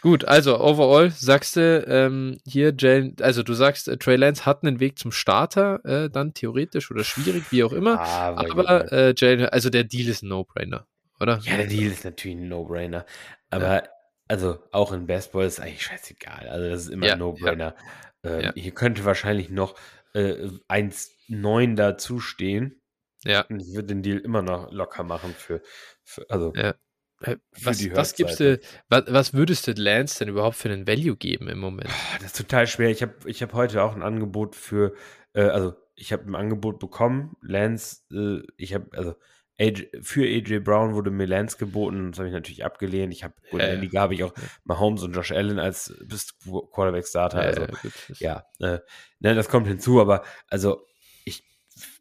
Gut, 0.00 0.24
also 0.26 0.60
overall 0.60 1.10
sagst 1.10 1.56
du 1.56 1.84
ähm, 1.88 2.38
hier, 2.46 2.72
Jalen, 2.78 3.16
also 3.20 3.42
du 3.42 3.54
sagst, 3.54 3.88
äh, 3.88 3.96
Trey 3.96 4.16
Lance 4.16 4.46
hat 4.46 4.62
einen 4.62 4.78
Weg 4.80 4.98
zum 5.00 5.10
Starter, 5.12 5.84
äh, 5.84 6.10
dann 6.10 6.32
theoretisch 6.32 6.90
oder 6.92 7.02
schwierig, 7.04 7.50
wie 7.50 7.64
auch 7.64 7.72
immer. 7.72 7.98
Aber, 8.00 8.50
Aber 8.52 8.92
äh, 8.92 9.14
Jalen, 9.16 9.46
also 9.46 9.68
der 9.70 9.82
Deal 9.84 10.08
ist 10.08 10.22
ein 10.22 10.28
No-Brainer, 10.28 10.86
oder? 11.20 11.38
ja, 11.42 11.56
der 11.56 11.66
Deal 11.66 11.90
ist 11.90 12.04
natürlich 12.04 12.36
ein 12.36 12.48
No-Brainer. 12.48 13.06
Aber, 13.50 13.88
also, 14.28 14.58
auch 14.72 14.92
in 14.92 15.06
Baseball 15.06 15.46
ist 15.46 15.60
eigentlich 15.60 15.82
scheißegal. 15.82 16.48
Also, 16.48 16.68
das 16.70 16.82
ist 16.82 16.88
immer 16.88 17.06
Ja, 17.06 17.12
ein 17.14 17.18
No-Brainer. 17.18 17.74
Ähm, 18.22 18.40
Ja. 18.40 18.52
Hier 18.54 18.72
könnte 18.72 19.04
wahrscheinlich 19.04 19.50
noch 19.50 19.74
äh, 20.14 20.48
1,9 20.68 21.74
dazustehen. 21.76 22.80
Ja. 23.24 23.42
Und 23.42 23.60
ich 23.60 23.74
würde 23.74 23.88
den 23.88 24.02
Deal 24.02 24.18
immer 24.18 24.42
noch 24.42 24.72
locker 24.72 25.02
machen 25.02 25.34
für, 25.36 25.62
für 26.02 26.28
also, 26.30 26.52
Ja. 26.54 26.74
Äh, 27.20 27.36
Für 27.52 27.66
Was, 27.66 27.90
was 27.94 28.14
gibst 28.16 28.40
du, 28.40 28.60
was, 28.88 29.04
was 29.06 29.34
würdest 29.34 29.66
du 29.66 29.72
Lance 29.72 30.18
denn 30.18 30.28
überhaupt 30.28 30.56
für 30.56 30.68
einen 30.68 30.86
Value 30.86 31.16
geben 31.16 31.48
im 31.48 31.58
Moment? 31.58 31.88
Das 32.18 32.26
ist 32.26 32.36
total 32.36 32.66
schwer. 32.66 32.90
Ich 32.90 33.02
habe 33.02 33.14
ich 33.26 33.42
hab 33.42 33.52
heute 33.52 33.82
auch 33.82 33.94
ein 33.94 34.02
Angebot 34.02 34.56
für, 34.56 34.94
äh, 35.32 35.42
also, 35.42 35.74
ich 35.94 36.12
habe 36.12 36.24
ein 36.24 36.34
Angebot 36.34 36.80
bekommen. 36.80 37.36
Lance, 37.40 38.02
äh, 38.12 38.42
ich 38.56 38.74
habe, 38.74 38.88
also, 38.96 39.14
AJ, 39.60 39.88
für 40.02 40.22
AJ 40.24 40.60
Brown 40.60 40.94
wurde 40.94 41.10
mir 41.10 41.26
Lance 41.26 41.56
geboten. 41.58 42.10
Das 42.10 42.18
habe 42.18 42.28
ich 42.28 42.34
natürlich 42.34 42.64
abgelehnt. 42.64 43.12
Ich 43.12 43.22
habe, 43.24 43.34
gut, 43.50 43.60
Ja, 43.60 43.66
in 43.66 43.70
der 43.70 43.74
ja. 43.76 43.80
Liga 43.80 44.00
habe 44.00 44.14
ich 44.14 44.24
auch. 44.24 44.34
Mahomes 44.64 45.02
und 45.02 45.12
Josh 45.14 45.32
Allen 45.32 45.58
als 45.58 45.94
bis 46.04 46.36
Quarterback-Starter. 46.40 47.38
also, 47.40 47.62
Äh, 47.62 47.68
gut, 47.68 47.92
ja, 48.18 48.44
äh, 48.58 48.80
ne, 49.20 49.34
das 49.34 49.48
kommt 49.48 49.66
hinzu, 49.68 50.00
aber 50.00 50.24
also 50.48 50.86
ich, 51.24 51.44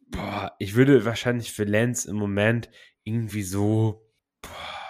boah, 0.07 0.53
ich 0.59 0.75
würde 0.75 1.05
wahrscheinlich 1.05 1.53
für 1.53 1.63
Lance 1.65 2.09
im 2.09 2.15
Moment 2.15 2.69
irgendwie 3.03 3.43
so, 3.43 4.09
boah, 4.41 4.49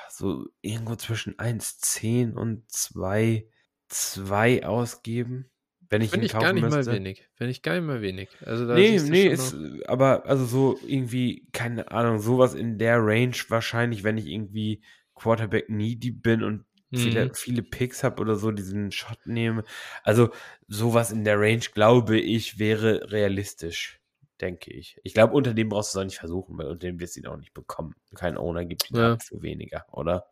so 0.10 0.46
irgendwo 0.62 0.96
zwischen 0.96 1.36
1,10 1.38 2.34
und 2.34 2.72
2, 2.72 3.48
2 3.90 4.66
ausgeben, 4.66 5.50
wenn 5.94 6.02
ich 6.02 6.10
Finde 6.10 6.26
ich 6.26 6.34
gar 6.34 6.52
nicht 6.54 6.64
müsste. 6.64 6.90
mal 6.90 6.96
wenig. 6.98 7.28
Finde 7.36 7.52
ich 7.52 7.62
gar 7.62 7.76
nicht 7.76 7.86
mal 7.86 8.02
wenig. 8.02 8.28
Also 8.46 8.68
da 8.68 8.76
Nee, 8.76 9.00
nee, 9.00 9.28
ist, 9.28 9.56
aber 9.88 10.26
also 10.26 10.44
so 10.46 10.80
irgendwie, 10.88 11.48
keine 11.54 11.92
Ahnung, 11.92 12.18
sowas 12.20 12.56
in 12.56 12.80
der 12.80 12.98
Range 12.98 13.36
wahrscheinlich, 13.50 14.04
wenn 14.04 14.18
ich 14.18 14.26
irgendwie 14.26 14.82
Quarterback 15.14 15.70
needy 15.70 16.10
bin 16.12 16.44
und 16.44 16.66
viele, 16.92 17.28
Mhm. 17.28 17.34
viele 17.36 17.62
Picks 17.64 18.04
habe 18.04 18.22
oder 18.22 18.36
so, 18.36 18.52
diesen 18.52 18.92
Shot 18.92 19.20
nehme. 19.26 19.64
Also 20.04 20.32
sowas 20.68 21.12
in 21.12 21.24
der 21.24 21.40
Range, 21.40 21.64
glaube 21.74 22.20
ich, 22.20 22.58
wäre 22.58 23.12
realistisch, 23.12 24.00
denke 24.42 24.72
ich. 24.72 25.00
Ich 25.04 25.14
glaube, 25.14 25.34
unter 25.34 25.54
dem 25.54 25.70
brauchst 25.70 25.94
du 25.94 26.00
es 26.00 26.02
auch 26.02 26.06
nicht 26.06 26.18
versuchen, 26.20 26.58
weil 26.58 26.68
unter 26.68 26.88
dem 26.88 27.00
wirst 27.00 27.16
du 27.16 27.20
ihn 27.20 27.28
auch 27.28 27.38
nicht 27.38 27.54
bekommen. 27.54 27.94
Kein 28.16 28.36
Owner 28.38 28.66
gibt 28.66 28.90
ihn 28.90 28.98
Ja. 28.98 29.14
ab 29.14 29.24
für 29.24 29.44
weniger, 29.44 29.86
oder? 29.92 30.26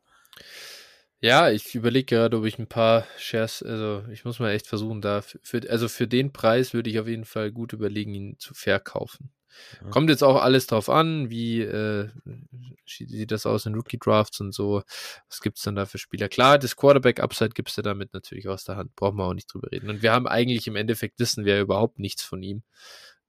Ja, 1.21 1.51
ich 1.51 1.75
überlege 1.75 2.15
gerade, 2.15 2.37
ob 2.37 2.45
ich 2.45 2.57
ein 2.57 2.67
paar 2.67 3.05
Shares, 3.17 3.61
also 3.61 4.03
ich 4.11 4.25
muss 4.25 4.39
mal 4.39 4.51
echt 4.51 4.65
versuchen, 4.65 5.01
da 5.01 5.21
für, 5.21 5.61
also 5.69 5.87
für 5.87 6.07
den 6.07 6.33
Preis 6.33 6.73
würde 6.73 6.89
ich 6.89 6.99
auf 6.99 7.07
jeden 7.07 7.25
Fall 7.25 7.51
gut 7.51 7.73
überlegen, 7.73 8.15
ihn 8.15 8.39
zu 8.39 8.55
verkaufen. 8.55 9.31
Ja. 9.81 9.89
Kommt 9.89 10.09
jetzt 10.09 10.23
auch 10.23 10.41
alles 10.41 10.65
drauf 10.65 10.89
an, 10.89 11.29
wie 11.29 11.61
äh, 11.61 12.09
sieht 12.87 13.31
das 13.31 13.45
aus 13.45 13.65
in 13.65 13.75
Rookie 13.75 13.99
Drafts 13.99 14.39
und 14.39 14.53
so. 14.53 14.81
Was 15.29 15.41
gibt's 15.41 15.61
dann 15.61 15.75
da 15.75 15.85
für 15.85 15.99
Spieler? 15.99 16.29
Klar, 16.29 16.57
das 16.57 16.75
Quarterback-Upside 16.75 17.51
gibst 17.51 17.77
du 17.77 17.81
damit 17.81 18.13
natürlich 18.13 18.47
aus 18.47 18.63
der 18.63 18.77
Hand. 18.77 18.95
Brauchen 18.95 19.17
wir 19.17 19.25
auch 19.25 19.33
nicht 19.33 19.53
drüber 19.53 19.71
reden. 19.71 19.89
Und 19.89 20.01
wir 20.01 20.11
haben 20.13 20.27
eigentlich 20.27 20.67
im 20.67 20.75
Endeffekt 20.75 21.19
wissen 21.19 21.45
wir 21.45 21.59
überhaupt 21.59 21.99
nichts 21.99 22.23
von 22.23 22.41
ihm. 22.41 22.63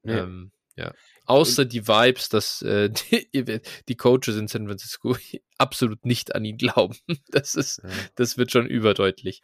Nee. 0.03 0.15
Ähm, 0.15 0.53
ja. 0.77 0.93
Außer 1.27 1.65
die 1.65 1.87
Vibes, 1.87 2.29
dass 2.29 2.63
äh, 2.63 2.91
die, 3.13 3.61
die 3.89 3.97
Coaches 3.97 4.37
in 4.37 4.49
San 4.49 4.67
Francisco 4.67 5.17
absolut 5.59 6.05
nicht 6.05 6.35
an 6.35 6.45
ihn 6.45 6.57
glauben. 6.59 6.97
Das 7.31 7.55
ist, 7.55 7.81
Ja. 7.85 7.91
das 8.17 8.37
wird 8.39 8.51
schon 8.53 8.67
überdeutlich. 8.67 9.43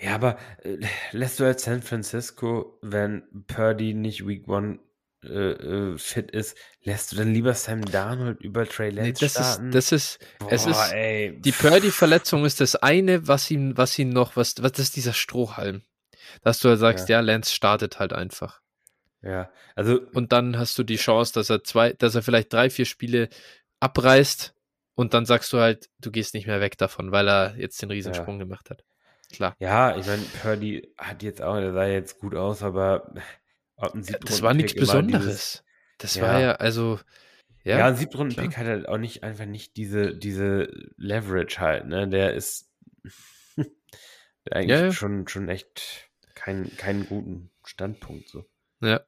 Ja, 0.00 0.14
aber 0.16 0.38
äh, 0.64 0.78
lässt 1.12 1.38
du 1.38 1.44
als 1.44 1.62
San 1.64 1.82
Francisco, 1.82 2.78
wenn 2.82 3.22
Purdy 3.46 3.94
nicht 3.94 4.26
Week 4.26 4.48
One 4.48 4.80
äh, 5.22 5.52
äh, 5.52 5.98
fit 5.98 6.32
ist, 6.32 6.56
lässt 6.82 7.12
du 7.12 7.16
dann 7.16 7.32
lieber 7.32 7.54
Sam 7.54 7.84
Darnold 7.84 8.40
über 8.40 8.66
Trey 8.66 8.90
Lance 8.90 9.12
Nee, 9.12 9.12
das 9.20 9.30
starten? 9.30 9.68
ist, 9.68 9.74
das 9.76 9.92
ist, 9.92 10.18
es 10.50 10.66
ist, 10.66 10.92
ey, 10.92 11.38
die 11.40 11.52
Purdy-Verletzung 11.52 12.44
ist 12.44 12.60
das 12.60 12.74
eine, 12.74 13.28
was 13.28 13.48
ihm, 13.52 13.76
was 13.76 13.96
ihm 14.00 14.08
noch, 14.08 14.34
was, 14.34 14.56
was 14.60 14.72
ist 14.80 14.96
dieser 14.96 15.12
Strohhalm. 15.12 15.82
Dass 16.42 16.58
du 16.58 16.70
halt 16.70 16.80
sagst, 16.80 17.08
ja. 17.08 17.20
Lance 17.20 17.54
startet 17.54 18.00
halt 18.00 18.12
einfach. 18.12 18.61
Ja, 19.22 19.50
also 19.76 20.00
Und 20.12 20.32
dann 20.32 20.58
hast 20.58 20.76
du 20.78 20.82
die 20.82 20.96
Chance, 20.96 21.32
dass 21.32 21.48
er 21.48 21.62
zwei, 21.64 21.92
dass 21.92 22.14
er 22.14 22.22
vielleicht 22.22 22.52
drei, 22.52 22.70
vier 22.70 22.86
Spiele 22.86 23.28
abreißt 23.80 24.54
und 24.94 25.14
dann 25.14 25.26
sagst 25.26 25.52
du 25.52 25.58
halt, 25.58 25.88
du 26.00 26.10
gehst 26.10 26.34
nicht 26.34 26.46
mehr 26.46 26.60
weg 26.60 26.76
davon, 26.78 27.12
weil 27.12 27.28
er 27.28 27.56
jetzt 27.56 27.80
den 27.82 27.90
Riesensprung 27.90 28.38
gemacht 28.38 28.68
hat. 28.70 28.84
Klar. 29.32 29.56
ja, 29.60 29.96
ich 29.96 30.06
meine, 30.06 30.22
Purdy 30.24 30.92
hat 30.98 31.22
jetzt 31.22 31.40
auch, 31.40 31.56
der 31.56 31.72
sah 31.72 31.86
jetzt 31.86 32.18
gut 32.18 32.34
aus, 32.34 32.62
aber 32.62 33.14
ein 33.76 34.04
Das 34.20 34.42
war 34.42 34.54
nichts 34.54 34.74
Besonderes. 34.74 35.24
dieses- 35.24 35.64
das 35.98 36.14
Ja. 36.16 36.22
war 36.22 36.40
ja, 36.40 36.52
also, 36.56 36.98
ja, 37.64 37.78
Ja, 37.78 37.86
ein 37.86 37.96
Siebtrunden-Pick 37.96 38.56
hat 38.58 38.66
halt 38.66 38.88
auch 38.88 38.98
nicht 38.98 39.22
einfach 39.22 39.46
nicht 39.46 39.76
diese, 39.76 40.14
diese 40.14 40.68
Leverage 40.96 41.60
halt, 41.60 41.86
ne? 41.86 42.08
Der 42.08 42.34
ist 42.34 42.68
eigentlich 44.50 44.78
Ja, 44.78 44.86
ja. 44.86 44.92
schon, 44.92 45.28
schon 45.28 45.48
echt 45.48 46.10
kein, 46.34 46.76
keinen 46.76 47.06
guten 47.06 47.50
Standpunkt 47.64 48.28
so. 48.28 48.44
Ja. 48.80 49.00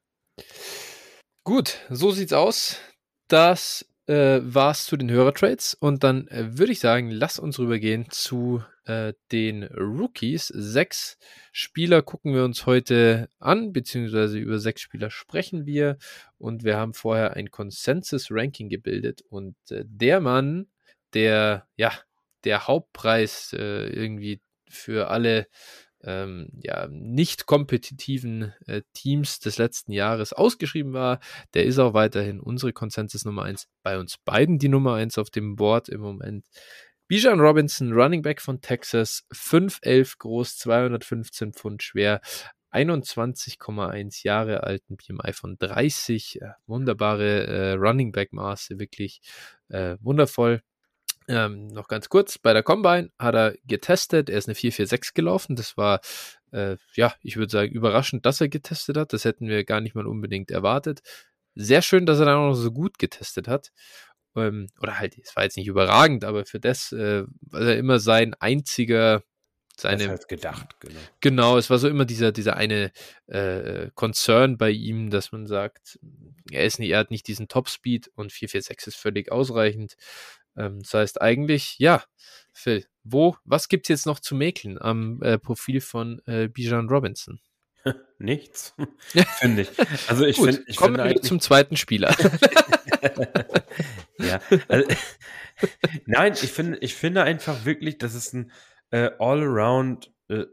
Gut, 1.44 1.78
so 1.90 2.10
sieht's 2.10 2.32
aus. 2.32 2.80
Das 3.28 3.86
äh, 4.06 4.40
war's 4.42 4.86
zu 4.86 4.96
den 4.96 5.10
Hörertrades. 5.10 5.74
Und 5.74 6.04
dann 6.04 6.26
äh, 6.28 6.58
würde 6.58 6.72
ich 6.72 6.80
sagen, 6.80 7.10
lass 7.10 7.38
uns 7.38 7.58
rübergehen 7.58 8.06
zu 8.10 8.62
äh, 8.84 9.14
den 9.32 9.64
Rookies. 9.64 10.48
Sechs 10.48 11.18
Spieler 11.52 12.02
gucken 12.02 12.34
wir 12.34 12.44
uns 12.44 12.66
heute 12.66 13.28
an, 13.38 13.72
beziehungsweise 13.72 14.38
über 14.38 14.58
sechs 14.58 14.82
Spieler 14.82 15.10
sprechen 15.10 15.66
wir. 15.66 15.98
Und 16.38 16.64
wir 16.64 16.76
haben 16.76 16.94
vorher 16.94 17.34
ein 17.34 17.50
Consensus-Ranking 17.50 18.68
gebildet. 18.68 19.22
Und 19.28 19.56
äh, 19.70 19.84
der 19.86 20.20
Mann, 20.20 20.68
der, 21.14 21.66
ja, 21.76 21.92
der 22.44 22.66
Hauptpreis 22.66 23.54
äh, 23.54 23.86
irgendwie 23.88 24.40
für 24.68 25.08
alle 25.08 25.46
ähm, 26.04 26.48
ja, 26.62 26.86
nicht 26.88 27.46
kompetitiven 27.46 28.52
äh, 28.66 28.82
Teams 28.92 29.40
des 29.40 29.58
letzten 29.58 29.92
Jahres 29.92 30.32
ausgeschrieben 30.32 30.92
war. 30.92 31.20
Der 31.54 31.64
ist 31.64 31.78
auch 31.78 31.94
weiterhin 31.94 32.40
unsere 32.40 32.72
Consensus 32.72 33.24
Nummer 33.24 33.44
1. 33.44 33.68
Bei 33.82 33.98
uns 33.98 34.18
beiden 34.18 34.58
die 34.58 34.68
Nummer 34.68 34.94
1 34.94 35.18
auf 35.18 35.30
dem 35.30 35.56
Board 35.56 35.88
im 35.88 36.00
Moment. 36.00 36.46
Bijan 37.06 37.40
Robinson, 37.40 37.92
Running 37.92 38.22
Back 38.22 38.40
von 38.40 38.60
Texas, 38.60 39.24
5'11 39.32 40.18
groß, 40.18 40.56
215 40.58 41.52
Pfund 41.52 41.82
schwer, 41.82 42.20
21,1 42.72 44.24
Jahre 44.24 44.64
alt, 44.64 44.82
ein 44.90 44.96
BMI 44.96 45.32
von 45.32 45.56
30, 45.58 46.40
äh, 46.40 46.48
wunderbare 46.66 47.46
äh, 47.46 47.72
Running 47.74 48.10
Back 48.10 48.32
Maße, 48.32 48.78
wirklich 48.78 49.20
äh, 49.68 49.96
wundervoll. 50.00 50.62
Ähm, 51.26 51.68
noch 51.68 51.88
ganz 51.88 52.08
kurz, 52.08 52.38
bei 52.38 52.52
der 52.52 52.62
Combine 52.62 53.10
hat 53.18 53.34
er 53.34 53.54
getestet, 53.64 54.28
er 54.28 54.38
ist 54.38 54.48
eine 54.48 54.54
446 54.54 55.14
gelaufen, 55.14 55.56
das 55.56 55.76
war, 55.76 56.00
äh, 56.52 56.76
ja, 56.94 57.14
ich 57.22 57.36
würde 57.36 57.50
sagen, 57.50 57.72
überraschend, 57.72 58.26
dass 58.26 58.40
er 58.40 58.48
getestet 58.48 58.96
hat, 58.96 59.12
das 59.12 59.24
hätten 59.24 59.48
wir 59.48 59.64
gar 59.64 59.80
nicht 59.80 59.94
mal 59.94 60.06
unbedingt 60.06 60.50
erwartet. 60.50 61.00
Sehr 61.54 61.82
schön, 61.82 62.04
dass 62.04 62.18
er 62.18 62.26
dann 62.26 62.36
auch 62.36 62.48
noch 62.48 62.54
so 62.54 62.72
gut 62.72 62.98
getestet 62.98 63.48
hat. 63.48 63.72
Ähm, 64.36 64.68
oder 64.80 64.98
halt, 64.98 65.16
es 65.18 65.34
war 65.36 65.44
jetzt 65.44 65.56
nicht 65.56 65.68
überragend, 65.68 66.24
aber 66.24 66.44
für 66.44 66.60
das 66.60 66.92
äh, 66.92 67.24
war 67.40 67.60
er 67.62 67.78
immer 67.78 68.00
sein 68.00 68.34
einziger, 68.34 69.22
seine, 69.76 70.04
Das 70.04 70.08
heißt 70.08 70.28
gedacht, 70.28 70.76
genau. 70.80 71.00
Genau, 71.20 71.58
es 71.58 71.70
war 71.70 71.78
so 71.78 71.88
immer 71.88 72.04
dieser, 72.04 72.32
dieser 72.32 72.56
eine 72.56 72.92
äh, 73.26 73.90
Concern 73.94 74.56
bei 74.56 74.70
ihm, 74.70 75.10
dass 75.10 75.32
man 75.32 75.46
sagt, 75.46 75.98
er 76.50 76.64
ist 76.64 76.78
nicht, 76.78 76.90
er 76.90 76.98
hat 76.98 77.10
nicht 77.10 77.26
diesen 77.26 77.48
Top-Speed 77.48 78.08
und 78.14 78.32
446 78.32 78.94
ist 78.94 79.00
völlig 79.00 79.32
ausreichend. 79.32 79.96
Ähm, 80.56 80.80
das 80.80 80.94
heißt 80.94 81.22
eigentlich, 81.22 81.76
ja, 81.78 82.02
Phil, 82.52 82.86
wo, 83.02 83.36
was 83.44 83.68
gibt's 83.68 83.88
jetzt 83.88 84.06
noch 84.06 84.20
zu 84.20 84.34
mäkeln 84.34 84.80
am 84.80 85.20
äh, 85.22 85.38
Profil 85.38 85.80
von 85.80 86.20
äh, 86.26 86.48
Bijan 86.48 86.88
Robinson? 86.88 87.40
nichts. 88.18 88.74
finde 89.38 89.62
ich. 89.62 89.70
Also 90.08 90.24
ich 90.24 90.36
finde, 90.36 90.64
ich 90.66 90.76
kommen 90.76 90.96
finde 90.96 91.14
wir 91.14 91.22
zum 91.22 91.40
zweiten 91.40 91.76
Spieler. 91.76 92.14
ja, 94.18 94.40
also, 94.68 94.88
nein, 96.06 96.32
ich 96.32 96.52
finde, 96.52 96.78
ich 96.78 96.94
finde 96.94 97.22
einfach 97.22 97.64
wirklich, 97.64 97.98
das 97.98 98.14
ist 98.14 98.32
ein 98.32 98.52
äh, 98.90 99.10
all-around 99.18 100.12
äh, 100.28 100.44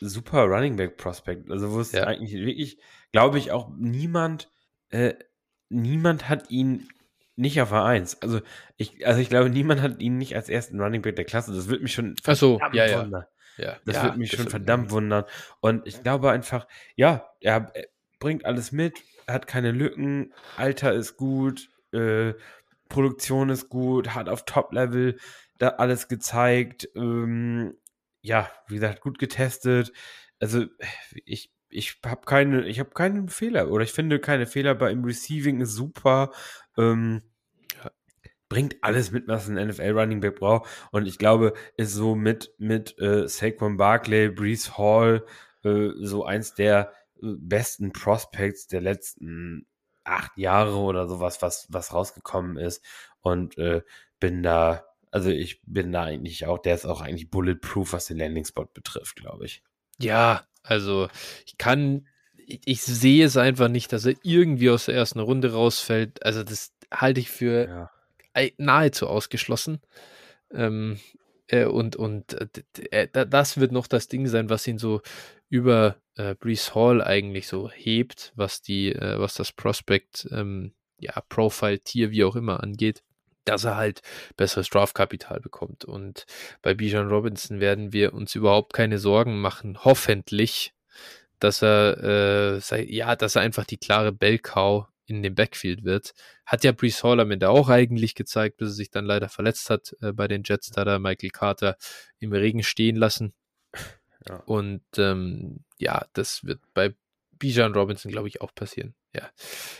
super 0.00 0.44
Running 0.44 0.76
Back 0.76 0.96
Prospect. 0.96 1.50
Also 1.50 1.72
wo 1.72 1.80
es 1.80 1.92
ja. 1.92 2.04
eigentlich 2.04 2.32
wirklich, 2.32 2.78
glaube 3.12 3.38
ich, 3.38 3.52
auch 3.52 3.70
niemand, 3.76 4.50
äh, 4.88 5.14
niemand 5.68 6.28
hat 6.28 6.50
ihn 6.50 6.88
nicht 7.36 7.60
auf 7.60 7.72
A1. 7.72 8.18
Also 8.20 8.40
ich, 8.76 9.06
also 9.06 9.20
ich 9.20 9.28
glaube, 9.28 9.50
niemand 9.50 9.80
hat 9.80 10.00
ihn 10.00 10.18
nicht 10.18 10.36
als 10.36 10.48
ersten 10.48 10.80
Running 10.80 11.02
Back 11.02 11.16
der 11.16 11.24
Klasse. 11.24 11.54
Das 11.54 11.68
würde 11.68 11.82
mich 11.82 11.94
schon 11.94 12.14
Ach 12.26 12.36
so, 12.36 12.60
ja, 12.72 13.00
wundern. 13.00 13.24
Ja. 13.56 13.76
Das 13.84 13.96
ja, 13.96 14.04
würde 14.04 14.18
mich 14.18 14.30
schon 14.30 14.48
verdammt 14.48 14.90
wundern. 14.90 15.24
Und 15.60 15.86
ich 15.86 16.02
glaube 16.02 16.30
einfach, 16.30 16.66
ja, 16.96 17.30
er 17.40 17.72
bringt 18.18 18.44
alles 18.44 18.72
mit, 18.72 18.98
hat 19.26 19.46
keine 19.46 19.72
Lücken, 19.72 20.32
Alter 20.56 20.92
ist 20.92 21.16
gut, 21.16 21.68
äh, 21.92 22.34
Produktion 22.88 23.50
ist 23.50 23.68
gut, 23.68 24.14
hat 24.14 24.28
auf 24.28 24.44
Top-Level 24.44 25.18
da 25.58 25.68
alles 25.68 26.08
gezeigt. 26.08 26.88
Ähm, 26.94 27.74
ja, 28.22 28.50
wie 28.68 28.74
gesagt, 28.74 29.00
gut 29.00 29.18
getestet. 29.18 29.92
Also 30.40 30.66
ich, 31.24 31.52
ich 31.68 31.98
habe 32.04 32.22
keine, 32.26 32.66
ich 32.66 32.80
habe 32.80 32.90
keinen 32.90 33.28
Fehler 33.28 33.70
oder 33.70 33.84
ich 33.84 33.92
finde 33.92 34.18
keine 34.18 34.46
Fehler 34.46 34.74
bei 34.74 34.90
ihm. 34.90 35.04
Receiving 35.04 35.60
ist 35.60 35.74
super. 35.74 36.30
Ähm, 36.80 37.22
bringt 38.48 38.82
alles 38.82 39.12
mit, 39.12 39.28
was 39.28 39.48
ein 39.48 39.54
NFL 39.68 39.92
Running 39.92 40.20
Back 40.20 40.40
braucht. 40.40 40.68
Und 40.90 41.06
ich 41.06 41.18
glaube, 41.18 41.52
ist 41.76 41.92
so 41.92 42.16
mit, 42.16 42.52
mit 42.58 42.98
äh, 42.98 43.28
Saquon 43.28 43.76
Barkley, 43.76 44.28
Brees 44.28 44.76
Hall, 44.76 45.24
äh, 45.62 45.90
so 45.96 46.24
eins 46.24 46.54
der 46.54 46.92
äh, 47.22 47.34
besten 47.38 47.92
Prospects 47.92 48.66
der 48.66 48.80
letzten 48.80 49.66
acht 50.02 50.36
Jahre 50.36 50.76
oder 50.76 51.06
sowas, 51.06 51.42
was, 51.42 51.68
was 51.70 51.92
rausgekommen 51.92 52.56
ist. 52.56 52.84
Und 53.20 53.56
äh, 53.58 53.82
bin 54.18 54.42
da 54.42 54.84
also 55.10 55.30
ich 55.30 55.60
bin 55.62 55.92
da 55.92 56.04
eigentlich 56.04 56.46
auch, 56.46 56.58
der 56.58 56.74
ist 56.74 56.86
auch 56.86 57.00
eigentlich 57.00 57.30
bulletproof, 57.30 57.92
was 57.92 58.06
den 58.06 58.18
Landing 58.18 58.44
Spot 58.44 58.66
betrifft, 58.66 59.16
glaube 59.16 59.44
ich. 59.44 59.62
Ja, 59.98 60.46
also 60.62 61.08
ich 61.46 61.58
kann, 61.58 62.06
ich, 62.50 62.60
ich, 62.64 62.82
sehe 62.82 63.24
es 63.24 63.36
einfach 63.36 63.68
nicht, 63.68 63.92
dass 63.92 64.04
er 64.04 64.14
irgendwie 64.22 64.70
aus 64.70 64.86
der 64.86 64.94
ersten 64.94 65.20
Runde 65.20 65.52
rausfällt. 65.52 66.24
Also 66.24 66.42
das 66.42 66.72
halte 66.92 67.20
ich 67.20 67.30
für 67.30 67.90
ja. 68.34 68.48
nahezu 68.58 69.06
ausgeschlossen. 69.06 69.80
Ähm, 70.52 70.98
äh, 71.46 71.64
und 71.64 71.96
und 71.96 72.36
äh, 72.90 73.08
das 73.12 73.58
wird 73.58 73.72
noch 73.72 73.86
das 73.86 74.08
Ding 74.08 74.26
sein, 74.26 74.50
was 74.50 74.66
ihn 74.66 74.78
so 74.78 75.00
über 75.48 75.96
äh, 76.16 76.34
Brees 76.34 76.74
Hall 76.74 77.02
eigentlich 77.02 77.46
so 77.48 77.70
hebt, 77.70 78.32
was 78.36 78.62
die, 78.62 78.92
äh, 78.92 79.18
was 79.18 79.34
das 79.34 79.52
Prospect, 79.52 80.28
ähm, 80.30 80.72
ja, 80.98 81.20
Profile, 81.28 81.80
Tier, 81.80 82.10
wie 82.10 82.24
auch 82.24 82.36
immer 82.36 82.62
angeht 82.62 83.02
dass 83.46 83.64
er 83.64 83.76
halt 83.76 84.02
besseres 84.36 84.68
Draftkapital 84.68 85.40
bekommt. 85.40 85.84
Und 85.84 86.26
bei 86.62 86.74
Bijan 86.74 87.08
Robinson 87.08 87.58
werden 87.58 87.92
wir 87.92 88.12
uns 88.12 88.34
überhaupt 88.34 88.74
keine 88.74 88.98
Sorgen 88.98 89.40
machen, 89.40 89.82
hoffentlich, 89.82 90.74
dass 91.40 91.62
er, 91.62 92.56
äh, 92.56 92.60
sei, 92.60 92.84
ja, 92.88 93.16
dass 93.16 93.36
er 93.36 93.42
einfach 93.42 93.64
die 93.64 93.78
klare 93.78 94.12
Bellcow 94.12 94.86
in 95.06 95.22
dem 95.22 95.34
Backfield 95.34 95.82
wird. 95.82 96.14
Hat 96.46 96.62
ja 96.62 96.72
Brees 96.72 97.02
Hall 97.02 97.18
am 97.20 97.30
Ende 97.32 97.50
auch 97.50 97.68
eigentlich 97.68 98.14
gezeigt, 98.14 98.58
bis 98.58 98.68
er 98.68 98.74
sich 98.74 98.90
dann 98.90 99.04
leider 99.04 99.28
verletzt 99.28 99.68
hat 99.68 99.96
äh, 100.00 100.12
bei 100.12 100.28
den 100.28 100.42
Jets, 100.44 100.70
da 100.70 100.84
da 100.84 100.98
Michael 100.98 101.30
Carter 101.30 101.76
im 102.18 102.32
Regen 102.32 102.62
stehen 102.62 102.96
lassen. 102.96 103.34
Ja. 104.28 104.36
Und 104.46 104.82
ähm, 104.98 105.64
ja, 105.78 106.06
das 106.12 106.44
wird 106.44 106.60
bei 106.74 106.94
Bijan 107.32 107.72
Robinson, 107.72 108.12
glaube 108.12 108.28
ich, 108.28 108.40
auch 108.40 108.54
passieren. 108.54 108.94
Ja. 109.14 109.28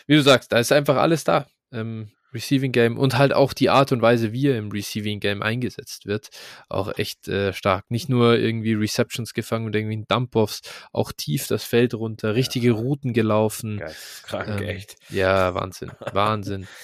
Wie 0.06 0.16
du 0.16 0.22
sagst, 0.22 0.50
da 0.50 0.58
ist 0.58 0.72
einfach 0.72 0.96
alles 0.96 1.24
da. 1.24 1.46
Ähm, 1.72 2.11
Receiving 2.32 2.72
Game 2.72 2.98
und 2.98 3.18
halt 3.18 3.32
auch 3.32 3.52
die 3.52 3.70
Art 3.70 3.92
und 3.92 4.02
Weise, 4.02 4.32
wie 4.32 4.48
er 4.48 4.58
im 4.58 4.70
Receiving 4.70 5.20
Game 5.20 5.42
eingesetzt 5.42 6.06
wird, 6.06 6.30
auch 6.68 6.96
echt 6.98 7.28
äh, 7.28 7.52
stark. 7.52 7.90
Nicht 7.90 8.08
nur 8.08 8.38
irgendwie 8.38 8.74
Receptions 8.74 9.34
gefangen 9.34 9.66
und 9.66 9.76
irgendwie 9.76 10.04
Dump-Offs, 10.06 10.62
auch 10.92 11.12
tief 11.12 11.46
das 11.46 11.64
Feld 11.64 11.94
runter, 11.94 12.34
richtige 12.34 12.68
ja. 12.68 12.74
Routen 12.74 13.12
gelaufen. 13.12 13.78
Geil, 13.78 13.96
krank, 14.22 14.60
ähm, 14.60 14.68
echt. 14.68 14.96
Ja, 15.10 15.54
Wahnsinn, 15.54 15.90
Wahnsinn. 16.12 16.66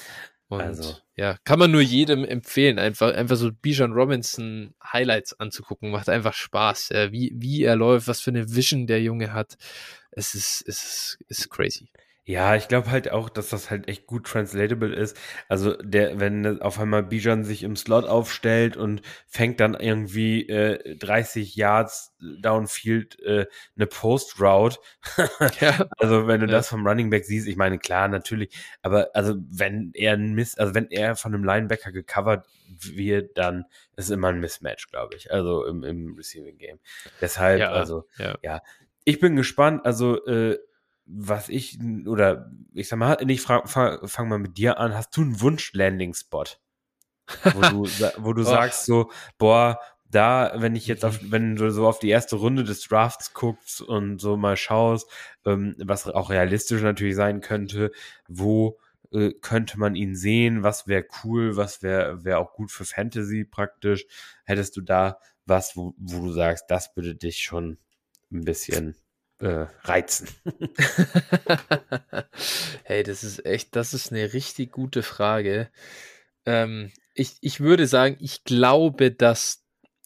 Und 0.48 0.60
also. 0.60 0.94
ja, 1.16 1.36
kann 1.44 1.58
man 1.58 1.72
nur 1.72 1.80
jedem 1.80 2.24
empfehlen, 2.24 2.78
einfach, 2.78 3.12
einfach 3.12 3.36
so 3.36 3.50
Bijan 3.50 3.92
Robinson 3.92 4.74
Highlights 4.80 5.38
anzugucken. 5.40 5.90
Macht 5.90 6.08
einfach 6.08 6.34
Spaß. 6.34 6.92
Äh, 6.92 7.10
wie, 7.10 7.32
wie 7.34 7.64
er 7.64 7.74
läuft, 7.74 8.06
was 8.06 8.20
für 8.20 8.30
eine 8.30 8.54
Vision 8.54 8.86
der 8.86 9.02
Junge 9.02 9.32
hat. 9.32 9.56
Es 10.12 10.34
ist, 10.34 10.64
es 10.68 10.84
ist, 10.84 11.18
ist 11.28 11.50
crazy. 11.50 11.90
Ja, 12.28 12.56
ich 12.56 12.66
glaube 12.66 12.90
halt 12.90 13.12
auch, 13.12 13.28
dass 13.28 13.50
das 13.50 13.70
halt 13.70 13.86
echt 13.86 14.08
gut 14.08 14.26
translatable 14.26 14.92
ist. 14.92 15.16
Also 15.48 15.76
der, 15.76 16.18
wenn 16.18 16.60
auf 16.60 16.80
einmal 16.80 17.04
Bijan 17.04 17.44
sich 17.44 17.62
im 17.62 17.76
Slot 17.76 18.04
aufstellt 18.04 18.76
und 18.76 19.00
fängt 19.28 19.60
dann 19.60 19.74
irgendwie 19.74 20.48
äh, 20.48 20.96
30 20.96 21.54
Yards 21.54 22.16
Downfield 22.40 23.20
äh, 23.20 23.46
eine 23.76 23.86
Post 23.86 24.40
Route. 24.40 24.78
ja. 25.60 25.86
Also 25.98 26.26
wenn 26.26 26.40
du 26.40 26.46
ja. 26.46 26.52
das 26.52 26.66
vom 26.68 26.84
Running 26.84 27.10
Back 27.10 27.24
siehst, 27.24 27.46
ich 27.46 27.56
meine 27.56 27.78
klar 27.78 28.08
natürlich, 28.08 28.52
aber 28.82 29.10
also 29.14 29.36
wenn 29.48 29.92
er 29.94 30.14
ein 30.14 30.34
Miss, 30.34 30.58
also 30.58 30.74
wenn 30.74 30.90
er 30.90 31.14
von 31.14 31.32
einem 31.32 31.44
Linebacker 31.44 31.92
gecovert 31.92 32.44
wird, 32.68 33.38
dann 33.38 33.66
ist 33.94 34.10
immer 34.10 34.30
ein 34.30 34.40
Mismatch, 34.40 34.88
glaube 34.90 35.14
ich. 35.14 35.30
Also 35.30 35.64
im, 35.64 35.84
im 35.84 36.16
Receiving 36.16 36.58
Game. 36.58 36.80
Deshalb, 37.20 37.60
ja, 37.60 37.70
also 37.70 38.08
ja. 38.18 38.36
ja. 38.42 38.62
Ich 39.04 39.20
bin 39.20 39.36
gespannt. 39.36 39.86
Also 39.86 40.26
äh, 40.26 40.58
was 41.06 41.48
ich, 41.48 41.78
oder 42.06 42.50
ich 42.74 42.88
sag 42.88 42.98
mal, 42.98 43.16
ich 43.30 43.40
frage, 43.40 43.68
fang, 43.68 44.06
fang 44.06 44.28
mal 44.28 44.38
mit 44.38 44.58
dir 44.58 44.78
an, 44.78 44.94
hast 44.94 45.16
du 45.16 45.22
einen 45.22 45.40
Wunsch-Landing-Spot? 45.40 46.44
wo 47.54 47.60
du, 47.60 47.84
wo 48.18 48.32
du 48.32 48.42
sagst 48.42 48.86
so, 48.86 49.10
boah, 49.38 49.80
da, 50.08 50.52
wenn 50.56 50.76
ich 50.76 50.86
jetzt 50.86 51.04
auf, 51.04 51.20
mhm. 51.22 51.32
wenn 51.32 51.56
du 51.56 51.70
so 51.70 51.86
auf 51.86 51.98
die 51.98 52.08
erste 52.08 52.36
Runde 52.36 52.64
des 52.64 52.82
Drafts 52.82 53.34
guckst 53.34 53.82
und 53.82 54.20
so 54.20 54.36
mal 54.36 54.56
schaust, 54.56 55.10
ähm, 55.44 55.74
was 55.78 56.06
auch 56.06 56.30
realistisch 56.30 56.82
natürlich 56.82 57.16
sein 57.16 57.40
könnte, 57.40 57.90
wo 58.28 58.78
äh, 59.12 59.32
könnte 59.40 59.78
man 59.78 59.94
ihn 59.94 60.14
sehen, 60.14 60.62
was 60.62 60.86
wäre 60.86 61.06
cool, 61.24 61.56
was 61.56 61.82
wäre 61.82 62.24
wär 62.24 62.38
auch 62.38 62.52
gut 62.52 62.70
für 62.70 62.84
Fantasy 62.84 63.44
praktisch, 63.44 64.06
hättest 64.44 64.76
du 64.76 64.80
da 64.80 65.18
was, 65.44 65.76
wo, 65.76 65.94
wo 65.96 66.24
du 66.24 66.32
sagst, 66.32 66.66
das 66.68 66.96
würde 66.96 67.14
dich 67.14 67.38
schon 67.38 67.78
ein 68.32 68.44
bisschen 68.44 68.96
äh, 69.38 69.66
reizen? 69.82 70.28
hey, 72.84 73.02
das 73.02 73.24
ist 73.24 73.44
echt, 73.44 73.76
das 73.76 73.94
ist 73.94 74.12
eine 74.12 74.32
richtig 74.32 74.72
gute 74.72 75.02
Frage. 75.02 75.70
Ähm, 76.44 76.92
ich, 77.14 77.36
ich 77.40 77.60
würde 77.60 77.86
sagen, 77.86 78.16
ich 78.20 78.44
glaube, 78.44 79.10
dass 79.10 79.64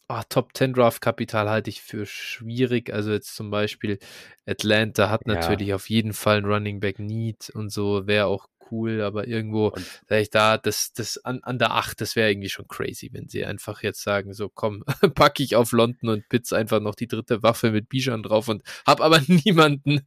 oh, 0.09 0.21
Top 0.29 0.55
10 0.55 0.73
Draft 0.73 1.01
Kapital 1.01 1.49
halte 1.49 1.69
ich 1.69 1.81
für 1.81 2.05
schwierig. 2.05 2.93
Also 2.93 3.11
jetzt 3.11 3.35
zum 3.35 3.51
Beispiel 3.51 3.99
Atlanta 4.45 5.09
hat 5.09 5.21
ja. 5.25 5.35
natürlich 5.35 5.73
auf 5.73 5.89
jeden 5.89 6.13
Fall 6.13 6.37
ein 6.37 6.45
Running 6.45 6.79
Back 6.79 6.99
Need 6.99 7.49
und 7.51 7.71
so 7.71 8.07
wäre 8.07 8.27
auch 8.27 8.47
cool, 8.71 9.01
aber 9.01 9.27
irgendwo, 9.27 9.73
sag 10.07 10.21
ich 10.21 10.29
da, 10.29 10.57
das, 10.57 10.93
das 10.93 11.17
an, 11.23 11.41
an 11.43 11.59
der 11.59 11.71
8, 11.71 12.01
das 12.01 12.15
wäre 12.15 12.31
irgendwie 12.31 12.49
schon 12.49 12.67
crazy, 12.67 13.09
wenn 13.11 13.27
sie 13.27 13.45
einfach 13.45 13.83
jetzt 13.83 14.01
sagen, 14.01 14.33
so 14.33 14.49
komm, 14.49 14.83
packe 15.15 15.43
ich 15.43 15.55
auf 15.55 15.71
London 15.71 16.09
und 16.09 16.29
Pitts 16.29 16.53
einfach 16.53 16.79
noch 16.79 16.95
die 16.95 17.07
dritte 17.07 17.43
Waffe 17.43 17.71
mit 17.71 17.89
Bijan 17.89 18.23
drauf 18.23 18.47
und 18.47 18.63
hab 18.85 19.01
aber 19.01 19.21
niemanden, 19.27 20.01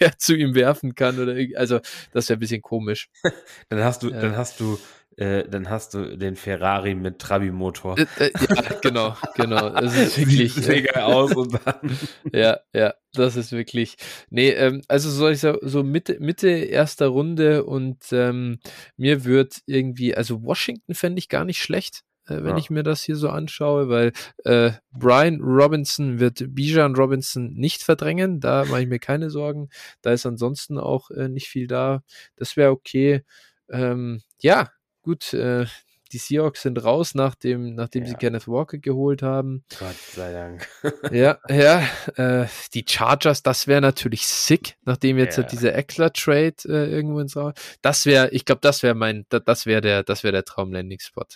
der 0.00 0.18
zu 0.18 0.34
ihm 0.34 0.54
werfen 0.54 0.94
kann 0.94 1.18
oder 1.18 1.36
also 1.56 1.80
das 2.12 2.28
wäre 2.28 2.36
ein 2.36 2.40
bisschen 2.40 2.62
komisch. 2.62 3.10
dann 3.68 3.80
hast 3.80 4.02
du, 4.02 4.10
ja. 4.10 4.20
dann 4.20 4.36
hast 4.36 4.60
du 4.60 4.78
äh, 5.20 5.46
dann 5.46 5.68
hast 5.68 5.92
du 5.92 6.16
den 6.16 6.34
Ferrari 6.34 6.94
mit 6.94 7.18
Trabi-Motor. 7.18 7.98
Äh, 7.98 8.06
äh, 8.18 8.30
ja, 8.54 8.62
genau, 8.80 9.16
genau. 9.34 9.68
Das 9.68 9.94
ist 9.94 10.18
wirklich. 10.18 10.54
Sieht 10.54 10.68
mega 10.68 11.00
äh, 11.00 11.02
aus 11.02 11.36
und 11.36 11.60
dann. 11.62 11.98
ja, 12.32 12.60
ja, 12.72 12.94
das 13.12 13.36
ist 13.36 13.52
wirklich. 13.52 13.96
Nee, 14.30 14.48
ähm, 14.48 14.80
also 14.88 15.10
so, 15.10 15.28
ich 15.28 15.40
so 15.40 15.82
Mitte, 15.82 16.16
Mitte 16.20 16.48
erster 16.48 17.08
Runde 17.08 17.64
und 17.64 17.98
ähm, 18.12 18.60
mir 18.96 19.26
wird 19.26 19.58
irgendwie, 19.66 20.16
also 20.16 20.42
Washington 20.42 20.94
fände 20.94 21.18
ich 21.18 21.28
gar 21.28 21.44
nicht 21.44 21.60
schlecht 21.62 22.02
wenn 22.26 22.50
ja. 22.50 22.58
ich 22.58 22.70
mir 22.70 22.84
das 22.84 23.02
hier 23.02 23.16
so 23.16 23.28
anschaue, 23.28 23.88
weil 23.88 24.12
äh, 24.44 24.70
Brian 24.92 25.40
Robinson 25.40 26.20
wird 26.20 26.54
Bijan 26.54 26.94
Robinson 26.94 27.54
nicht 27.54 27.82
verdrängen, 27.82 28.38
da 28.38 28.64
mache 28.66 28.82
ich 28.82 28.88
mir 28.88 29.00
keine 29.00 29.30
Sorgen. 29.30 29.68
Da 30.00 30.12
ist 30.12 30.26
ansonsten 30.26 30.78
auch 30.78 31.10
äh, 31.10 31.28
nicht 31.28 31.48
viel 31.48 31.66
da. 31.66 32.04
Das 32.36 32.56
wäre 32.56 32.70
okay. 32.70 33.24
Ähm, 33.68 34.22
ja, 34.38 34.70
gut, 35.02 35.32
äh, 35.32 35.66
die 36.12 36.18
Seahawks 36.18 36.62
sind 36.62 36.82
raus, 36.82 37.14
nachdem, 37.14 37.74
nachdem 37.74 38.02
ja. 38.02 38.10
sie 38.10 38.14
Kenneth 38.16 38.48
Walker 38.48 38.78
geholt 38.78 39.22
haben. 39.22 39.64
Gott 39.78 39.96
sei 39.96 40.32
Dank. 40.32 40.68
ja, 41.12 41.38
ja. 41.48 41.86
Äh, 42.16 42.48
die 42.74 42.84
Chargers, 42.88 43.42
das 43.42 43.66
wäre 43.66 43.80
natürlich 43.80 44.26
sick, 44.26 44.76
nachdem 44.84 45.18
jetzt 45.18 45.38
ja. 45.38 45.44
dieser 45.44 45.74
Eckler-Trade 45.74 46.56
äh, 46.66 46.90
irgendwo 46.90 47.20
ins 47.20 47.36
Raum. 47.36 47.52
Das 47.82 48.06
wäre, 48.06 48.30
ich 48.30 48.44
glaube, 48.44 48.60
das 48.60 48.82
wäre 48.82 48.94
mein, 48.94 49.26
das 49.28 49.66
wäre 49.66 49.80
der, 49.80 50.02
das 50.02 50.24
wäre 50.24 50.32
der 50.32 50.44
Traum-Landing-Spot. 50.44 51.26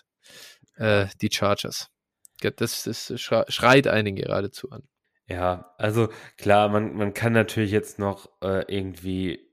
Äh, 0.77 1.07
die 1.21 1.31
Chargers. 1.33 1.91
Das, 2.57 2.83
das 2.83 3.13
schreit 3.17 3.87
einen 3.87 4.17
geradezu 4.17 4.71
an. 4.71 4.83
Ja, 5.29 5.73
also 5.79 6.09
klar, 6.37 6.69
man, 6.69 6.95
man 6.95 7.15
kann 7.15 7.33
natürlich 7.33 7.71
jetzt 7.71 7.99
noch 7.99 8.29
äh, 8.43 8.65
irgendwie 8.69 9.49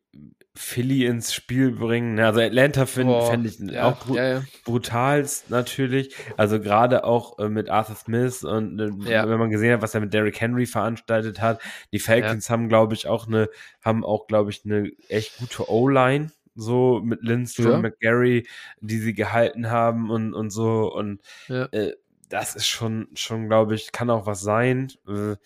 Philly 0.54 1.06
ins 1.06 1.34
Spiel 1.34 1.72
bringen. 1.72 2.20
Also 2.20 2.42
Atlanta 2.42 2.86
finde 2.86 3.22
fänd 3.26 3.46
ich 3.46 3.60
ja, 3.60 3.86
auch 3.86 4.06
bru 4.06 4.16
ja, 4.16 4.28
ja. 4.28 4.44
brutalst 4.66 5.50
natürlich. 5.50 6.14
Also 6.36 6.60
gerade 6.60 7.06
auch 7.06 7.40
äh, 7.40 7.48
mit 7.48 7.70
Arthur 7.70 7.96
Smith 7.96 8.44
und 8.44 8.80
äh, 8.80 8.90
wenn 9.30 9.40
man 9.40 9.50
gesehen 9.50 9.74
hat, 9.74 9.82
was 9.82 9.96
er 9.96 10.02
mit 10.02 10.14
Derrick 10.14 10.42
Henry 10.42 10.66
veranstaltet 10.66 11.42
hat. 11.42 11.62
Die 11.94 12.00
Falcons 12.00 12.50
haben, 12.50 12.68
glaube 12.68 12.94
ich, 12.96 13.08
auch 13.08 13.28
eine, 13.28 13.50
haben 13.82 14.04
auch, 14.04 14.28
glaube 14.28 14.50
ich, 14.50 14.66
eine 14.66 14.92
echt 15.08 15.38
gute 15.38 15.70
O-Line. 15.70 16.32
So 16.54 17.00
mit 17.02 17.24
Lindstrom. 17.24 17.82
McGarry, 17.82 18.46
die 18.82 18.98
sie 18.98 19.14
gehalten 19.14 19.70
haben 19.70 20.10
und, 20.10 20.34
und 20.34 20.50
so. 20.50 20.94
Und 20.94 21.22
äh, 21.48 21.94
das 22.28 22.56
ist 22.56 22.68
schon, 22.68 23.08
schon, 23.14 23.48
glaube 23.48 23.76
ich, 23.76 23.94
kann 23.94 24.10
auch 24.10 24.26
was 24.26 24.42
sein. 24.42 24.92
Äh, 25.08 25.38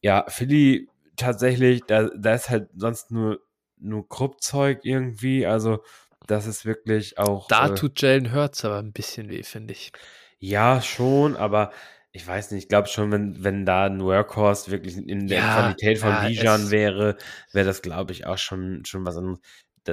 ja, 0.00 0.26
Philly 0.28 0.88
tatsächlich, 1.16 1.82
da, 1.86 2.10
da 2.14 2.34
ist 2.34 2.50
halt 2.50 2.68
sonst 2.76 3.10
nur, 3.10 3.40
nur 3.84 4.08
Kruppzeug 4.08 4.80
irgendwie. 4.84 5.46
Also, 5.46 5.82
das 6.26 6.46
ist 6.46 6.64
wirklich 6.66 7.18
auch. 7.18 7.50
Da 7.50 7.68
äh, 7.68 7.74
tut 7.74 8.02
Jalen 8.02 8.32
Hurts 8.34 8.66
aber 8.66 8.78
ein 8.80 8.92
bisschen 8.92 9.30
weh, 9.30 9.42
finde 9.44 9.72
ich. 9.72 9.92
ja, 10.38 10.82
schon, 10.82 11.36
aber 11.36 11.72
ich 12.12 12.26
weiß 12.26 12.50
nicht, 12.52 12.64
ich 12.64 12.68
glaube 12.68 12.88
schon, 12.88 13.10
wenn, 13.12 13.42
wenn 13.42 13.66
da 13.66 13.86
ein 13.86 14.00
Workhorse 14.00 14.70
wirklich 14.70 14.96
in 14.96 15.28
der 15.28 15.40
Ja, 15.40 15.52
Qualität 15.52 15.98
von 15.98 16.10
ja, 16.10 16.28
Bijan 16.28 16.70
wäre, 16.70 17.16
wäre 17.52 17.66
das, 17.66 17.82
glaube 17.82 18.12
ich, 18.12 18.26
auch 18.26 18.38
schon, 18.38 18.84
schon 18.84 19.04
was 19.04 19.16
anderes. 19.16 19.40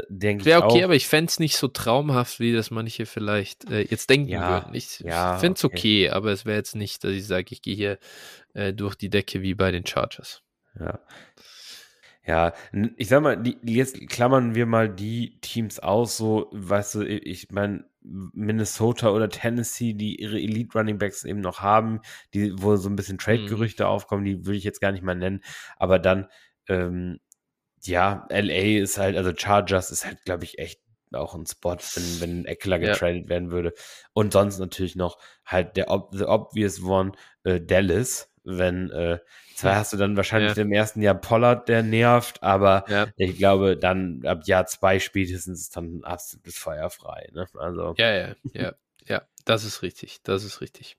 Denke 0.10 0.46
Wäre 0.46 0.64
okay, 0.64 0.80
auch. 0.80 0.86
aber 0.86 0.96
ich 0.96 1.08
fände 1.08 1.30
es 1.30 1.40
nicht 1.40 1.58
so 1.58 1.68
traumhaft, 1.68 2.40
wie 2.40 2.54
das 2.54 2.72
manche 2.72 3.06
vielleicht 3.06 3.70
äh, 3.70 3.82
jetzt 3.82 4.10
denken 4.10 4.32
Ja, 4.32 4.48
würden. 4.48 4.74
Ich 4.74 5.00
ja, 5.00 5.38
finde 5.38 5.58
es 5.58 5.64
okay. 5.66 5.76
okay, 5.78 6.10
aber 6.10 6.32
es 6.32 6.46
wäre 6.46 6.58
jetzt 6.58 6.76
nicht, 6.76 7.04
dass 7.04 7.12
ich 7.12 7.26
sage, 7.28 7.48
ich 7.52 7.62
gehe 7.62 7.76
hier 7.76 8.00
äh, 8.54 8.74
durch 8.74 8.96
die 8.96 9.10
Decke 9.10 9.42
wie 9.42 9.54
bei 9.56 9.72
den 9.72 9.86
Chargers. 9.86 10.44
Ja. 10.80 11.00
Ja, 12.24 12.54
ich 12.98 13.08
sag 13.08 13.24
mal, 13.24 13.36
die, 13.36 13.58
jetzt 13.64 14.08
klammern 14.08 14.54
wir 14.54 14.68
mal 14.68 14.88
die 14.90 15.40
Teams 15.42 15.80
aus, 15.80 16.18
so, 16.18 16.50
weißt 16.52 16.96
du, 16.96 17.02
ich 17.04 17.50
meine, 17.52 17.86
Minnesota 18.04 19.10
oder 19.12 19.30
Tennessee, 19.30 19.94
die 19.94 20.22
ihre 20.22 20.40
Elite 20.40 20.78
Running 20.78 20.98
Backs 21.00 21.24
eben 21.24 21.42
noch 21.42 21.62
haben, 21.62 22.00
die, 22.34 22.54
wo 22.62 22.76
so 22.76 22.90
ein 22.90 22.96
bisschen 22.96 23.18
Trade-Gerüchte 23.18 23.88
aufkommen, 23.88 24.24
die 24.24 24.46
will 24.46 24.56
ich 24.56 24.64
jetzt 24.64 24.82
gar 24.82 24.92
nicht 24.92 25.04
mal 25.04 25.16
nennen, 25.16 25.42
aber 25.78 25.98
dann, 26.00 26.28
ähm, 26.68 27.20
ja, 27.84 28.26
LA 28.30 28.82
ist 28.82 28.98
halt, 28.98 29.18
also 29.18 29.32
Chargers 29.36 29.92
ist 29.92 30.06
halt, 30.06 30.24
glaube 30.26 30.44
ich, 30.44 30.60
echt 30.60 30.82
auch 31.14 31.36
ein 31.36 31.46
Spot, 31.46 31.78
wenn, 31.96 32.22
wenn 32.22 32.46
Eckler 32.46 32.78
Ja. 32.80 32.94
getradet 32.94 33.30
werden 33.30 33.52
würde. 33.52 33.74
Und 34.14 34.34
sonst 34.34 34.60
natürlich 34.60 34.96
noch 34.96 35.18
halt 35.46 35.76
der 35.78 35.90
ob, 35.90 36.16
the 36.16 36.26
obvious 36.26 36.82
one, 36.84 37.14
äh, 37.44 37.60
Dallas, 37.60 38.32
wenn, 38.44 38.90
äh, 38.92 39.20
zwar 39.62 39.76
hast 39.76 39.94
du 39.94 39.98
dann 39.98 40.18
wahrscheinlich 40.18 40.56
Ja. 40.56 40.62
im 40.64 40.72
ersten 40.74 41.02
Jahr 41.02 41.16
Pollard, 41.16 41.70
der 41.70 41.84
nervt, 41.84 42.44
aber 42.44 42.86
Ja, 42.88 43.08
ich 43.16 43.38
glaube, 43.38 43.78
dann 43.78 44.26
ab 44.26 44.42
Jahr 44.46 44.66
zwei 44.66 45.00
spätestens 45.00 45.62
ist 45.62 45.78
dann 45.78 46.04
absolutes 46.04 46.58
Feuer 46.58 46.90
frei. 46.90 47.30
Ne? 47.34 47.48
Also, 47.56 47.94
ja, 47.98 48.12
ja, 48.12 48.36
ja, 48.54 48.74
ja, 49.06 49.22
das 49.46 49.64
ist 49.64 49.82
richtig, 49.82 50.22
das 50.24 50.44
ist 50.44 50.62
richtig. 50.62 50.98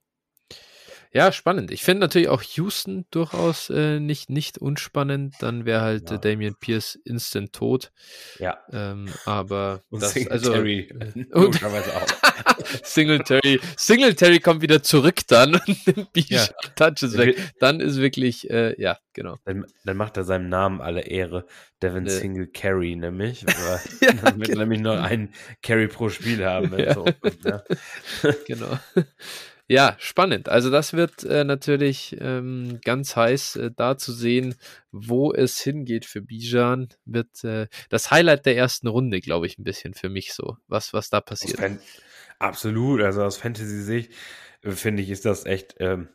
Ja, 1.15 1.31
spannend. 1.31 1.71
Ich 1.71 1.83
finde 1.83 2.01
natürlich 2.01 2.29
auch 2.29 2.43
Houston 2.43 3.05
durchaus 3.11 3.69
äh, 3.69 4.01
nicht, 4.01 4.31
nicht 4.31 4.57
unspannend. 4.57 5.35
Dann 5.41 5.67
wäre 5.67 5.83
halt 5.83 6.11
Ja. 6.11 6.17
äh, 6.17 6.21
Damian 6.21 6.55
Pierce 6.59 6.95
instant 7.05 7.53
tot. 7.53 7.93
ja. 8.39 8.59
Ähm, 8.73 9.09
aber 9.27 9.83
Und 9.91 10.03
das, 10.03 10.15
also, 10.29 10.53
Singletary 10.53 10.89
äh, 10.89 11.25
und 11.35 11.63
auch. 11.65 12.07
Singletary, 12.83 13.61
Singletary 13.77 14.41
kommt 14.41 14.63
wieder 14.63 14.83
zurück 14.83 15.21
dann 15.29 15.55
und 15.55 15.87
nimmt 15.87 16.13
Bijan 16.15 16.49
Ja. 16.49 16.71
Touches 16.77 17.19
weg. 17.19 17.37
Dann 17.61 17.81
ist 17.81 17.99
wirklich, 17.99 18.49
äh, 18.51 18.81
ja, 18.81 18.99
genau. 19.13 19.37
Dann, 19.45 19.67
dann 19.85 19.97
macht 19.99 20.17
er 20.17 20.25
seinem 20.25 20.49
Namen 20.49 20.81
alle 20.81 21.03
Ehre. 21.03 21.45
Devin 21.83 22.07
Äh. 22.07 22.11
Single 22.11 22.47
Carry 22.47 22.97
nämlich. 22.97 23.43
Ja, 23.43 23.81
dann 24.23 24.39
wird 24.39 24.49
genau. 24.49 24.61
nämlich 24.61 24.81
nur 24.81 25.03
einen 25.03 25.35
Carry 25.63 25.89
pro 25.89 26.09
Spiel 26.09 26.45
haben. 26.45 26.79
Ja. 26.79 26.95
so 26.95 27.05
ne? 27.05 27.63
genau. 28.47 28.79
Ja, 29.73 29.97
spannend. 29.99 30.51
Also 30.51 30.69
das 30.69 30.93
wird 30.93 31.25
äh, 31.25 31.45
natürlich 31.45 32.15
ähm, 32.21 32.79
ganz 32.85 33.17
heiß 33.17 33.57
äh, 33.57 33.71
da 33.75 33.97
zu 33.97 34.13
sehen, 34.13 34.55
wo 34.91 35.33
es 35.33 35.61
hingeht 35.61 36.05
für 36.05 36.21
Bijan. 36.21 36.91
Wird 37.07 37.43
äh, 37.43 37.69
das 37.89 38.11
Highlight 38.11 38.45
der 38.45 38.55
ersten 38.55 38.87
Runde, 38.87 39.23
glaube 39.23 39.47
ich, 39.47 39.59
ein 39.59 39.65
bisschen 39.65 39.95
für 39.95 40.11
mich 40.11 40.35
so, 40.35 40.59
was, 40.69 40.93
was 40.93 41.09
da 41.09 41.23
passiert. 41.23 41.59
Absolut. 42.39 43.01
Also 43.01 43.23
aus 43.23 43.39
Fantasy-Sicht 43.39 44.13
äh, 44.61 44.73
finde 44.73 45.03
ich, 45.03 45.09
ist 45.09 45.25
das 45.25 45.47
echt. 45.47 45.77
Ähm, 45.79 46.09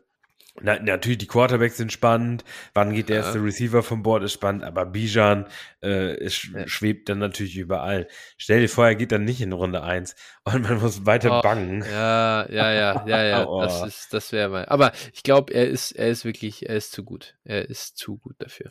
na, 0.62 0.80
natürlich, 0.80 1.18
die 1.20 1.28
Quarterbacks 1.28 1.78
sind 1.78 1.92
spannend. 1.92 2.44
Wann 2.74 2.94
geht 2.94 3.10
der 3.10 3.18
Ja. 3.18 3.24
erste 3.24 3.44
Receiver 3.44 3.84
vom 3.84 4.04
Board 4.04 4.24
ist 4.24 4.34
spannend, 4.34 4.64
aber 4.64 4.86
Bijan 4.86 5.46
äh, 5.84 6.16
ist, 6.18 6.50
Ja. 6.54 6.68
schwebt 6.68 7.10
dann 7.10 7.20
natürlich 7.20 7.58
überall. 7.58 8.08
Stell 8.38 8.62
dir 8.62 8.70
vor, 8.70 8.86
er 8.88 8.96
geht 8.96 9.12
dann 9.12 9.24
nicht 9.26 9.42
in 9.42 9.54
Runde 9.54 9.84
1 9.84 10.16
und 10.44 10.64
man 10.64 10.80
muss 10.82 11.06
weiter 11.06 11.40
Oh, 11.40 11.42
bangen. 11.42 11.84
Ja, 11.84 12.50
ja, 12.50 12.72
ja, 12.72 13.04
ja, 13.08 13.24
ja. 13.24 13.46
Das 13.62 13.82
Oh. 13.82 13.86
ist, 13.86 14.14
das 14.14 14.32
wäre 14.32 14.50
mal. 14.50 14.66
Aber 14.66 14.92
ich 15.14 15.24
glaube, 15.24 15.54
er 15.54 15.68
ist, 15.68 15.92
er 15.92 16.10
ist 16.10 16.26
wirklich, 16.26 16.68
er 16.68 16.76
ist 16.78 16.92
zu 16.92 17.04
gut. 17.04 17.36
Er 17.44 17.70
ist 17.70 17.98
zu 17.98 18.18
gut 18.18 18.36
dafür. 18.40 18.68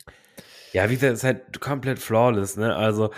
Ja, 0.73 0.89
wie 0.89 0.95
gesagt, 0.95 1.13
ist 1.13 1.23
halt 1.23 1.59
komplett 1.61 1.99
flawless, 1.99 2.57
ne? 2.57 2.75
Also, 2.75 3.11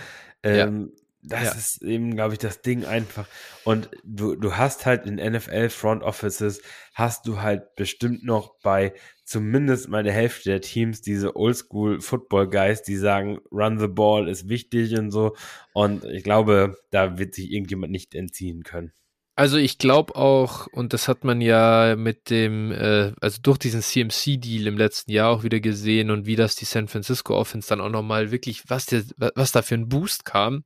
ähm, 0.43 0.91
das 1.21 1.43
Ja. 1.43 1.51
ist 1.51 1.81
eben, 1.81 2.15
glaube 2.15 2.33
ich, 2.33 2.39
das 2.39 2.61
Ding 2.61 2.85
einfach. 2.85 3.27
Und 3.65 3.89
du, 4.03 4.35
du 4.35 4.55
hast 4.55 4.85
halt 4.85 5.05
in 5.05 5.15
NFL 5.15 5.69
Front 5.69 6.03
Offices, 6.03 6.61
hast 6.93 7.27
du 7.27 7.41
halt 7.41 7.75
bestimmt 7.75 8.23
noch 8.23 8.55
bei 8.61 8.93
zumindest 9.25 9.89
mal 9.89 10.03
der 10.03 10.13
Hälfte 10.13 10.49
der 10.49 10.61
Teams 10.61 11.01
diese 11.01 11.35
Oldschool 11.35 12.01
Football 12.01 12.49
Guys, 12.49 12.81
die 12.83 12.95
sagen, 12.95 13.39
run 13.51 13.79
the 13.79 13.87
ball 13.87 14.27
ist 14.27 14.49
wichtig 14.49 14.97
und 14.97 15.11
so. 15.11 15.35
Und 15.73 16.03
ich 16.05 16.23
glaube, 16.23 16.77
da 16.91 17.17
wird 17.17 17.35
sich 17.35 17.51
irgendjemand 17.51 17.91
nicht 17.91 18.15
entziehen 18.15 18.63
können. 18.63 18.91
Also 19.35 19.55
ich 19.55 19.77
glaube 19.77 20.17
auch, 20.17 20.67
und 20.67 20.91
das 20.91 21.07
hat 21.07 21.23
man 21.23 21.39
ja 21.39 21.95
mit 21.95 22.29
dem, 22.29 22.73
äh, 22.73 23.13
also 23.21 23.39
durch 23.41 23.57
diesen 23.57 23.81
CMC-Deal 23.81 24.67
im 24.67 24.77
letzten 24.77 25.11
Jahr 25.11 25.29
auch 25.29 25.43
wieder 25.43 25.61
gesehen 25.61 26.11
und 26.11 26.25
wie 26.25 26.35
das 26.35 26.55
die 26.55 26.65
San 26.65 26.89
Francisco 26.89 27.37
Offense 27.37 27.69
dann 27.69 27.79
auch 27.79 27.89
nochmal 27.89 28.31
wirklich, 28.31 28.63
was, 28.69 28.85
der, 28.87 29.03
was 29.35 29.53
da 29.53 29.61
für 29.61 29.75
ein 29.75 29.87
Boost 29.87 30.25
kam, 30.25 30.65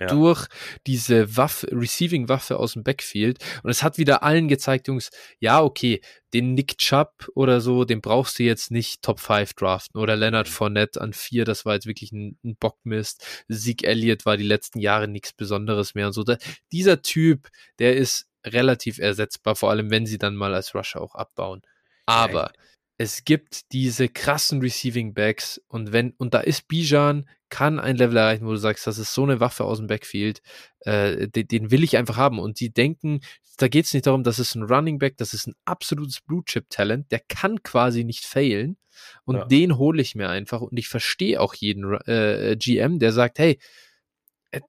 Ja. 0.00 0.06
durch 0.06 0.46
diese 0.86 1.36
Waffe, 1.36 1.68
Receiving-Waffe 1.70 2.58
aus 2.58 2.72
dem 2.72 2.82
Backfield. 2.82 3.38
Und 3.62 3.70
es 3.70 3.82
hat 3.82 3.98
wieder 3.98 4.22
allen 4.22 4.48
gezeigt, 4.48 4.88
Jungs, 4.88 5.10
ja, 5.38 5.62
okay, 5.62 6.00
den 6.32 6.54
Nick 6.54 6.78
Chubb 6.78 7.28
oder 7.34 7.60
so, 7.60 7.84
den 7.84 8.00
brauchst 8.00 8.38
du 8.38 8.42
jetzt 8.42 8.70
nicht 8.70 9.02
Top 9.02 9.20
5 9.20 9.52
draften. 9.54 10.00
Oder 10.00 10.16
Leonard 10.16 10.48
Mhm. 10.48 10.52
Fournette 10.52 11.00
an 11.00 11.12
4, 11.12 11.44
das 11.44 11.64
war 11.66 11.74
jetzt 11.74 11.86
wirklich 11.86 12.10
ein, 12.12 12.38
ein 12.42 12.56
Bockmist. 12.56 13.24
Zeke 13.50 13.86
Elliott 13.86 14.24
war 14.24 14.36
die 14.36 14.44
letzten 14.44 14.78
Jahre 14.80 15.08
nichts 15.08 15.32
Besonderes 15.32 15.94
mehr 15.94 16.06
und 16.06 16.12
so. 16.14 16.24
Da, 16.24 16.36
dieser 16.72 17.02
Typ, 17.02 17.48
der 17.78 17.96
ist 17.96 18.26
relativ 18.44 18.98
ersetzbar, 18.98 19.54
vor 19.56 19.70
allem 19.70 19.90
wenn 19.90 20.06
sie 20.06 20.18
dann 20.18 20.34
mal 20.34 20.54
als 20.54 20.74
Rusher 20.74 21.00
auch 21.00 21.14
abbauen. 21.14 21.62
Aber 22.06 22.52
es 23.02 23.24
gibt 23.24 23.72
diese 23.72 24.08
krassen 24.08 24.60
Receiving 24.60 25.12
Backs 25.12 25.60
und 25.66 25.92
wenn, 25.92 26.12
und 26.18 26.34
da 26.34 26.40
ist 26.40 26.68
Bijan, 26.68 27.28
kann 27.48 27.80
ein 27.80 27.96
Level 27.96 28.16
erreichen, 28.16 28.46
wo 28.46 28.50
du 28.52 28.56
sagst, 28.56 28.86
das 28.86 28.96
ist 28.96 29.12
so 29.12 29.24
eine 29.24 29.40
Waffe 29.40 29.64
aus 29.64 29.78
dem 29.78 29.88
Backfield, 29.88 30.40
äh, 30.80 31.26
den, 31.28 31.48
den 31.48 31.70
will 31.72 31.82
ich 31.82 31.96
einfach 31.96 32.16
haben. 32.16 32.38
Und 32.38 32.60
die 32.60 32.72
denken, 32.72 33.20
da 33.58 33.66
geht 33.66 33.86
es 33.86 33.92
nicht 33.92 34.06
darum, 34.06 34.22
das 34.22 34.38
ist 34.38 34.54
ein 34.54 34.62
Running 34.62 35.00
Back, 35.00 35.16
das 35.16 35.34
ist 35.34 35.48
ein 35.48 35.54
absolutes 35.64 36.20
Blue 36.20 36.44
Chip 36.44 36.70
Talent, 36.70 37.10
der 37.10 37.20
kann 37.28 37.62
quasi 37.64 38.04
nicht 38.04 38.24
failen. 38.24 38.78
Und 39.24 39.36
Ja. 39.36 39.44
den 39.46 39.76
hole 39.78 40.00
ich 40.00 40.14
mir 40.14 40.28
einfach. 40.28 40.60
Und 40.60 40.78
ich 40.78 40.88
verstehe 40.88 41.40
auch 41.40 41.54
jeden 41.54 41.92
äh, 42.06 42.56
GM, 42.56 43.00
der 43.00 43.12
sagt, 43.12 43.40
hey, 43.40 43.58
äh, 44.52 44.60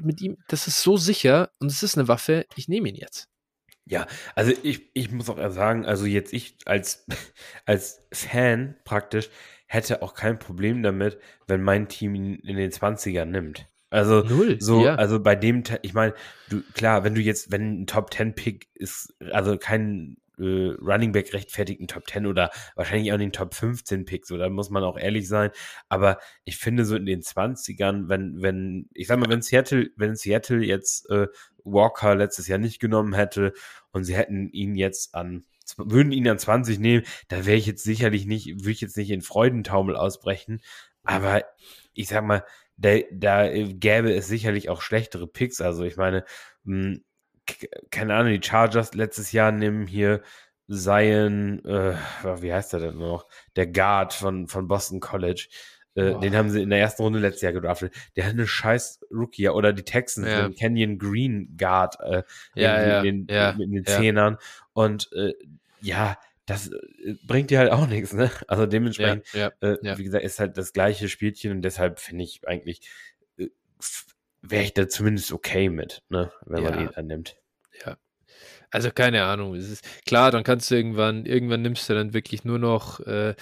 mit 0.00 0.20
ihm, 0.22 0.36
das 0.48 0.68
ist 0.68 0.80
so 0.80 0.96
sicher 0.96 1.50
und 1.58 1.72
es 1.72 1.82
ist 1.82 1.98
eine 1.98 2.06
Waffe, 2.06 2.46
ich 2.54 2.68
nehme 2.68 2.88
ihn 2.88 2.94
jetzt. 2.94 3.28
Ja, 3.86 4.06
also 4.34 4.52
ich, 4.62 4.90
ich 4.94 5.10
muss 5.10 5.28
auch 5.28 5.50
sagen, 5.50 5.84
also 5.84 6.06
jetzt 6.06 6.32
ich 6.32 6.56
als, 6.64 7.06
als 7.66 8.02
Fan 8.12 8.76
praktisch 8.84 9.30
hätte 9.66 10.02
auch 10.02 10.14
kein 10.14 10.38
Problem 10.38 10.82
damit, 10.82 11.18
wenn 11.46 11.62
mein 11.62 11.88
Team 11.88 12.14
ihn 12.14 12.34
in 12.36 12.56
den 12.56 12.70
20ern 12.70 13.26
nimmt. 13.26 13.68
Also 13.90 14.22
Null. 14.22 14.60
so, 14.60 14.84
ja. 14.84 14.94
also 14.94 15.20
bei 15.20 15.34
dem, 15.34 15.64
ich 15.82 15.94
meine, 15.94 16.14
du, 16.48 16.62
klar, 16.74 17.02
wenn 17.02 17.14
du 17.14 17.20
jetzt, 17.20 17.50
wenn 17.50 17.82
ein 17.82 17.86
Top 17.86 18.12
10 18.12 18.34
Pick 18.34 18.68
ist, 18.74 19.14
also 19.32 19.58
kein 19.58 20.16
äh, 20.40 20.74
Running 20.80 21.12
Back 21.12 21.32
rechtfertigt 21.34 21.80
einen 21.80 21.88
Top 21.88 22.08
10 22.08 22.26
oder 22.26 22.50
wahrscheinlich 22.76 23.12
auch 23.12 23.18
den 23.18 23.32
Top 23.32 23.54
15 23.54 24.04
Pick, 24.04 24.26
so, 24.26 24.36
da 24.38 24.48
muss 24.48 24.70
man 24.70 24.82
auch 24.84 24.98
ehrlich 24.98 25.28
sein. 25.28 25.50
Aber 25.88 26.18
ich 26.44 26.56
finde 26.58 26.84
so 26.84 26.96
in 26.96 27.06
den 27.06 27.22
20ern, 27.22 28.08
wenn, 28.08 28.42
wenn, 28.42 28.88
ich 28.94 29.06
sag 29.06 29.18
mal, 29.18 29.28
wenn 29.30 29.42
Seattle, 29.42 29.90
wenn 29.96 30.16
Seattle 30.16 30.64
jetzt 30.64 31.08
äh, 31.10 31.26
Walker 31.64 32.14
letztes 32.14 32.48
Jahr 32.48 32.58
nicht 32.58 32.80
genommen 32.80 33.14
hätte 33.14 33.52
und 33.92 34.04
sie 34.04 34.16
hätten 34.16 34.48
ihn 34.50 34.74
jetzt 34.74 35.14
an, 35.14 35.44
würden 35.76 36.12
ihn 36.12 36.28
an 36.28 36.38
20 36.38 36.78
nehmen, 36.78 37.04
da 37.28 37.46
wäre 37.46 37.56
ich 37.56 37.66
jetzt 37.66 37.84
sicherlich 37.84 38.26
nicht, 38.26 38.48
würde 38.60 38.70
ich 38.72 38.80
jetzt 38.80 38.96
nicht 38.96 39.10
in 39.10 39.22
Freudentaumel 39.22 39.96
ausbrechen. 39.96 40.60
Aber 41.04 41.44
ich 41.94 42.08
sag 42.08 42.24
mal, 42.24 42.44
da, 42.76 42.98
da 43.12 43.48
gäbe 43.48 44.12
es 44.14 44.26
sicherlich 44.28 44.68
auch 44.68 44.80
schlechtere 44.82 45.26
Picks. 45.26 45.60
Also 45.60 45.84
ich 45.84 45.96
meine, 45.96 46.24
mh, 46.64 46.98
k- 46.98 47.00
keine 47.90 48.14
Ahnung, 48.14 48.32
die 48.32 48.46
Chargers 48.46 48.94
letztes 48.94 49.32
Jahr 49.32 49.52
nehmen 49.52 49.86
hier 49.86 50.22
Zion, 50.68 51.64
äh, 51.64 51.94
wie 52.40 52.52
heißt 52.52 52.74
er 52.74 52.80
denn 52.80 52.98
noch? 52.98 53.26
Der 53.56 53.66
Guard 53.66 54.12
von, 54.12 54.46
von 54.46 54.68
Boston 54.68 55.00
College. 55.00 55.48
Äh, 55.96 56.18
den 56.20 56.36
haben 56.36 56.50
sie 56.50 56.62
in 56.62 56.70
der 56.70 56.78
ersten 56.78 57.02
Runde 57.02 57.18
letztes 57.18 57.42
Jahr 57.42 57.52
gedraftet. 57.52 57.92
Der 58.14 58.24
hat 58.24 58.32
eine 58.32 58.46
scheiß 58.46 59.00
Rookie. 59.10 59.48
Oder 59.48 59.72
die 59.72 59.82
Texans, 59.82 60.28
Ja. 60.28 60.42
den 60.46 60.54
Canyon 60.54 60.98
Green 60.98 61.56
Guard 61.58 61.96
äh, 62.00 62.22
Ja, 62.54 63.02
irgendwie 63.02 63.34
ja, 63.34 63.50
in 63.50 63.58
den, 63.58 63.60
in 63.60 63.72
den. 63.72 63.86
Zehnern. 63.86 64.36
Und 64.72 65.10
äh, 65.12 65.34
ja, 65.80 66.16
das 66.46 66.68
äh, 66.68 67.14
bringt 67.24 67.50
dir 67.50 67.58
halt 67.58 67.72
auch 67.72 67.88
nichts, 67.88 68.12
ne? 68.12 68.30
Also 68.48 68.66
dementsprechend, 68.66 69.26
äh, 69.34 69.48
wie 69.98 70.04
gesagt, 70.04 70.24
ist 70.24 70.38
halt 70.38 70.56
das 70.56 70.72
gleiche 70.72 71.08
Spielchen 71.08 71.50
und 71.50 71.62
deshalb 71.62 71.98
finde 71.98 72.22
ich 72.24 72.46
eigentlich, 72.46 72.88
äh, 73.38 73.48
wäre 74.42 74.62
ich 74.62 74.74
da 74.74 74.88
zumindest 74.88 75.32
okay 75.32 75.68
mit, 75.68 76.02
ne? 76.08 76.32
Wenn 76.46 76.62
man 76.62 76.80
ihn 76.80 76.88
annimmt. 76.94 77.36
Also 78.70 78.90
keine 78.90 79.24
Ahnung. 79.24 79.54
Es 79.54 79.68
ist 79.68 79.84
klar, 80.06 80.30
dann 80.30 80.44
kannst 80.44 80.70
du 80.70 80.76
irgendwann, 80.76 81.26
irgendwann 81.26 81.62
nimmst 81.62 81.88
du 81.88 81.94
dann 81.94 82.14
wirklich 82.14 82.44
nur 82.44 82.58
noch 82.58 83.00
äh, 83.00 83.34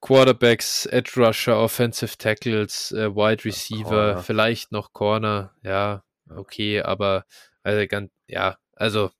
Quarterbacks, 0.00 0.86
Edge 0.86 1.12
Rusher, 1.16 1.58
Offensive 1.58 2.18
Tackles, 2.18 2.92
äh, 2.92 3.14
Wide 3.14 3.44
Receiver, 3.44 3.84
Corner. 3.84 4.22
vielleicht 4.22 4.72
noch 4.72 4.92
Corner. 4.92 5.54
Ja, 5.62 6.04
okay, 6.28 6.82
aber 6.82 7.24
also 7.62 7.86
ganz, 7.86 8.10
ja, 8.26 8.58
also 8.74 9.10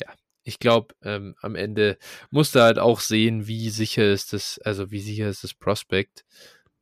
ja, 0.00 0.12
ich 0.44 0.60
glaube, 0.60 0.94
ähm, 1.02 1.34
am 1.40 1.56
Ende 1.56 1.98
musst 2.30 2.54
du 2.54 2.60
halt 2.60 2.78
auch 2.78 3.00
sehen, 3.00 3.48
wie 3.48 3.70
sicher 3.70 4.04
ist 4.12 4.32
das, 4.32 4.60
also 4.62 4.90
wie 4.92 5.00
sicher 5.00 5.28
ist 5.28 5.42
das 5.42 5.54
Prospect 5.54 6.24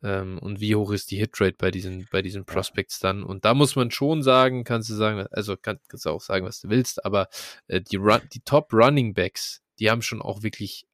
ähm, 0.03 0.39
und 0.39 0.61
wie 0.61 0.75
hoch 0.77 0.93
ist 0.93 1.11
die 1.11 1.17
Hitrate 1.17 1.57
bei 1.59 1.71
diesen, 1.71 2.07
bei 2.11 2.23
diesen 2.23 2.45
Prospects 2.45 2.99
dann. 2.99 3.23
Und 3.23 3.45
da 3.45 3.55
muss 3.55 3.77
man 3.77 3.91
schon 3.91 4.23
sagen, 4.23 4.65
kannst 4.65 4.91
du 4.91 4.95
sagen, 4.95 5.27
also 5.31 5.57
kann, 5.57 5.79
kannst 5.89 6.07
du 6.07 6.11
auch 6.11 6.21
sagen, 6.21 6.45
was 6.47 6.61
du 6.61 6.69
willst, 6.69 7.05
aber 7.05 7.29
äh, 7.69 7.81
die, 7.81 7.97
Run, 7.97 8.21
die 8.33 8.41
Top 8.41 8.73
Running 8.73 9.15
Backs, 9.15 9.63
die 9.79 9.91
haben 9.91 10.03
schon 10.03 10.23
auch 10.23 10.43
wirklich 10.43 10.87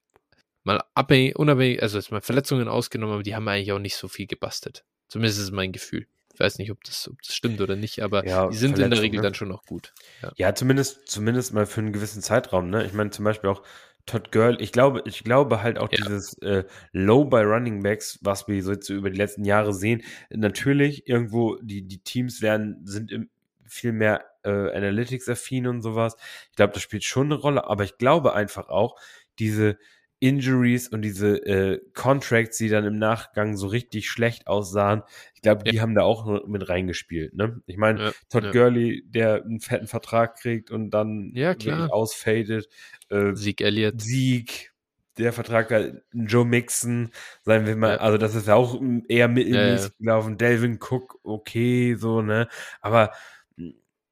mal 0.64 0.82
abhängig, 0.94 1.36
unabhängig, 1.36 1.82
also 1.82 1.98
jetzt 1.98 2.10
mal 2.12 2.20
Verletzungen 2.20 2.68
ausgenommen, 2.68 3.14
aber 3.14 3.22
die 3.22 3.34
haben 3.34 3.48
eigentlich 3.48 3.72
auch 3.72 3.78
nicht 3.78 3.96
so 3.96 4.08
viel 4.08 4.26
gebastelt. 4.26 4.84
Zumindest 5.08 5.38
ist 5.38 5.44
es 5.44 5.50
mein 5.50 5.72
Gefühl. 5.72 6.06
Ich 6.32 6.40
weiß 6.40 6.58
nicht, 6.58 6.70
ob 6.70 6.82
das, 6.84 7.08
ob 7.08 7.20
das 7.22 7.34
stimmt 7.34 7.60
oder 7.60 7.76
nicht, 7.76 8.02
aber 8.02 8.26
Ja, 8.26 8.48
die 8.48 8.56
sind 8.56 8.78
in 8.78 8.90
der 8.90 9.02
Regel 9.02 9.18
ne? 9.18 9.22
dann 9.22 9.34
schon 9.34 9.48
noch 9.48 9.64
gut. 9.64 9.92
Ja, 10.36 10.54
zumindest, 10.54 11.06
zumindest 11.06 11.52
mal 11.52 11.66
für 11.66 11.80
einen 11.80 11.92
gewissen 11.92 12.22
Zeitraum, 12.22 12.70
ne? 12.70 12.86
Ich 12.86 12.94
meine, 12.94 13.10
zum 13.10 13.24
Beispiel 13.24 13.50
auch 13.50 13.62
Todd 14.06 14.32
Girl, 14.32 14.60
ich 14.60 14.72
glaube, 14.72 15.02
ich 15.06 15.22
glaube 15.24 15.62
halt 15.62 15.78
auch 15.78 15.90
Ja. 15.92 15.98
dieses 15.98 16.36
äh, 16.38 16.64
Low 16.92 17.24
bei 17.24 17.42
Running 17.44 17.82
Backs, 17.82 18.18
was 18.22 18.48
wir 18.48 18.62
so 18.62 18.72
jetzt 18.72 18.86
so 18.86 18.94
über 18.94 19.10
die 19.10 19.16
letzten 19.16 19.44
Jahre 19.44 19.72
sehen, 19.72 20.02
natürlich 20.30 21.08
irgendwo, 21.08 21.56
die, 21.62 21.82
die 21.86 21.98
Teams 22.02 22.42
werden, 22.42 22.80
sind 22.84 23.12
im, 23.12 23.30
viel 23.64 23.92
mehr 23.92 24.24
äh, 24.42 24.50
Analytics-affin 24.50 25.66
und 25.66 25.82
sowas. 25.82 26.16
Ich 26.50 26.56
glaube, 26.56 26.72
das 26.74 26.82
spielt 26.82 27.04
schon 27.04 27.26
eine 27.26 27.36
Rolle, 27.40 27.66
aber 27.68 27.84
ich 27.84 27.96
glaube 27.96 28.34
einfach 28.34 28.68
auch, 28.68 28.96
diese 29.38 29.78
Injuries 30.22 30.86
und 30.88 31.02
diese 31.02 31.36
äh, 31.46 31.80
Contracts, 31.94 32.56
die 32.58 32.68
dann 32.68 32.84
im 32.84 32.96
Nachgang 32.98 33.56
so 33.56 33.66
richtig 33.66 34.08
schlecht 34.08 34.46
aussahen, 34.46 35.02
ich 35.34 35.42
glaube, 35.42 35.64
die 35.64 35.80
haben 35.80 35.94
da 35.96 36.02
auch 36.02 36.24
nur 36.24 36.46
mit 36.48 36.68
reingespielt. 36.68 37.34
Ne? 37.34 37.60
Ich 37.66 37.76
meine, 37.76 37.98
Ja, 38.00 38.12
Todd 38.30 38.44
ja. 38.44 38.52
Gurley, 38.52 39.02
der 39.08 39.42
einen 39.44 39.58
fetten 39.60 39.88
Vertrag 39.88 40.36
kriegt 40.36 40.70
und 40.70 40.90
dann 40.90 41.32
Ja, 41.34 41.54
klar. 41.54 41.92
ausfadet. 41.92 42.68
Äh, 43.10 43.34
Zeke 43.34 43.64
Elliott. 43.64 44.00
Sieg, 44.00 44.72
der 45.18 45.32
Vertrag 45.32 45.70
hat 45.72 45.92
Joe 46.12 46.44
Mixon, 46.44 47.10
sagen 47.42 47.66
wir 47.66 47.74
mal, 47.76 47.94
Ja. 47.94 47.96
also 47.98 48.16
das 48.16 48.34
ist 48.36 48.46
ja 48.46 48.54
auch 48.54 48.80
eher 49.08 49.28
mittelmäßig 49.28 49.90
Ja, 49.90 49.96
gelaufen. 49.98 50.38
Delvin 50.38 50.78
Cook, 50.80 51.18
okay, 51.24 51.96
so, 51.96 52.22
ne? 52.22 52.48
Aber 52.80 53.10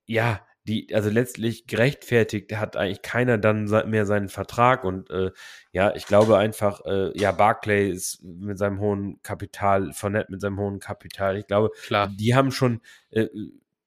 ja, 0.07 0.41
die, 0.71 0.95
also 0.95 1.11
letztlich 1.11 1.67
gerechtfertigt 1.67 2.53
hat 2.57 2.77
eigentlich 2.77 3.03
keiner 3.03 3.39
dann 3.39 3.65
mehr 3.91 4.07
seinen 4.07 4.29
Vertrag 4.29 4.85
und 4.85 5.11
äh, 5.11 5.33
ja, 5.73 5.95
ich 5.97 6.07
glaube 6.07 6.39
einfach, 6.39 6.85
äh, 6.87 7.11
ja, 7.19 7.33
Barclay 7.33 7.91
ist 7.91 8.23
mit 8.23 8.57
seinem 8.57 8.79
hohen 8.79 9.21
Kapital, 9.23 9.93
Fournette 9.93 10.31
mit 10.31 10.41
seinem 10.41 10.59
hohen 10.59 10.79
Kapital, 10.79 11.37
ich 11.37 11.47
glaube, 11.47 11.71
Klar. 11.87 12.09
die 12.09 12.35
haben 12.35 12.53
schon 12.53 12.81
äh, 13.11 13.27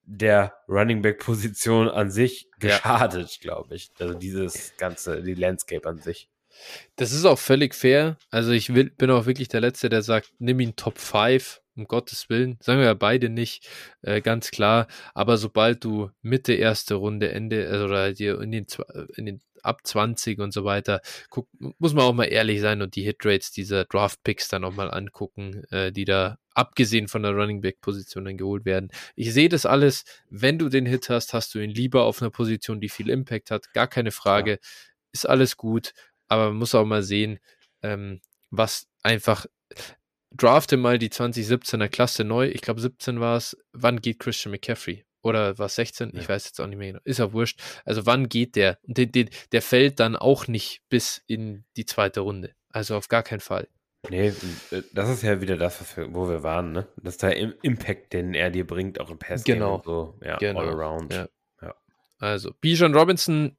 der 0.05 0.53
Running 0.67 1.01
Back 1.01 1.19
Position 1.19 1.87
an 1.87 2.11
sich 2.11 2.49
Ja. 2.61 2.75
geschadet, 2.75 3.39
glaube 3.41 3.75
ich. 3.75 3.91
Also 3.99 4.13
dieses 4.13 4.75
ganze, 4.77 5.23
die 5.23 5.33
Landscape 5.35 5.87
an 5.87 5.99
sich. 5.99 6.29
Das 6.97 7.13
ist 7.13 7.23
auch 7.25 7.39
völlig 7.39 7.73
fair. 7.73 8.17
Also 8.29 8.51
ich 8.51 8.75
will, 8.75 8.89
bin 8.91 9.09
auch 9.09 9.25
wirklich 9.25 9.47
der 9.47 9.61
Letzte, 9.61 9.87
der 9.89 10.01
sagt, 10.01 10.33
nimm 10.39 10.59
ihn 10.59 10.75
Top 10.75 10.99
5, 10.99 11.61
um 11.75 11.85
Gottes 11.87 12.29
Willen. 12.29 12.57
Sagen 12.61 12.79
wir 12.79 12.85
ja 12.85 12.93
beide 12.93 13.29
nicht, 13.29 13.67
äh, 14.01 14.21
ganz 14.21 14.51
klar. 14.51 14.87
Aber 15.13 15.37
sobald 15.37 15.83
du 15.83 16.11
Mitte 16.21 16.53
erste 16.53 16.95
Runde, 16.95 17.31
Ende, 17.31 17.67
also 17.69 17.85
oder 17.85 18.13
dir 18.13 18.39
in 18.41 18.51
den, 18.51 18.65
zw- 18.65 19.09
in 19.15 19.25
den 19.25 19.41
ab 19.63 19.85
20 19.85 20.39
und 20.39 20.51
so 20.53 20.65
weiter, 20.65 21.01
guck, 21.29 21.47
muss 21.79 21.93
man 21.93 22.03
auch 22.03 22.13
mal 22.13 22.25
ehrlich 22.25 22.59
sein 22.61 22.81
und 22.81 22.95
die 22.95 23.03
Hitrates 23.03 23.51
dieser 23.51 23.85
Draft-Picks 23.85 24.49
dann 24.49 24.65
auch 24.65 24.73
mal 24.73 24.91
angucken, 24.91 25.63
äh, 25.71 25.91
die 25.91 26.05
da 26.05 26.37
abgesehen 26.53 27.07
von 27.07 27.23
der 27.23 27.31
Running 27.31 27.61
Back-Position 27.61 28.25
dann 28.25 28.37
geholt 28.37 28.65
werden. 28.65 28.91
Ich 29.15 29.33
sehe 29.33 29.49
das 29.49 29.65
alles, 29.65 30.03
wenn 30.29 30.59
du 30.59 30.69
den 30.69 30.85
Hit 30.85 31.09
hast, 31.09 31.33
hast 31.33 31.55
du 31.55 31.59
ihn 31.59 31.71
lieber 31.71 32.03
auf 32.03 32.21
einer 32.21 32.29
Position, 32.29 32.81
die 32.81 32.89
viel 32.89 33.09
Impact 33.09 33.51
hat, 33.51 33.73
gar 33.73 33.87
keine 33.87 34.11
Frage. 34.11 34.59
Ist 35.13 35.27
alles 35.27 35.57
gut, 35.57 35.93
aber 36.27 36.47
man 36.49 36.57
muss 36.57 36.75
auch 36.75 36.85
mal 36.85 37.03
sehen, 37.03 37.39
ähm, 37.81 38.19
was 38.49 38.87
einfach 39.01 39.45
drafte 40.35 40.77
mal 40.77 40.97
die 40.99 41.09
2017er 41.09 41.87
Klasse 41.89 42.23
neu. 42.23 42.47
Ich 42.47 42.61
glaube 42.61 42.81
17 42.81 43.19
war 43.19 43.37
es. 43.37 43.57
Wann 43.73 44.01
geht 44.01 44.19
Christian 44.19 44.51
McCaffrey? 44.51 45.05
Oder 45.21 45.57
war 45.57 45.67
es 45.67 45.75
16? 45.75 46.09
Ich 46.15 46.23
Ja. 46.23 46.29
weiß 46.29 46.45
jetzt 46.45 46.59
auch 46.59 46.67
nicht 46.67 46.77
mehr 46.77 46.87
genau. 46.93 47.01
Ist 47.05 47.19
ja 47.19 47.31
wurscht. 47.31 47.61
Also 47.85 48.05
wann 48.05 48.27
geht 48.29 48.55
der? 48.55 48.77
Und 48.83 48.97
der, 48.97 49.05
der? 49.05 49.25
Der 49.53 49.61
fällt 49.61 49.99
dann 49.99 50.15
auch 50.15 50.47
nicht 50.47 50.81
bis 50.89 51.21
in 51.27 51.63
die 51.77 51.85
zweite 51.85 52.19
Runde. 52.21 52.51
Also 52.69 52.95
auf 52.97 53.07
gar 53.07 53.23
keinen 53.23 53.39
Fall. 53.39 53.67
Nee, 54.09 54.33
äh, 54.71 54.81
das 54.91 55.09
ist 55.09 55.23
ja 55.23 55.39
wieder 55.39 55.55
das, 55.55 55.95
wir, 55.95 56.13
wo 56.13 56.27
wir 56.27 56.43
waren, 56.43 56.73
ne? 56.73 56.87
Das 56.97 57.13
ist 57.13 57.23
der 57.23 57.37
Im- 57.37 57.53
Impact, 57.61 58.11
den 58.11 58.33
er 58.33 58.49
dir 58.51 58.67
bringt, 58.67 58.99
auch 58.99 59.09
im 59.09 59.17
Pass 59.17 59.45
Genau. 59.45 59.75
und 59.75 59.85
so. 59.85 60.19
Ja, 60.21 60.37
Genau. 60.39 60.59
all 60.59 60.69
around. 60.69 61.13
Ja. 61.13 61.29
Ja. 61.61 61.73
Also, 62.19 62.51
Bijan 62.59 62.93
Robinson, 62.93 63.55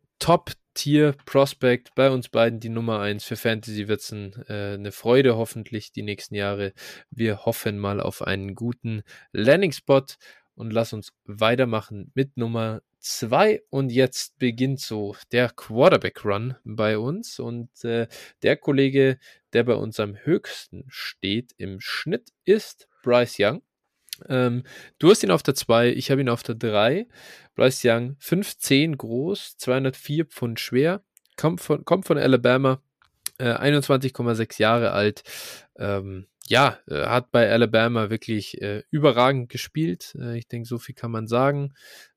Top-Tier-Prospect, 0.75 1.95
bei 1.95 2.11
uns 2.11 2.29
beiden 2.29 2.59
die 2.59 2.69
Nummer 2.69 3.01
1 3.01 3.25
für 3.25 3.37
Fantasy 3.37 3.87
wird's 3.87 4.11
ein, 4.11 4.33
äh, 4.49 4.75
eine 4.75 4.91
Freude 4.91 5.37
hoffentlich 5.37 5.93
die 5.93 6.03
nächsten 6.03 6.35
Jahre. 6.35 6.73
Wir 7.11 7.45
hoffen 7.45 7.79
mal 7.79 8.01
auf 8.01 8.23
einen 8.23 8.55
guten 8.55 9.03
Landing-Spot 9.33 10.05
und 10.57 10.73
lass 10.73 10.93
uns 10.93 11.13
weitermachen 11.25 12.11
mit 12.15 12.37
Nummer 12.37 12.83
2 12.99 13.63
und 13.71 13.93
jetzt 13.93 14.39
beginnt 14.39 14.81
so 14.81 15.15
der 15.31 15.51
Quarterback-Run 15.51 16.57
bei 16.65 16.99
uns 16.99 17.39
und 17.39 17.69
äh, 17.85 18.09
der 18.43 18.57
Kollege, 18.57 19.19
der 19.53 19.63
bei 19.63 19.75
uns 19.75 20.01
am 20.01 20.17
höchsten 20.17 20.87
steht 20.89 21.53
im 21.57 21.81
Schnitt 21.81 22.33
ist 22.45 22.89
Bryce 23.03 23.37
Young. 23.39 23.63
Ähm, 24.29 24.65
du 24.99 25.11
hast 25.11 25.23
ihn 25.23 25.31
auf 25.31 25.43
der 25.43 25.55
2, 25.55 25.91
ich 25.91 26.11
habe 26.11 26.21
ihn 26.21 26.29
auf 26.29 26.43
der 26.43 26.55
3. 26.55 27.07
Bryce 27.55 27.85
Young, 27.85 28.17
5'10 28.21 28.97
groß, 28.97 29.57
204 29.59 30.27
Pfund 30.27 30.61
schwer, 30.61 31.03
kommt 31.37 31.61
von, 31.61 31.85
kommt 31.85 32.07
von 32.07 32.19
Alabama, 32.19 32.83
äh, 33.39 33.53
21,6 33.53 34.61
Jahre 34.61 34.93
alt. 34.93 35.23
Ähm, 35.77 36.27
ja, 36.47 36.79
äh, 36.89 37.07
hat 37.07 37.31
bei 37.31 37.51
Alabama 37.51 38.11
wirklich 38.11 38.61
äh, 38.61 38.83
überragend 38.91 39.49
gespielt. 39.49 40.15
Äh, 40.21 40.39
ich 40.39 40.49
denke, 40.49 40.69
so 40.69 40.79
viel 40.79 40.95
kann 40.95 41.11
man 41.11 41.27
sagen. 41.27 41.75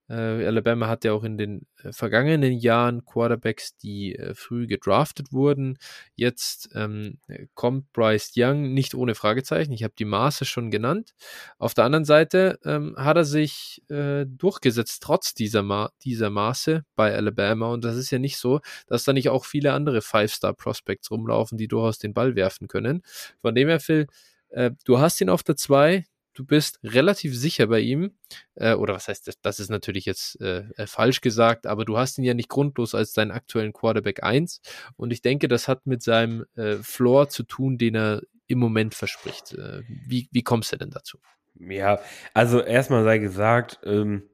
Äh, 0.09 0.45
Alabama 0.45 0.87
hat 0.87 1.03
ja 1.03 1.13
auch 1.13 1.23
in 1.23 1.37
den 1.37 1.67
äh, 1.83 1.91
vergangenen 1.91 2.53
Jahren 2.53 3.05
Quarterbacks, 3.05 3.75
die 3.77 4.15
äh, 4.15 4.33
früh 4.33 4.67
gedraftet 4.67 5.33
wurden. 5.33 5.77
Jetzt 6.15 6.69
ähm, 6.75 7.19
kommt 7.55 7.91
Bryce 7.93 8.31
Young 8.35 8.73
nicht 8.73 8.95
ohne 8.95 9.15
Fragezeichen. 9.15 9.73
Ich 9.73 9.83
habe 9.83 9.93
die 9.97 10.05
Maße 10.05 10.45
schon 10.45 10.71
genannt. 10.71 11.13
Auf 11.57 11.73
der 11.73 11.85
anderen 11.85 12.05
Seite 12.05 12.59
ähm, 12.63 12.95
hat 12.97 13.17
er 13.17 13.25
sich 13.25 13.83
äh, 13.89 14.25
durchgesetzt, 14.25 15.03
trotz 15.03 15.33
dieser, 15.33 15.63
Ma 15.63 15.91
dieser 16.03 16.29
Maße 16.29 16.85
bei 16.95 17.13
Alabama. 17.13 17.71
Und 17.71 17.83
das 17.83 17.97
ist 17.97 18.11
ja 18.11 18.19
nicht 18.19 18.37
so, 18.37 18.61
dass 18.87 19.03
da 19.03 19.13
nicht 19.13 19.29
auch 19.29 19.45
viele 19.45 19.73
andere 19.73 20.01
Five-Star-Prospects 20.01 21.11
rumlaufen, 21.11 21.57
die 21.57 21.67
durchaus 21.67 21.97
den 21.97 22.13
Ball 22.13 22.35
werfen 22.35 22.67
können. 22.67 23.01
Von 23.41 23.55
dem 23.55 23.67
her, 23.67 23.79
Phil, 23.79 24.07
äh, 24.49 24.71
du 24.85 24.99
hast 24.99 25.19
ihn 25.21 25.29
auf 25.29 25.43
der 25.43 25.57
2, 25.57 26.05
du 26.37 26.45
bist 26.45 26.79
relativ 26.83 27.35
sicher 27.35 27.65
bei 27.67 27.79
ihm, 27.79 28.11
äh, 28.55 28.75
oder 28.75 28.93
was 28.93 29.07
heißt 29.07 29.27
das? 29.27 29.41
Das 29.41 29.59
ist 29.59 29.69
natürlich 29.69 30.05
jetzt 30.05 30.39
äh, 30.39 30.65
äh, 30.77 30.85
falsch 30.85 31.21
gesagt, 31.21 31.65
aber 31.65 31.83
du 31.83 31.97
hast 31.97 32.19
ihn 32.19 32.23
ja 32.23 32.35
nicht 32.35 32.49
grundlos 32.49 32.93
als 32.93 33.13
deinen 33.13 33.31
aktuellen 33.31 33.73
Quarterback 33.73 34.23
1. 34.23 34.61
Und 34.97 35.11
ich 35.11 35.23
denke, 35.23 35.47
das 35.47 35.67
hat 35.67 35.87
mit 35.87 36.03
seinem 36.03 36.45
äh, 36.55 36.75
Floor 36.75 37.29
zu 37.29 37.41
tun, 37.41 37.79
den 37.79 37.95
er 37.95 38.21
im 38.45 38.59
Moment 38.59 38.93
verspricht. 38.93 39.53
Äh, 39.53 39.81
wie, 39.87 40.29
wie 40.31 40.43
kommst 40.43 40.71
du 40.71 40.77
denn 40.77 40.91
dazu? 40.91 41.17
Ja, 41.59 41.99
also 42.35 42.61
erstmal 42.61 43.03
sei 43.03 43.17
gesagt, 43.17 43.79
ähm, 43.83 44.29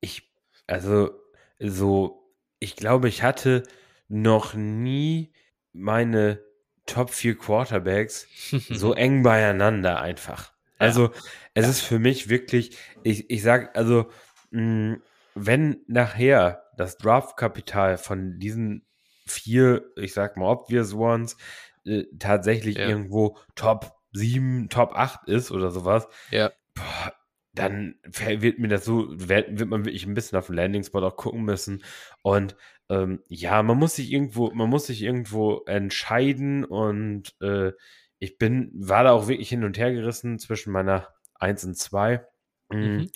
ich, 0.00 0.30
also 0.66 1.10
so, 1.58 2.32
ich 2.58 2.74
glaube, 2.74 3.08
ich 3.08 3.22
hatte 3.22 3.64
noch 4.08 4.54
nie 4.54 5.34
meine 5.74 6.40
Top 6.86 7.10
4 7.10 7.36
Quarterbacks 7.36 8.26
so 8.70 8.94
eng 8.94 9.22
beieinander 9.22 10.00
einfach. 10.00 10.53
Also 10.84 11.10
es 11.54 11.68
ist 11.68 11.80
für 11.80 11.98
mich 11.98 12.28
wirklich, 12.28 12.76
ich, 13.02 13.30
ich 13.30 13.42
sag, 13.42 13.76
also 13.76 14.10
mh, 14.50 14.98
wenn 15.34 15.78
nachher 15.86 16.64
das 16.76 16.96
Draftkapital 16.98 17.98
von 17.98 18.38
diesen 18.38 18.86
vier, 19.26 19.84
ich 19.96 20.12
sag 20.12 20.36
mal, 20.36 20.50
obvious 20.50 20.94
ones, 20.94 21.36
äh, 21.84 22.04
tatsächlich 22.18 22.76
ja. 22.76 22.88
irgendwo 22.88 23.38
Top 23.54 23.92
7, 24.12 24.68
Top 24.68 24.92
8 24.94 25.28
ist 25.28 25.50
oder 25.50 25.70
sowas, 25.70 26.08
ja. 26.30 26.52
Boah, 26.74 27.12
dann 27.54 27.96
wird 28.04 28.58
mir 28.58 28.68
das 28.68 28.84
so, 28.84 29.06
wird, 29.08 29.58
wird 29.58 29.68
man 29.68 29.84
wirklich 29.84 30.06
ein 30.06 30.14
bisschen 30.14 30.38
auf 30.38 30.46
den 30.46 30.56
Landing-Spot 30.56 31.02
auch 31.02 31.16
gucken 31.16 31.44
müssen. 31.44 31.84
Und 32.22 32.56
ähm, 32.90 33.22
ja, 33.28 33.62
man 33.62 33.78
muss 33.78 33.96
sich 33.96 34.12
irgendwo, 34.12 34.50
man 34.50 34.68
muss 34.68 34.86
sich 34.86 35.02
irgendwo 35.02 35.62
entscheiden 35.66 36.64
und 36.64 37.34
äh, 37.40 37.72
ich 38.18 38.38
bin, 38.38 38.70
war 38.74 39.04
da 39.04 39.12
auch 39.12 39.28
wirklich 39.28 39.48
hin 39.48 39.64
und 39.64 39.78
her 39.78 39.92
gerissen 39.92 40.38
zwischen 40.38 40.72
meiner 40.72 41.08
1 41.34 41.64
und 41.64 41.76
2. 41.76 42.26
Mm, 42.70 42.76
mhm. 42.76 43.10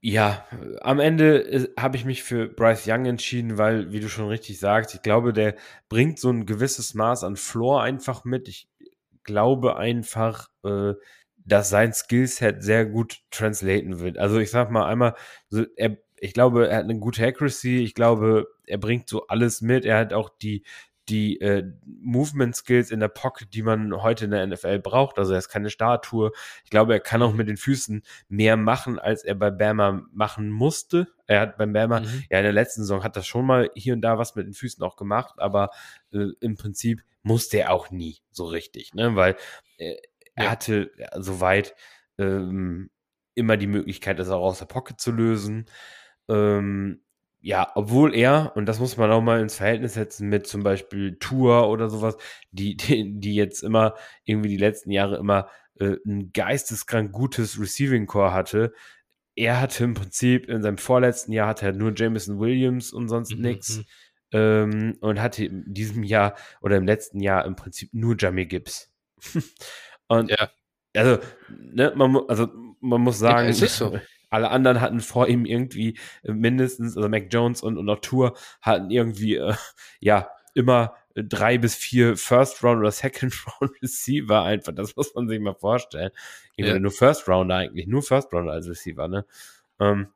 Ja, 0.00 0.46
am 0.82 1.00
Ende 1.00 1.44
äh, 1.44 1.68
habe 1.78 1.96
ich 1.96 2.04
mich 2.04 2.22
für 2.22 2.46
Bryce 2.46 2.86
Young 2.86 3.06
entschieden, 3.06 3.56
weil, 3.56 3.90
wie 3.92 4.00
du 4.00 4.08
schon 4.08 4.28
richtig 4.28 4.58
sagst, 4.58 4.94
ich 4.94 5.02
glaube, 5.02 5.32
der 5.32 5.56
bringt 5.88 6.18
so 6.18 6.30
ein 6.30 6.44
gewisses 6.44 6.92
Maß 6.94 7.24
an 7.24 7.36
Floor 7.36 7.82
einfach 7.82 8.24
mit. 8.24 8.48
Ich 8.48 8.68
glaube 9.22 9.76
einfach, 9.76 10.50
äh, 10.62 10.92
dass 11.36 11.70
sein 11.70 11.92
Skillset 11.92 12.62
sehr 12.62 12.86
gut 12.86 13.20
translaten 13.30 14.00
wird. 14.00 14.18
Also 14.18 14.38
ich 14.38 14.50
sag 14.50 14.70
mal 14.70 14.86
einmal, 14.86 15.14
so, 15.48 15.64
er, 15.76 15.96
ich 16.18 16.34
glaube, 16.34 16.68
er 16.68 16.78
hat 16.78 16.84
eine 16.84 16.98
gute 16.98 17.24
Accuracy. 17.26 17.82
Ich 17.82 17.94
glaube, 17.94 18.46
er 18.66 18.78
bringt 18.78 19.08
so 19.08 19.26
alles 19.26 19.60
mit. 19.62 19.84
Er 19.84 19.98
hat 19.98 20.12
auch 20.12 20.28
die 20.28 20.64
die 21.08 21.40
äh, 21.40 21.64
Movement 21.84 22.56
Skills 22.56 22.90
in 22.90 23.00
der 23.00 23.08
Pocket, 23.08 23.52
die 23.52 23.62
man 23.62 24.02
heute 24.02 24.24
in 24.24 24.30
der 24.30 24.46
NFL 24.46 24.78
braucht. 24.78 25.18
Also 25.18 25.32
er 25.32 25.38
ist 25.38 25.48
keine 25.48 25.70
Statue. 25.70 26.32
Ich 26.64 26.70
glaube, 26.70 26.94
er 26.94 27.00
kann 27.00 27.22
auch 27.22 27.34
mit 27.34 27.48
den 27.48 27.56
Füßen 27.56 28.02
mehr 28.28 28.56
machen, 28.56 28.98
als 28.98 29.24
er 29.24 29.34
bei 29.34 29.50
Bama 29.50 30.06
machen 30.12 30.50
musste. 30.50 31.08
Er 31.26 31.40
hat 31.40 31.58
beim 31.58 31.72
Bama, 31.72 32.00
mhm. 32.00 32.24
ja, 32.30 32.38
in 32.38 32.44
der 32.44 32.52
letzten 32.52 32.82
Saison 32.82 33.04
hat 33.04 33.16
das 33.16 33.26
schon 33.26 33.46
mal 33.46 33.70
hier 33.74 33.94
und 33.94 34.00
da 34.00 34.18
was 34.18 34.34
mit 34.34 34.46
den 34.46 34.54
Füßen 34.54 34.82
auch 34.82 34.96
gemacht, 34.96 35.34
aber 35.38 35.70
äh, 36.12 36.28
im 36.40 36.56
Prinzip 36.56 37.02
musste 37.22 37.58
er 37.58 37.72
auch 37.72 37.90
nie 37.90 38.18
so 38.30 38.44
richtig, 38.46 38.94
ne? 38.94 39.16
Weil 39.16 39.36
äh, 39.78 39.96
er 40.34 40.50
hatte 40.50 40.90
ja, 40.98 41.08
soweit 41.20 41.74
ähm, 42.18 42.90
immer 43.34 43.56
die 43.56 43.66
Möglichkeit, 43.66 44.18
das 44.18 44.30
auch 44.30 44.42
aus 44.42 44.58
der 44.58 44.66
Pocket 44.66 45.00
zu 45.00 45.12
lösen. 45.12 45.66
Ähm, 46.28 47.03
ja, 47.44 47.70
obwohl 47.74 48.14
er, 48.14 48.52
und 48.56 48.64
das 48.64 48.78
muss 48.78 48.96
man 48.96 49.12
auch 49.12 49.20
mal 49.20 49.42
ins 49.42 49.56
Verhältnis 49.56 49.92
setzen 49.92 50.30
mit 50.30 50.46
zum 50.46 50.62
Beispiel 50.62 51.18
Tour 51.18 51.68
oder 51.68 51.90
sowas, 51.90 52.16
die, 52.52 52.74
die, 52.76 53.20
die 53.20 53.34
jetzt 53.34 53.62
immer 53.62 53.94
irgendwie 54.24 54.48
die 54.48 54.56
letzten 54.56 54.90
Jahre 54.90 55.18
immer 55.18 55.48
äh, 55.78 55.96
ein 56.06 56.32
geisteskrank 56.32 57.12
gutes 57.12 57.60
Receiving 57.60 58.06
Core 58.06 58.32
hatte. 58.32 58.72
Er 59.36 59.60
hatte 59.60 59.84
im 59.84 59.92
Prinzip 59.92 60.48
in 60.48 60.62
seinem 60.62 60.78
vorletzten 60.78 61.32
Jahr 61.32 61.48
hatte 61.48 61.66
er 61.66 61.72
nur 61.74 61.92
Jameson 61.94 62.40
Williams 62.40 62.94
und 62.94 63.08
sonst 63.08 63.34
mhm, 63.34 63.42
nichts. 63.42 63.76
Mhm. 63.76 63.84
Ähm, 64.32 64.96
und 65.02 65.20
hatte 65.20 65.44
in 65.44 65.64
diesem 65.66 66.02
Jahr 66.02 66.36
oder 66.62 66.78
im 66.78 66.86
letzten 66.86 67.20
Jahr 67.20 67.44
im 67.44 67.56
Prinzip 67.56 67.92
nur 67.92 68.16
Jamie 68.18 68.46
Gibbs. 68.46 68.90
Und 70.08 70.30
ja. 70.30 70.50
also, 70.96 71.18
ne, 71.48 71.92
man, 71.94 72.16
also 72.28 72.48
man 72.80 73.00
muss 73.00 73.18
sagen, 73.18 73.48
ja, 73.48 73.52
so. 73.52 73.98
alle 74.34 74.50
anderen 74.50 74.80
hatten 74.80 75.00
vor 75.00 75.28
ihm 75.28 75.44
irgendwie 75.44 75.98
mindestens, 76.22 76.96
also 76.96 77.08
Mac 77.08 77.26
Jones 77.30 77.62
und, 77.62 77.78
und 77.78 77.88
auch 77.88 78.00
Tour 78.00 78.36
hatten 78.60 78.90
irgendwie, 78.90 79.36
äh, 79.36 79.54
ja, 80.00 80.28
immer 80.54 80.94
drei 81.14 81.58
bis 81.58 81.74
vier 81.74 82.16
First 82.16 82.62
Round 82.62 82.80
oder 82.80 82.90
Second 82.92 83.34
Round 83.46 83.72
Receiver 83.82 84.42
einfach. 84.42 84.74
Das 84.74 84.96
muss 84.96 85.14
man 85.14 85.28
sich 85.28 85.40
mal 85.40 85.54
vorstellen. 85.54 86.10
Ja. 86.56 86.78
Nur 86.78 86.92
First 86.92 87.28
Rounder 87.28 87.56
eigentlich, 87.56 87.86
nur 87.86 88.02
First 88.02 88.32
Rounder 88.32 88.52
als 88.52 88.68
Receiver, 88.68 89.08
ne? 89.08 89.24
Ähm, 89.80 90.08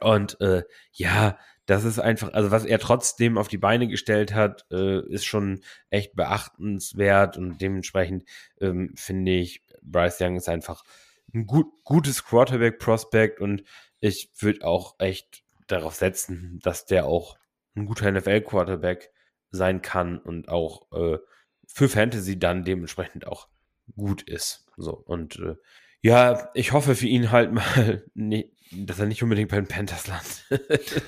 und 0.00 0.40
äh, 0.40 0.64
ja, 0.92 1.38
das 1.66 1.84
ist 1.84 1.98
einfach, 1.98 2.32
also 2.32 2.50
was 2.50 2.64
er 2.64 2.78
trotzdem 2.78 3.38
auf 3.38 3.48
die 3.48 3.58
Beine 3.58 3.88
gestellt 3.88 4.34
hat, 4.34 4.66
äh, 4.70 5.00
ist 5.08 5.24
schon 5.24 5.60
echt 5.88 6.14
beachtenswert 6.14 7.36
und 7.38 7.58
dementsprechend 7.60 8.24
ähm, 8.60 8.92
finde 8.96 9.32
ich, 9.32 9.62
Bryce 9.82 10.20
Young 10.20 10.36
ist 10.36 10.48
einfach 10.48 10.84
ein 11.34 11.46
gut, 11.46 11.66
gutes 11.84 12.24
Quarterback-Prospect 12.24 13.40
und 13.40 13.64
ich 14.00 14.30
würde 14.38 14.64
auch 14.64 14.94
echt 14.98 15.42
darauf 15.66 15.94
setzen, 15.94 16.60
dass 16.62 16.86
der 16.86 17.06
auch 17.06 17.36
ein 17.74 17.86
guter 17.86 18.10
NFL-Quarterback 18.10 19.10
sein 19.50 19.82
kann 19.82 20.18
und 20.18 20.48
auch 20.48 20.90
äh, 20.92 21.18
für 21.66 21.88
Fantasy 21.88 22.38
dann 22.38 22.64
dementsprechend 22.64 23.26
auch 23.26 23.48
gut 23.96 24.22
ist. 24.22 24.66
So 24.76 24.92
und 24.92 25.38
äh, 25.38 25.56
ja, 26.04 26.50
ich 26.52 26.72
hoffe 26.72 26.94
für 26.94 27.06
ihn 27.06 27.30
halt 27.30 27.52
mal, 27.52 28.04
nee, 28.14 28.52
dass 28.72 28.98
er 28.98 29.06
nicht 29.06 29.22
unbedingt 29.22 29.50
bei 29.50 29.56
den 29.56 29.68
Panthers 29.68 30.06
landet. 30.06 31.02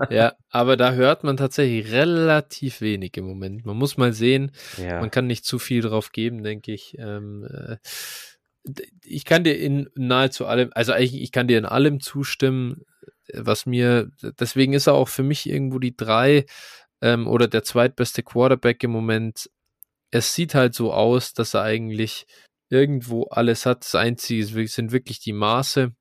ja, 0.10 0.32
aber 0.50 0.76
da 0.76 0.92
hört 0.94 1.22
man 1.22 1.36
tatsächlich 1.36 1.92
relativ 1.92 2.80
wenig 2.80 3.16
im 3.16 3.26
Moment. 3.26 3.64
Man 3.64 3.76
muss 3.76 3.96
mal 3.96 4.12
sehen. 4.12 4.50
Ja. 4.78 5.00
Man 5.00 5.12
kann 5.12 5.28
nicht 5.28 5.44
zu 5.44 5.60
viel 5.60 5.80
drauf 5.80 6.10
geben, 6.10 6.42
denke 6.42 6.72
ich. 6.72 6.96
Ähm, 6.98 7.44
äh, 7.44 7.76
ich 9.02 9.24
kann 9.24 9.44
dir 9.44 9.58
in 9.58 9.90
nahezu 9.94 10.46
allem, 10.46 10.70
also 10.74 10.92
eigentlich, 10.92 11.22
ich 11.22 11.32
kann 11.32 11.48
dir 11.48 11.58
in 11.58 11.66
allem 11.66 12.00
zustimmen, 12.00 12.82
was 13.32 13.66
mir, 13.66 14.10
deswegen 14.38 14.72
ist 14.72 14.86
er 14.86 14.94
auch 14.94 15.08
für 15.08 15.22
mich 15.22 15.48
irgendwo 15.48 15.78
die 15.78 15.96
drei 15.96 16.46
ähm, 17.00 17.26
oder 17.26 17.48
der 17.48 17.64
zweitbeste 17.64 18.22
Quarterback 18.22 18.82
im 18.84 18.90
Moment. 18.90 19.50
Es 20.10 20.34
sieht 20.34 20.54
halt 20.54 20.74
so 20.74 20.92
aus, 20.92 21.34
dass 21.34 21.54
er 21.54 21.62
eigentlich 21.62 22.26
irgendwo 22.70 23.24
alles 23.24 23.66
hat. 23.66 23.84
Das 23.84 23.94
Einzige 23.94 24.66
sind 24.68 24.92
wirklich 24.92 25.20
die 25.20 25.32
Maße. 25.32 25.92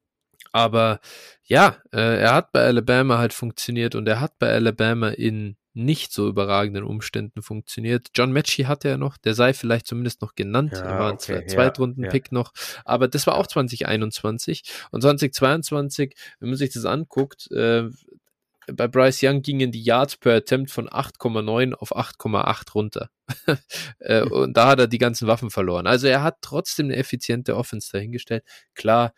Aber 0.52 1.00
ja, 1.44 1.78
äh, 1.92 2.22
er 2.22 2.34
hat 2.36 2.52
bei 2.52 2.62
Alabama 2.62 3.18
halt 3.18 3.34
funktioniert 3.34 3.96
und 3.96 4.08
er 4.08 4.22
hat 4.22 4.38
bei 4.40 4.52
Alabama 4.52 5.10
in 5.10 5.58
nicht 5.74 6.14
so 6.14 6.28
überragenden 6.28 6.84
Umständen 6.84 7.42
funktioniert. 7.42 8.10
John 8.16 8.32
Matchy 8.32 8.64
hatte 8.64 8.90
er 8.90 8.98
noch, 8.98 9.18
der 9.18 9.34
sei 9.34 9.54
vielleicht 9.54 9.88
zumindest 9.88 10.22
noch 10.22 10.36
genannt. 10.36 10.74
Ja, 10.74 10.84
er 10.84 11.00
war 11.00 11.14
okay, 11.14 11.38
ein 11.38 11.48
Zweitrunden-Pick 11.48 12.28
ja. 12.28 12.34
noch, 12.34 12.54
aber 12.86 13.08
das 13.08 13.26
war 13.28 13.36
auch 13.36 13.48
2021 13.48 14.64
und 14.92 15.02
2022, 15.02 16.16
wenn 16.40 16.50
man 16.50 16.58
sich 16.58 16.72
das 16.74 16.86
anguckt, 16.86 17.50
äh, 17.52 17.90
bei 18.68 18.88
Bryce 18.88 19.24
Young 19.24 19.42
gingen 19.42 19.72
die 19.72 19.84
Yards 19.84 20.18
per 20.18 20.36
Attempt 20.36 20.72
von 20.72 20.88
8,9 20.88 21.74
auf 21.74 21.96
8,8 21.96 22.74
runter. 22.74 23.10
äh, 24.00 24.22
und 24.30 24.56
da 24.56 24.68
hat 24.68 24.80
er 24.80 24.88
die 24.88 24.98
ganzen 24.98 25.28
Waffen 25.28 25.50
verloren. 25.50 25.88
Also 25.88 26.08
er 26.08 26.24
hat 26.24 26.38
trotzdem 26.42 26.88
eine 26.88 26.96
effiziente 26.96 27.56
Offense 27.56 27.92
dahingestellt. 27.92 28.44
Klar, 28.74 29.14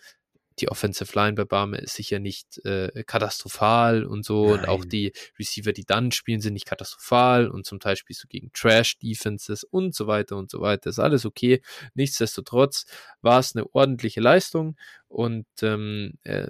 die 0.60 0.70
Offensive 0.70 1.12
Line 1.16 1.34
bei 1.34 1.46
Barme 1.46 1.78
ist 1.78 1.96
sicher 1.96 2.20
nicht 2.20 2.64
äh, 2.66 3.04
katastrophal 3.06 4.06
und 4.06 4.24
so. 4.24 4.52
Nein. 4.52 4.60
Und 4.60 4.68
auch 4.68 4.86
die 4.86 5.12
Receiver, 5.38 5.74
die 5.74 5.86
dann 5.86 6.12
spielen, 6.12 6.42
sind 6.42 6.54
nicht 6.54 6.66
katastrophal. 6.66 7.50
Und 7.50 7.66
zum 7.66 7.80
Teil 7.80 7.96
spielst 7.96 8.24
du 8.24 8.28
gegen 8.28 8.52
Trash-Defenses 8.54 9.64
und 9.64 9.96
so 9.96 10.08
weiter 10.08 10.38
und 10.38 10.50
so 10.50 10.62
weiter. 10.62 10.90
Ist 10.90 11.00
alles 11.00 11.26
okay. 11.26 11.62
Nichtsdestotrotz 11.94 12.86
war 13.22 13.40
es 13.40 13.56
eine 13.56 13.66
ordentliche 13.74 14.22
Leistung. 14.22 14.78
Und 15.08 15.48
ähm, 15.62 16.14
äh, 16.24 16.48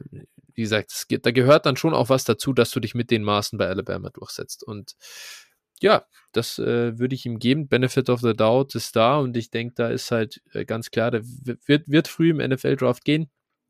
wie 0.54 0.62
gesagt, 0.62 0.92
es, 0.92 1.08
da 1.22 1.32
gehört 1.32 1.66
dann 1.66 1.76
schon 1.78 1.94
auch 1.94 2.10
was 2.10 2.24
dazu, 2.24 2.54
dass 2.54 2.72
du 2.72 2.80
dich 2.80 2.96
mit 2.96 3.12
den 3.12 3.24
Maßen 3.24 3.58
bei 3.58 3.68
Alabama 3.68 4.10
durchsetzt. 4.10 4.64
Und 4.64 4.96
ja, 5.82 6.06
das 6.32 6.60
äh, 6.60 6.98
würde 6.98 7.16
ich 7.16 7.26
ihm 7.26 7.40
geben. 7.40 7.68
Benefit 7.68 8.10
of 8.10 8.22
the 8.22 8.34
Doubt 8.34 8.76
ist 8.76 8.96
da 8.96 9.18
und 9.18 9.36
ich 9.36 9.50
denke, 9.50 9.74
da 9.76 9.90
ist 9.90 10.12
halt 10.12 10.42
äh, 10.54 10.66
ganz 10.66 10.92
klar, 10.92 11.12
der 11.12 11.24
wird, 11.24 11.88
wird 11.88 12.08
früh 12.08 12.30
im 12.30 12.38
NFL-Draft 12.38 13.04
gehen. 13.04 13.30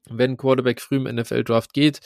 Wenn 0.10 0.38
Quarterback 0.38 0.82
früh 0.82 0.98
im 0.98 1.04
NFL-Draft 1.04 1.74
geht, 1.74 2.02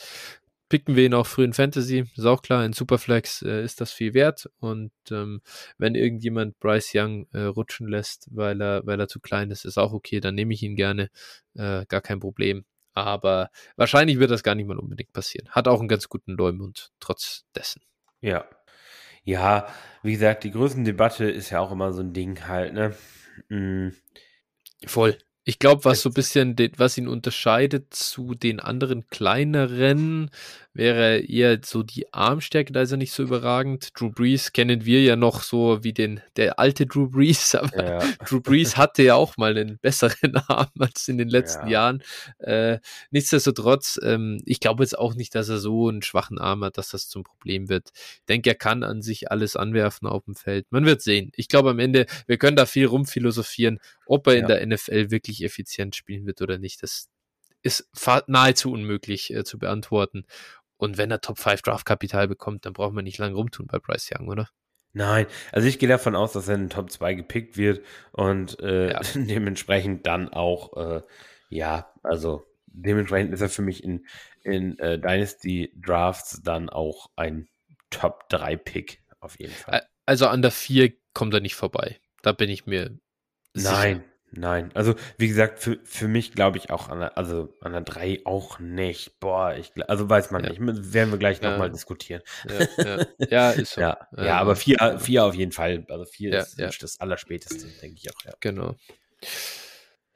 picken 0.70 0.96
wir 0.96 1.04
ihn 1.04 1.14
auch 1.14 1.26
früh 1.26 1.44
in 1.44 1.52
Fantasy. 1.52 2.06
Ist 2.16 2.24
auch 2.24 2.40
klar, 2.40 2.64
in 2.64 2.72
Superflex 2.72 3.42
äh, 3.42 3.62
ist 3.62 3.80
das 3.80 3.92
viel 3.92 4.14
wert. 4.14 4.48
Und 4.60 4.92
ähm, 5.10 5.42
wenn 5.76 5.94
irgendjemand 5.94 6.58
Bryce 6.60 6.92
Young 6.94 7.26
äh, 7.32 7.42
rutschen 7.42 7.88
lässt, 7.88 8.28
weil 8.30 8.62
er, 8.62 8.86
weil 8.86 8.98
er 8.98 9.08
zu 9.08 9.20
klein 9.20 9.50
ist, 9.50 9.66
ist 9.66 9.78
auch 9.78 9.92
okay, 9.92 10.20
dann 10.20 10.34
nehme 10.34 10.54
ich 10.54 10.62
ihn 10.62 10.76
gerne. 10.76 11.10
Äh, 11.54 11.84
gar 11.86 12.00
kein 12.00 12.20
Problem. 12.20 12.64
Aber 12.92 13.50
wahrscheinlich 13.76 14.18
wird 14.18 14.30
das 14.30 14.42
gar 14.42 14.54
nicht 14.54 14.66
mal 14.66 14.78
unbedingt 14.78 15.12
passieren. 15.12 15.48
Hat 15.50 15.68
auch 15.68 15.80
einen 15.80 15.88
ganz 15.88 16.08
guten 16.08 16.32
Leumund, 16.32 16.90
trotz 17.00 17.44
dessen. 17.54 17.82
Ja. 18.20 18.44
Ja, 19.22 19.68
wie 20.02 20.12
gesagt, 20.12 20.44
die 20.44 20.50
Größendebatte 20.50 21.30
ist 21.30 21.50
ja 21.50 21.60
auch 21.60 21.72
immer 21.72 21.92
so 21.92 22.00
ein 22.00 22.14
Ding 22.14 22.46
halt, 22.46 22.72
ne? 22.72 22.96
Mhm. 23.48 23.94
Voll. 24.86 25.18
Ich 25.44 25.58
glaube, 25.58 25.84
was 25.84 26.02
so 26.02 26.10
ein 26.10 26.14
bisschen, 26.14 26.54
was 26.76 26.98
ihn 26.98 27.08
unterscheidet 27.08 27.94
zu 27.94 28.34
den 28.34 28.60
anderen 28.60 29.06
kleineren, 29.08 30.30
wäre 30.72 31.18
eher 31.18 31.60
so 31.64 31.82
die 31.82 32.12
Armstärke, 32.12 32.72
da 32.72 32.82
ist 32.82 32.92
er 32.92 32.96
nicht 32.96 33.12
so 33.12 33.24
überragend. 33.24 33.90
Drew 33.98 34.10
Brees 34.10 34.52
kennen 34.52 34.84
wir 34.84 35.02
ja 35.02 35.16
noch 35.16 35.42
so 35.42 35.82
wie 35.82 35.92
den, 35.92 36.20
der 36.36 36.58
alte 36.58 36.86
Drew 36.86 37.08
Brees, 37.08 37.54
aber 37.56 37.84
ja. 37.84 37.98
Drew 38.26 38.40
Brees 38.40 38.76
hatte 38.76 39.02
ja 39.02 39.14
auch 39.16 39.36
mal 39.36 39.56
einen 39.56 39.78
besseren 39.78 40.36
Arm 40.48 40.70
als 40.78 41.08
in 41.08 41.18
den 41.18 41.28
letzten 41.28 41.66
ja. 41.66 41.72
Jahren. 41.72 42.02
Äh, 42.38 42.78
nichtsdestotrotz, 43.10 43.98
ähm, 44.02 44.40
ich 44.44 44.60
glaube 44.60 44.84
jetzt 44.84 44.98
auch 44.98 45.14
nicht, 45.14 45.34
dass 45.34 45.48
er 45.48 45.58
so 45.58 45.88
einen 45.88 46.02
schwachen 46.02 46.38
Arm 46.38 46.62
hat, 46.64 46.78
dass 46.78 46.90
das 46.90 47.08
zum 47.08 47.24
Problem 47.24 47.68
wird. 47.68 47.90
Ich 47.94 48.26
denke, 48.28 48.50
er 48.50 48.56
kann 48.56 48.84
an 48.84 49.02
sich 49.02 49.30
alles 49.30 49.56
anwerfen 49.56 50.06
auf 50.06 50.24
dem 50.24 50.34
Feld. 50.36 50.66
Man 50.70 50.86
wird 50.86 51.02
sehen. 51.02 51.32
Ich 51.34 51.48
glaube 51.48 51.70
am 51.70 51.78
Ende, 51.78 52.06
wir 52.26 52.38
können 52.38 52.56
da 52.56 52.66
viel 52.66 52.86
rumphilosophieren, 52.86 53.80
ob 54.06 54.26
er 54.28 54.34
ja. 54.34 54.40
in 54.40 54.46
der 54.46 54.66
NFL 54.66 55.10
wirklich 55.10 55.42
effizient 55.42 55.96
spielen 55.96 56.26
wird 56.26 56.42
oder 56.42 56.58
nicht. 56.58 56.82
Das 56.82 57.08
ist 57.62 57.88
nahezu 58.26 58.72
unmöglich 58.72 59.34
äh, 59.34 59.44
zu 59.44 59.58
beantworten. 59.58 60.24
Und 60.80 60.96
wenn 60.98 61.10
er 61.10 61.20
Top 61.20 61.38
5 61.38 61.62
Draft 61.62 61.84
Kapital 61.84 62.26
bekommt, 62.26 62.64
dann 62.64 62.72
braucht 62.72 62.94
man 62.94 63.04
nicht 63.04 63.18
lange 63.18 63.34
rumtun 63.34 63.66
bei 63.66 63.78
Bryce 63.78 64.10
Young, 64.12 64.28
oder? 64.28 64.48
Nein, 64.92 65.26
also 65.52 65.68
ich 65.68 65.78
gehe 65.78 65.88
davon 65.88 66.16
aus, 66.16 66.32
dass 66.32 66.48
er 66.48 66.56
in 66.56 66.62
den 66.62 66.70
Top 66.70 66.90
2 66.90 67.14
gepickt 67.14 67.56
wird 67.56 67.84
und 68.12 68.58
äh, 68.60 68.92
Ja. 68.92 69.00
dementsprechend 69.14 70.06
dann 70.06 70.30
auch, 70.30 70.76
äh, 70.76 71.02
ja, 71.48 71.92
also 72.02 72.46
dementsprechend 72.66 73.32
ist 73.32 73.40
er 73.40 73.50
für 73.50 73.62
mich 73.62 73.84
in, 73.84 74.06
in 74.42 74.78
äh, 74.78 74.98
Dynasty 74.98 75.72
Drafts 75.76 76.42
dann 76.42 76.68
auch 76.70 77.10
ein 77.14 77.48
Top 77.90 78.28
3 78.30 78.56
Pick 78.56 79.02
auf 79.20 79.38
jeden 79.38 79.52
Fall. 79.52 79.86
Also 80.06 80.26
an 80.28 80.42
der 80.42 80.50
4 80.50 80.92
kommt 81.12 81.34
er 81.34 81.40
nicht 81.40 81.56
vorbei. 81.56 82.00
Da 82.22 82.32
bin 82.32 82.48
ich 82.50 82.66
mir 82.66 82.98
sicher. 83.52 83.70
Nein, 83.72 84.04
nein. 84.32 84.70
Also, 84.74 84.94
wie 85.18 85.28
gesagt, 85.28 85.58
für, 85.60 85.78
für 85.84 86.08
mich 86.08 86.32
glaube 86.32 86.58
ich 86.58 86.70
auch 86.70 86.88
an 86.88 87.00
der, 87.00 87.18
also 87.18 87.54
an 87.60 87.72
der 87.72 87.82
3 87.82 88.20
auch 88.24 88.58
nicht. 88.58 89.20
Boah, 89.20 89.54
ich, 89.54 89.72
also 89.88 90.08
weiß 90.08 90.30
man 90.30 90.44
Ja. 90.44 90.50
nicht. 90.50 90.60
Werden 90.92 91.10
wir 91.10 91.18
gleich 91.18 91.40
Ja. 91.42 91.50
nochmal 91.50 91.70
diskutieren. 91.70 92.22
Ja, 92.48 92.84
ja. 92.84 93.06
ja 93.30 93.50
ist 93.50 93.72
so. 93.74 93.80
Ja, 93.80 94.08
Ähm, 94.16 94.24
ja 94.26 94.36
aber 94.38 94.56
4 94.56 94.98
vier 94.98 95.24
auf 95.24 95.34
jeden 95.34 95.52
Fall. 95.52 95.84
Also 95.88 96.04
4 96.04 96.30
Ja, 96.56 96.66
ist 96.68 96.82
das 96.82 97.00
Allerspäteste, 97.00 97.66
denke 97.82 97.98
ich 98.02 98.10
auch. 98.10 98.24
Ja. 98.24 98.32
Genau. 98.40 98.76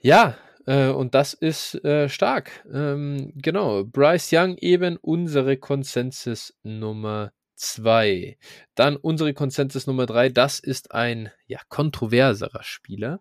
Ja, 0.01 0.37
äh, 0.67 0.89
und 0.89 1.15
das 1.15 1.35
ist 1.35 1.75
äh, 1.85 2.09
stark. 2.09 2.65
Ähm, 2.73 3.33
genau. 3.37 3.85
Bryce 3.85 4.33
Young 4.33 4.57
eben 4.59 4.97
unsere 4.97 5.57
Konsensus 5.57 6.55
Nummer 6.63 7.33
zwei. 7.57 8.37
Dann 8.75 8.97
unsere 8.97 9.33
Konsensus 9.35 9.87
Nummer 9.87 10.07
drei. 10.07 10.29
Das 10.29 10.59
ist 10.59 10.93
ein 10.93 11.31
ja, 11.47 11.61
kontroverserer 11.69 12.63
Spieler. 12.63 13.21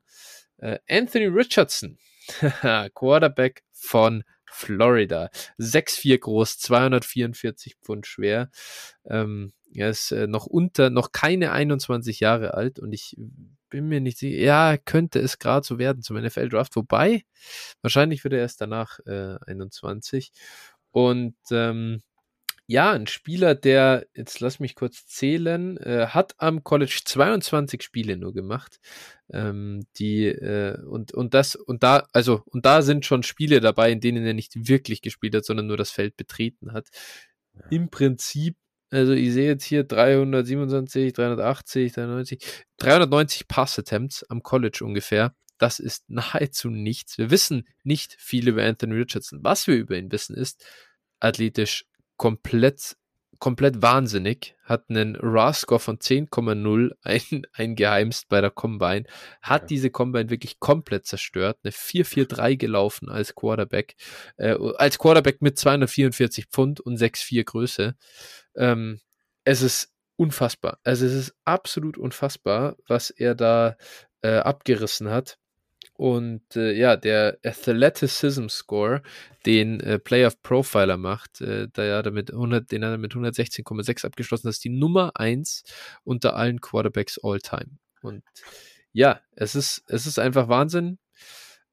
Äh, 0.57 0.79
Anthony 0.89 1.25
Richardson, 1.25 1.97
Quarterback 2.93 3.63
von 3.71 4.23
Florida. 4.45 5.29
6'4 5.59 6.19
groß, 6.19 6.59
244 6.59 7.75
Pfund 7.81 8.05
schwer. 8.05 8.49
Ähm, 9.05 9.53
er 9.73 9.89
ist 9.89 10.11
äh, 10.11 10.27
noch 10.27 10.45
unter, 10.45 10.89
noch 10.89 11.11
keine 11.11 11.51
21 11.51 12.19
Jahre 12.19 12.53
alt 12.53 12.79
und 12.79 12.93
ich 12.93 13.17
bin 13.69 13.87
mir 13.87 14.01
nicht 14.01 14.19
sicher, 14.19 14.37
ja, 14.37 14.77
könnte 14.77 15.19
es 15.19 15.39
gerade 15.39 15.65
so 15.65 15.79
werden 15.79 16.03
zum 16.03 16.17
NFL-Draft, 16.17 16.75
wobei, 16.75 17.23
wahrscheinlich 17.81 18.23
wird 18.23 18.35
er 18.35 18.41
erst 18.41 18.61
danach 18.61 18.99
äh, 19.07 19.37
21. 19.47 20.31
Und 20.91 21.35
ähm, 21.49 22.03
ja, 22.65 22.91
ein 22.91 23.07
Spieler, 23.07 23.55
der, 23.55 24.05
jetzt 24.13 24.39
lass 24.39 24.59
mich 24.59 24.75
kurz 24.75 25.05
zählen, 25.05 25.77
äh, 25.77 26.07
hat 26.07 26.35
am 26.37 26.63
College 26.63 27.01
22 27.03 27.83
Spiele 27.83 28.15
nur 28.15 28.33
gemacht. 28.33 28.79
Ähm, 29.31 29.85
die, 29.97 30.27
äh, 30.27 30.81
und, 30.85 31.13
und 31.13 31.33
das, 31.33 31.55
und 31.55 31.83
da, 31.83 32.07
also, 32.13 32.41
und 32.45 32.65
da 32.65 32.81
sind 32.81 33.05
schon 33.05 33.23
Spiele 33.23 33.59
dabei, 33.59 33.91
in 33.91 33.99
denen 33.99 34.25
er 34.25 34.33
nicht 34.33 34.67
wirklich 34.67 35.01
gespielt 35.01 35.35
hat, 35.35 35.45
sondern 35.45 35.67
nur 35.67 35.77
das 35.77 35.91
Feld 35.91 36.15
betreten 36.15 36.71
hat. 36.71 36.87
Im 37.69 37.89
Prinzip, 37.89 38.57
also 38.91 39.13
ich 39.13 39.33
sehe 39.33 39.47
jetzt 39.47 39.65
hier 39.65 39.83
327, 39.83 41.13
380, 41.13 41.93
390, 41.93 42.65
390 42.77 43.47
Pass-Attempts 43.47 44.23
am 44.29 44.41
College 44.41 44.81
ungefähr. 44.83 45.35
Das 45.57 45.79
ist 45.79 46.09
nahezu 46.09 46.69
nichts. 46.69 47.17
Wir 47.17 47.29
wissen 47.29 47.67
nicht 47.83 48.15
viel 48.19 48.47
über 48.47 48.63
Anthony 48.63 48.95
Richardson. 48.95 49.39
Was 49.43 49.67
wir 49.67 49.75
über 49.75 49.97
ihn 49.97 50.11
wissen, 50.11 50.35
ist 50.35 50.65
athletisch 51.19 51.85
komplett, 52.23 52.95
komplett 53.39 53.81
wahnsinnig, 53.81 54.55
hat 54.63 54.85
einen 54.89 55.17
RAS-Score 55.17 55.81
von 55.81 55.97
10,0 55.97 56.91
ein, 57.03 57.45
eingeheimst 57.51 58.29
bei 58.29 58.39
der 58.39 58.49
Combine, 58.49 59.03
hat 59.41 59.63
Ja. 59.63 59.67
diese 59.67 59.89
Combine 59.89 60.29
wirklich 60.29 60.57
komplett 60.61 61.05
zerstört, 61.05 61.59
eine 61.63 61.71
4-4-3 61.73 62.55
gelaufen 62.57 63.09
als 63.09 63.35
Quarterback, 63.35 63.95
äh, 64.37 64.55
als 64.77 64.99
Quarterback 64.99 65.41
mit 65.41 65.59
244 65.59 66.45
Pfund 66.45 66.79
und 66.79 66.95
6,4 66.97 67.43
Größe. 67.43 67.95
Ähm, 68.55 69.01
es 69.43 69.61
ist 69.61 69.91
unfassbar. 70.15 70.79
Also 70.85 71.05
es 71.05 71.11
ist 71.13 71.35
absolut 71.43 71.97
unfassbar, 71.97 72.77
was 72.87 73.09
er 73.09 73.35
da 73.35 73.75
äh, 74.21 74.37
abgerissen 74.37 75.09
hat. 75.09 75.37
Und 75.95 76.55
äh, 76.55 76.73
ja, 76.73 76.95
der 76.95 77.37
Athleticism 77.45 78.47
Score, 78.47 79.03
den 79.45 79.79
äh, 79.79 79.99
Playoff 79.99 80.41
Profiler 80.41 80.97
macht, 80.97 81.41
äh, 81.41 81.67
da 81.71 81.83
ja 81.83 82.01
damit 82.01 82.31
100, 82.31 82.71
den 82.71 82.83
hat 82.83 82.91
er 82.91 82.97
mit 82.97 83.13
116,6 83.13 84.05
abgeschlossen. 84.05 84.47
Das 84.47 84.55
ist 84.55 84.63
die 84.63 84.69
Nummer 84.69 85.11
1 85.15 85.63
unter 86.03 86.35
allen 86.35 86.61
Quarterbacks 86.61 87.19
all 87.23 87.39
time. 87.39 87.77
Und 88.01 88.23
ja, 88.91 89.21
es 89.35 89.55
ist, 89.55 89.83
es 89.87 90.07
ist 90.07 90.19
einfach 90.19 90.47
Wahnsinn. 90.47 90.97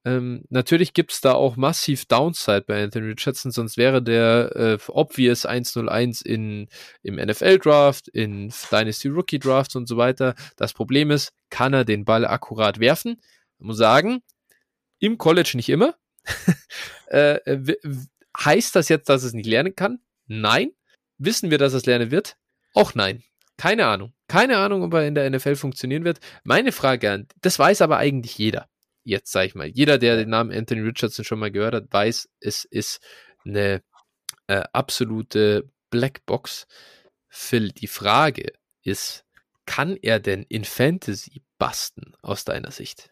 Ähm, 0.04 0.44
natürlich 0.48 0.94
gibt 0.94 1.12
es 1.12 1.20
da 1.20 1.32
auch 1.32 1.56
massiv 1.56 2.06
Downside 2.06 2.64
bei 2.66 2.82
Anthony 2.82 3.08
Richardson, 3.08 3.52
sonst 3.52 3.76
wäre 3.76 4.02
der 4.02 4.56
äh, 4.56 4.78
obvious 4.88 5.44
101 5.44 6.22
in, 6.22 6.68
im 7.02 7.16
NFL-Draft, 7.16 8.08
in 8.08 8.50
Dynasty 8.70 9.08
Rookie 9.08 9.38
Drafts 9.38 9.76
und 9.76 9.86
so 9.86 9.98
weiter. 9.98 10.34
Das 10.56 10.72
Problem 10.72 11.10
ist, 11.10 11.32
kann 11.50 11.74
er 11.74 11.84
den 11.84 12.06
Ball 12.06 12.24
akkurat 12.24 12.80
werfen? 12.80 13.20
Ich 13.60 13.66
muss 13.66 13.76
sagen, 13.76 14.22
im 15.00 15.18
College 15.18 15.52
nicht 15.54 15.68
immer. 15.68 15.94
äh, 17.08 17.38
w- 17.46 17.76
heißt 18.38 18.74
das 18.74 18.88
jetzt, 18.88 19.08
dass 19.08 19.22
es 19.22 19.34
nicht 19.34 19.46
lernen 19.46 19.74
kann? 19.74 20.00
Nein. 20.26 20.72
Wissen 21.18 21.50
wir, 21.50 21.58
dass 21.58 21.74
es 21.74 21.84
lernen 21.84 22.10
wird? 22.10 22.36
Auch 22.72 22.94
nein. 22.94 23.22
Keine 23.58 23.84
Ahnung. 23.86 24.14
Keine 24.28 24.56
Ahnung, 24.56 24.82
ob 24.82 24.94
er 24.94 25.06
in 25.06 25.14
der 25.14 25.28
NFL 25.28 25.56
funktionieren 25.56 26.04
wird. 26.04 26.20
Meine 26.44 26.72
Frage 26.72 27.10
an, 27.10 27.28
das 27.42 27.58
weiß 27.58 27.82
aber 27.82 27.98
eigentlich 27.98 28.38
jeder. 28.38 28.70
Jetzt 29.04 29.32
sage 29.32 29.46
ich 29.48 29.54
mal, 29.54 29.66
jeder, 29.66 29.98
der 29.98 30.16
den 30.16 30.30
Namen 30.30 30.52
Anthony 30.56 30.80
Richardson 30.80 31.24
schon 31.24 31.38
mal 31.38 31.50
gehört 31.50 31.74
hat, 31.74 31.92
weiß, 31.92 32.28
es 32.40 32.64
ist 32.64 33.00
eine 33.44 33.82
äh, 34.46 34.62
absolute 34.72 35.68
Blackbox. 35.90 36.66
Phil, 37.28 37.72
die 37.72 37.88
Frage 37.88 38.52
ist, 38.82 39.24
kann 39.66 39.96
er 39.96 40.18
denn 40.20 40.44
in 40.44 40.64
Fantasy 40.64 41.42
basten 41.58 42.14
aus 42.22 42.44
deiner 42.44 42.70
Sicht? 42.70 43.09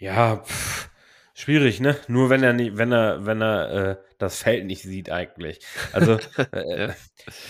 Ja, 0.00 0.36
pff, 0.38 0.88
schwierig, 1.34 1.80
ne? 1.80 1.94
Nur 2.08 2.30
wenn 2.30 2.42
er 2.42 2.52
nicht, 2.54 2.78
wenn 2.78 2.90
er, 2.90 3.26
wenn 3.26 3.42
er 3.42 3.70
äh, 3.90 3.96
das 4.18 4.38
Feld 4.42 4.64
nicht 4.66 4.82
sieht 4.82 5.10
eigentlich. 5.10 5.60
Also 5.92 6.18
äh, 6.52 6.92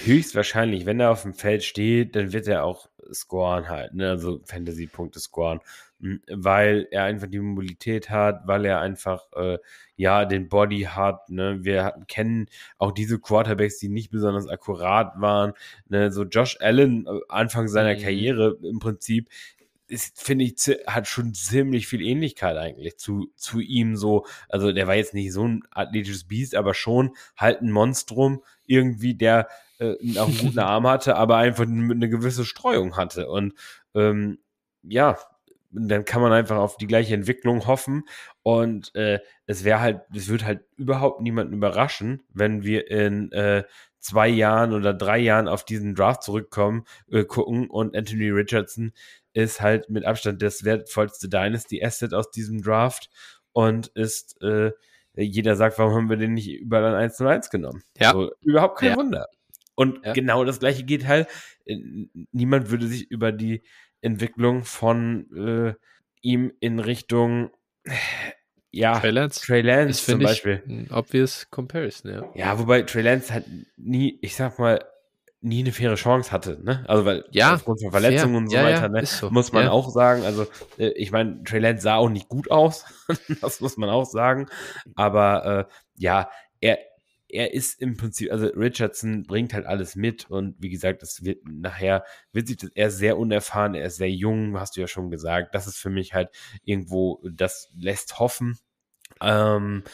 höchstwahrscheinlich, 0.05 0.84
wenn 0.84 0.98
er 1.01 1.11
auf 1.12 1.22
dem 1.22 1.34
Feld 1.34 1.62
steht, 1.62 2.16
dann 2.16 2.32
wird 2.32 2.48
er 2.48 2.64
auch 2.64 2.88
scoren 3.12 3.68
halt, 3.68 3.94
ne? 3.94 4.09
Also 4.11 4.40
Fantasy-Punkte 4.44 5.20
scoren. 5.20 5.61
M, 6.03 6.20
Weil 6.28 6.88
er 6.90 7.05
einfach 7.05 7.28
die 7.28 7.38
Mobilität 7.38 8.11
hat, 8.11 8.46
weil 8.48 8.64
er 8.64 8.80
einfach 8.80 9.26
äh, 9.36 9.59
ja 9.96 10.24
den 10.24 10.48
Body 10.48 10.82
hat, 10.82 11.30
ne? 11.30 11.59
Wir 11.62 11.84
hatten- 11.84 12.07
kennen 12.09 12.46
auch 12.78 12.90
diese 12.92 13.20
Quarterbacks, 13.20 13.78
die 13.78 13.88
nicht 13.90 14.11
besonders 14.11 14.48
akkurat 14.48 15.12
waren, 15.20 15.53
ne? 15.88 16.11
So 16.11 16.24
Josh 16.24 16.57
Allen 16.61 17.07
äh, 17.07 17.20
Anfang 17.28 17.68
seiner 17.68 17.94
Mhm. 17.96 18.01
Karriere 18.03 18.59
im 18.62 18.80
Prinzip 18.80 19.28
ist, 19.91 20.20
finde 20.20 20.45
ich, 20.45 20.55
hat 20.86 21.07
schon 21.09 21.34
ziemlich 21.34 21.86
viel 21.86 22.01
Ähnlichkeit 22.03 22.57
eigentlich 22.57 22.99
zu, 22.99 23.30
zu 23.36 23.61
ihm 23.61 23.97
so. 23.97 24.26
Also 24.49 24.72
der 24.72 24.86
war 24.86 24.95
jetzt 24.95 25.14
nicht 25.14 25.32
so 25.32 25.47
ein 25.47 25.62
athletisches 25.70 26.24
Biest, 26.24 26.55
aber 26.55 26.74
schon 26.74 27.14
halt 27.36 27.61
ein 27.61 27.70
Monstrum 27.70 28.43
irgendwie, 28.66 29.14
der 29.14 29.49
äh, 29.78 29.95
auch 30.18 30.28
einen 30.28 30.38
guten 30.38 30.59
Arm 30.61 30.86
hatte, 30.86 31.16
aber 31.16 31.36
einfach 31.36 31.64
eine 31.64 32.09
gewisse 32.09 32.45
Streuung 32.45 32.97
hatte. 32.97 33.28
Und 33.28 33.55
ähm, 33.95 34.38
ja, 34.82 35.18
dann 35.72 36.05
kann 36.05 36.22
man 36.22 36.32
einfach 36.32 36.57
auf 36.57 36.76
die 36.76 36.86
gleiche 36.86 37.14
Entwicklung 37.14 37.66
hoffen. 37.66 38.05
Und 38.43 38.95
äh, 38.95 39.20
es 39.47 39.64
wäre 39.64 39.80
halt, 39.80 40.03
es 40.14 40.28
wird 40.28 40.45
halt 40.45 40.64
überhaupt 40.76 41.20
niemanden 41.20 41.55
überraschen, 41.55 42.22
wenn 42.32 42.62
wir 42.62 42.91
in 42.91 43.30
äh, 43.32 43.64
zwei 44.01 44.28
Jahren 44.28 44.72
oder 44.72 44.95
drei 44.95 45.18
Jahren 45.18 45.47
auf 45.47 45.64
diesen 45.64 45.95
Draft 45.95 46.22
zurückkommen, 46.22 46.84
äh, 47.11 47.24
gucken 47.24 47.68
und 47.68 47.97
Anthony 47.97 48.30
Richardson 48.30 48.93
ist 49.33 49.61
halt 49.61 49.89
mit 49.91 50.05
Abstand 50.05 50.43
das 50.43 50.64
wertvollste 50.64 51.28
Dynasty 51.28 51.85
Asset 51.85 52.14
aus 52.14 52.31
diesem 52.31 52.62
Draft 52.62 53.11
und 53.53 53.89
ist, 53.89 54.41
äh, 54.43 54.72
jeder 55.14 55.57
sagt, 55.57 55.78
warum 55.78 55.95
haben 55.95 56.11
wir 56.11 56.16
den 56.16 56.35
nicht 56.35 56.49
überall 56.51 56.85
an 56.87 56.95
1 56.95 57.16
zu 57.16 57.26
1 57.26 57.51
genommen? 57.51 57.83
Ja. 57.99 58.12
So, 58.12 58.31
überhaupt 58.43 58.78
kein 58.78 58.91
Ja. 58.91 58.97
Wunder. 58.97 59.26
Und 59.74 60.05
Ja. 60.05 60.12
genau 60.12 60.45
das 60.45 60.61
gleiche 60.61 60.85
geht 60.85 61.07
halt, 61.07 61.28
äh, 61.64 61.76
niemand 62.33 62.70
würde 62.70 62.87
sich 62.87 63.11
über 63.11 63.33
die 63.33 63.62
Entwicklung 64.02 64.65
von 64.65 65.27
äh, 65.36 65.74
ihm 66.23 66.52
in 66.61 66.78
Richtung, 66.78 67.51
ja, 68.70 68.98
Trey 69.01 69.11
Lance 69.11 69.40
Trey 69.40 69.62
Lance 69.62 69.90
ist, 69.90 70.07
zum 70.07 70.20
Beispiel. 70.23 70.62
ein 70.66 70.89
obvious 70.93 71.48
comparison, 71.51 72.11
ja. 72.12 72.31
Ja, 72.35 72.59
wobei 72.59 72.82
Trey 72.82 73.02
Lance 73.02 73.32
halt 73.32 73.47
nie, 73.77 74.19
ich 74.23 74.36
sag 74.36 74.59
mal, 74.59 74.81
nie 75.42 75.60
eine 75.60 75.72
faire 75.72 75.94
Chance 75.94 76.32
hatte, 76.32 76.58
ne? 76.62 76.84
Also 76.88 77.04
weil 77.04 77.24
Ja, 77.30 77.54
aufgrund 77.54 77.80
von 77.82 77.90
Verletzungen 77.90 78.34
fair. 78.34 78.42
und 78.42 78.48
so 78.48 78.56
Ja, 78.56 78.62
weiter, 78.64 78.88
ne? 78.88 79.04
so. 79.04 79.30
Muss 79.30 79.52
man 79.52 79.64
Ja. 79.64 79.70
auch 79.70 79.90
sagen. 79.90 80.24
Also 80.24 80.46
äh, 80.78 80.88
ich 80.90 81.12
meine, 81.12 81.42
Trey 81.44 81.60
Lance 81.60 81.82
sah 81.82 81.96
auch 81.96 82.08
nicht 82.10 82.28
gut 82.28 82.50
aus, 82.50 82.84
das 83.40 83.60
muss 83.60 83.76
man 83.76 83.88
auch 83.90 84.04
sagen. 84.04 84.48
Aber 84.96 85.68
äh, 85.68 85.72
ja, 85.96 86.30
er 86.60 86.78
er 87.32 87.54
ist 87.54 87.80
im 87.80 87.96
Prinzip, 87.96 88.32
also 88.32 88.46
Richardson 88.48 89.22
bringt 89.22 89.54
halt 89.54 89.64
alles 89.64 89.94
mit 89.94 90.28
und 90.30 90.56
wie 90.58 90.68
gesagt, 90.68 91.02
das 91.02 91.24
wird 91.24 91.38
nachher, 91.48 92.04
wird 92.32 92.48
sich 92.48 92.56
das, 92.56 92.70
er 92.74 92.88
ist 92.88 92.98
sehr 92.98 93.18
unerfahren, 93.18 93.74
er 93.76 93.86
ist 93.86 93.96
sehr 93.96 94.10
jung, 94.10 94.58
hast 94.58 94.76
du 94.76 94.80
ja 94.80 94.88
schon 94.88 95.10
gesagt. 95.10 95.54
Das 95.54 95.68
ist 95.68 95.78
für 95.78 95.90
mich 95.90 96.12
halt 96.12 96.30
irgendwo, 96.64 97.20
das 97.30 97.70
lässt 97.76 98.18
hoffen. 98.18 98.58
Ähm, 99.20 99.84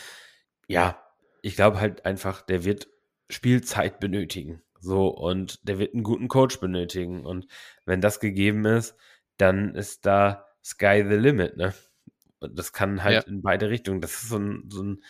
ja, 0.69 0.99
ich 1.43 1.57
glaube 1.57 1.81
halt 1.81 2.07
einfach, 2.07 2.43
der 2.43 2.65
wird 2.65 2.89
Spielzeit 3.29 4.01
benötigen. 4.01 4.63
So, 4.81 5.09
und 5.09 5.67
der 5.69 5.79
wird 5.79 5.95
einen 5.95 6.03
guten 6.03 6.29
Coach 6.29 6.61
benötigen. 6.61 7.25
Und 7.25 7.47
wenn 7.85 8.01
das 8.01 8.21
gegeben 8.21 8.65
ist, 8.65 8.97
dann 9.37 9.75
ist 9.75 10.07
da 10.07 10.47
Sky 10.65 11.05
the 11.09 11.17
Limit, 11.17 11.57
ne? 11.57 11.75
Und 12.41 12.59
das 12.59 12.73
kann 12.73 13.03
halt 13.03 13.25
ja. 13.25 13.31
in 13.31 13.43
beide 13.43 13.71
Richtungen. 13.71 14.01
Das 14.01 14.13
ist 14.13 14.29
so 14.29 14.39
ein, 14.39 14.65
so 14.69 14.83
ein, 14.83 15.03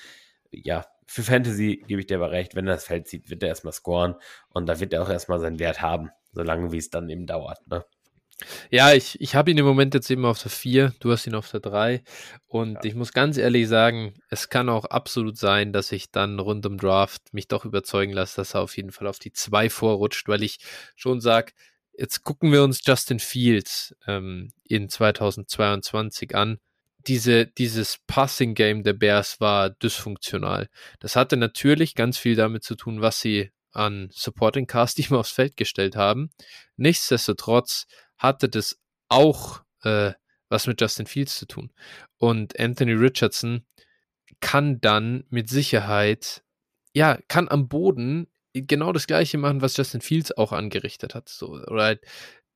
ja, 0.51 0.87
für 1.07 1.23
Fantasy 1.23 1.85
gebe 1.87 2.01
ich 2.01 2.07
dir 2.07 2.17
aber 2.17 2.31
recht, 2.31 2.55
wenn 2.55 2.67
er 2.67 2.75
das 2.75 2.85
Feld 2.85 3.09
sieht, 3.09 3.31
wird 3.31 3.43
er 3.43 3.49
erstmal 3.49 3.73
scoren 3.73 4.17
und 4.51 4.67
da 4.67 4.81
wird 4.81 4.93
er 4.93 5.03
auch 5.03 5.09
erstmal 5.11 5.41
seinen 5.41 5.59
Wert 5.59 5.81
haben, 5.81 6.11
solange 6.33 6.73
wie 6.73 6.79
es 6.79 6.91
dann 6.91 7.09
eben 7.09 7.27
dauert, 7.27 7.67
ne? 7.69 7.85
Ja, 8.71 8.93
ich, 8.93 9.19
ich 9.21 9.35
habe 9.35 9.51
ihn 9.51 9.57
im 9.57 9.65
Moment 9.65 9.95
jetzt 9.95 10.11
eben 10.11 10.27
auf 10.27 10.43
der 10.43 10.51
4, 10.51 10.95
du 11.01 11.11
hast 11.11 11.27
ihn 11.27 11.35
auf 11.35 11.51
der 11.51 11.61
3 11.61 12.03
und 12.47 12.75
ja. 12.75 12.85
ich 12.85 12.95
muss 12.95 13.13
ganz 13.13 13.39
ehrlich 13.39 13.67
sagen, 13.67 14.15
es 14.29 14.51
kann 14.51 14.69
auch 14.69 14.85
absolut 14.85 15.39
sein, 15.39 15.73
dass 15.73 15.91
ich 15.91 16.11
dann 16.11 16.39
rund 16.39 16.67
um 16.67 16.77
Draft 16.77 17.33
mich 17.33 17.49
doch 17.49 17.65
überzeugen 17.65 18.13
lasse, 18.13 18.37
dass 18.37 18.55
er 18.55 18.61
auf 18.61 18.77
jeden 18.77 18.93
Fall 18.93 19.07
auf 19.07 19.19
die 19.19 19.33
2 19.33 19.71
vorrutscht, 19.71 20.29
weil 20.29 20.43
ich 20.43 20.59
schon 20.97 21.23
sage, 21.23 21.53
jetzt 21.99 22.25
gucken 22.25 22.53
wir 22.53 22.63
uns 22.63 22.81
Justin 22.85 23.21
Fields 23.21 23.95
ähm, 24.07 24.53
in 24.65 24.91
2022 24.91 26.35
an. 26.35 26.59
Diese, 27.07 27.47
dieses 27.47 27.99
Passing-Game 28.07 28.83
der 28.83 28.95
Bears 28.95 29.41
war 29.41 29.71
dysfunktional. 29.71 30.69
Das 30.99 31.17
hatte 31.17 31.37
natürlich 31.37 31.95
ganz 31.95 32.19
viel 32.19 32.35
damit 32.35 32.65
zu 32.65 32.75
tun, 32.75 33.01
was 33.01 33.21
sie 33.21 33.51
an 33.73 34.09
Supporting 34.13 34.67
Cast 34.67 34.99
immer 35.09 35.21
aufs 35.21 35.31
Feld 35.31 35.57
gestellt 35.57 35.97
haben. 35.97 36.31
Nichtsdestotrotz 36.77 37.87
hatte 38.19 38.49
das 38.49 38.79
auch 39.09 39.63
äh, 39.83 40.13
was 40.49 40.67
mit 40.67 40.81
Justin 40.81 41.07
Fields 41.07 41.39
zu 41.39 41.47
tun. 41.47 41.73
Und 42.19 42.59
Anthony 42.59 42.93
Richardson 42.93 43.65
kann 44.41 44.81
dann 44.81 45.25
mit 45.31 45.49
Sicherheit, 45.49 46.43
ja, 46.95 47.19
kann 47.29 47.49
am 47.49 47.69
Boden 47.69 48.29
genau 48.53 48.93
das 48.93 49.07
gleiche 49.07 49.39
machen, 49.39 49.61
was 49.61 49.77
Justin 49.77 50.01
Fields 50.01 50.33
auch 50.33 50.53
angerichtet 50.53 51.15
hat. 51.15 51.29
So, 51.29 51.49
oder 51.49 51.83
halt 51.83 52.01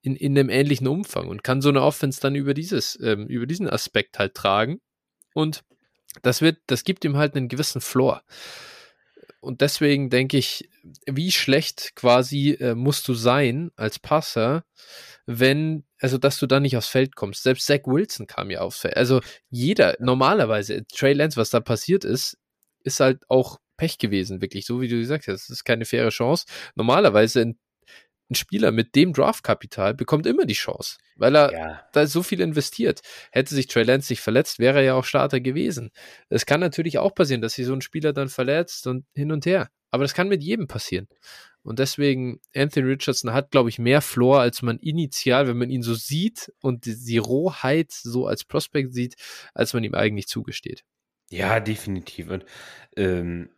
in, 0.03 0.17
in 0.17 0.39
einem 0.39 0.49
ähnlichen 0.49 0.89
Umfang 0.89 1.29
und 1.29 1.45
kann 1.45 1.61
so 1.61 1.69
eine 1.69 1.83
Offense 1.83 2.21
dann 2.21 2.35
über 2.35 2.55
dieses, 2.55 2.99
ähm, 3.03 3.27
über 3.27 3.47
diesen 3.47 3.69
Aspekt 3.69 4.19
halt 4.19 4.35
tragen. 4.35 4.81
Und 5.35 5.63
das 6.23 6.41
wird, 6.41 6.59
das 6.67 6.85
gibt 6.85 7.05
ihm 7.05 7.17
halt 7.17 7.35
einen 7.35 7.49
gewissen 7.49 7.81
Floor. 7.81 8.23
Und 9.41 9.61
deswegen 9.63 10.11
denke 10.11 10.37
ich, 10.37 10.69
wie 11.07 11.33
schlecht 11.33 11.95
quasi 11.95 12.53
äh, 12.53 12.75
musst 12.75 13.09
du 13.09 13.15
sein 13.15 13.71
als 13.77 13.99
Passer, 13.99 14.65
wenn, 15.39 15.85
also 16.01 16.19
dass 16.19 16.39
du 16.39 16.47
da 16.47 16.59
nicht 16.61 16.77
aufs 16.77 16.89
Feld 16.89 17.15
kommst. 17.15 17.43
Selbst 17.43 17.67
Zach 17.67 17.81
Wilson 17.87 18.27
kam 18.27 18.51
ja 18.51 18.61
aufs 18.61 18.81
Feld. 18.81 18.97
Also 18.97 19.21
jeder, 19.49 19.97
normalerweise, 20.01 20.85
Trey 20.89 21.13
Lance, 21.13 21.37
was 21.37 21.51
da 21.51 21.61
passiert 21.61 22.05
ist, 22.05 22.37
ist 22.83 23.01
halt 23.01 23.23
auch 23.29 23.59
Pech 23.77 23.99
gewesen, 23.99 24.43
wirklich, 24.43 24.67
so 24.67 24.81
wie 24.81 24.89
du 24.89 24.99
gesagt 24.99 25.29
hast. 25.29 25.49
Das 25.49 25.51
ist 25.51 25.65
keine 25.65 25.85
faire 25.85 26.11
Chance. 26.11 26.47
Normalerweise 26.75 27.41
ein, 27.43 27.59
ein 28.31 28.35
Spieler 28.35 28.73
mit 28.73 28.95
dem 28.95 29.13
Draftkapital 29.13 29.95
bekommt 29.95 30.27
immer 30.27 30.47
die 30.47 30.55
Chance, 30.55 30.99
weil 31.17 31.37
er 31.37 31.53
ja. 31.53 31.83
da 31.93 32.07
so 32.07 32.23
viel 32.23 32.41
investiert. 32.41 33.01
Hätte 33.33 33.55
sich 33.55 33.67
Trey 33.67 33.83
Lance 33.83 34.13
nicht 34.13 34.21
verletzt, 34.21 34.59
wäre 34.59 34.79
er 34.79 34.85
ja 34.85 34.95
auch 34.95 35.05
Starter 35.05 35.41
gewesen. 35.41 35.91
Es 36.29 36.47
kann 36.47 36.61
natürlich 36.61 36.99
auch 36.99 37.15
passieren, 37.15 37.43
dass 37.43 37.55
sich 37.55 37.67
so 37.67 37.73
ein 37.73 37.81
Spieler 37.81 38.13
dann 38.13 38.29
verletzt 38.29 38.87
und 38.87 39.05
hin 39.15 39.33
und 39.33 39.47
her. 39.47 39.71
Aber 39.91 40.05
das 40.05 40.15
kann 40.15 40.29
mit 40.29 40.43
jedem 40.43 40.69
passieren. 40.69 41.09
Und 41.63 41.79
deswegen, 41.79 42.41
Anthony 42.55 42.87
Richardson 42.87 43.33
hat, 43.33 43.51
glaube 43.51 43.69
ich, 43.69 43.79
mehr 43.79 44.01
Floor, 44.01 44.41
als 44.41 44.63
man 44.63 44.79
initial, 44.79 45.47
wenn 45.47 45.59
man 45.59 45.69
ihn 45.69 45.83
so 45.83 45.95
sieht 45.95 46.53
und 46.63 46.87
die, 46.87 46.97
die 46.97 47.19
Rohheit 47.19 47.93
so 47.93 48.27
als 48.27 48.45
Prospect 48.45 48.95
sieht, 48.95 49.17
als 49.53 49.75
man 49.75 49.85
ihm 49.85 49.95
eigentlich 49.95 50.27
zugesteht. 50.27 50.85
Ja, 51.29 51.61
definitiv. 51.61 52.31
Und 52.31 52.45
ähm, 52.97 53.51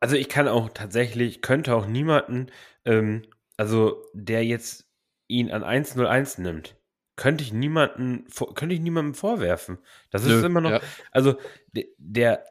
also 0.00 0.16
ich 0.16 0.28
kann 0.28 0.48
auch 0.48 0.70
tatsächlich, 0.70 1.42
könnte 1.42 1.74
auch 1.74 1.86
niemanden, 1.86 2.46
ähm, 2.84 3.22
also 3.56 4.04
der 4.12 4.44
jetzt 4.44 4.86
ihn 5.28 5.50
an 5.50 5.64
101 5.64 6.38
nimmt, 6.38 6.76
könnte 7.16 7.42
ich 7.42 7.52
niemanden, 7.52 8.26
könnte 8.54 8.74
ich 8.74 8.80
niemandem 8.80 9.14
vorwerfen. 9.14 9.78
Das 10.10 10.24
Nö, 10.24 10.36
ist 10.36 10.44
immer 10.44 10.60
noch, 10.60 10.70
ja. 10.70 10.80
also 11.10 11.36
der, 11.98 12.44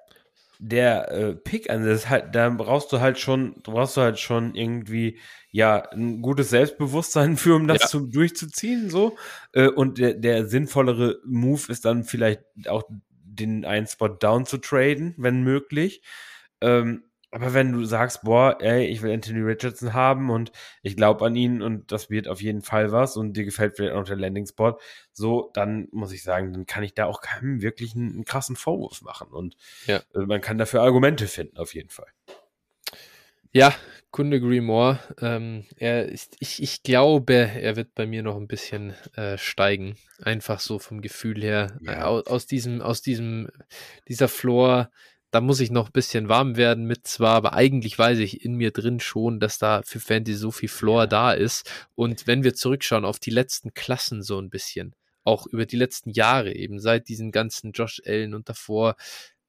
der 0.60 1.12
äh, 1.12 1.36
Pick 1.36 1.70
an, 1.70 1.86
das 1.86 2.10
halt, 2.10 2.34
da 2.34 2.50
brauchst 2.50 2.92
du 2.92 3.00
halt 3.00 3.20
schon, 3.20 3.62
brauchst 3.62 3.98
du 3.98 4.02
halt 4.02 4.20
schon 4.20 4.56
irgendwie, 4.56 5.20
ja, 5.52 5.90
ein 5.92 6.22
gutes 6.22 6.50
Selbstbewusstsein 6.50 7.38
für, 7.38 7.56
um 7.56 7.68
das 7.68 7.84
ja. 7.84 7.88
zu, 7.88 8.08
durchzuziehen, 8.08 8.90
so. 8.90 9.16
Äh, 9.54 9.68
und 9.68 10.00
der, 10.00 10.16
der 10.16 10.48
sinnvollere 10.48 11.20
Move 11.26 11.72
ist 11.72 11.86
dann 11.86 12.04
vielleicht 12.04 12.42
auch 12.68 12.84
den 13.10 13.66
einen 13.66 13.88
Spot 13.88 14.10
down 14.10 14.46
zu 14.46 14.58
traden, 14.58 15.14
wenn 15.18 15.44
möglich. 15.44 16.02
Ähm, 16.62 17.04
aber 17.32 17.54
wenn 17.54 17.72
du 17.72 17.84
sagst, 17.86 18.24
boah, 18.24 18.58
ey, 18.62 18.86
ich 18.86 19.02
will 19.02 19.12
Anthony 19.12 19.42
Richardson 19.42 19.94
haben 19.94 20.30
und 20.30 20.52
ich 20.82 20.96
glaube 20.96 21.26
an 21.26 21.36
ihn 21.36 21.62
und 21.62 21.92
das 21.92 22.10
wird 22.10 22.28
auf 22.28 22.42
jeden 22.42 22.62
Fall 22.62 22.92
was 22.92 23.18
und 23.18 23.34
dir 23.34 23.46
gefällt 23.46 23.76
vielleicht 23.76 23.96
auch 23.96 24.04
der 24.04 24.16
Landing 24.16 24.46
Spot, 24.46 24.78
so, 25.12 25.52
dann 25.54 25.88
muss 25.92 26.12
ich 26.12 26.24
sagen, 26.24 26.54
dann 26.54 26.66
kann 26.66 26.84
ich 26.84 26.94
da 26.94 27.06
auch 27.06 27.22
keinem 27.22 27.62
wirklich 27.62 27.96
einen, 27.96 28.14
einen 28.14 28.26
krassen 28.26 28.56
Vorwurf 28.56 29.02
machen 29.02 29.30
und 29.30 29.56
ja. 29.86 30.02
äh, 30.14 30.20
man 30.20 30.42
kann 30.42 30.58
dafür 30.58 30.82
Argumente 30.82 31.28
finden, 31.28 31.58
auf 31.58 31.74
jeden 31.74 31.90
Fall. 31.90 32.08
Ja, 33.52 33.74
Kunde 34.12 34.42
Green 34.42 34.70
Ähm, 35.22 35.66
er 35.78 36.08
ist, 36.08 36.36
ich, 36.40 36.62
ich 36.62 36.84
glaube, 36.84 37.34
er 37.36 37.76
wird 37.78 37.96
bei 37.96 38.06
mir 38.06 38.22
noch 38.22 38.38
ein 38.38 38.48
bisschen 38.48 38.94
äh, 39.16 39.38
steigen. 39.38 39.98
Einfach 40.22 40.60
so 40.60 40.80
vom 40.80 41.02
Gefühl 41.02 41.42
her. 41.42 41.78
Ja. 41.82 42.06
Aus, 42.06 42.28
aus, 42.28 42.48
diesem, 42.48 42.82
aus 42.82 43.02
diesem, 43.02 43.50
dieser 44.08 44.28
Floor 44.28 44.90
da 45.32 45.42
muss 45.42 45.60
ich 45.60 45.72
noch 45.72 45.88
ein 45.88 45.92
bisschen 45.92 46.30
warm 46.30 46.56
werden 46.56 46.86
mit 46.86 47.08
zwar, 47.08 47.36
aber 47.36 47.54
eigentlich 47.54 47.98
weiß 47.98 48.20
ich 48.20 48.46
in 48.46 48.56
mir 48.56 48.72
drin 48.72 49.00
schon, 49.00 49.40
dass 49.40 49.58
da 49.58 49.82
für 49.84 50.00
Fantasy 50.00 50.38
so 50.38 50.52
viel 50.52 50.70
Floor 50.70 51.02
ja. 51.02 51.08
da 51.08 51.34
ist. 51.34 51.70
Und 51.96 52.28
wenn 52.28 52.44
wir 52.44 52.54
zurückschauen 52.54 53.06
auf 53.06 53.20
die 53.20 53.32
letzten 53.32 53.74
Klassen 53.74 54.24
so 54.24 54.40
ein 54.40 54.50
bisschen, 54.50 54.96
auch 55.24 55.46
über 55.48 55.66
die 55.66 55.78
letzten 55.78 56.12
Jahre 56.12 56.54
eben, 56.54 56.80
seit 56.80 57.10
diesen 57.10 57.32
ganzen 57.32 57.72
Josh 57.72 58.02
Allen 58.06 58.34
und 58.34 58.48
davor, 58.48 58.96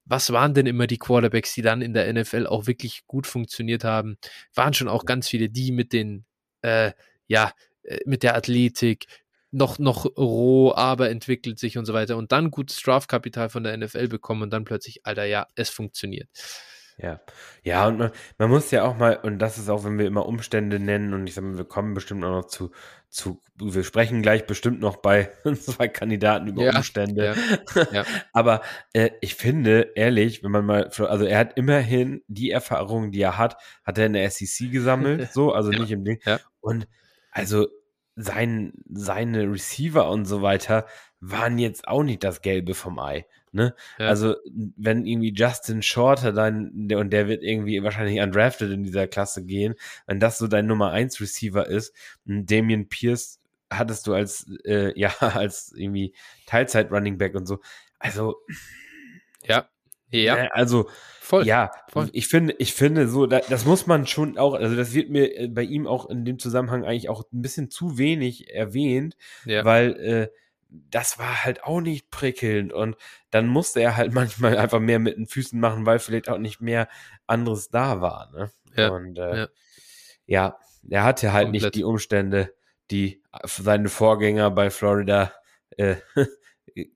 was 0.05 0.31
waren 0.31 0.53
denn 0.53 0.65
immer 0.65 0.87
die 0.87 0.97
Quarterbacks, 0.97 1.53
die 1.53 1.61
dann 1.61 1.81
in 1.81 1.93
der 1.93 2.11
NFL 2.11 2.47
auch 2.47 2.65
wirklich 2.65 3.05
gut 3.07 3.27
funktioniert 3.27 3.83
haben? 3.83 4.17
Waren 4.55 4.73
schon 4.73 4.87
auch 4.87 5.05
ganz 5.05 5.27
viele, 5.27 5.49
die 5.49 5.71
mit 5.71 5.93
den, 5.93 6.25
äh, 6.61 6.93
ja, 7.27 7.51
äh, 7.83 7.99
mit 8.05 8.23
der 8.23 8.35
Athletik, 8.35 9.05
noch, 9.51 9.79
noch 9.79 10.05
roh, 10.17 10.73
aber 10.73 11.09
entwickelt 11.09 11.59
sich 11.59 11.77
und 11.77 11.85
so 11.85 11.93
weiter 11.93 12.17
und 12.17 12.31
dann 12.31 12.51
gutes 12.51 12.81
Draftkapital 12.81 13.49
von 13.49 13.63
der 13.63 13.77
NFL 13.77 14.07
bekommen 14.07 14.43
und 14.43 14.51
dann 14.51 14.65
plötzlich, 14.65 15.05
Alter, 15.05 15.25
ja, 15.25 15.47
es 15.55 15.69
funktioniert. 15.69 16.29
Ja, 16.99 17.21
ja, 17.61 17.87
und 17.87 17.99
man, 17.99 18.11
man, 18.39 18.49
muss 18.49 18.71
ja 18.71 18.83
auch 18.83 18.97
mal, 18.97 19.17
und 19.17 19.37
das 19.37 19.59
ist 19.59 19.69
auch, 19.69 19.83
wenn 19.83 19.99
wir 19.99 20.07
immer 20.07 20.25
Umstände 20.25 20.79
nennen, 20.79 21.13
und 21.13 21.27
ich 21.27 21.35
sage 21.35 21.45
mal, 21.45 21.57
wir 21.57 21.65
kommen 21.65 21.93
bestimmt 21.93 22.23
auch 22.23 22.31
noch 22.31 22.47
zu, 22.47 22.71
zu, 23.07 23.43
wir 23.55 23.83
sprechen 23.83 24.23
gleich 24.23 24.47
bestimmt 24.47 24.79
noch 24.79 24.95
bei 24.97 25.29
zwei 25.61 25.89
Kandidaten 25.89 26.47
über 26.47 26.63
ja, 26.63 26.75
Umstände. 26.75 27.35
Ja, 27.75 27.87
ja. 27.91 28.03
Aber 28.33 28.61
äh, 28.93 29.11
ich 29.21 29.35
finde, 29.35 29.91
ehrlich, 29.93 30.43
wenn 30.43 30.49
man 30.49 30.65
mal, 30.65 30.85
also 30.85 31.25
er 31.25 31.37
hat 31.37 31.55
immerhin 31.55 32.23
die 32.27 32.49
Erfahrungen, 32.49 33.11
die 33.11 33.21
er 33.21 33.37
hat, 33.37 33.57
hat 33.83 33.99
er 33.99 34.07
in 34.07 34.13
der 34.13 34.31
SEC 34.31 34.71
gesammelt, 34.71 35.31
so, 35.33 35.53
also 35.53 35.69
nicht 35.69 35.91
im 35.91 36.03
Ding. 36.03 36.19
Und 36.61 36.87
also 37.29 37.67
sein, 38.17 38.73
seine 38.89 39.49
Receiver 39.49 40.09
und 40.09 40.25
so 40.25 40.41
weiter 40.41 40.85
waren 41.19 41.57
jetzt 41.59 41.87
auch 41.87 42.03
nicht 42.03 42.23
das 42.23 42.41
Gelbe 42.41 42.73
vom 42.73 42.99
Ei. 42.99 43.25
Ne? 43.51 43.75
Ja. 43.97 44.07
Also, 44.07 44.35
wenn 44.75 45.05
irgendwie 45.05 45.33
Justin 45.33 45.81
Shorter 45.81 46.33
dann, 46.33 46.91
und 46.91 47.11
der 47.11 47.27
wird 47.27 47.43
irgendwie 47.43 47.81
wahrscheinlich 47.81 48.19
undrafted 48.19 48.71
in 48.71 48.83
dieser 48.83 49.07
Klasse 49.07 49.45
gehen, 49.45 49.75
wenn 50.07 50.19
das 50.19 50.37
so 50.37 50.47
dein 50.47 50.65
Nummer 50.65 50.91
1 50.91 51.21
Receiver 51.21 51.65
ist, 51.65 51.93
Damien 52.25 52.89
Pierce 52.89 53.39
hattest 53.69 54.07
du 54.07 54.13
als, 54.13 54.47
äh, 54.65 54.91
ja, 54.99 55.09
als 55.19 55.73
irgendwie 55.75 56.13
Teilzeit 56.45 56.91
Running 56.91 57.17
Back 57.17 57.35
und 57.35 57.45
so. 57.45 57.59
Also, 57.99 58.35
ja, 59.43 59.69
ja. 60.11 60.35
Ne, 60.35 60.53
also, 60.53 60.87
Voll. 61.27 61.45
Ja, 61.45 61.71
voll. 61.89 62.09
ich 62.13 62.29
finde, 62.29 62.55
ich 62.57 62.73
finde 62.73 63.09
so, 63.09 63.25
das 63.25 63.65
muss 63.65 63.85
man 63.85 64.07
schon 64.07 64.37
auch, 64.37 64.53
also 64.53 64.77
das 64.77 64.93
wird 64.93 65.09
mir 65.09 65.37
äh, 65.37 65.47
bei 65.49 65.63
ihm 65.63 65.85
auch 65.85 66.09
in 66.09 66.23
dem 66.23 66.39
Zusammenhang 66.39 66.85
eigentlich 66.85 67.09
auch 67.09 67.23
ein 67.33 67.41
bisschen 67.41 67.69
zu 67.69 67.97
wenig 67.97 68.53
erwähnt, 68.53 69.17
ja. 69.43 69.65
weil 69.65 69.99
äh, 69.99 70.27
das 70.69 71.19
war 71.19 71.43
halt 71.43 71.65
auch 71.65 71.81
nicht 71.81 72.09
prickelnd 72.11 72.71
und 72.71 72.95
dann 73.29 73.47
musste 73.47 73.81
er 73.81 73.97
halt 73.97 74.13
manchmal 74.13 74.57
einfach 74.57 74.79
mehr 74.79 74.99
mit 74.99 75.17
den 75.17 75.27
Füßen 75.27 75.59
machen, 75.59 75.85
weil 75.85 75.99
vielleicht 75.99 76.29
auch 76.29 76.37
nicht 76.37 76.61
mehr 76.61 76.87
anderes 77.25 77.67
da 77.67 77.99
war. 77.99 78.31
Ne? 78.31 78.49
Ja. 78.77 78.87
Und 78.91 79.17
äh, 79.17 79.37
ja. 79.37 79.47
ja, 80.27 80.59
er 80.89 81.03
hatte 81.03 81.33
halt 81.33 81.47
Komplett. 81.47 81.63
nicht 81.63 81.75
die 81.75 81.83
Umstände, 81.83 82.53
die 82.89 83.21
seine 83.43 83.89
Vorgänger 83.89 84.49
bei 84.49 84.69
Florida 84.69 85.33
äh, 85.71 85.97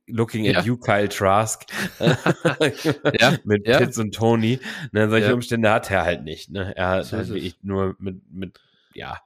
Looking 0.08 0.48
at 0.48 0.56
ja. 0.56 0.62
you, 0.64 0.78
Kyle 0.78 1.10
Trask. 1.10 1.66
ja, 2.00 3.38
mit 3.44 3.68
ja. 3.68 3.78
Pitts 3.78 3.98
und 3.98 4.14
Tony. 4.14 4.60
Ne, 4.92 5.10
solche 5.10 5.28
ja. 5.28 5.34
Umstände 5.34 5.72
hat 5.72 5.90
er 5.92 6.04
halt 6.04 6.24
nicht. 6.24 6.50
Ne? 6.50 6.74
Er 6.76 6.90
hat 6.90 7.06
so 7.06 7.18
halt 7.18 7.30
wirklich 7.30 7.58
nur 7.64 7.96
mit, 8.00 8.22
mit, 8.32 8.60
ja, 8.94 9.20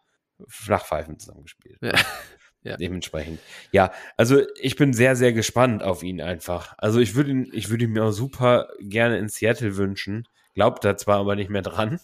Flachpfeifen 0.47 1.19
zusammengespielt. 1.19 1.79
Ja. 1.81 1.93
ja. 2.63 2.77
Dementsprechend. 2.77 3.39
Ja, 3.71 3.91
also 4.17 4.41
ich 4.59 4.75
bin 4.75 4.93
sehr, 4.93 5.15
sehr 5.15 5.33
gespannt 5.33 5.83
auf 5.83 6.03
ihn 6.03 6.21
einfach. 6.21 6.75
Also 6.77 6.99
ich 6.99 7.15
würde 7.15 7.31
ihn, 7.31 7.49
ich 7.53 7.69
würde 7.69 7.85
ihn 7.85 7.91
mir 7.91 8.03
auch 8.03 8.11
super 8.11 8.69
gerne 8.79 9.17
in 9.17 9.29
Seattle 9.29 9.77
wünschen. 9.77 10.27
Glaubt 10.55 10.83
da 10.83 10.97
zwar 10.97 11.19
aber 11.19 11.35
nicht 11.35 11.51
mehr 11.51 11.61
dran, 11.61 11.99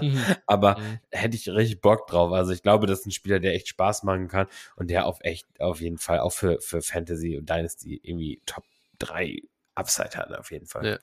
mhm. 0.00 0.22
aber 0.46 0.78
mhm. 0.78 0.98
hätte 1.10 1.36
ich 1.36 1.48
richtig 1.48 1.80
Bock 1.80 2.06
drauf. 2.06 2.32
Also 2.32 2.52
ich 2.52 2.62
glaube, 2.62 2.86
das 2.86 3.00
ist 3.00 3.06
ein 3.06 3.10
Spieler, 3.10 3.40
der 3.40 3.54
echt 3.54 3.68
Spaß 3.68 4.04
machen 4.04 4.28
kann 4.28 4.46
und 4.76 4.90
der 4.90 5.06
auf 5.06 5.18
echt, 5.22 5.48
auf 5.60 5.80
jeden 5.80 5.98
Fall 5.98 6.20
auch 6.20 6.32
für, 6.32 6.60
für 6.60 6.82
Fantasy 6.82 7.36
und 7.36 7.48
Dynasty 7.48 8.00
irgendwie 8.02 8.40
Top 8.46 8.64
3 9.00 9.38
Upside 9.74 10.16
hat, 10.16 10.32
auf 10.38 10.52
jeden 10.52 10.66
Fall. 10.66 10.86
Ja. 10.86 10.98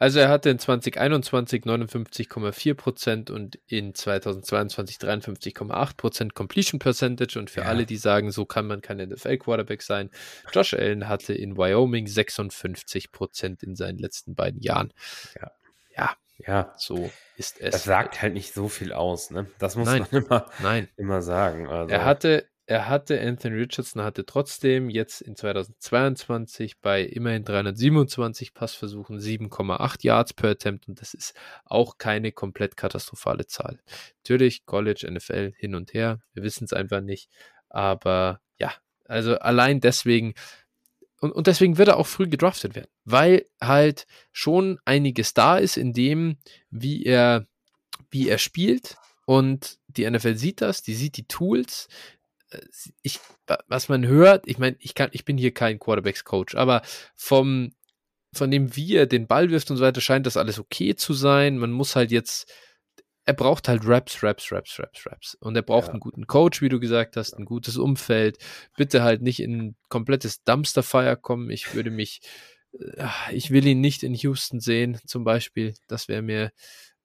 Also 0.00 0.18
er 0.18 0.28
hatte 0.28 0.50
in 0.50 0.58
2021 0.58 1.62
59,4% 1.62 3.30
und 3.30 3.60
in 3.68 3.94
2022 3.94 4.96
53,8% 4.96 6.32
Completion 6.32 6.80
Percentage 6.80 7.38
und 7.38 7.48
für 7.48 7.60
ja. 7.60 7.66
alle, 7.66 7.86
die 7.86 7.96
sagen, 7.96 8.32
so 8.32 8.44
kann 8.44 8.66
man 8.66 8.80
kein 8.80 8.96
NFL-Quarterback 8.96 9.82
sein, 9.82 10.10
Josh 10.52 10.74
Allen 10.74 11.08
hatte 11.08 11.32
in 11.32 11.56
Wyoming 11.56 12.06
56% 12.06 13.62
in 13.62 13.76
seinen 13.76 13.98
letzten 13.98 14.34
beiden 14.34 14.60
Jahren. 14.60 14.92
Ja. 15.40 15.52
Ja, 15.96 16.16
ja. 16.38 16.72
so 16.76 17.10
ist 17.36 17.60
es. 17.60 17.72
Das 17.72 17.84
sagt 17.84 18.22
halt 18.22 18.34
nicht 18.34 18.52
so 18.52 18.68
viel 18.68 18.92
aus, 18.92 19.30
ne? 19.30 19.46
Das 19.58 19.76
muss 19.76 19.86
Nein. 19.86 20.06
man 20.10 20.22
immer, 20.22 20.50
Nein. 20.60 20.88
immer 20.96 21.22
sagen. 21.22 21.68
Also. 21.68 21.92
Er 21.92 22.04
hatte 22.04 22.48
er 22.66 22.88
hatte, 22.88 23.20
Anthony 23.20 23.56
Richardson 23.56 24.02
hatte 24.02 24.24
trotzdem 24.24 24.88
jetzt 24.88 25.20
in 25.20 25.34
2022 25.34 26.80
bei 26.80 27.02
immerhin 27.02 27.44
327 27.44 28.54
Passversuchen 28.54 29.18
7,8 29.18 30.04
Yards 30.04 30.32
per 30.32 30.50
Attempt 30.50 30.88
und 30.88 31.00
das 31.00 31.12
ist 31.12 31.34
auch 31.64 31.98
keine 31.98 32.30
komplett 32.30 32.76
katastrophale 32.76 33.46
Zahl. 33.46 33.80
Natürlich 34.18 34.64
College, 34.64 35.06
NFL 35.10 35.52
hin 35.56 35.74
und 35.74 35.92
her, 35.92 36.20
wir 36.34 36.44
wissen 36.44 36.64
es 36.64 36.72
einfach 36.72 37.00
nicht, 37.00 37.28
aber 37.68 38.40
ja, 38.58 38.72
also 39.06 39.38
allein 39.38 39.80
deswegen 39.80 40.34
und, 41.22 41.30
und 41.30 41.46
deswegen 41.46 41.78
wird 41.78 41.88
er 41.88 41.98
auch 41.98 42.06
früh 42.06 42.28
gedraftet 42.28 42.74
werden, 42.74 42.90
weil 43.04 43.46
halt 43.60 44.06
schon 44.32 44.80
einiges 44.84 45.34
da 45.34 45.56
ist 45.56 45.76
in 45.76 45.92
dem, 45.92 46.36
wie 46.70 47.04
er, 47.04 47.46
wie 48.10 48.28
er 48.28 48.38
spielt, 48.38 48.96
und 49.24 49.78
die 49.86 50.10
NFL 50.10 50.34
sieht 50.34 50.60
das, 50.60 50.82
die 50.82 50.94
sieht 50.94 51.16
die 51.16 51.28
Tools, 51.28 51.88
ich, 53.02 53.20
was 53.68 53.88
man 53.88 54.04
hört, 54.04 54.46
ich 54.48 54.58
meine, 54.58 54.76
ich 54.80 54.94
ich 55.12 55.24
bin 55.24 55.38
hier 55.38 55.54
kein 55.54 55.78
Quarterbacks-Coach, 55.78 56.56
aber 56.56 56.82
vom, 57.14 57.72
von 58.34 58.50
dem, 58.50 58.74
wie 58.76 58.96
er 58.96 59.06
den 59.06 59.28
Ball 59.28 59.50
wirft 59.50 59.70
und 59.70 59.76
so 59.76 59.84
weiter, 59.84 60.00
scheint 60.00 60.26
das 60.26 60.36
alles 60.36 60.58
okay 60.58 60.96
zu 60.96 61.14
sein. 61.14 61.56
Man 61.56 61.70
muss 61.70 61.96
halt 61.96 62.10
jetzt, 62.10 62.52
er 63.24 63.34
braucht 63.34 63.68
halt 63.68 63.86
Raps, 63.86 64.22
Raps, 64.22 64.50
Raps, 64.50 64.78
Raps, 64.78 65.06
Raps. 65.06 65.34
Und 65.36 65.54
er 65.54 65.62
braucht 65.62 65.88
ja. 65.88 65.92
einen 65.92 66.00
guten 66.00 66.26
Coach, 66.26 66.60
wie 66.60 66.68
du 66.68 66.80
gesagt 66.80 67.16
hast, 67.16 67.34
ein 67.34 67.44
gutes 67.44 67.76
Umfeld. 67.76 68.38
Bitte 68.76 69.02
halt 69.02 69.22
nicht 69.22 69.40
in 69.40 69.60
ein 69.60 69.76
komplettes 69.88 70.42
Dumpster-Fire 70.42 71.16
kommen. 71.16 71.50
Ich 71.50 71.74
würde 71.74 71.90
mich, 71.90 72.20
äh, 72.78 73.06
ich 73.32 73.50
will 73.50 73.66
ihn 73.66 73.80
nicht 73.80 74.02
in 74.02 74.14
Houston 74.14 74.60
sehen, 74.60 74.98
zum 75.06 75.24
Beispiel. 75.24 75.74
Das 75.86 76.08
wäre 76.08 76.22
mir, 76.22 76.52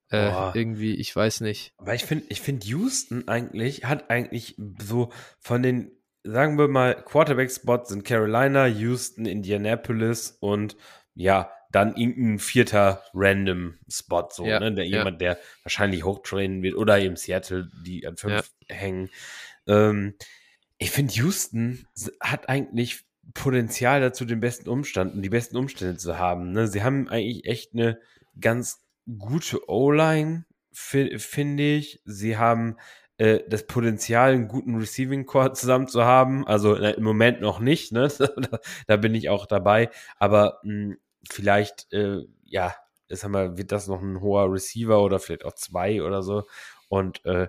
äh, 0.09 0.31
irgendwie, 0.53 0.95
ich 0.95 1.15
weiß 1.15 1.41
nicht. 1.41 1.73
Aber 1.77 1.93
ich 1.93 2.05
finde, 2.05 2.25
ich 2.29 2.41
finde 2.41 2.65
Houston 2.67 3.27
eigentlich 3.27 3.85
hat 3.85 4.09
eigentlich 4.09 4.55
so 4.81 5.11
von 5.39 5.61
den, 5.61 5.91
sagen 6.23 6.57
wir 6.57 6.67
mal, 6.67 6.95
Quarterback-Spots 6.95 7.89
sind 7.89 8.05
Carolina, 8.05 8.67
Houston, 8.67 9.25
Indianapolis 9.25 10.37
und 10.39 10.77
ja, 11.13 11.51
dann 11.71 11.95
irgendein 11.95 12.39
vierter 12.39 13.03
random 13.13 13.77
Spot, 13.89 14.27
so, 14.31 14.45
ja, 14.45 14.59
ne? 14.59 14.73
Der 14.73 14.85
ja. 14.85 14.99
jemand, 14.99 15.21
der 15.21 15.37
wahrscheinlich 15.63 16.03
hochtrainen 16.03 16.63
wird, 16.63 16.75
oder 16.75 16.99
eben 16.99 17.15
Seattle, 17.15 17.69
die 17.85 18.05
an 18.07 18.17
fünf 18.17 18.49
ja. 18.69 18.75
hängen. 18.75 19.09
Ähm, 19.67 20.15
ich 20.77 20.91
finde, 20.91 21.13
Houston 21.15 21.85
hat 22.21 22.49
eigentlich 22.49 23.03
Potenzial 23.33 24.01
dazu, 24.01 24.25
den 24.25 24.39
besten 24.39 24.69
Umstand 24.69 25.15
und 25.15 25.21
die 25.21 25.29
besten 25.29 25.57
Umstände 25.57 25.97
zu 25.97 26.17
haben. 26.17 26.51
Ne? 26.51 26.67
Sie 26.67 26.83
haben 26.83 27.09
eigentlich 27.09 27.45
echt 27.45 27.73
eine 27.73 27.99
ganz 28.39 28.85
gute 29.17 29.69
O-Line, 29.69 30.45
finde 30.71 31.63
ich. 31.63 32.01
Sie 32.05 32.37
haben 32.37 32.77
äh, 33.17 33.39
das 33.47 33.65
Potenzial, 33.65 34.33
einen 34.33 34.47
guten 34.47 34.75
Receiving 34.75 35.25
Core 35.25 35.53
zusammen 35.53 35.87
zu 35.87 36.05
haben. 36.05 36.45
Also 36.47 36.75
äh, 36.75 36.91
im 36.91 37.03
Moment 37.03 37.41
noch 37.41 37.59
nicht, 37.59 37.91
ne? 37.91 38.07
da, 38.19 38.59
da, 38.85 38.97
bin 38.97 39.15
ich 39.15 39.29
auch 39.29 39.45
dabei. 39.45 39.89
Aber 40.17 40.59
mh, 40.63 40.71
hm, 40.71 40.97
vielleicht, 41.31 41.91
äh, 41.93 42.25
ja, 42.45 42.75
ist 43.07 43.23
einmal, 43.23 43.57
wird 43.57 43.71
das 43.71 43.87
noch 43.87 44.01
ein 44.01 44.21
hoher 44.21 44.51
Receiver 44.51 45.01
oder 45.01 45.19
vielleicht 45.19 45.45
auch 45.45 45.53
zwei 45.53 46.01
oder 46.01 46.23
so. 46.23 46.43
Und 46.89 47.23
äh, 47.25 47.47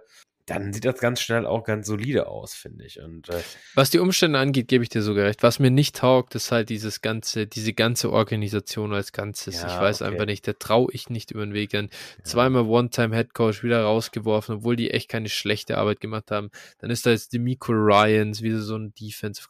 dann 0.48 0.72
sieht 0.72 0.86
das 0.86 0.98
ganz 0.98 1.20
schnell 1.20 1.46
auch 1.46 1.62
ganz 1.62 1.86
solide 1.86 2.26
aus, 2.26 2.54
finde 2.54 2.86
ich. 2.86 3.00
Und, 3.00 3.28
äh, 3.28 3.42
Was 3.74 3.90
die 3.90 3.98
Umstände 3.98 4.38
angeht, 4.38 4.68
gebe 4.68 4.82
ich 4.82 4.88
dir 4.88 5.02
sogar 5.02 5.26
recht. 5.26 5.42
Was 5.42 5.58
mir 5.58 5.70
nicht 5.70 5.96
taugt, 5.96 6.34
ist 6.34 6.52
halt 6.52 6.70
dieses 6.70 7.02
ganze, 7.02 7.46
diese 7.46 7.74
ganze 7.74 8.10
Organisation 8.10 8.94
als 8.94 9.12
Ganzes. 9.12 9.60
Ja, 9.60 9.66
ich 9.68 9.80
weiß 9.80 10.00
okay. 10.00 10.10
einfach 10.10 10.24
nicht, 10.24 10.48
da 10.48 10.54
traue 10.54 10.90
ich 10.92 11.10
nicht 11.10 11.32
über 11.32 11.44
den 11.44 11.52
Weg. 11.52 11.70
Dann 11.70 11.90
ja. 12.18 12.24
zweimal 12.24 12.62
One-Time-Head-Coach 12.62 13.62
wieder 13.62 13.82
rausgeworfen, 13.82 14.56
obwohl 14.56 14.76
die 14.76 14.90
echt 14.90 15.10
keine 15.10 15.28
schlechte 15.28 15.76
Arbeit 15.76 16.00
gemacht 16.00 16.30
haben. 16.30 16.50
Dann 16.78 16.90
ist 16.90 17.04
da 17.04 17.10
jetzt 17.10 17.34
Demico 17.34 17.72
Ryans, 17.72 18.40
wieder 18.40 18.60
so 18.60 18.76
ein 18.76 18.94
Defensive. 18.94 19.48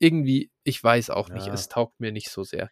Irgendwie, 0.00 0.50
ich 0.64 0.82
weiß 0.82 1.10
auch 1.10 1.28
nicht, 1.28 1.46
ja. 1.46 1.52
es 1.52 1.68
taugt 1.68 2.00
mir 2.00 2.10
nicht 2.10 2.30
so 2.30 2.42
sehr. 2.42 2.70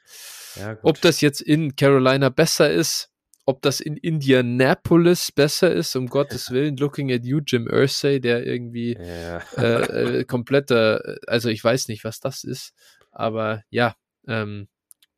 Ob 0.82 1.00
das 1.00 1.20
jetzt 1.20 1.40
in 1.40 1.76
Carolina 1.76 2.30
besser 2.30 2.70
ist, 2.70 3.10
ob 3.44 3.62
das 3.62 3.80
in 3.80 3.96
Indianapolis 3.96 5.30
besser 5.32 5.72
ist, 5.72 5.94
um 5.94 6.06
Gottes 6.10 6.50
Willen, 6.50 6.76
looking 6.76 7.12
at 7.12 7.24
you, 7.24 7.40
Jim 7.46 7.66
Ursay, 7.66 8.18
der 8.18 8.46
irgendwie 8.46 8.94
ja. 8.94 9.38
äh, 9.56 10.20
äh, 10.20 10.24
kompletter, 10.24 11.18
also 11.26 11.48
ich 11.48 11.62
weiß 11.62 11.88
nicht, 11.88 12.04
was 12.04 12.20
das 12.20 12.44
ist, 12.44 12.74
aber 13.12 13.62
ja, 13.70 13.94
ähm, 14.26 14.68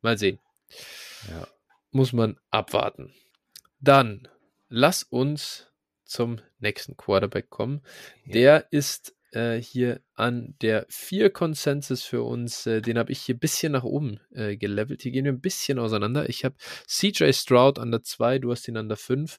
mal 0.01 0.17
sehen. 0.17 0.39
Ja. 1.29 1.47
Muss 1.91 2.13
man 2.13 2.37
abwarten. 2.49 3.13
Dann 3.79 4.27
lass 4.69 5.03
uns 5.03 5.67
zum 6.05 6.39
nächsten 6.59 6.95
Quarterback 6.97 7.49
kommen. 7.49 7.81
Ja. 8.25 8.31
Der 8.33 8.67
ist 8.71 9.15
äh, 9.31 9.57
hier 9.57 10.01
an 10.15 10.55
der 10.61 10.85
4 10.89 11.29
Konsensus 11.29 12.03
für 12.03 12.23
uns. 12.23 12.65
Äh, 12.65 12.81
den 12.81 12.97
habe 12.97 13.11
ich 13.11 13.21
hier 13.21 13.35
ein 13.35 13.39
bisschen 13.39 13.71
nach 13.71 13.83
oben 13.83 14.19
äh, 14.31 14.57
gelevelt. 14.57 15.01
Hier 15.01 15.11
gehen 15.11 15.25
wir 15.25 15.31
ein 15.31 15.41
bisschen 15.41 15.79
auseinander. 15.79 16.29
Ich 16.29 16.45
habe 16.45 16.55
CJ 16.87 17.31
Stroud 17.33 17.79
an 17.79 17.91
der 17.91 18.03
2, 18.03 18.39
du 18.39 18.51
hast 18.51 18.67
ihn 18.67 18.77
an 18.77 18.89
der 18.89 18.97
5. 18.97 19.37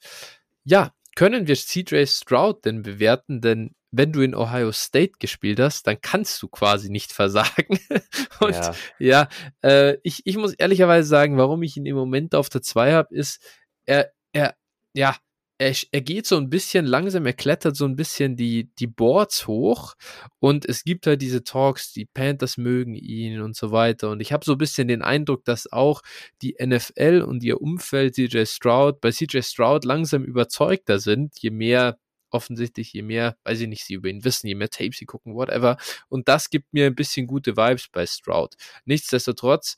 Ja, 0.65 0.93
können 1.15 1.47
wir 1.47 1.57
CJ 1.57 2.07
Stroud 2.07 2.65
denn 2.65 2.83
bewerten? 2.83 3.41
Denn 3.41 3.75
wenn 3.91 4.13
du 4.13 4.23
in 4.23 4.35
Ohio 4.35 4.73
State 4.73 5.13
gespielt 5.19 5.61
hast, 5.61 5.87
dann 5.87 6.01
kannst 6.01 6.43
du 6.43 6.49
quasi 6.49 6.91
nicht 6.91 7.13
versagen. 7.13 7.79
Und 8.41 8.55
ja, 8.55 8.75
ja 8.99 9.29
äh, 9.63 9.99
ich, 10.03 10.23
ich 10.25 10.39
muss 10.39 10.55
ehrlicherweise 10.55 11.07
sagen, 11.07 11.37
warum 11.37 11.63
ich 11.63 11.77
ihn 11.77 11.87
im 11.87 11.97
Moment 11.97 12.35
auf 12.35 12.49
der 12.49 12.63
2 12.63 12.93
habe, 12.93 13.15
ist, 13.15 13.43
er, 13.85 14.11
er, 14.33 14.57
ja, 14.95 15.17
er, 15.63 15.77
er 15.93 16.01
geht 16.01 16.27
so 16.27 16.37
ein 16.37 16.51
bisschen 16.51 16.87
langsam, 16.87 17.25
er 17.25 17.33
klettert 17.33 17.77
so 17.77 17.85
ein 17.85 17.95
bisschen 17.95 18.37
die, 18.37 18.71
die 18.79 18.89
Boards 18.89 19.47
hoch 19.47 19.95
und 20.41 20.67
es 20.67 20.83
gibt 20.83 21.07
halt 21.07 21.23
diese 21.23 21.45
Talks, 21.45 21.93
die 21.93 22.05
Panthers 22.05 22.57
mögen 22.57 22.95
ihn 22.95 23.41
und 23.41 23.55
so 23.55 23.71
weiter. 23.71 24.11
Und 24.11 24.21
ich 24.21 24.33
habe 24.33 24.45
so 24.45 24.53
ein 24.53 24.59
bisschen 24.59 24.89
den 24.89 25.03
Eindruck, 25.03 25.45
dass 25.45 25.71
auch 25.73 26.03
die 26.43 26.57
NFL 26.61 27.25
und 27.27 27.45
ihr 27.45 27.61
Umfeld 27.61 28.17
CJ 28.17 28.45
Stroud 28.47 29.01
bei 29.01 29.13
CJ 29.13 29.43
Stroud 29.43 29.85
langsam 29.85 30.25
überzeugter 30.25 30.99
sind, 30.99 31.39
je 31.39 31.51
mehr 31.51 31.99
offensichtlich, 32.31 32.93
je 32.93 33.03
mehr, 33.03 33.37
weiß 33.45 33.61
ich 33.61 33.69
nicht, 33.69 33.85
sie 33.85 33.95
über 33.95 34.09
ihn 34.09 34.25
wissen, 34.25 34.49
je 34.49 34.55
mehr 34.55 34.71
Tapes 34.71 34.99
sie 34.99 35.07
gucken, 35.07 35.35
whatever. 35.35 35.77
Und 36.09 36.29
das 36.29 36.51
gibt 36.51 36.73
mir 36.73 36.87
ein 36.87 36.95
bisschen 36.95 37.27
gute 37.27 37.57
Vibes 37.57 37.89
bei 37.93 38.07
Stroud. 38.07 38.57
Nichtsdestotrotz, 38.85 39.77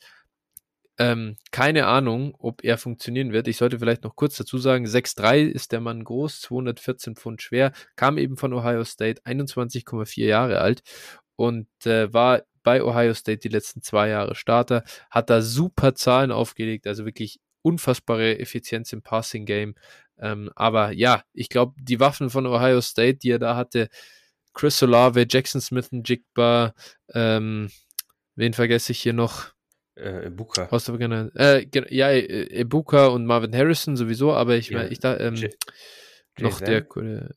ähm, 0.98 1.36
keine 1.50 1.86
Ahnung, 1.86 2.34
ob 2.38 2.62
er 2.62 2.78
funktionieren 2.78 3.32
wird. 3.32 3.48
Ich 3.48 3.56
sollte 3.56 3.78
vielleicht 3.78 4.04
noch 4.04 4.16
kurz 4.16 4.36
dazu 4.36 4.58
sagen, 4.58 4.86
6'3 4.86 5.46
ist 5.46 5.72
der 5.72 5.80
Mann 5.80 6.04
groß, 6.04 6.40
214 6.42 7.16
Pfund 7.16 7.42
schwer, 7.42 7.72
kam 7.96 8.18
eben 8.18 8.36
von 8.36 8.52
Ohio 8.52 8.84
State, 8.84 9.22
21,4 9.24 10.24
Jahre 10.24 10.60
alt 10.60 10.82
und 11.36 11.68
äh, 11.84 12.12
war 12.12 12.42
bei 12.62 12.82
Ohio 12.82 13.14
State 13.14 13.38
die 13.38 13.48
letzten 13.48 13.82
zwei 13.82 14.08
Jahre 14.08 14.34
Starter, 14.34 14.84
hat 15.10 15.30
da 15.30 15.42
super 15.42 15.94
Zahlen 15.94 16.32
aufgelegt, 16.32 16.86
also 16.86 17.04
wirklich 17.04 17.40
unfassbare 17.62 18.38
Effizienz 18.38 18.92
im 18.92 19.02
Passing 19.02 19.46
Game. 19.46 19.74
Ähm, 20.18 20.50
aber 20.54 20.92
ja, 20.92 21.24
ich 21.32 21.48
glaube, 21.48 21.74
die 21.80 22.00
Waffen 22.00 22.30
von 22.30 22.46
Ohio 22.46 22.80
State, 22.80 23.18
die 23.18 23.30
er 23.30 23.38
da 23.38 23.56
hatte, 23.56 23.88
Chris 24.52 24.82
Olave, 24.82 25.26
Jackson 25.28 25.60
Smith 25.60 25.88
und 25.90 26.08
Jigba, 26.08 26.74
ähm, 27.12 27.70
wen 28.36 28.52
vergesse 28.52 28.92
ich 28.92 29.00
hier 29.00 29.12
noch? 29.12 29.53
Äh, 29.96 30.26
Ibuka. 30.26 30.68
Hast 30.70 30.88
du 30.88 30.98
gerne, 30.98 31.30
äh, 31.36 31.66
ja, 31.90 32.10
Ibuka 32.12 33.06
und 33.06 33.26
Marvin 33.26 33.54
Harrison 33.54 33.96
sowieso, 33.96 34.32
aber 34.32 34.56
ich 34.56 34.70
meine, 34.70 34.88
ich 34.88 34.98
da, 34.98 35.18
ähm, 35.18 35.36
noch 36.38 36.60
der, 36.60 36.86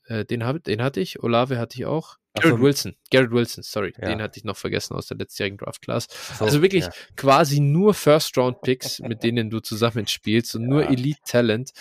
äh, 0.05 0.25
den, 0.25 0.43
hab, 0.43 0.63
den 0.63 0.81
hatte 0.81 0.99
ich, 0.99 1.21
Olave 1.21 1.59
hatte 1.59 1.77
ich 1.77 1.85
auch. 1.85 2.17
Garrett 2.33 2.61
Wilson, 2.61 2.95
Garrett 3.11 3.31
Wilson, 3.31 3.63
sorry, 3.63 3.93
ja. 3.99 4.09
den 4.09 4.21
hatte 4.21 4.37
ich 4.37 4.43
noch 4.43 4.57
vergessen 4.57 4.95
aus 4.95 5.07
der 5.07 5.17
letztjährigen 5.17 5.57
Draft 5.57 5.81
Class. 5.81 6.07
So, 6.37 6.45
also 6.45 6.61
wirklich 6.61 6.85
ja. 6.85 6.91
quasi 7.15 7.59
nur 7.59 7.93
First 7.93 8.37
Round 8.37 8.61
Picks, 8.61 8.99
mit 8.99 9.23
denen 9.23 9.49
du 9.49 9.59
zusammen 9.59 10.07
spielst 10.07 10.55
und 10.55 10.63
ja. 10.63 10.67
nur 10.67 10.89
Elite 10.89 11.19
Talent. 11.25 11.71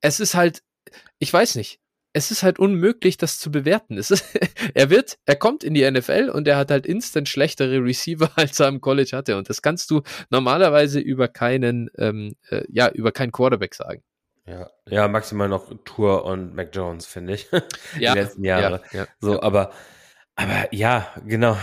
Es 0.00 0.20
ist 0.20 0.34
halt, 0.34 0.62
ich 1.18 1.32
weiß 1.32 1.56
nicht, 1.56 1.80
es 2.12 2.30
ist 2.30 2.42
halt 2.42 2.58
unmöglich, 2.58 3.16
das 3.16 3.38
zu 3.38 3.50
bewerten. 3.50 3.96
Es 3.96 4.10
ist, 4.10 4.24
er 4.74 4.90
wird, 4.90 5.18
er 5.24 5.36
kommt 5.36 5.64
in 5.64 5.74
die 5.74 5.88
NFL 5.90 6.30
und 6.32 6.46
er 6.46 6.56
hat 6.56 6.70
halt 6.70 6.86
instant 6.86 7.28
schlechtere 7.28 7.82
Receiver, 7.82 8.30
als 8.36 8.60
er 8.60 8.66
am 8.66 8.80
College 8.80 9.16
hatte. 9.16 9.36
Und 9.36 9.48
das 9.48 9.62
kannst 9.62 9.90
du 9.90 10.02
normalerweise 10.30 11.00
über 11.00 11.28
keinen, 11.28 11.90
ähm, 11.96 12.36
äh, 12.50 12.64
ja, 12.68 12.90
über 12.90 13.12
keinen 13.12 13.32
Quarterback 13.32 13.74
sagen. 13.74 14.02
Ja, 14.44 14.70
ja, 14.88 15.06
maximal 15.06 15.48
noch 15.48 15.72
Tour 15.84 16.24
und 16.24 16.54
Mac 16.54 16.74
Jones, 16.74 17.06
finde 17.06 17.34
ich. 17.34 17.48
Ja, 17.98 18.14
Die 18.14 18.20
letzten 18.20 18.44
Jahre. 18.44 18.82
ja, 18.92 19.00
ja, 19.00 19.06
so, 19.20 19.34
ja. 19.34 19.42
aber, 19.42 19.72
aber 20.34 20.74
ja, 20.74 21.08
genau. 21.24 21.56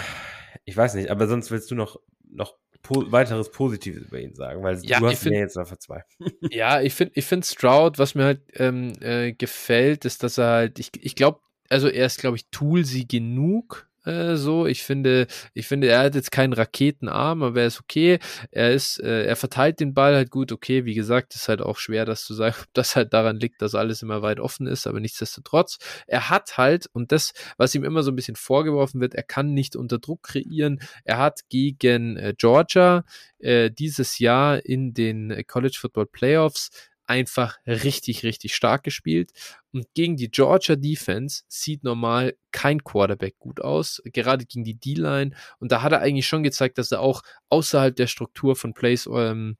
Ich 0.63 0.77
weiß 0.77 0.93
nicht, 0.93 1.11
aber 1.11 1.27
sonst 1.27 1.51
willst 1.51 1.69
du 1.71 1.75
noch, 1.75 1.99
noch 2.29 2.55
po 2.81 3.11
weiteres 3.11 3.51
Positives 3.51 4.03
über 4.03 4.19
ihn 4.19 4.33
sagen, 4.35 4.63
weil 4.63 4.79
Ja, 4.83 4.99
du 4.99 5.07
ich 5.07 5.13
hast 5.13 5.23
find- 5.23 5.33
mir 5.33 5.39
jetzt 5.41 5.57
einfach 5.57 5.77
zwei. 5.77 6.03
Ja, 6.51 6.81
ich 6.81 6.93
finde, 6.93 7.13
ich 7.15 7.25
finde 7.25 7.45
Stroud, 7.45 7.97
was 7.99 8.15
mir 8.15 8.23
halt 8.23 8.41
ähm, 8.55 8.93
äh, 9.01 9.33
gefällt, 9.33 10.05
ist, 10.05 10.23
dass 10.23 10.37
er 10.37 10.47
halt, 10.47 10.79
ich, 10.79 10.89
ich 10.99 11.15
glaube, 11.15 11.39
also 11.69 11.87
er 11.87 12.05
ist, 12.05 12.19
glaube 12.19 12.37
ich, 12.37 12.47
toolsy 12.51 13.05
genug. 13.05 13.88
Äh, 14.09 14.37
so, 14.37 14.65
ich 14.65 14.83
finde, 14.83 15.27
ich 15.53 15.67
finde, 15.67 15.87
er 15.87 15.99
hat 15.99 16.15
jetzt 16.15 16.31
keinen 16.31 16.53
Raketenarm, 16.53 17.43
aber 17.43 17.61
er 17.61 17.67
ist 17.67 17.79
okay. 17.79 18.19
Er 18.51 18.71
ist, 18.71 18.99
äh, 18.99 19.25
er 19.25 19.35
verteilt 19.35 19.79
den 19.79 19.93
Ball 19.93 20.15
halt 20.15 20.31
gut. 20.31 20.51
Okay, 20.51 20.85
wie 20.85 20.95
gesagt, 20.95 21.35
ist 21.35 21.47
halt 21.47 21.61
auch 21.61 21.77
schwer, 21.77 22.05
das 22.05 22.23
zu 22.23 22.33
sagen, 22.33 22.55
ob 22.61 22.73
das 22.73 22.95
halt 22.95 23.13
daran 23.13 23.39
liegt, 23.39 23.61
dass 23.61 23.75
alles 23.75 24.01
immer 24.01 24.21
weit 24.21 24.39
offen 24.39 24.67
ist, 24.67 24.87
aber 24.87 24.99
nichtsdestotrotz, 24.99 25.77
er 26.07 26.29
hat 26.29 26.57
halt, 26.57 26.87
und 26.93 27.11
das, 27.11 27.33
was 27.57 27.75
ihm 27.75 27.83
immer 27.83 28.03
so 28.03 28.11
ein 28.11 28.15
bisschen 28.15 28.35
vorgeworfen 28.35 28.99
wird, 28.99 29.13
er 29.13 29.23
kann 29.23 29.53
nicht 29.53 29.75
unter 29.75 29.99
Druck 29.99 30.23
kreieren. 30.23 30.79
Er 31.03 31.17
hat 31.17 31.41
gegen 31.49 32.17
äh, 32.17 32.33
Georgia 32.35 33.03
äh, 33.39 33.69
dieses 33.71 34.19
Jahr 34.19 34.65
in 34.65 34.93
den 34.93 35.31
äh, 35.31 35.43
College 35.43 35.77
Football 35.79 36.07
Playoffs 36.07 36.69
einfach 37.09 37.57
richtig, 37.65 38.23
richtig 38.23 38.53
stark 38.55 38.83
gespielt. 38.83 39.31
Und 39.71 39.87
gegen 39.95 40.15
die 40.15 40.29
Georgia 40.29 40.75
Defense 40.75 41.43
sieht 41.47 41.83
normal 41.83 42.35
kein 42.51 42.83
Quarterback 42.83 43.37
gut 43.39 43.61
aus, 43.61 44.01
gerade 44.05 44.45
gegen 44.45 44.63
die 44.63 44.75
D-Line. 44.75 45.31
Und 45.59 45.71
da 45.71 45.81
hat 45.81 45.91
er 45.91 46.01
eigentlich 46.01 46.27
schon 46.27 46.43
gezeigt, 46.43 46.77
dass 46.77 46.91
er 46.91 47.01
auch 47.01 47.23
außerhalb 47.49 47.95
der 47.95 48.07
Struktur 48.07 48.55
von 48.55 48.73
Plays 48.73 49.09
ähm, 49.11 49.57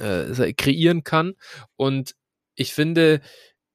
äh, 0.00 0.52
kreieren 0.54 1.04
kann. 1.04 1.34
Und 1.76 2.14
ich 2.56 2.72
finde, 2.72 3.20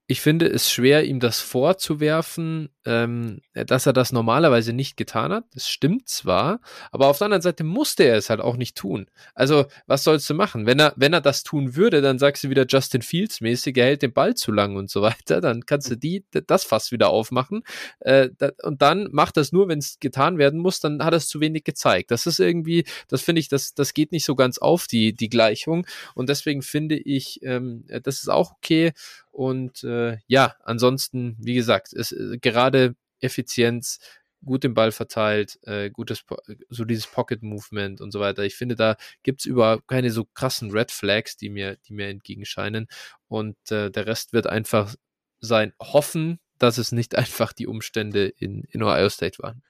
ich 0.08 0.22
finde 0.22 0.48
es 0.48 0.70
schwer, 0.70 1.06
ihm 1.06 1.20
das 1.20 1.40
vorzuwerfen, 1.40 2.70
ähm, 2.88 3.42
dass 3.54 3.86
er 3.86 3.92
das 3.92 4.14
normalerweise 4.14 4.72
nicht 4.72 4.96
getan 4.96 5.34
hat. 5.34 5.44
Das 5.54 5.68
stimmt 5.68 6.08
zwar, 6.08 6.62
aber 6.92 7.08
auf 7.08 7.18
der 7.18 7.26
anderen 7.26 7.42
Seite 7.42 7.66
musste 7.66 8.04
er 8.04 8.16
es 8.16 8.30
halt 8.30 8.40
auch 8.40 8.56
nicht 8.56 8.78
tun. 8.78 9.08
Also, 9.36 9.66
was 9.88 10.06
sollst 10.06 10.30
du 10.30 10.34
machen? 10.34 10.66
Wenn 10.66 10.80
er, 10.80 10.94
wenn 10.96 11.12
er 11.12 11.20
das 11.20 11.44
tun 11.44 11.76
würde, 11.76 12.02
dann 12.02 12.18
sagst 12.18 12.46
du 12.46 12.50
wieder 12.50 12.66
Justin 12.68 13.02
Fields 13.02 13.42
mäßig, 13.42 13.76
er 13.78 13.86
hält 13.86 14.02
den 14.02 14.14
Ball 14.14 14.36
zu 14.36 14.54
lang 14.54 14.78
und 14.78 14.90
so 14.90 15.02
weiter. 15.04 15.42
Dann 15.42 15.66
kannst 15.66 15.92
du 15.92 15.98
die, 15.98 16.26
das 16.32 16.64
Fass 16.64 16.92
wieder 16.92 17.10
aufmachen. 17.10 17.64
Äh, 18.00 18.30
da, 18.38 18.52
und 18.64 18.82
dann 18.82 19.10
macht 19.12 19.36
das 19.36 19.52
nur, 19.52 19.68
wenn 19.68 19.80
es 19.80 20.00
getan 20.00 20.38
werden 20.38 20.60
muss, 20.62 20.80
dann 20.80 21.04
hat 21.04 21.14
er 21.14 21.18
es 21.18 21.28
zu 21.28 21.42
wenig 21.42 21.66
gezeigt. 21.66 22.12
Das 22.12 22.26
ist 22.26 22.40
irgendwie, 22.40 22.86
das 23.10 23.22
finde 23.22 23.42
ich, 23.42 23.50
das, 23.50 23.74
das 23.74 23.94
geht 23.94 24.14
nicht 24.14 24.26
so 24.26 24.36
ganz 24.36 24.58
auf, 24.60 24.88
die, 24.88 25.14
die 25.14 25.30
Gleichung. 25.30 25.86
Und 26.16 26.30
deswegen 26.30 26.62
finde 26.62 26.96
ich, 26.96 27.42
ähm, 27.44 27.86
das 28.04 28.20
ist 28.20 28.30
auch 28.30 28.54
okay. 28.54 28.94
Und 29.38 29.84
äh, 29.84 30.18
ja, 30.26 30.56
ansonsten, 30.64 31.38
wie 31.40 31.54
gesagt, 31.54 31.94
ist 31.94 32.12
äh, 32.12 32.40
gerade 32.40 32.77
Effizienz, 33.20 34.00
gut 34.46 34.64
den 34.64 34.74
Ball 34.74 34.92
verteilt, 34.92 35.60
äh, 35.64 35.90
gutes, 35.90 36.24
Po- 36.24 36.38
so 36.70 36.86
dieses 36.86 37.08
Pocket 37.08 37.42
Movement 37.44 38.02
und 38.02 38.12
so 38.12 38.20
weiter. 38.20 38.44
Ich 38.44 38.56
finde, 38.56 38.76
da 38.76 38.96
gibt's 39.24 39.46
überhaupt 39.46 39.88
keine 39.88 40.12
so 40.12 40.26
krassen 40.26 40.72
Red 40.72 40.92
Flags, 40.92 41.38
die 41.38 41.50
mir, 41.50 41.78
die 41.88 41.94
mir 41.94 42.08
entgegenscheinen. 42.10 42.88
Und 43.28 43.58
äh, 43.72 43.90
der 43.92 44.06
Rest 44.08 44.34
wird 44.34 44.48
einfach 44.48 44.96
sein, 45.40 45.74
hoffen, 45.82 46.40
dass 46.60 46.78
es 46.78 46.92
nicht 46.92 47.16
einfach 47.18 47.54
die 47.54 47.68
Umstände 47.68 48.28
in, 48.28 48.64
in 48.70 48.84
Ohio 48.84 49.10
State 49.10 49.40
waren. 49.42 49.64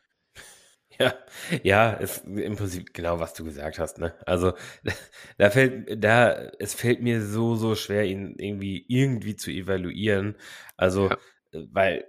Ja, 0.99 1.13
ja, 1.63 1.91
ist 1.93 2.25
im 2.25 2.55
Prinzip 2.55 2.93
genau, 2.93 3.19
was 3.19 3.33
du 3.33 3.43
gesagt 3.43 3.77
hast, 3.77 3.99
ne? 3.99 4.13
Also, 4.25 4.53
da 5.37 5.49
fällt, 5.51 6.03
da, 6.03 6.49
es 6.59 6.73
fällt 6.73 7.01
mir 7.01 7.21
so, 7.23 7.55
so 7.55 7.75
schwer, 7.75 8.05
ihn 8.05 8.35
irgendwie, 8.39 8.83
irgendwie 8.87 9.35
zu 9.35 9.51
evaluieren. 9.51 10.35
Also, 10.75 11.09
Ja. 11.09 11.17
äh, 11.53 11.65
weil, 11.71 12.05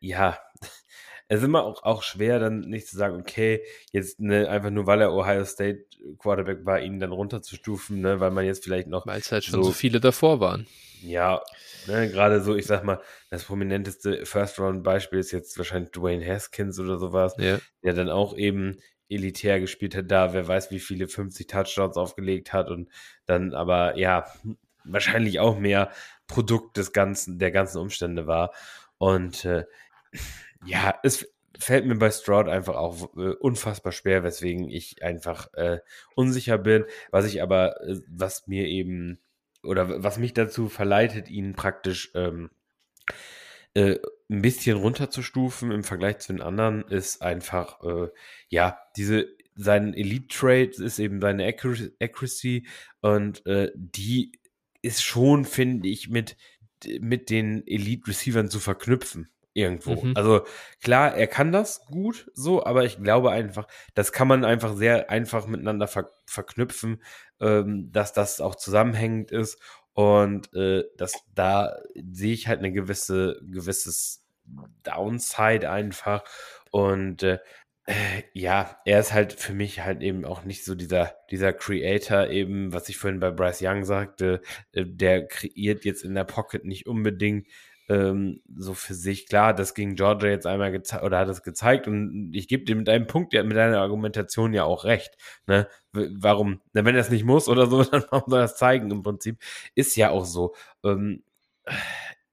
ja, 0.00 0.38
es 1.28 1.38
ist 1.38 1.44
immer 1.44 1.64
auch, 1.64 1.82
auch 1.82 2.02
schwer, 2.02 2.38
dann 2.38 2.60
nicht 2.60 2.86
zu 2.88 2.96
sagen, 2.96 3.20
okay, 3.20 3.62
jetzt 3.92 4.20
ne, 4.20 4.48
einfach 4.48 4.70
nur, 4.70 4.86
weil 4.86 5.00
er 5.00 5.12
Ohio 5.12 5.44
State 5.44 5.84
Quarterback 6.18 6.64
war, 6.66 6.80
ihn 6.80 7.00
dann 7.00 7.12
runterzustufen, 7.12 8.00
ne, 8.00 8.20
weil 8.20 8.30
man 8.30 8.44
jetzt 8.44 8.64
vielleicht 8.64 8.88
noch 8.88 9.06
Weil 9.06 9.20
es 9.20 9.32
halt 9.32 9.44
schon 9.44 9.54
so, 9.54 9.62
So- 9.64 9.72
viele 9.72 10.00
davor 10.00 10.40
waren. 10.40 10.66
ja, 11.02 11.42
ne, 11.86 12.10
gerade 12.10 12.42
so, 12.42 12.54
ich 12.54 12.66
sag 12.66 12.84
mal, 12.84 13.00
das 13.30 13.44
prominenteste 13.44 14.26
First-Round-Beispiel 14.26 15.18
ist 15.18 15.32
jetzt 15.32 15.56
wahrscheinlich 15.58 15.92
Dwayne 15.92 16.24
Haskins 16.26 16.78
oder 16.78 16.98
sowas, 16.98 17.34
Ja. 17.38 17.58
der 17.82 17.94
dann 17.94 18.10
auch 18.10 18.36
eben 18.36 18.78
elitär 19.08 19.60
gespielt 19.60 19.94
hat, 19.94 20.10
da 20.10 20.32
wer 20.32 20.48
weiß, 20.48 20.70
wie 20.70 20.80
viele 20.80 21.08
50 21.08 21.46
Touchdowns 21.46 21.96
aufgelegt 21.96 22.52
hat 22.52 22.68
und 22.70 22.88
dann 23.26 23.54
aber, 23.54 23.96
ja, 23.98 24.24
wahrscheinlich 24.84 25.40
auch 25.40 25.58
mehr 25.58 25.90
Produkt 26.26 26.76
des 26.78 26.92
ganzen, 26.92 27.38
der 27.38 27.50
ganzen 27.50 27.78
Umstände 27.78 28.26
war. 28.26 28.52
Und 28.98 29.44
äh, 29.44 29.64
ja, 30.64 30.98
es 31.02 31.26
fällt 31.58 31.86
mir 31.86 31.96
bei 31.96 32.10
Stroud 32.10 32.48
einfach 32.48 32.74
auch 32.74 33.16
äh, 33.16 33.34
unfassbar 33.34 33.92
schwer, 33.92 34.22
weswegen 34.22 34.68
ich 34.68 35.02
einfach 35.02 35.52
äh, 35.54 35.78
unsicher 36.14 36.58
bin, 36.58 36.84
was 37.10 37.26
ich 37.26 37.42
aber, 37.42 37.80
äh, 37.82 38.00
was 38.08 38.46
mir 38.46 38.66
eben 38.66 39.18
oder 39.62 40.02
was 40.02 40.18
mich 40.18 40.34
dazu 40.34 40.68
verleitet, 40.68 41.30
ihn 41.30 41.54
praktisch 41.54 42.10
ähm, 42.14 42.50
äh, 43.74 43.98
ein 44.30 44.42
bisschen 44.42 44.76
runterzustufen 44.76 45.70
im 45.70 45.84
Vergleich 45.84 46.18
zu 46.18 46.32
den 46.32 46.42
anderen, 46.42 46.82
ist 46.88 47.22
einfach, 47.22 47.82
äh, 47.82 48.08
ja, 48.48 48.78
diese, 48.96 49.28
sein 49.54 49.94
Elite-Trade 49.94 50.84
ist 50.84 50.98
eben 50.98 51.20
seine 51.20 51.46
Accuracy, 51.46 52.66
und 53.00 53.46
äh, 53.46 53.70
die 53.74 54.32
ist 54.82 55.02
schon, 55.02 55.44
finde 55.44 55.88
ich, 55.88 56.08
mit, 56.08 56.36
mit 57.00 57.30
den 57.30 57.66
Elite-Receivern 57.66 58.48
zu 58.48 58.60
verknüpfen. 58.60 59.28
Irgendwo. 59.56 60.02
Mhm. 60.02 60.14
Also 60.16 60.44
klar, 60.82 61.14
er 61.14 61.28
kann 61.28 61.52
das 61.52 61.86
gut 61.86 62.28
so, 62.34 62.66
aber 62.66 62.84
ich 62.84 63.00
glaube 63.00 63.30
einfach, 63.30 63.68
das 63.94 64.10
kann 64.10 64.26
man 64.26 64.44
einfach 64.44 64.74
sehr 64.74 65.10
einfach 65.10 65.46
miteinander 65.46 65.86
ver 65.86 66.10
verknüpfen, 66.26 67.00
ähm, 67.40 67.92
dass 67.92 68.12
das 68.12 68.40
auch 68.40 68.56
zusammenhängend 68.56 69.30
ist 69.30 69.60
und 69.92 70.52
äh, 70.54 70.82
dass 70.96 71.12
da 71.36 71.76
sehe 71.94 72.34
ich 72.34 72.48
halt 72.48 72.58
eine 72.58 72.72
gewisse 72.72 73.40
gewisses 73.48 74.26
Downside 74.82 75.70
einfach 75.70 76.24
und 76.72 77.22
äh, 77.22 77.38
ja, 78.32 78.78
er 78.84 79.00
ist 79.00 79.12
halt 79.12 79.34
für 79.34 79.52
mich 79.52 79.80
halt 79.80 80.02
eben 80.02 80.24
auch 80.24 80.44
nicht 80.44 80.64
so 80.64 80.74
dieser 80.74 81.14
dieser 81.30 81.52
Creator 81.52 82.28
eben, 82.28 82.72
was 82.72 82.88
ich 82.88 82.96
vorhin 82.96 83.20
bei 83.20 83.30
Bryce 83.30 83.62
Young 83.62 83.84
sagte, 83.84 84.40
äh, 84.72 84.84
der 84.86 85.26
kreiert 85.26 85.84
jetzt 85.84 86.02
in 86.02 86.14
der 86.14 86.24
Pocket 86.24 86.64
nicht 86.64 86.86
unbedingt 86.86 87.46
ähm, 87.88 88.40
so 88.56 88.74
für 88.74 88.94
sich. 88.94 89.26
Klar, 89.28 89.54
das 89.54 89.74
gegen 89.74 89.96
Georgia 89.96 90.30
jetzt 90.30 90.46
einmal 90.46 90.72
gezeigt 90.72 91.04
oder 91.04 91.18
hat 91.18 91.28
es 91.28 91.42
gezeigt 91.42 91.86
und 91.86 92.32
ich 92.34 92.48
gebe 92.48 92.64
dir 92.64 92.76
mit 92.76 92.88
deinem 92.88 93.06
Punkt, 93.06 93.32
mit 93.34 93.56
deiner 93.56 93.80
Argumentation 93.80 94.54
ja 94.54 94.64
auch 94.64 94.84
recht. 94.84 95.16
Ne? 95.46 95.68
Warum, 95.92 96.60
wenn 96.72 96.86
er 96.86 97.00
es 97.00 97.10
nicht 97.10 97.24
muss 97.24 97.48
oder 97.48 97.66
so, 97.66 97.84
dann 97.84 98.04
warum 98.10 98.30
soll 98.30 98.40
er 98.40 98.44
es 98.46 98.56
zeigen 98.56 98.90
im 98.90 99.02
Prinzip? 99.02 99.38
Ist 99.74 99.96
ja 99.96 100.10
auch 100.10 100.24
so. 100.24 100.54
Ähm, 100.82 101.22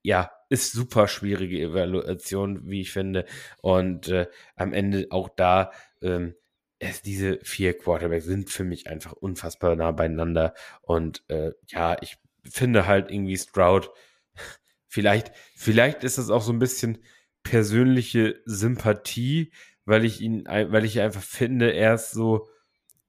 ja, 0.03 0.31
ist 0.51 0.73
super 0.73 1.07
schwierige 1.07 1.59
Evaluation, 1.59 2.67
wie 2.69 2.81
ich 2.81 2.91
finde. 2.91 3.25
Und 3.61 4.09
äh, 4.09 4.27
am 4.55 4.73
Ende 4.73 5.07
auch 5.09 5.29
da, 5.29 5.71
ähm, 6.01 6.35
es, 6.77 7.01
diese 7.01 7.39
vier 7.41 7.77
Quarterbacks 7.77 8.25
sind 8.25 8.49
für 8.49 8.65
mich 8.65 8.87
einfach 8.87 9.13
unfassbar 9.13 9.75
nah 9.77 9.91
beieinander. 9.91 10.53
Und 10.81 11.23
äh, 11.29 11.51
ja, 11.67 11.95
ich 12.01 12.17
finde 12.43 12.85
halt 12.85 13.09
irgendwie 13.09 13.37
Stroud, 13.37 13.91
vielleicht, 14.87 15.31
vielleicht 15.55 16.03
ist 16.03 16.17
es 16.17 16.29
auch 16.29 16.41
so 16.41 16.51
ein 16.51 16.59
bisschen 16.59 16.97
persönliche 17.43 18.41
Sympathie, 18.43 19.53
weil 19.85 20.03
ich 20.03 20.19
ihn, 20.19 20.43
weil 20.45 20.83
ich 20.83 20.99
einfach 20.99 21.23
finde, 21.23 21.73
er 21.73 21.93
ist 21.93 22.11
so 22.11 22.49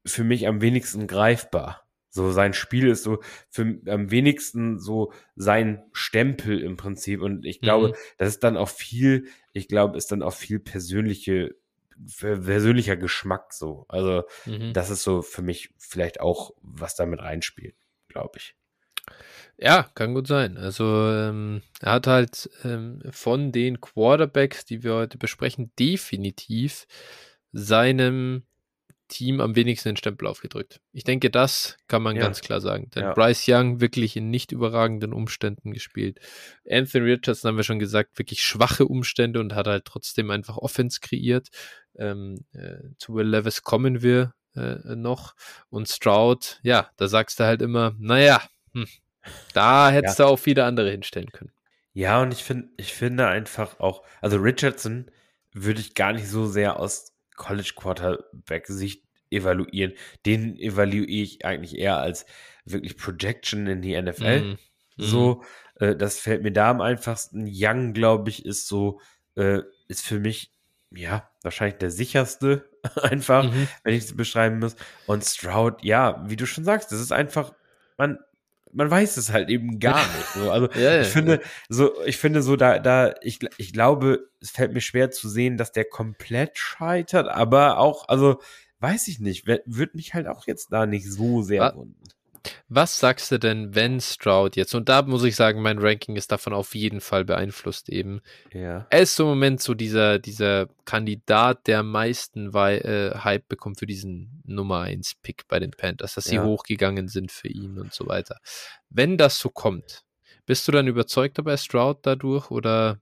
für 0.07 0.23
mich 0.23 0.47
am 0.47 0.61
wenigsten 0.61 1.09
greifbar. 1.09 1.89
So 2.15 2.31
sein 2.31 2.53
Spiel 2.53 2.89
ist 2.89 3.05
so 3.05 3.21
für 3.49 3.81
am 3.87 4.11
wenigsten 4.11 4.79
so 4.79 5.13
sein 5.35 5.83
Stempel 5.93 6.61
im 6.61 6.77
Prinzip. 6.77 7.23
Und 7.23 7.47
ich 7.47 7.63
glaube, 7.63 7.89
Mhm. 7.89 7.95
das 8.19 8.29
ist 8.29 8.45
dann 8.45 8.59
auch 8.59 8.69
viel, 8.69 9.29
ich 9.55 9.67
glaube, 9.67 9.97
ist 9.97 10.13
dann 10.13 10.23
auch 10.23 10.35
viel 10.35 10.59
persönliche, 10.59 11.55
persönlicher 12.21 12.97
Geschmack 12.99 13.55
so. 13.55 13.87
Also, 13.89 14.25
Mhm. 14.45 14.75
das 14.75 14.91
ist 14.91 15.03
so 15.05 15.23
für 15.23 15.41
mich 15.41 15.71
vielleicht 15.79 16.21
auch, 16.21 16.53
was 16.61 16.95
damit 16.97 17.21
reinspielt, 17.21 17.77
glaube 18.09 18.35
ich. 18.37 18.57
Ja, 19.57 19.91
kann 19.95 20.15
gut 20.15 20.27
sein. 20.27 20.57
Also 20.59 20.85
ähm, 20.85 21.63
er 21.81 21.93
hat 21.93 22.07
halt 22.07 22.51
ähm, 22.65 23.01
von 23.11 23.53
den 23.53 23.81
Quarterbacks, 23.81 24.65
die 24.65 24.83
wir 24.83 24.95
heute 24.95 25.17
besprechen, 25.19 25.73
definitiv 25.79 26.87
seinem 27.53 28.43
Team 29.13 29.41
am 29.41 29.55
wenigsten 29.55 29.91
den 29.91 29.97
Stempel 29.97 30.27
aufgedrückt. 30.27 30.81
Ich 30.93 31.05
denke, 31.05 31.31
das 31.31 31.77
kann 31.87 32.03
man 32.03 32.17
Ja. 32.17 32.23
ganz 32.23 32.41
klar 32.41 32.61
sagen. 32.61 32.91
Denn 32.91 33.05
Ja. 33.05 33.13
Bryce 33.15 33.45
Young 33.49 33.81
wirklich 33.81 34.17
in 34.17 34.31
nicht 34.31 34.51
überragenden 34.53 35.13
Umständen 35.13 35.73
gespielt. 35.73 36.19
Anthony 36.69 37.13
Richardson 37.13 37.49
haben 37.51 37.57
wir 37.57 37.65
schon 37.65 37.79
gesagt, 37.79 38.19
wirklich 38.19 38.43
schwache 38.43 38.87
Umstände 38.87 39.39
und 39.41 39.55
hat 39.55 39.67
halt 39.67 39.85
trotzdem 39.85 40.31
einfach 40.31 40.57
Offense 40.57 41.01
kreiert. 41.01 41.49
Ähm, 41.97 42.45
äh, 42.53 42.79
zu 42.99 43.15
Will 43.15 43.29
Levis 43.29 43.63
kommen 43.63 44.03
wir 44.03 44.35
äh, 44.57 44.97
noch. 44.97 45.35
Und 45.69 45.89
Stroud, 45.89 46.59
ja, 46.63 46.91
da 46.97 47.09
sagst 47.09 47.39
du 47.41 47.45
halt 47.45 47.63
immer, 47.63 47.95
naja, 47.99 48.43
hm, 48.73 48.87
Da 49.53 49.91
hättest 49.91 50.19
ja. 50.19 50.25
du 50.25 50.31
auch 50.33 50.39
viele 50.39 50.65
andere 50.65 50.91
hinstellen 50.91 51.31
können. 51.31 51.53
Ja, 51.95 52.21
und 52.23 52.33
ich 52.33 52.43
finde, 52.43 52.71
ich 52.77 52.93
finde 52.93 53.27
einfach 53.29 53.79
auch, 53.79 54.03
also 54.21 54.39
Richardson 54.39 55.11
würde 55.53 55.81
ich 55.81 55.95
gar 55.95 56.13
nicht 56.13 56.29
so 56.29 56.47
sehr 56.47 56.81
aus 56.81 57.12
College 57.37 57.73
Quarterback 57.77 58.67
Sicht 58.67 59.05
evaluieren. 59.31 59.93
Den 60.27 60.59
evaluiere 60.59 61.07
ich 61.23 61.45
eigentlich 61.45 61.79
eher 61.79 61.99
als 61.99 62.27
wirklich 62.65 62.97
Projection 62.97 63.67
in 63.67 63.83
die 63.83 64.01
NFL. 64.01 64.41
Mm. 64.41 64.59
So, 64.99 65.35
mm. 65.35 65.45
Äh, 65.83 65.97
das 65.97 66.21
fällt 66.21 66.43
mir 66.43 66.53
da 66.53 66.71
am 66.71 66.81
einfachsten. 66.81 67.49
Young, 67.51 67.93
glaube 67.93 68.31
ich, 68.31 68.45
ist 68.47 68.69
so, 68.69 69.01
äh, 69.37 69.61
ist 69.89 70.07
für 70.07 70.21
mich, 70.21 70.53
ja, 70.91 71.29
wahrscheinlich 71.43 71.79
der 71.79 71.91
sicherste, 71.91 72.71
einfach, 73.03 73.45
mhm. 73.45 73.69
wenn 73.83 73.95
ich 73.95 74.05
es 74.05 74.17
beschreiben 74.17 74.61
muss. 74.61 74.77
Und 75.07 75.25
Stroud, 75.25 75.83
ja, 75.83 76.23
wie 76.29 76.37
du 76.37 76.47
schon 76.47 76.65
sagst, 76.65 76.93
das 76.93 77.01
ist 77.01 77.13
einfach, 77.13 77.55
man, 77.97 78.19
man 78.73 78.91
weiß 78.91 79.17
es 79.17 79.33
halt 79.33 79.49
eben 79.51 79.79
gar 79.79 80.07
nicht. 80.07 80.27
So. 80.35 80.51
Also 80.51 80.69
ja, 80.79 81.01
ich 81.01 81.09
finde, 81.09 81.41
so, 81.69 81.93
ich 82.05 82.17
finde 82.17 82.43
so, 82.43 82.57
da, 82.57 82.79
da, 82.79 83.15
ich, 83.21 83.41
ich 83.59 83.73
glaube, 83.73 84.29
es 84.41 84.51
fällt 84.51 84.73
mir 84.73 84.81
schwer 84.81 85.11
zu 85.11 85.29
sehen, 85.29 85.57
dass 85.57 85.73
der 85.73 85.85
komplett 85.85 86.59
scheitert, 86.59 87.29
aber 87.29 87.79
auch, 87.79 88.09
also 88.09 88.41
weiß 88.81 89.09
ich 89.09 89.21
nicht, 89.21 89.47
würde 89.47 89.93
mich 89.95 90.15
halt 90.15 90.27
auch 90.27 90.47
jetzt 90.47 90.73
da 90.73 90.87
nicht 90.87 91.11
so 91.11 91.43
sehr 91.43 91.75
wundern. 91.75 92.09
Was 92.69 92.99
sagst 92.99 93.31
du 93.31 93.39
denn, 93.39 93.75
wenn 93.75 94.01
Stroud 94.01 94.57
jetzt, 94.57 94.75
und 94.75 94.89
da 94.89 95.03
muss 95.03 95.25
ich 95.25 95.37
sagen, 95.37 95.63
mein 95.63 95.79
Ranking 95.79 96.17
ist 96.17 96.33
davon 96.33 96.53
auf 96.53 96.75
jeden 96.75 97.01
Fall 97.01 97.25
beeinflusst 97.25 97.89
eben. 97.89 98.21
Ja. 98.53 98.87
Er 98.91 99.01
ist 99.01 99.19
im 99.21 99.27
Moment 99.27 99.61
so 99.61 99.75
dieser, 99.75 100.19
dieser 100.19 100.69
Kandidat, 100.85 101.67
der 101.67 101.81
am 101.81 101.91
meisten 101.91 102.55
äh, 102.55 103.15
Hype 103.19 103.49
bekommt 103.49 103.79
für 103.79 103.87
diesen 103.87 104.43
Nummer 104.45 104.81
1 104.81 105.17
Pick 105.23 105.47
bei 105.49 105.59
den 105.59 105.71
Panthers, 105.71 106.15
dass 106.15 106.25
sie 106.25 106.37
ja. 106.37 106.45
hochgegangen 106.45 107.09
sind 107.09 107.31
für 107.31 107.49
ihn 107.49 107.79
und 107.79 107.93
so 107.93 108.07
weiter. 108.07 108.39
Wenn 108.91 109.19
das 109.19 109.39
so 109.39 109.49
kommt, 109.49 110.03
bist 110.47 110.67
du 110.67 110.73
dann 110.73 110.89
überzeugt 110.89 111.43
bei 111.45 111.57
Stroud 111.57 112.01
dadurch 112.03 112.51
oder 112.51 113.01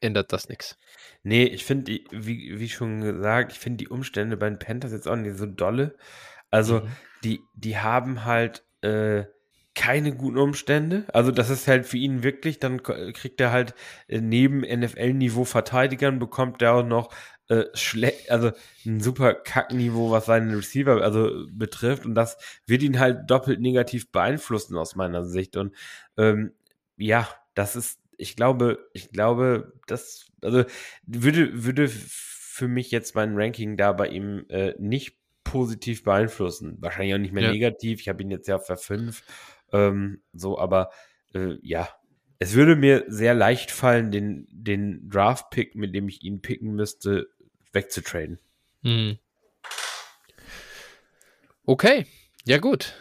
ändert 0.00 0.32
das 0.32 0.48
nichts? 0.48 0.78
Nee, 1.22 1.44
ich 1.44 1.64
finde, 1.64 2.00
wie, 2.10 2.58
wie 2.58 2.68
schon 2.68 3.00
gesagt, 3.00 3.52
ich 3.52 3.58
finde 3.58 3.78
die 3.78 3.88
Umstände 3.88 4.36
bei 4.36 4.48
den 4.48 4.58
Panthers 4.58 4.92
jetzt 4.92 5.08
auch 5.08 5.16
nicht 5.16 5.36
so 5.36 5.46
dolle. 5.46 5.96
Also, 6.50 6.80
mhm. 6.80 6.88
Die, 7.26 7.42
die 7.54 7.76
haben 7.76 8.24
halt 8.24 8.64
äh, 8.82 9.24
keine 9.74 10.14
guten 10.14 10.38
Umstände. 10.38 11.04
Also, 11.12 11.32
das 11.32 11.50
ist 11.50 11.66
halt 11.66 11.86
für 11.86 11.98
ihn 11.98 12.22
wirklich, 12.22 12.60
dann 12.60 12.82
kriegt 12.82 13.40
er 13.40 13.50
halt 13.50 13.74
äh, 14.06 14.20
neben 14.20 14.60
NFL-Niveau 14.60 15.44
Verteidigern, 15.44 16.18
bekommt 16.18 16.62
er 16.62 16.74
auch 16.74 16.86
noch 16.86 17.10
äh, 17.48 17.64
also 18.28 18.52
ein 18.84 19.00
super 19.00 19.34
Kackniveau, 19.34 20.10
was 20.10 20.26
seinen 20.26 20.54
Receiver 20.54 21.02
also 21.02 21.46
betrifft. 21.50 22.06
Und 22.06 22.14
das 22.14 22.38
wird 22.66 22.82
ihn 22.82 23.00
halt 23.00 23.28
doppelt 23.30 23.60
negativ 23.60 24.10
beeinflussen 24.12 24.76
aus 24.76 24.94
meiner 24.94 25.24
Sicht. 25.24 25.56
Und 25.56 25.74
ähm, 26.16 26.52
ja, 26.96 27.28
das 27.54 27.76
ist, 27.76 28.00
ich 28.16 28.36
glaube, 28.36 28.88
ich 28.92 29.10
glaube, 29.10 29.72
das, 29.86 30.26
also 30.42 30.64
würde, 31.06 31.64
würde 31.64 31.88
für 31.88 32.68
mich 32.68 32.90
jetzt 32.90 33.14
mein 33.14 33.36
Ranking 33.36 33.76
da 33.76 33.92
bei 33.92 34.08
ihm 34.08 34.46
äh, 34.48 34.74
nicht 34.78 35.18
positiv 35.46 36.02
beeinflussen. 36.02 36.76
Wahrscheinlich 36.80 37.14
auch 37.14 37.18
nicht 37.18 37.32
mehr 37.32 37.44
ja. 37.44 37.52
negativ. 37.52 38.00
Ich 38.00 38.08
habe 38.08 38.22
ihn 38.22 38.30
jetzt 38.30 38.48
ja 38.48 38.58
für 38.58 38.76
fünf. 38.76 39.22
Ähm, 39.72 40.22
so, 40.32 40.58
aber 40.58 40.90
äh, 41.34 41.56
ja, 41.62 41.88
es 42.38 42.54
würde 42.54 42.76
mir 42.76 43.04
sehr 43.08 43.34
leicht 43.34 43.70
fallen, 43.70 44.10
den, 44.10 44.46
den 44.50 45.08
Draft-Pick, 45.08 45.74
mit 45.74 45.94
dem 45.94 46.08
ich 46.08 46.22
ihn 46.22 46.42
picken 46.42 46.74
müsste, 46.74 47.28
wegzutraden. 47.72 48.38
Hm. 48.82 49.18
Okay, 51.64 52.06
ja 52.44 52.58
gut 52.58 52.94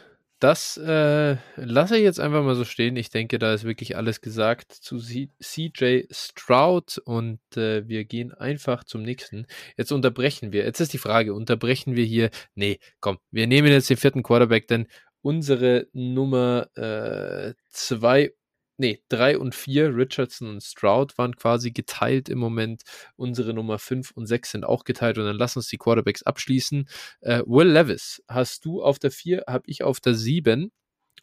das 0.45 0.77
äh, 0.77 1.37
lasse 1.55 1.97
ich 1.97 2.03
jetzt 2.03 2.19
einfach 2.19 2.43
mal 2.43 2.53
so 2.53 2.65
stehen. 2.65 2.95
Ich 2.97 3.09
denke, 3.09 3.39
da 3.39 3.51
ist 3.51 3.63
wirklich 3.63 3.97
alles 3.97 4.21
gesagt 4.21 4.71
zu 4.73 4.99
CJ 4.99 6.03
Stroud 6.11 6.99
und 7.03 7.39
äh, 7.57 7.87
wir 7.87 8.05
gehen 8.05 8.31
einfach 8.31 8.83
zum 8.83 9.01
nächsten. 9.01 9.47
Jetzt 9.75 9.91
unterbrechen 9.91 10.53
wir. 10.53 10.63
Jetzt 10.63 10.81
ist 10.81 10.93
die 10.93 10.99
Frage, 10.99 11.33
unterbrechen 11.33 11.95
wir 11.95 12.05
hier? 12.05 12.29
Nee, 12.53 12.77
komm, 12.99 13.17
wir 13.31 13.47
nehmen 13.47 13.69
jetzt 13.69 13.89
den 13.89 13.97
vierten 13.97 14.21
Quarterback, 14.21 14.67
denn 14.67 14.85
unsere 15.23 15.87
Nummer 15.93 16.67
äh, 16.75 17.55
zwei 17.71 18.31
nee, 18.77 19.01
drei 19.09 19.37
und 19.37 19.55
vier, 19.55 19.95
Richardson 19.95 20.49
und 20.49 20.63
Stroud, 20.63 21.17
waren 21.17 21.35
quasi 21.35 21.71
geteilt 21.71 22.29
im 22.29 22.39
Moment. 22.39 22.83
Unsere 23.15 23.53
Nummer 23.53 23.79
fünf 23.79 24.11
und 24.11 24.27
sechs 24.27 24.51
sind 24.51 24.65
auch 24.65 24.83
geteilt. 24.83 25.17
Und 25.17 25.25
dann 25.25 25.37
lass 25.37 25.55
uns 25.55 25.67
die 25.67 25.77
Quarterbacks 25.77 26.23
abschließen. 26.23 26.87
Äh, 27.21 27.41
Will 27.45 27.69
Levis 27.69 28.23
hast 28.27 28.65
du 28.65 28.83
auf 28.83 28.99
der 28.99 29.11
vier, 29.11 29.43
habe 29.47 29.63
ich 29.67 29.83
auf 29.83 29.99
der 29.99 30.15
sieben. 30.15 30.71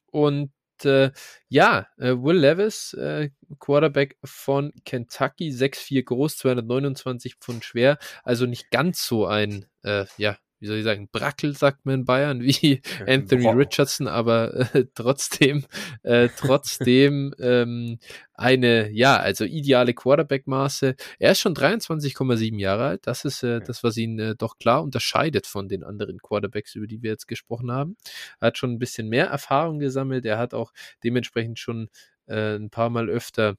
Und 0.06 0.52
äh, 0.84 1.12
ja, 1.48 1.86
äh, 1.98 2.12
Will 2.12 2.38
Levis, 2.38 2.94
äh, 2.94 3.30
Quarterback 3.60 4.16
von 4.24 4.72
Kentucky, 4.84 5.50
6'4 5.50 6.02
groß, 6.04 6.38
229 6.38 7.36
Pfund 7.36 7.64
schwer, 7.64 7.98
also 8.24 8.46
nicht 8.46 8.70
ganz 8.70 9.06
so 9.06 9.26
ein, 9.26 9.66
äh, 9.82 10.06
ja, 10.16 10.36
wie 10.62 10.68
soll 10.68 10.78
ich 10.78 10.84
sagen, 10.84 11.08
Brackel, 11.10 11.56
sagt 11.56 11.84
man 11.84 11.96
in 11.96 12.04
Bayern, 12.04 12.40
wie 12.42 12.80
Anthony 13.06 13.44
wow. 13.44 13.56
Richardson, 13.56 14.06
aber 14.06 14.74
äh, 14.74 14.86
trotzdem, 14.94 15.64
äh, 16.04 16.28
trotzdem 16.36 17.34
ähm, 17.40 17.98
eine, 18.32 18.90
ja, 18.92 19.16
also 19.16 19.44
ideale 19.44 19.92
Quarterback-Maße. 19.92 20.94
Er 21.18 21.32
ist 21.32 21.40
schon 21.40 21.54
23,7 21.54 22.60
Jahre 22.60 22.84
alt. 22.84 23.06
Das 23.08 23.24
ist 23.24 23.42
äh, 23.42 23.60
das, 23.60 23.82
was 23.82 23.96
ihn 23.96 24.18
äh, 24.20 24.36
doch 24.36 24.56
klar 24.58 24.84
unterscheidet 24.84 25.48
von 25.48 25.68
den 25.68 25.82
anderen 25.82 26.18
Quarterbacks, 26.18 26.76
über 26.76 26.86
die 26.86 27.02
wir 27.02 27.10
jetzt 27.10 27.26
gesprochen 27.26 27.72
haben. 27.72 27.96
Er 28.40 28.46
hat 28.46 28.58
schon 28.58 28.70
ein 28.70 28.78
bisschen 28.78 29.08
mehr 29.08 29.26
Erfahrung 29.26 29.80
gesammelt. 29.80 30.24
Er 30.24 30.38
hat 30.38 30.54
auch 30.54 30.72
dementsprechend 31.02 31.58
schon 31.58 31.88
äh, 32.26 32.54
ein 32.54 32.70
paar 32.70 32.88
Mal 32.88 33.08
öfter 33.08 33.56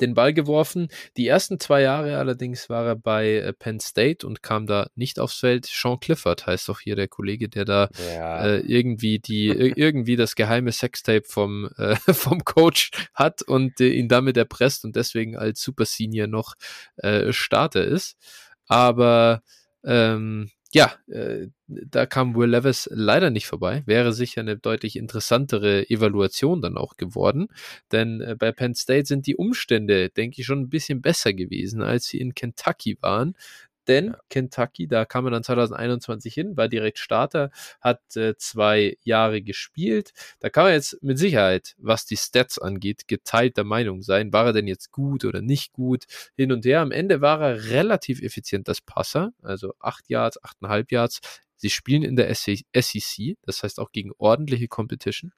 den 0.00 0.14
Ball 0.14 0.32
geworfen. 0.32 0.88
Die 1.16 1.26
ersten 1.26 1.58
zwei 1.60 1.82
Jahre 1.82 2.18
allerdings 2.18 2.68
war 2.68 2.86
er 2.86 2.96
bei 2.96 3.36
äh, 3.36 3.52
Penn 3.52 3.80
State 3.80 4.26
und 4.26 4.42
kam 4.42 4.66
da 4.66 4.88
nicht 4.94 5.18
aufs 5.18 5.38
Feld. 5.38 5.66
Sean 5.66 6.00
Clifford 6.00 6.46
heißt 6.46 6.68
doch 6.68 6.80
hier 6.80 6.96
der 6.96 7.08
Kollege, 7.08 7.48
der 7.48 7.64
da 7.64 7.88
ja. 8.14 8.44
äh, 8.44 8.58
irgendwie 8.60 9.18
die 9.18 9.48
irgendwie 9.48 10.16
das 10.16 10.34
geheime 10.34 10.72
Sextape 10.72 11.24
vom 11.26 11.68
äh, 11.76 11.96
vom 12.12 12.44
Coach 12.44 12.90
hat 13.14 13.42
und 13.42 13.80
äh, 13.80 13.88
ihn 13.88 14.08
damit 14.08 14.36
erpresst 14.36 14.84
und 14.84 14.96
deswegen 14.96 15.36
als 15.36 15.62
Super 15.62 15.84
Senior 15.84 16.26
noch 16.26 16.54
äh, 16.96 17.32
Starter 17.32 17.84
ist. 17.84 18.16
Aber 18.66 19.42
ähm, 19.84 20.50
ja, 20.72 20.94
äh, 21.08 21.48
da 21.66 22.06
kam 22.06 22.36
Will 22.36 22.50
Levis 22.50 22.88
leider 22.92 23.30
nicht 23.30 23.46
vorbei. 23.46 23.82
Wäre 23.86 24.12
sicher 24.12 24.40
eine 24.40 24.56
deutlich 24.56 24.96
interessantere 24.96 25.88
Evaluation 25.90 26.62
dann 26.62 26.76
auch 26.76 26.96
geworden. 26.96 27.48
Denn 27.90 28.20
äh, 28.20 28.36
bei 28.38 28.52
Penn 28.52 28.74
State 28.74 29.06
sind 29.06 29.26
die 29.26 29.36
Umstände, 29.36 30.10
denke 30.10 30.40
ich, 30.40 30.46
schon 30.46 30.60
ein 30.60 30.68
bisschen 30.68 31.02
besser 31.02 31.32
gewesen, 31.32 31.82
als 31.82 32.06
sie 32.06 32.20
in 32.20 32.34
Kentucky 32.34 32.98
waren 33.00 33.34
denn. 33.88 34.14
Kentucky, 34.28 34.86
da 34.86 35.04
kam 35.04 35.26
er 35.26 35.30
dann 35.30 35.42
2021 35.42 36.34
hin, 36.34 36.56
war 36.56 36.68
direkt 36.68 36.98
Starter, 36.98 37.50
hat 37.80 38.00
äh, 38.16 38.36
zwei 38.36 38.96
Jahre 39.02 39.42
gespielt. 39.42 40.12
Da 40.40 40.50
kann 40.50 40.64
man 40.64 40.72
jetzt 40.72 41.02
mit 41.02 41.18
Sicherheit, 41.18 41.74
was 41.78 42.06
die 42.06 42.16
Stats 42.16 42.58
angeht, 42.58 43.08
geteilter 43.08 43.64
Meinung 43.64 44.02
sein. 44.02 44.32
War 44.32 44.46
er 44.46 44.52
denn 44.52 44.66
jetzt 44.66 44.92
gut 44.92 45.24
oder 45.24 45.42
nicht 45.42 45.72
gut? 45.72 46.04
Hin 46.36 46.52
und 46.52 46.64
her. 46.64 46.80
Am 46.80 46.92
Ende 46.92 47.20
war 47.20 47.40
er 47.40 47.64
relativ 47.70 48.22
effizient 48.22 48.68
als 48.68 48.80
Passer, 48.80 49.32
also 49.42 49.74
8 49.80 50.08
Yards, 50.08 50.42
8,5 50.42 50.86
Yards. 50.90 51.20
Sie 51.56 51.70
spielen 51.70 52.02
in 52.02 52.16
der 52.16 52.34
SEC, 52.34 53.36
das 53.42 53.62
heißt 53.62 53.80
auch 53.80 53.92
gegen 53.92 54.12
ordentliche 54.16 54.68
Competition. 54.68 55.32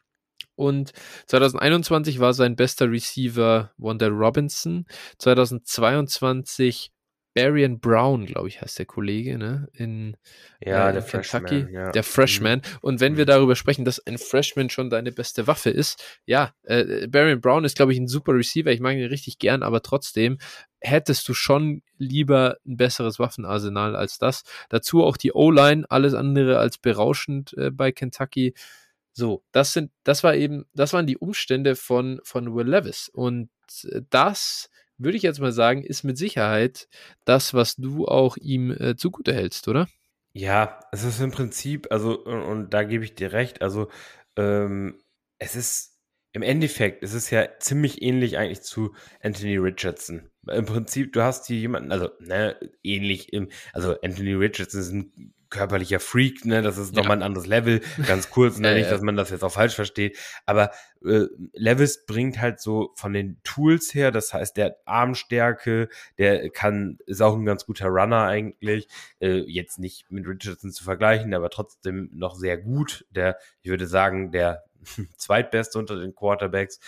Und 0.55 0.93
2021 1.27 2.21
war 2.21 2.35
sein 2.35 2.57
bester 2.57 2.91
Receiver 2.91 3.73
Wanda 3.79 4.07
Robinson. 4.09 4.87
2022 5.19 6.92
Barian 7.35 7.81
Brown, 7.81 8.27
glaube 8.27 8.49
ich, 8.49 8.61
heißt 8.61 8.79
der 8.79 8.87
Kollege, 8.87 9.39
ne? 9.39 9.69
In, 9.73 10.17
ja, 10.61 10.91
äh, 10.91 10.93
der 10.93 11.03
Kentucky. 11.03 11.23
Freshman, 11.23 11.73
ja. 11.73 11.91
Der 11.93 12.03
Freshman. 12.03 12.59
Mhm. 12.59 12.79
Und 12.83 13.01
wenn 13.01 13.17
wir 13.17 13.25
mhm. 13.25 13.29
darüber 13.29 13.57
sprechen, 13.57 13.85
dass 13.85 14.05
ein 14.07 14.19
Freshman 14.19 14.71
schon 14.71 14.91
deine 14.91 15.13
beste 15.13 15.47
Waffe 15.47 15.71
ist, 15.71 16.21
ja, 16.27 16.53
äh, 16.65 17.07
Barian 17.09 17.41
Brown 17.41 17.65
ist, 17.65 17.77
glaube 17.77 17.93
ich, 17.93 17.99
ein 17.99 18.09
super 18.09 18.35
Receiver. 18.35 18.71
Ich 18.71 18.81
mag 18.81 18.97
ihn 18.97 19.07
richtig 19.07 19.39
gern, 19.39 19.63
aber 19.63 19.83
trotzdem 19.83 20.39
hättest 20.81 21.29
du 21.29 21.35
schon 21.35 21.83
lieber 21.97 22.59
ein 22.67 22.77
besseres 22.77 23.19
Waffenarsenal 23.19 23.97
als 23.97 24.19
das. 24.19 24.43
Dazu 24.69 25.03
auch 25.05 25.17
die 25.17 25.33
O-Line, 25.33 25.85
alles 25.89 26.15
andere 26.15 26.59
als 26.59 26.77
berauschend 26.79 27.55
äh, 27.57 27.71
bei 27.71 27.93
Kentucky. 27.93 28.55
So, 29.13 29.43
das 29.53 29.73
sind, 29.73 29.91
das 30.05 30.25
war 30.25 30.35
eben, 30.35 30.67
das 30.75 30.93
waren 30.93 31.07
die 31.07 31.19
Umstände 31.19 31.77
von, 31.77 32.21
von 32.25 32.55
Will 32.55 32.69
Levis. 32.69 33.09
Und 33.09 33.51
äh, 33.85 34.03
das 34.11 34.69
würde 34.99 35.17
ich 35.17 35.23
jetzt 35.23 35.41
mal 35.41 35.53
sagen, 35.53 35.83
ist 35.83 36.05
mit 36.05 36.19
Sicherheit 36.19 36.89
das, 37.25 37.55
was 37.55 37.77
du 37.77 38.07
auch 38.07 38.37
ihm 38.37 38.71
äh, 38.73 38.97
zugute 38.97 39.35
hältst, 39.35 39.69
oder? 39.69 39.89
Ja, 40.35 40.81
es 40.93 41.05
ist 41.05 41.21
im 41.21 41.31
Prinzip, 41.31 41.89
also, 41.91 42.19
und, 42.25 42.43
und 42.43 42.71
da 42.75 42.85
gebe 42.85 43.05
ich 43.05 43.15
dir 43.15 43.33
recht, 43.33 43.61
also, 43.63 43.89
ähm, 44.37 44.99
es 45.39 45.57
ist 45.57 45.92
im 46.33 46.43
Endeffekt, 46.43 47.03
es 47.03 47.13
ist 47.13 47.31
ja 47.31 47.47
ziemlich 47.59 48.03
ähnlich 48.03 48.39
eigentlich 48.39 48.63
zu 48.63 48.95
Anthony 49.23 49.57
Richardson. 49.59 50.31
Im 50.51 50.65
Prinzip, 50.65 51.13
du 51.13 51.23
hast 51.23 51.47
hier 51.47 51.59
jemanden, 51.59 51.93
also, 51.93 52.09
ne, 52.21 52.57
ähnlich 52.83 53.33
im, 53.33 53.49
also 53.73 54.01
Anthony 54.01 54.33
Richardson 54.33 54.81
ist 54.81 54.93
ein 54.93 55.35
körperlicher 55.53 56.01
Freak, 56.01 56.45
ne? 56.47 56.63
Das 56.63 56.79
ist 56.79 56.97
ja. 56.97 57.03
nochmal 57.03 57.19
ein 57.19 57.23
anderes 57.23 57.47
Level. 57.47 57.83
Ganz 58.07 58.31
kurz, 58.31 58.59
ne? 58.59 58.75
nicht, 58.75 58.91
dass 58.91 59.03
man 59.03 59.15
das 59.15 59.31
jetzt 59.31 59.45
auch 59.45 59.53
falsch 59.53 59.75
versteht. 59.75 60.19
Aber 60.47 60.71
äh, 61.05 61.27
Levis 61.53 62.07
bringt 62.07 62.41
halt 62.41 62.59
so 62.61 62.93
von 62.97 63.13
den 63.13 63.39
Tools 63.45 63.95
her, 63.95 64.11
das 64.11 64.33
heißt, 64.33 64.57
der 64.57 64.67
hat 64.67 64.77
Armstärke, 64.87 65.89
der 66.17 66.49
kann, 66.51 66.99
ist 67.07 67.21
auch 67.21 67.37
ein 67.37 67.45
ganz 67.45 67.67
guter 67.67 67.89
Runner 67.89 68.23
eigentlich. 68.23 68.89
Äh, 69.21 69.45
jetzt 69.47 69.79
nicht 69.79 70.11
mit 70.11 70.27
Richardson 70.27 70.73
zu 70.73 70.83
vergleichen, 70.83 71.35
aber 71.35 71.51
trotzdem 71.51 72.09
noch 72.15 72.35
sehr 72.35 72.57
gut. 72.57 73.05
Der, 73.11 73.37
ich 73.61 73.71
würde 73.71 73.87
sagen, 73.87 74.33
der 74.33 74.65
zweitbeste 75.17 75.79
unter 75.79 75.99
den 75.99 76.15
Quarterbacks. 76.15 76.81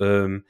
Ähm, 0.00 0.44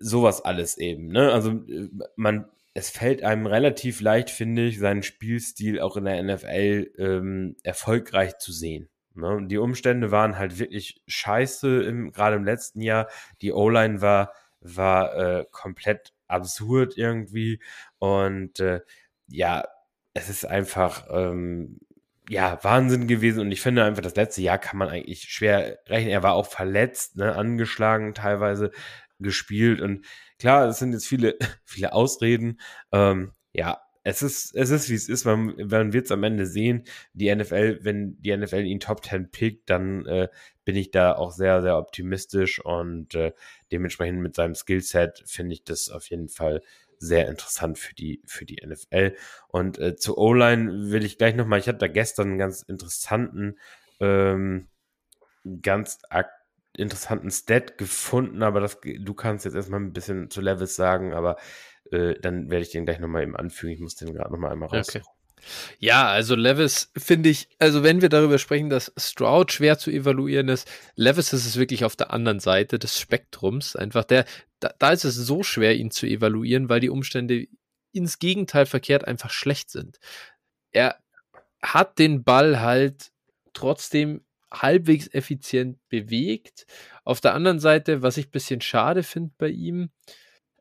sowas 0.00 0.44
alles 0.44 0.78
eben. 0.78 1.08
Ne? 1.08 1.32
Also 1.32 1.50
äh, 1.50 1.88
man, 2.16 2.46
es 2.74 2.90
fällt 2.90 3.22
einem 3.22 3.46
relativ 3.46 4.00
leicht, 4.00 4.30
finde 4.30 4.66
ich, 4.66 4.78
seinen 4.78 5.02
Spielstil 5.02 5.80
auch 5.80 5.96
in 5.96 6.04
der 6.04 6.22
NFL 6.22 6.90
ähm, 6.98 7.56
erfolgreich 7.62 8.38
zu 8.38 8.52
sehen. 8.52 8.88
Ne? 9.14 9.46
Die 9.46 9.58
Umstände 9.58 10.10
waren 10.10 10.38
halt 10.38 10.58
wirklich 10.58 11.00
scheiße, 11.06 11.82
im, 11.84 12.12
gerade 12.12 12.36
im 12.36 12.44
letzten 12.44 12.80
Jahr. 12.80 13.08
Die 13.42 13.52
O-Line 13.52 14.00
war, 14.00 14.32
war 14.60 15.16
äh, 15.16 15.46
komplett 15.50 16.12
absurd 16.26 16.96
irgendwie. 16.96 17.60
Und 17.98 18.60
äh, 18.60 18.80
ja, 19.28 19.64
es 20.14 20.28
ist 20.28 20.44
einfach 20.44 21.06
ähm, 21.10 21.78
ja, 22.28 22.58
Wahnsinn 22.62 23.06
gewesen 23.06 23.40
und 23.40 23.52
ich 23.52 23.60
finde 23.60 23.84
einfach, 23.84 24.02
das 24.02 24.16
letzte 24.16 24.42
Jahr 24.42 24.58
kann 24.58 24.78
man 24.78 24.88
eigentlich 24.88 25.24
schwer 25.24 25.78
rechnen. 25.88 26.10
Er 26.10 26.22
war 26.22 26.34
auch 26.34 26.46
verletzt, 26.46 27.16
ne, 27.16 27.34
angeschlagen 27.34 28.14
teilweise 28.14 28.70
gespielt 29.20 29.80
und 29.80 30.06
klar, 30.38 30.68
es 30.68 30.78
sind 30.78 30.92
jetzt 30.92 31.06
viele, 31.06 31.36
viele 31.64 31.92
Ausreden. 31.92 32.60
Ähm, 32.92 33.32
ja, 33.52 33.80
es 34.04 34.22
ist, 34.22 34.54
es 34.54 34.70
ist, 34.70 34.90
wie 34.90 34.94
es 34.94 35.08
ist. 35.08 35.24
Man, 35.24 35.54
man 35.56 35.92
wird 35.94 36.04
es 36.04 36.12
am 36.12 36.22
Ende 36.24 36.46
sehen. 36.46 36.84
Die 37.14 37.34
NFL, 37.34 37.80
wenn 37.82 38.20
die 38.20 38.36
NFL 38.36 38.60
ihn 38.60 38.80
Top 38.80 39.02
10 39.04 39.30
pickt, 39.30 39.70
dann 39.70 40.04
äh, 40.06 40.28
bin 40.64 40.76
ich 40.76 40.90
da 40.90 41.14
auch 41.14 41.32
sehr, 41.32 41.62
sehr 41.62 41.78
optimistisch 41.78 42.62
und 42.62 43.14
äh, 43.14 43.32
dementsprechend 43.72 44.20
mit 44.20 44.34
seinem 44.34 44.54
Skillset 44.54 45.22
finde 45.26 45.54
ich 45.54 45.64
das 45.64 45.88
auf 45.88 46.08
jeden 46.10 46.28
Fall 46.28 46.60
sehr 47.04 47.28
interessant 47.28 47.78
für 47.78 47.94
die, 47.94 48.22
für 48.26 48.44
die 48.44 48.64
NFL. 48.64 49.14
Und 49.48 49.78
äh, 49.78 49.96
zu 49.96 50.16
O-Line 50.18 50.90
will 50.90 51.04
ich 51.04 51.18
gleich 51.18 51.34
nochmal, 51.34 51.58
ich 51.58 51.68
hatte 51.68 51.78
da 51.78 51.88
gestern 51.88 52.28
einen 52.30 52.38
ganz 52.38 52.62
interessanten, 52.62 53.58
ähm, 54.00 54.68
ganz 55.62 56.00
interessanten 56.76 57.30
Stat 57.30 57.78
gefunden, 57.78 58.42
aber 58.42 58.60
das, 58.60 58.78
du 58.80 59.14
kannst 59.14 59.44
jetzt 59.44 59.54
erstmal 59.54 59.80
ein 59.80 59.92
bisschen 59.92 60.30
zu 60.30 60.40
Levels 60.40 60.76
sagen, 60.76 61.12
aber 61.12 61.36
äh, 61.90 62.14
dann 62.20 62.50
werde 62.50 62.64
ich 62.64 62.70
den 62.70 62.84
gleich 62.84 62.98
nochmal 62.98 63.22
eben 63.22 63.36
anfügen. 63.36 63.72
Ich 63.72 63.80
muss 63.80 63.94
den 63.94 64.12
gerade 64.14 64.32
nochmal 64.32 64.52
einmal 64.52 64.68
raus. 64.68 64.88
Okay. 64.88 65.02
Ja, 65.78 66.08
also 66.08 66.34
Levis 66.34 66.90
finde 66.96 67.28
ich, 67.28 67.48
also 67.58 67.82
wenn 67.82 68.00
wir 68.00 68.08
darüber 68.08 68.38
sprechen, 68.38 68.70
dass 68.70 68.92
Stroud 68.96 69.52
schwer 69.52 69.78
zu 69.78 69.90
evaluieren 69.90 70.48
ist, 70.48 70.70
Levis 70.96 71.32
ist 71.32 71.46
es 71.46 71.58
wirklich 71.58 71.84
auf 71.84 71.96
der 71.96 72.12
anderen 72.12 72.40
Seite 72.40 72.78
des 72.78 72.98
Spektrums. 72.98 73.76
Einfach 73.76 74.04
der, 74.04 74.24
da, 74.64 74.74
da 74.78 74.92
ist 74.92 75.04
es 75.04 75.14
so 75.16 75.42
schwer, 75.42 75.76
ihn 75.76 75.90
zu 75.90 76.06
evaluieren, 76.06 76.70
weil 76.70 76.80
die 76.80 76.88
Umstände 76.88 77.46
ins 77.92 78.18
Gegenteil 78.18 78.64
verkehrt 78.64 79.06
einfach 79.06 79.30
schlecht 79.30 79.70
sind. 79.70 79.98
Er 80.72 80.98
hat 81.62 81.98
den 81.98 82.24
Ball 82.24 82.60
halt 82.60 83.12
trotzdem 83.52 84.24
halbwegs 84.50 85.08
effizient 85.08 85.78
bewegt. 85.88 86.66
Auf 87.04 87.20
der 87.20 87.34
anderen 87.34 87.60
Seite, 87.60 88.00
was 88.00 88.16
ich 88.16 88.28
ein 88.28 88.30
bisschen 88.30 88.62
schade 88.62 89.02
finde 89.02 89.32
bei 89.36 89.48
ihm, 89.48 89.90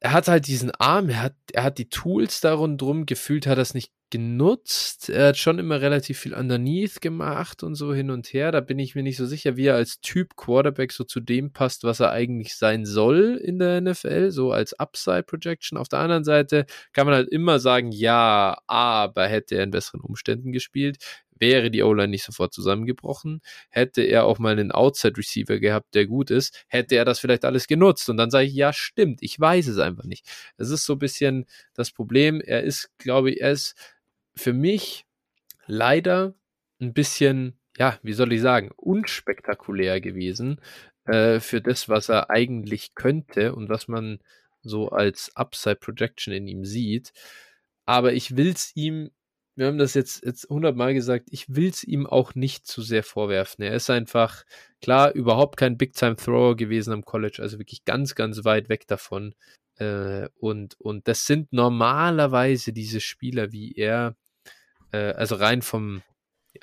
er 0.02 0.12
hat 0.12 0.28
halt 0.28 0.48
diesen 0.48 0.72
Arm, 0.72 1.10
er 1.10 1.22
hat, 1.22 1.36
er 1.54 1.64
hat 1.64 1.78
die 1.78 1.88
Tools 1.88 2.42
da 2.42 2.54
rundrum, 2.54 3.06
gefühlt 3.06 3.48
hat 3.48 3.58
er 3.58 3.62
es 3.62 3.74
nicht 3.74 3.94
genutzt. 4.14 5.10
Er 5.10 5.30
hat 5.30 5.38
schon 5.38 5.58
immer 5.58 5.82
relativ 5.82 6.20
viel 6.20 6.36
underneath 6.36 7.02
gemacht 7.02 7.64
und 7.64 7.74
so 7.74 7.96
hin 7.96 8.12
und 8.12 8.28
her. 8.28 8.52
Da 8.52 8.60
bin 8.60 8.78
ich 8.78 8.94
mir 8.94 9.02
nicht 9.02 9.18
so 9.18 9.26
sicher, 9.26 9.58
wie 9.58 9.66
er 9.66 9.76
als 9.76 10.02
Typ 10.02 10.36
Quarterback 10.36 10.92
so 10.92 11.04
zu 11.04 11.20
dem 11.20 11.52
passt, 11.52 11.84
was 11.84 12.00
er 12.00 12.12
eigentlich 12.12 12.56
sein 12.56 12.86
soll 12.86 13.42
in 13.44 13.58
der 13.58 13.82
NFL, 13.82 14.30
so 14.30 14.52
als 14.52 14.74
Upside 14.80 15.24
Projection. 15.24 15.80
Auf 15.80 15.88
der 15.88 15.98
anderen 15.98 16.24
Seite 16.24 16.68
kann 16.92 17.08
man 17.08 17.16
halt 17.16 17.30
immer 17.30 17.58
sagen, 17.58 17.92
ja, 17.92 18.56
aber 18.68 19.26
hätte 19.26 19.56
er 19.56 19.64
in 19.64 19.72
besseren 19.72 20.02
Umständen 20.02 20.52
gespielt, 20.52 20.98
wäre 21.40 21.72
die 21.72 21.82
O-Line 21.82 22.10
nicht 22.10 22.24
sofort 22.24 22.54
zusammengebrochen, 22.54 23.42
hätte 23.70 24.04
er 24.04 24.26
auch 24.26 24.38
mal 24.38 24.52
einen 24.52 24.72
Outside-Receiver 24.72 25.60
gehabt, 25.60 25.96
der 25.96 26.06
gut 26.06 26.30
ist, 26.30 26.64
hätte 26.68 26.96
er 26.96 27.06
das 27.06 27.20
vielleicht 27.20 27.46
alles 27.46 27.66
genutzt. 27.66 28.10
Und 28.10 28.18
dann 28.18 28.30
sage 28.30 28.46
ich, 28.46 28.54
ja, 28.54 28.74
stimmt, 28.74 29.24
ich 29.24 29.40
weiß 29.40 29.68
es 29.68 29.80
einfach 29.80 30.06
nicht. 30.06 30.28
Es 30.58 30.70
ist 30.70 30.86
so 30.86 30.94
ein 30.94 31.00
bisschen 31.00 31.46
das 31.74 31.92
Problem. 31.92 32.42
Er 32.42 32.62
ist, 32.62 32.92
glaube 33.00 33.32
ich, 33.32 33.42
er 33.42 33.52
ist 33.52 33.74
für 34.36 34.54
mich 34.54 35.06
leider 35.66 36.34
ein 36.82 36.94
bisschen, 36.94 37.58
ja, 37.78 38.00
wie 38.04 38.14
soll 38.14 38.34
ich 38.34 38.42
sagen, 38.42 38.72
unspektakulär 38.76 40.02
gewesen 40.02 40.60
äh, 41.06 41.40
für 41.40 41.62
das, 41.62 41.90
was 41.90 42.10
er 42.10 42.30
eigentlich 42.30 42.96
könnte 42.96 43.56
und 43.56 43.70
was 43.70 43.88
man 43.88 44.20
so 44.62 44.90
als 44.90 45.36
Upside 45.36 45.78
Projection 45.78 46.34
in 46.34 46.48
ihm 46.48 46.66
sieht. 46.66 47.12
Aber 47.86 48.14
ich 48.14 48.38
will 48.38 48.50
es 48.50 48.76
ihm, 48.76 49.12
wir 49.56 49.68
haben 49.68 49.78
das 49.78 49.94
jetzt, 49.94 50.24
jetzt 50.26 50.50
hundertmal 50.50 50.94
gesagt, 50.94 51.28
ich 51.32 51.54
will 51.54 51.70
es 51.70 51.84
ihm 51.84 52.08
auch 52.08 52.34
nicht 52.34 52.66
zu 52.66 52.82
sehr 52.82 53.04
vorwerfen. 53.04 53.64
Er 53.64 53.76
ist 53.76 53.90
einfach, 53.90 54.44
klar, 54.82 55.14
überhaupt 55.14 55.58
kein 55.58 55.78
Big-Time-Thrower 55.78 56.56
gewesen 56.56 56.94
am 56.94 57.06
College, 57.06 57.40
also 57.42 57.60
wirklich 57.60 57.86
ganz, 57.86 58.16
ganz 58.16 58.46
weit 58.46 58.70
weg 58.70 58.88
davon. 58.88 59.36
Äh, 59.78 60.30
und, 60.36 60.80
und 60.80 61.08
das 61.08 61.26
sind 61.26 61.52
normalerweise 61.52 62.74
diese 62.74 63.02
Spieler 63.02 63.52
wie 63.52 63.74
er, 63.74 64.16
äh, 64.94 65.14
also 65.14 65.36
rein 65.36 65.62
vom, 65.62 66.04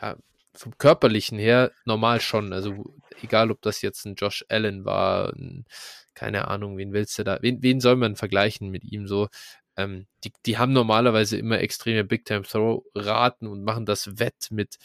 ja, 0.00 0.16
vom 0.54 0.78
körperlichen 0.78 1.38
her 1.38 1.72
normal 1.84 2.20
schon. 2.20 2.52
Also 2.52 2.94
egal, 3.22 3.50
ob 3.50 3.60
das 3.62 3.82
jetzt 3.82 4.06
ein 4.06 4.14
Josh 4.14 4.44
Allen 4.48 4.84
war, 4.84 5.32
ein, 5.34 5.66
keine 6.14 6.48
Ahnung, 6.48 6.78
wen 6.78 6.92
willst 6.92 7.18
du 7.18 7.24
da, 7.24 7.38
wen, 7.42 7.62
wen 7.62 7.80
soll 7.80 7.96
man 7.96 8.16
vergleichen 8.16 8.70
mit 8.70 8.84
ihm 8.84 9.06
so? 9.06 9.28
Ähm, 9.76 10.06
die, 10.24 10.32
die 10.46 10.58
haben 10.58 10.72
normalerweise 10.72 11.36
immer 11.38 11.60
extreme 11.60 12.04
Big-Time-Throw-Raten 12.04 13.46
und 13.46 13.64
machen 13.64 13.86
das 13.86 14.18
wett 14.18 14.48
mit 14.50 14.78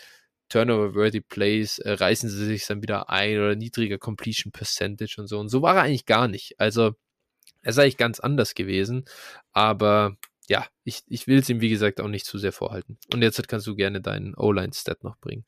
Turnover-worthy 0.49 1.21
Plays, 1.21 1.79
äh, 1.79 1.93
reißen 1.93 2.29
sie 2.29 2.45
sich 2.45 2.65
dann 2.67 2.81
wieder 2.81 3.09
ein 3.09 3.37
oder 3.37 3.55
niedriger 3.55 3.97
Completion 3.97 4.51
Percentage 4.51 5.15
und 5.19 5.27
so. 5.27 5.39
Und 5.39 5.49
so 5.49 5.61
war 5.61 5.75
er 5.75 5.83
eigentlich 5.83 6.05
gar 6.05 6.27
nicht. 6.27 6.59
Also 6.59 6.95
er 7.63 7.71
ist 7.71 7.79
eigentlich 7.79 7.97
ganz 7.97 8.19
anders 8.19 8.53
gewesen, 8.53 9.05
aber 9.53 10.17
ja, 10.47 10.65
ich, 10.83 11.03
ich 11.07 11.27
will 11.27 11.39
es 11.39 11.49
ihm, 11.49 11.61
wie 11.61 11.69
gesagt, 11.69 11.99
auch 12.01 12.07
nicht 12.07 12.25
zu 12.25 12.37
sehr 12.37 12.51
vorhalten. 12.51 12.97
Und 13.13 13.21
jetzt 13.21 13.47
kannst 13.47 13.67
du 13.67 13.75
gerne 13.75 14.01
deinen 14.01 14.35
O-Line-Stat 14.35 15.03
noch 15.03 15.17
bringen. 15.17 15.45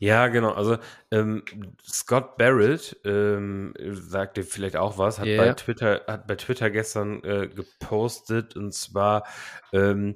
Ja, 0.00 0.28
genau. 0.28 0.52
Also 0.52 0.78
ähm, 1.10 1.42
Scott 1.84 2.36
Barrett 2.36 2.96
ähm, 3.04 3.74
sagte 3.80 4.44
vielleicht 4.44 4.76
auch 4.76 4.96
was, 4.96 5.18
hat 5.18 5.26
yeah. 5.26 5.44
bei 5.44 5.52
Twitter, 5.54 6.04
hat 6.06 6.26
bei 6.28 6.36
Twitter 6.36 6.70
gestern 6.70 7.22
äh, 7.24 7.48
gepostet 7.48 8.54
und 8.54 8.72
zwar 8.72 9.26
ähm, 9.72 10.14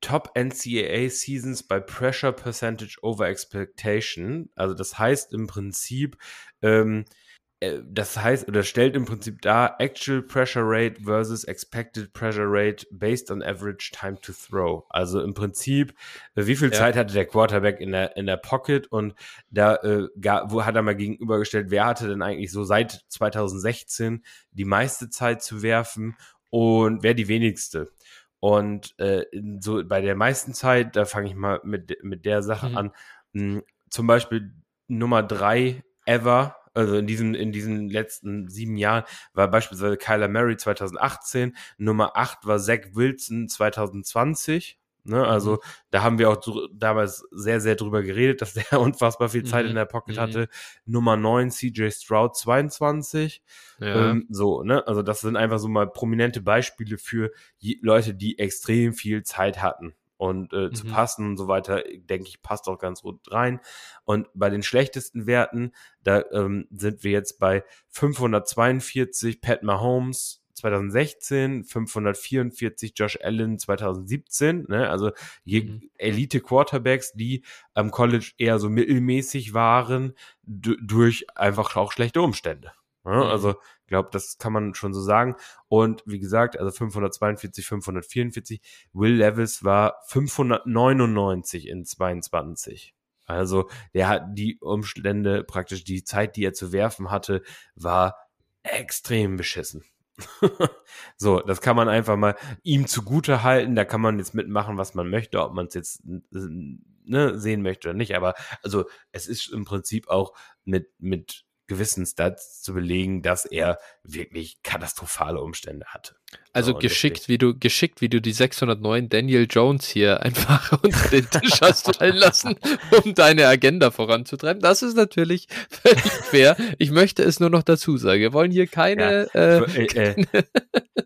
Top 0.00 0.30
NCAA 0.34 1.10
Seasons 1.10 1.62
by 1.62 1.80
Pressure 1.80 2.32
Percentage 2.32 2.98
over 3.02 3.28
Expectation. 3.28 4.48
Also 4.54 4.74
das 4.74 4.98
heißt 4.98 5.34
im 5.34 5.46
Prinzip, 5.46 6.16
ähm, 6.62 7.04
äh, 7.04 7.27
das 7.60 8.16
heißt, 8.16 8.46
oder 8.46 8.62
stellt 8.62 8.94
im 8.94 9.04
Prinzip 9.04 9.42
dar, 9.42 9.80
Actual 9.80 10.22
Pressure 10.22 10.62
Rate 10.64 11.02
versus 11.02 11.42
Expected 11.42 12.12
Pressure 12.12 12.46
Rate 12.46 12.86
based 12.92 13.32
on 13.32 13.42
average 13.42 13.90
time 13.92 14.16
to 14.20 14.32
throw. 14.32 14.84
Also 14.90 15.20
im 15.20 15.34
Prinzip, 15.34 15.92
äh, 16.36 16.46
wie 16.46 16.54
viel 16.54 16.70
ja. 16.70 16.78
Zeit 16.78 16.96
hatte 16.96 17.14
der 17.14 17.26
Quarterback 17.26 17.80
in 17.80 17.90
der, 17.90 18.16
in 18.16 18.26
der 18.26 18.36
Pocket 18.36 18.86
und 18.86 19.14
da 19.50 19.74
äh, 19.76 20.08
wo 20.48 20.64
hat 20.64 20.76
er 20.76 20.82
mal 20.82 20.94
gegenübergestellt, 20.94 21.70
wer 21.70 21.86
hatte 21.86 22.06
denn 22.06 22.22
eigentlich 22.22 22.52
so 22.52 22.62
seit 22.62 23.04
2016 23.08 24.22
die 24.52 24.64
meiste 24.64 25.10
Zeit 25.10 25.42
zu 25.42 25.62
werfen 25.62 26.16
und 26.50 27.02
wer 27.02 27.14
die 27.14 27.26
wenigste? 27.26 27.90
Und 28.38 28.96
äh, 29.00 29.24
so 29.58 29.82
bei 29.84 30.00
der 30.00 30.14
meisten 30.14 30.54
Zeit, 30.54 30.94
da 30.94 31.06
fange 31.06 31.28
ich 31.28 31.34
mal 31.34 31.60
mit, 31.64 32.04
mit 32.04 32.24
der 32.24 32.44
Sache 32.44 32.68
mhm. 32.68 32.76
an, 32.76 32.92
mh, 33.32 33.42
hm, 33.42 33.62
zum 33.90 34.06
Beispiel 34.06 34.52
Nummer 34.86 35.24
drei 35.24 35.82
ever 36.06 36.54
also 36.78 36.96
in 36.96 37.06
diesen, 37.06 37.34
in 37.34 37.50
diesen 37.50 37.88
letzten 37.88 38.48
sieben 38.48 38.76
Jahren 38.76 39.04
war 39.34 39.50
beispielsweise 39.50 39.96
Kyler 39.96 40.28
Murray 40.28 40.56
2018, 40.56 41.56
Nummer 41.76 42.16
8 42.16 42.46
war 42.46 42.58
Zach 42.60 42.80
Wilson 42.92 43.48
2020. 43.48 44.78
Ne, 45.04 45.26
also 45.26 45.52
mhm. 45.52 45.58
da 45.90 46.02
haben 46.02 46.18
wir 46.18 46.28
auch 46.28 46.68
damals 46.72 47.24
sehr, 47.30 47.60
sehr 47.60 47.76
drüber 47.76 48.02
geredet, 48.02 48.42
dass 48.42 48.54
der 48.70 48.78
unfassbar 48.78 49.30
viel 49.30 49.44
Zeit 49.44 49.64
mhm. 49.64 49.70
in 49.70 49.76
der 49.76 49.86
Pocket 49.86 50.16
mhm. 50.16 50.20
hatte. 50.20 50.48
Nummer 50.84 51.16
9 51.16 51.50
CJ 51.50 51.90
Stroud 51.90 52.36
22. 52.36 53.42
Ja. 53.80 54.10
Ähm, 54.10 54.26
so, 54.28 54.62
ne? 54.62 54.86
Also 54.86 55.02
das 55.02 55.20
sind 55.20 55.36
einfach 55.36 55.58
so 55.58 55.68
mal 55.68 55.90
prominente 55.90 56.42
Beispiele 56.42 56.98
für 56.98 57.32
Leute, 57.80 58.14
die 58.14 58.38
extrem 58.38 58.92
viel 58.92 59.22
Zeit 59.22 59.62
hatten 59.62 59.94
und 60.18 60.52
äh, 60.52 60.66
mhm. 60.66 60.74
zu 60.74 60.86
passen 60.86 61.24
und 61.24 61.36
so 61.38 61.48
weiter, 61.48 61.82
denke 61.82 62.28
ich, 62.28 62.42
passt 62.42 62.68
auch 62.68 62.78
ganz 62.78 63.02
gut 63.02 63.20
rein. 63.32 63.60
Und 64.04 64.28
bei 64.34 64.50
den 64.50 64.62
schlechtesten 64.62 65.26
Werten, 65.26 65.72
da 66.02 66.24
ähm, 66.32 66.66
sind 66.70 67.04
wir 67.04 67.12
jetzt 67.12 67.38
bei 67.38 67.64
542 67.88 69.40
Pat 69.40 69.62
Mahomes 69.62 70.42
2016, 70.58 71.64
544 71.64 72.92
Josh 72.96 73.18
Allen 73.22 73.58
2017. 73.58 74.66
Ne? 74.68 74.90
Also 74.90 75.12
je 75.44 75.62
mhm. 75.62 75.90
Elite 75.94 76.40
Quarterbacks, 76.40 77.12
die 77.12 77.44
am 77.74 77.90
College 77.90 78.32
eher 78.38 78.58
so 78.58 78.68
mittelmäßig 78.68 79.54
waren, 79.54 80.14
durch 80.42 81.26
einfach 81.36 81.76
auch 81.76 81.92
schlechte 81.92 82.20
Umstände. 82.20 82.72
Ne? 83.04 83.16
Mhm. 83.16 83.22
Also 83.22 83.54
ich 83.88 83.90
glaube, 83.90 84.10
das 84.12 84.36
kann 84.36 84.52
man 84.52 84.74
schon 84.74 84.92
so 84.92 85.00
sagen. 85.00 85.34
Und 85.66 86.02
wie 86.04 86.18
gesagt, 86.18 86.58
also 86.58 86.70
542, 86.70 87.66
544. 87.66 88.60
Will 88.92 89.14
Levis 89.14 89.64
war 89.64 90.02
599 90.08 91.66
in 91.66 91.86
22. 91.86 92.94
Also 93.24 93.70
der 93.94 94.08
hat 94.08 94.24
die 94.32 94.58
Umstände, 94.60 95.42
praktisch 95.42 95.84
die 95.84 96.04
Zeit, 96.04 96.36
die 96.36 96.44
er 96.44 96.52
zu 96.52 96.70
werfen 96.70 97.10
hatte, 97.10 97.42
war 97.76 98.18
extrem 98.62 99.38
beschissen. 99.38 99.84
so, 101.16 101.40
das 101.40 101.62
kann 101.62 101.74
man 101.74 101.88
einfach 101.88 102.18
mal 102.18 102.36
ihm 102.62 102.86
zugute 102.88 103.42
halten. 103.42 103.74
Da 103.74 103.86
kann 103.86 104.02
man 104.02 104.18
jetzt 104.18 104.34
mitmachen, 104.34 104.76
was 104.76 104.92
man 104.92 105.08
möchte, 105.08 105.40
ob 105.42 105.54
man 105.54 105.68
es 105.68 105.72
jetzt 105.72 106.02
ne, 106.04 107.38
sehen 107.38 107.62
möchte 107.62 107.88
oder 107.88 107.96
nicht. 107.96 108.14
Aber 108.14 108.34
also 108.62 108.84
es 109.12 109.28
ist 109.28 109.50
im 109.50 109.64
Prinzip 109.64 110.08
auch 110.08 110.34
mit, 110.66 110.90
mit 110.98 111.46
gewissen 111.68 112.04
Stats 112.06 112.62
zu 112.62 112.74
belegen, 112.74 113.22
dass 113.22 113.44
er 113.44 113.78
wirklich 114.02 114.62
katastrophale 114.62 115.40
Umstände 115.40 115.86
hatte. 115.86 116.16
Also 116.52 116.72
so, 116.72 116.78
geschickt, 116.78 117.28
wie 117.28 117.38
du 117.38 117.56
geschickt, 117.56 118.00
wie 118.00 118.08
du 118.08 118.20
die 118.20 118.32
609 118.32 119.08
Daniel 119.08 119.46
Jones 119.48 119.86
hier 119.86 120.22
einfach 120.22 120.72
unter 120.82 121.08
den 121.08 121.28
Tisch 121.30 121.60
hast 121.60 121.94
fallen 121.94 122.16
lassen, 122.16 122.56
um 123.04 123.14
deine 123.14 123.46
Agenda 123.46 123.90
voranzutreiben. 123.90 124.60
Das 124.60 124.82
ist 124.82 124.96
natürlich 124.96 125.46
völlig 125.70 126.02
fair. 126.02 126.56
Ich 126.78 126.90
möchte 126.90 127.22
es 127.22 127.38
nur 127.38 127.50
noch 127.50 127.62
dazu 127.62 127.96
sagen. 127.96 128.20
Wir 128.20 128.32
wollen 128.32 128.50
hier 128.50 128.66
keine. 128.66 129.28
Ja, 129.32 129.40
äh, 129.40 129.84
äh, 129.84 130.24
äh, 130.32 130.44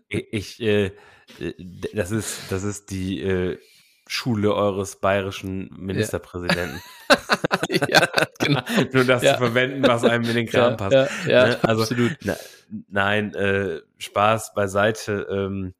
ich, 0.31 0.61
äh, 0.61 0.91
das 1.93 2.11
ist, 2.11 2.39
das 2.49 2.63
ist 2.63 2.89
die 2.89 3.21
äh, 3.21 3.57
Schule 4.13 4.53
eures 4.53 4.97
bayerischen 4.97 5.71
Ministerpräsidenten. 5.75 6.79
Ja, 7.67 7.87
ja 7.89 8.07
genau. 8.37 8.61
Nur 8.93 9.05
das 9.05 9.23
ja. 9.23 9.33
zu 9.33 9.39
verwenden, 9.39 9.81
was 9.87 10.03
einem 10.03 10.23
in 10.25 10.35
den 10.35 10.45
Kram 10.45 10.71
ja, 10.71 10.77
passt. 10.77 11.27
Ja, 11.27 11.47
ne? 11.47 11.63
also, 11.63 11.81
absolut. 11.81 12.15
Na, 12.21 12.35
nein, 12.89 13.33
äh, 13.33 13.81
Spaß 13.97 14.53
beiseite. 14.53 15.27
Ähm, 15.31 15.73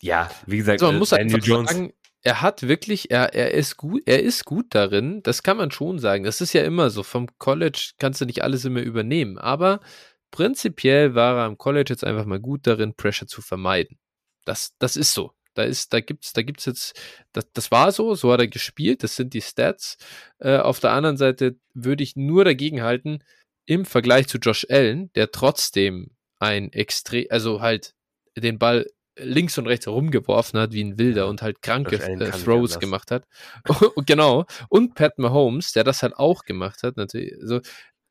ja, 0.00 0.30
wie 0.46 0.56
gesagt, 0.56 0.80
so, 0.80 0.86
man 0.86 0.94
äh, 0.94 0.98
muss 0.98 1.10
Daniel 1.10 1.40
Jones. 1.42 1.70
Sagen, 1.70 1.92
er 2.22 2.40
hat 2.40 2.66
wirklich, 2.66 3.10
er, 3.10 3.34
er 3.34 3.52
ist 3.52 3.76
gut, 3.76 4.02
er 4.06 4.22
ist 4.22 4.46
gut 4.46 4.68
darin, 4.70 5.22
das 5.22 5.42
kann 5.42 5.58
man 5.58 5.70
schon 5.70 5.98
sagen. 5.98 6.24
Das 6.24 6.40
ist 6.40 6.54
ja 6.54 6.62
immer 6.62 6.88
so. 6.88 7.02
Vom 7.02 7.26
College 7.36 7.90
kannst 7.98 8.22
du 8.22 8.24
nicht 8.24 8.42
alles 8.42 8.64
immer 8.64 8.80
übernehmen, 8.80 9.36
aber 9.36 9.80
prinzipiell 10.30 11.14
war 11.14 11.36
er 11.36 11.44
am 11.44 11.58
College 11.58 11.90
jetzt 11.90 12.04
einfach 12.04 12.24
mal 12.24 12.40
gut 12.40 12.66
darin, 12.66 12.94
Pressure 12.94 13.28
zu 13.28 13.42
vermeiden. 13.42 13.98
Das, 14.46 14.72
das 14.78 14.96
ist 14.96 15.12
so. 15.12 15.34
Da 15.58 15.64
ist, 15.64 15.92
da 15.92 15.98
gibt's, 15.98 16.32
da 16.32 16.42
gibt's 16.42 16.66
jetzt, 16.66 16.96
das, 17.32 17.50
das 17.52 17.72
war 17.72 17.90
so, 17.90 18.14
so 18.14 18.32
hat 18.32 18.38
er 18.38 18.46
gespielt, 18.46 19.02
das 19.02 19.16
sind 19.16 19.34
die 19.34 19.40
Stats. 19.40 19.98
Äh, 20.38 20.58
auf 20.58 20.78
der 20.78 20.92
anderen 20.92 21.16
Seite 21.16 21.56
würde 21.74 22.04
ich 22.04 22.14
nur 22.14 22.44
dagegen 22.44 22.82
halten, 22.82 23.24
im 23.66 23.84
Vergleich 23.84 24.28
zu 24.28 24.38
Josh 24.38 24.68
Allen, 24.70 25.12
der 25.14 25.32
trotzdem 25.32 26.12
ein 26.38 26.72
extrem, 26.72 27.26
also 27.30 27.60
halt 27.60 27.96
den 28.36 28.60
Ball 28.60 28.86
links 29.16 29.58
und 29.58 29.66
rechts 29.66 29.86
herumgeworfen 29.86 30.60
hat 30.60 30.70
wie 30.70 30.84
ein 30.84 30.96
Wilder 30.96 31.26
und 31.26 31.42
halt 31.42 31.60
kranke 31.60 31.96
äh, 31.96 32.30
Throws 32.30 32.78
gemacht 32.78 33.10
hat. 33.10 33.24
genau. 34.06 34.46
Und 34.68 34.94
Pat 34.94 35.18
Mahomes, 35.18 35.72
der 35.72 35.82
das 35.82 36.04
halt 36.04 36.14
auch 36.14 36.44
gemacht 36.44 36.84
hat, 36.84 36.96
natürlich. 36.96 37.34
So 37.42 37.60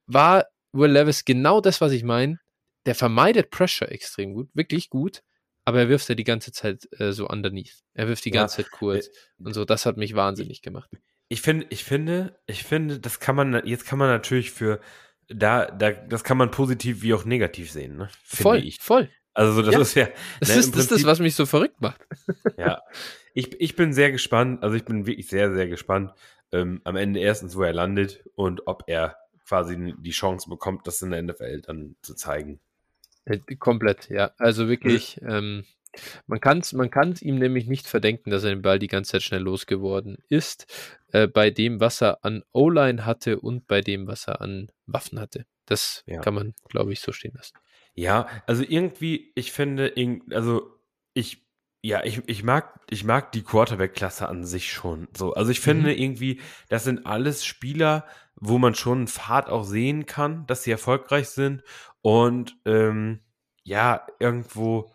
war 0.05 0.47
Will 0.73 0.91
Levis 0.91 1.23
genau 1.23 1.61
das, 1.61 1.79
was 1.79 1.93
ich 1.93 2.03
meine. 2.03 2.41
Der 2.85 2.93
vermeidet 2.93 3.51
Pressure 3.51 3.89
extrem 3.89 4.33
gut, 4.33 4.49
wirklich 4.53 4.89
gut 4.89 5.21
aber 5.67 5.81
er 5.81 5.89
wirft 5.89 6.07
ja 6.07 6.15
die 6.15 6.23
ganze 6.23 6.53
Zeit 6.53 6.87
äh, 6.97 7.11
so 7.11 7.27
underneath. 7.27 7.83
Er 7.93 8.07
wirft 8.07 8.23
die 8.23 8.31
ganze 8.31 8.61
ja, 8.61 8.63
Zeit 8.63 8.71
kurz 8.71 9.07
äh, 9.07 9.43
und 9.43 9.53
so. 9.53 9.65
Das 9.65 9.85
hat 9.85 9.97
mich 9.97 10.15
wahnsinnig 10.15 10.61
gemacht. 10.61 10.89
Ich 11.27 11.41
finde, 11.41 11.65
ich 11.71 11.83
finde, 11.83 12.39
ich 12.45 12.63
finde, 12.63 13.01
das 13.01 13.19
kann 13.19 13.35
man, 13.35 13.61
jetzt 13.65 13.85
kann 13.85 13.99
man 13.99 14.07
natürlich 14.07 14.51
für, 14.51 14.79
da, 15.27 15.65
da, 15.65 15.91
das 15.91 16.23
kann 16.23 16.37
man 16.37 16.51
positiv 16.51 17.01
wie 17.01 17.13
auch 17.13 17.25
negativ 17.25 17.69
sehen, 17.69 17.97
ne? 17.97 18.07
voll, 18.23 18.63
ich. 18.63 18.79
voll. 18.79 19.09
Also 19.33 19.61
das 19.61 19.73
ja, 19.73 19.81
ist 19.81 19.95
ja. 19.95 20.07
Das, 20.39 20.49
ne, 20.49 20.55
ist, 20.55 20.73
das 20.73 20.81
ist 20.83 20.91
das, 20.91 21.03
was 21.03 21.19
mich 21.19 21.35
so 21.35 21.45
verrückt 21.45 21.81
macht. 21.81 22.01
ja. 22.57 22.81
Ich, 23.33 23.59
ich 23.59 23.75
bin 23.75 23.91
sehr 23.91 24.13
gespannt, 24.13 24.63
also 24.63 24.77
ich 24.77 24.85
bin 24.85 25.05
wirklich 25.05 25.27
sehr, 25.27 25.53
sehr 25.53 25.67
gespannt, 25.67 26.13
ähm, 26.53 26.79
am 26.85 26.95
Ende 26.95 27.19
erstens, 27.19 27.57
wo 27.57 27.63
er 27.63 27.73
landet 27.73 28.23
und 28.35 28.67
ob 28.67 28.83
er 28.87 29.17
quasi 29.45 29.93
die 29.99 30.11
Chance 30.11 30.49
bekommt, 30.49 30.87
das 30.87 31.01
in 31.01 31.11
der 31.11 31.21
NFL 31.23 31.59
dann 31.59 31.97
zu 32.01 32.15
zeigen. 32.15 32.61
Äh, 33.27 33.39
komplett, 33.57 34.09
ja. 34.09 34.31
Also 34.37 34.67
wirklich, 34.67 35.19
ähm, 35.21 35.65
man 36.27 36.39
kann 36.39 36.59
es 36.59 36.73
man 36.73 36.89
kann's 36.89 37.21
ihm 37.21 37.35
nämlich 37.35 37.67
nicht 37.67 37.87
verdenken, 37.87 38.29
dass 38.29 38.43
er 38.43 38.51
den 38.51 38.61
Ball 38.61 38.79
die 38.79 38.87
ganze 38.87 39.13
Zeit 39.13 39.23
schnell 39.23 39.41
losgeworden 39.41 40.17
ist, 40.29 40.65
äh, 41.11 41.27
bei 41.27 41.49
dem, 41.49 41.79
was 41.79 42.01
er 42.01 42.23
an 42.23 42.43
O-Line 42.53 43.05
hatte 43.05 43.39
und 43.39 43.67
bei 43.67 43.81
dem, 43.81 44.07
was 44.07 44.27
er 44.27 44.41
an 44.41 44.71
Waffen 44.85 45.19
hatte. 45.19 45.45
Das 45.65 46.03
ja. 46.05 46.21
kann 46.21 46.33
man, 46.33 46.53
glaube 46.69 46.93
ich, 46.93 47.01
so 47.01 47.11
stehen 47.11 47.33
lassen. 47.35 47.57
Ja, 47.93 48.27
also 48.45 48.63
irgendwie, 48.63 49.31
ich 49.35 49.51
finde, 49.51 49.93
also 50.31 50.71
ich, 51.13 51.45
ja, 51.81 52.03
ich, 52.03 52.21
ich 52.27 52.43
mag, 52.43 52.79
ich 52.89 53.03
mag 53.03 53.31
die 53.31 53.43
Quarterback-Klasse 53.43 54.29
an 54.29 54.45
sich 54.45 54.71
schon 54.71 55.07
so. 55.17 55.33
Also 55.33 55.51
ich 55.51 55.59
finde 55.59 55.91
mhm. 55.91 55.97
irgendwie, 55.97 56.41
das 56.69 56.83
sind 56.83 57.05
alles 57.05 57.43
Spieler, 57.43 58.05
wo 58.35 58.59
man 58.59 58.75
schon 58.75 58.99
einen 58.99 59.07
Pfad 59.07 59.49
auch 59.49 59.63
sehen 59.63 60.05
kann, 60.05 60.45
dass 60.45 60.63
sie 60.63 60.71
erfolgreich 60.71 61.29
sind 61.29 61.63
und 62.07 62.55
ähm, 62.63 63.19
ja, 63.63 64.07
irgendwo, 64.21 64.93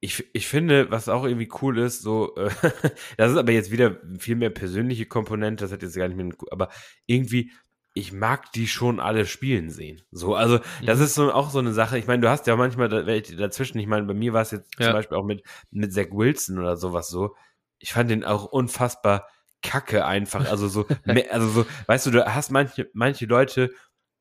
ich, 0.00 0.26
ich 0.34 0.46
finde, 0.46 0.90
was 0.90 1.08
auch 1.08 1.24
irgendwie 1.24 1.48
cool 1.62 1.78
ist, 1.78 2.02
so, 2.02 2.36
äh, 2.36 2.50
das 3.16 3.32
ist 3.32 3.38
aber 3.38 3.52
jetzt 3.52 3.70
wieder 3.70 3.96
viel 4.18 4.36
mehr 4.36 4.50
persönliche 4.50 5.06
Komponente, 5.06 5.64
das 5.64 5.72
hat 5.72 5.80
jetzt 5.80 5.96
gar 5.96 6.06
nicht 6.06 6.18
mehr, 6.18 6.34
aber 6.50 6.68
irgendwie, 7.06 7.50
ich 7.94 8.12
mag 8.12 8.52
die 8.52 8.66
schon 8.66 9.00
alle 9.00 9.24
spielen 9.24 9.70
sehen. 9.70 10.02
So, 10.10 10.34
also 10.34 10.58
das 10.84 10.98
mhm. 10.98 11.04
ist 11.04 11.14
so 11.14 11.32
auch 11.32 11.48
so 11.48 11.60
eine 11.60 11.72
Sache. 11.72 11.96
Ich 11.96 12.06
meine, 12.06 12.20
du 12.20 12.28
hast 12.28 12.46
ja 12.46 12.56
manchmal 12.56 12.90
dazwischen, 12.90 13.78
ich 13.78 13.86
meine, 13.86 14.04
bei 14.04 14.12
mir 14.12 14.34
war 14.34 14.42
es 14.42 14.50
jetzt 14.50 14.70
ja. 14.78 14.88
zum 14.88 14.92
Beispiel 14.92 15.16
auch 15.16 15.24
mit, 15.24 15.42
mit 15.70 15.94
Zach 15.94 16.08
Wilson 16.10 16.58
oder 16.58 16.76
sowas 16.76 17.08
so. 17.08 17.34
Ich 17.78 17.94
fand 17.94 18.10
den 18.10 18.22
auch 18.22 18.44
unfassbar 18.44 19.28
kacke 19.62 20.04
einfach. 20.04 20.50
Also 20.50 20.68
so, 20.68 20.86
also 21.30 21.48
so, 21.48 21.66
weißt 21.86 22.04
du, 22.04 22.10
du 22.10 22.34
hast 22.34 22.50
manche, 22.50 22.90
manche 22.92 23.24
Leute, 23.24 23.72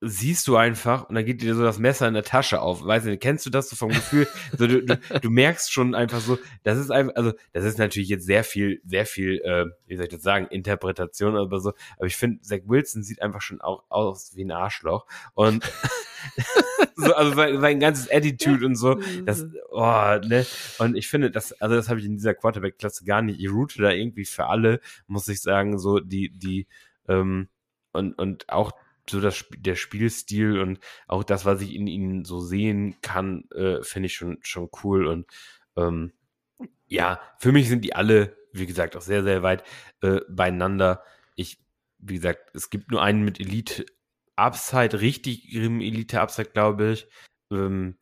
siehst 0.03 0.47
du 0.47 0.55
einfach 0.55 1.09
und 1.09 1.15
dann 1.15 1.25
geht 1.25 1.41
dir 1.41 1.55
so 1.55 1.63
das 1.63 1.79
Messer 1.79 2.07
in 2.07 2.13
der 2.13 2.23
Tasche 2.23 2.61
auf. 2.61 2.85
Weißt 2.85 3.05
du, 3.05 3.17
kennst 3.17 3.45
du 3.45 3.49
das 3.49 3.69
so 3.69 3.75
vom 3.75 3.89
Gefühl? 3.89 4.27
so, 4.57 4.67
du, 4.67 4.83
du, 4.83 4.99
du, 5.21 5.29
merkst 5.29 5.71
schon 5.71 5.95
einfach 5.95 6.19
so, 6.19 6.37
das 6.63 6.77
ist 6.77 6.91
einfach, 6.91 7.15
also 7.15 7.33
das 7.53 7.63
ist 7.63 7.77
natürlich 7.77 8.09
jetzt 8.09 8.25
sehr 8.25 8.43
viel, 8.43 8.81
sehr 8.85 9.05
viel, 9.05 9.41
äh, 9.43 9.65
wie 9.87 9.95
soll 9.95 10.05
ich 10.05 10.11
das 10.11 10.21
sagen, 10.21 10.47
Interpretation 10.47 11.37
oder 11.37 11.59
so, 11.59 11.73
aber 11.97 12.07
ich 12.07 12.15
finde, 12.15 12.41
Zach 12.41 12.59
Wilson 12.65 13.03
sieht 13.03 13.21
einfach 13.21 13.41
schon 13.41 13.61
auch 13.61 13.83
aus 13.89 14.35
wie 14.35 14.43
ein 14.43 14.51
Arschloch 14.51 15.05
und 15.33 15.63
so, 16.95 17.13
also 17.13 17.33
sein, 17.33 17.59
sein 17.59 17.79
ganzes 17.79 18.09
Attitude 18.11 18.65
und 18.65 18.75
so, 18.75 18.99
das, 19.25 19.45
oh, 19.71 20.17
ne, 20.25 20.45
und 20.79 20.95
ich 20.95 21.07
finde, 21.07 21.31
das, 21.31 21.53
also 21.61 21.75
das 21.75 21.89
habe 21.89 21.99
ich 21.99 22.05
in 22.05 22.15
dieser 22.15 22.33
Quarterback-Klasse 22.33 23.05
gar 23.05 23.21
nicht, 23.21 23.39
ich 23.39 23.49
route 23.49 23.81
da 23.81 23.91
irgendwie 23.91 24.25
für 24.25 24.47
alle, 24.47 24.79
muss 25.07 25.27
ich 25.27 25.41
sagen, 25.41 25.77
so 25.77 25.99
die, 25.99 26.29
die, 26.29 26.67
ähm, 27.07 27.49
und, 27.91 28.17
und 28.17 28.49
auch 28.49 28.71
so 29.09 29.19
das, 29.19 29.45
der 29.57 29.75
Spielstil 29.75 30.59
und 30.59 30.79
auch 31.07 31.23
das, 31.23 31.45
was 31.45 31.61
ich 31.61 31.75
in 31.75 31.87
ihnen 31.87 32.25
so 32.25 32.39
sehen 32.39 32.95
kann, 33.01 33.45
äh, 33.51 33.81
finde 33.83 34.07
ich 34.07 34.15
schon, 34.15 34.37
schon 34.41 34.69
cool. 34.83 35.07
Und 35.07 35.27
ähm, 35.75 36.13
ja, 36.87 37.21
für 37.39 37.51
mich 37.51 37.69
sind 37.69 37.83
die 37.83 37.95
alle, 37.95 38.37
wie 38.51 38.65
gesagt, 38.65 38.95
auch 38.95 39.01
sehr, 39.01 39.23
sehr 39.23 39.43
weit 39.43 39.63
äh, 40.01 40.21
beieinander. 40.29 41.03
Ich, 41.35 41.59
wie 41.97 42.15
gesagt, 42.15 42.55
es 42.55 42.69
gibt 42.69 42.91
nur 42.91 43.01
einen 43.01 43.23
mit 43.23 43.39
Elite 43.39 43.85
Upside, 44.35 45.01
richtig 45.01 45.53
Elite 45.53 46.21
Upside, 46.21 46.49
glaube 46.49 46.91
ich. 46.91 47.07
Ähm, 47.51 47.97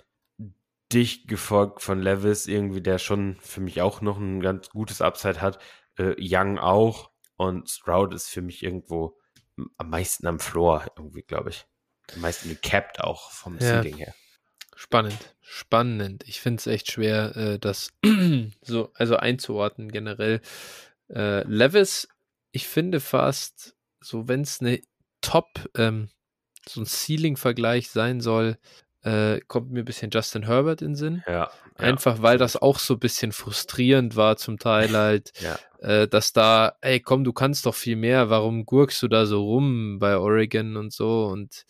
dicht 0.93 1.27
gefolgt 1.27 1.81
von 1.81 2.01
Levis, 2.01 2.47
irgendwie, 2.47 2.81
der 2.81 2.97
schon 2.97 3.37
für 3.39 3.61
mich 3.61 3.81
auch 3.81 4.01
noch 4.01 4.17
ein 4.17 4.41
ganz 4.41 4.69
gutes 4.69 5.01
Upside 5.01 5.41
hat. 5.41 5.59
Äh, 5.97 6.15
Young 6.19 6.59
auch. 6.59 7.11
Und 7.37 7.69
Stroud 7.69 8.13
ist 8.13 8.29
für 8.29 8.41
mich 8.41 8.63
irgendwo 8.63 9.17
am 9.77 9.89
meisten 9.89 10.27
am 10.27 10.39
Floor, 10.39 10.85
irgendwie, 10.97 11.23
glaube 11.23 11.49
ich. 11.49 11.65
Am 12.13 12.21
meisten 12.21 12.49
gecapped 12.49 13.01
auch 13.01 13.31
vom 13.31 13.57
ja. 13.59 13.81
Seeding 13.81 13.97
her. 13.97 14.13
Spannend, 14.75 15.35
spannend. 15.41 16.23
Ich 16.27 16.41
finde 16.41 16.59
es 16.59 16.67
echt 16.67 16.91
schwer, 16.91 17.35
äh, 17.35 17.59
das 17.59 17.91
so, 18.61 18.91
also 18.95 19.17
einzuordnen 19.17 19.91
generell. 19.91 20.41
Äh, 21.09 21.43
Levis, 21.43 22.07
ich 22.51 22.67
finde 22.67 22.99
fast, 22.99 23.75
so 23.99 24.27
wenn 24.27 24.41
es 24.41 24.59
eine 24.59 24.81
Top, 25.21 25.69
ähm, 25.75 26.09
so 26.67 26.81
ein 26.81 26.85
Ceiling-Vergleich 26.85 27.89
sein 27.89 28.21
soll, 28.21 28.57
äh, 29.03 29.39
kommt 29.41 29.71
mir 29.71 29.79
ein 29.79 29.85
bisschen 29.85 30.11
Justin 30.11 30.47
Herbert 30.47 30.81
in 30.81 30.89
den 30.89 30.95
Sinn. 30.95 31.23
Ja. 31.27 31.51
Einfach 31.75 32.17
ja. 32.17 32.21
weil 32.23 32.37
das 32.37 32.55
auch 32.55 32.79
so 32.79 32.95
ein 32.95 32.99
bisschen 32.99 33.31
frustrierend 33.31 34.15
war 34.15 34.37
zum 34.37 34.59
Teil 34.59 34.95
halt, 34.95 35.31
ja. 35.41 35.57
Äh, 35.81 36.07
dass 36.07 36.33
da, 36.33 36.73
ey 36.81 36.99
komm, 36.99 37.23
du 37.23 37.33
kannst 37.33 37.65
doch 37.65 37.75
viel 37.75 37.95
mehr, 37.95 38.29
warum 38.29 38.65
gurkst 38.65 39.01
du 39.03 39.07
da 39.07 39.25
so 39.25 39.43
rum 39.43 39.99
bei 39.99 40.17
Oregon 40.17 40.77
und 40.77 40.93
so 40.93 41.25
und 41.27 41.65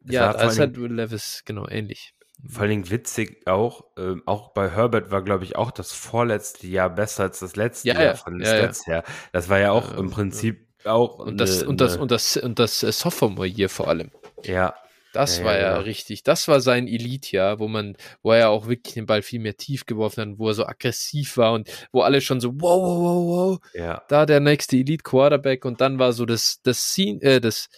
das 0.00 0.14
ja, 0.14 0.32
da 0.32 0.48
ist 0.48 0.58
halt 0.58 0.76
Levis 0.76 1.42
genau 1.44 1.68
ähnlich. 1.68 2.14
Vor 2.46 2.62
allem 2.62 2.88
witzig 2.88 3.46
auch, 3.46 3.84
äh, 3.96 4.14
auch 4.24 4.52
bei 4.52 4.70
Herbert 4.70 5.10
war, 5.10 5.22
glaube 5.22 5.44
ich, 5.44 5.56
auch 5.56 5.70
das 5.72 5.92
vorletzte 5.92 6.66
Jahr 6.68 6.88
besser 6.88 7.24
als 7.24 7.40
das 7.40 7.56
letzte 7.56 7.88
Ja, 7.88 7.94
Jahr 7.94 8.04
ja, 8.04 8.14
von 8.14 8.38
den 8.38 8.46
ja. 8.46 8.54
Stats 8.54 8.86
her. 8.86 9.02
Das 9.32 9.48
war 9.48 9.58
ja 9.58 9.72
auch 9.72 9.96
im. 9.96 10.10
Prinzip 10.10 10.66
auch 10.84 11.18
Und 11.18 11.38
das, 11.38 11.60
eine- 11.60 11.68
und 11.68 11.80
das, 11.80 11.94
eine- 11.94 12.02
und 12.02 12.10
das, 12.12 12.36
und 12.36 12.58
das 12.60 12.82
äh, 12.84 12.92
Sophomore-Year 12.92 13.68
vor 13.68 13.88
allem. 13.88 14.12
ja, 14.44 14.74
Das 15.12 15.38
Ja, 15.38 15.44
war 15.44 15.56
ja, 15.56 15.60
ja 15.60 15.78
richtig. 15.78 16.22
Das 16.22 16.48
war 16.48 16.60
sein 16.60 16.86
Elite-Jahr, 16.86 17.58
wo 17.58 17.68
man, 17.68 17.96
wo 18.22 18.32
er 18.32 18.50
auch 18.50 18.66
wirklich 18.68 18.94
den 18.94 19.06
Ball 19.06 19.22
viel 19.22 19.40
mehr 19.40 19.56
tief 19.56 19.86
geworfen 19.86 20.32
hat, 20.32 20.38
wo 20.38 20.48
er 20.48 20.54
so 20.54 20.66
aggressiv 20.66 21.36
war 21.38 21.52
und 21.54 21.68
wo 21.92 22.02
alle 22.02 22.20
schon 22.20 22.40
so, 22.40 22.52
wow, 22.60 22.82
wow, 22.82 22.98
wow, 23.00 23.26
wow, 23.58 23.60
ja, 23.72 24.02
da 24.08 24.26
der 24.26 24.40
nächste 24.40 24.76
Elite 24.76 25.02
Quarterback 25.02 25.64
und 25.64 25.80
dann 25.80 25.98
war 25.98 26.12
so 26.12 26.26
das 26.26 26.60
das 26.62 26.94
Sen 26.94 27.20
äh, 27.22 27.40
das 27.40 27.68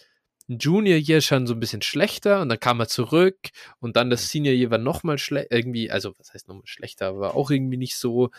Junior 0.47 0.97
Year 0.97 1.21
schon 1.21 1.47
so 1.47 1.53
ein 1.53 1.59
bisschen 1.59 1.81
schlechter 1.81 2.41
und 2.41 2.49
dann 2.49 2.59
kam 2.59 2.79
er 2.79 2.87
zurück 2.87 3.37
und 3.79 3.95
dann 3.95 4.09
das 4.09 4.29
Senior 4.29 4.53
Year 4.55 4.69
war 4.71 4.77
noch 4.77 5.03
mal 5.03 5.17
schlecht 5.17 5.47
irgendwie 5.51 5.91
also 5.91 6.13
was 6.17 6.33
heißt 6.33 6.47
nochmal 6.47 6.65
schlechter 6.67 7.07
aber 7.07 7.35
auch 7.35 7.51
irgendwie 7.51 7.77
nicht 7.77 7.95
so 7.97 8.29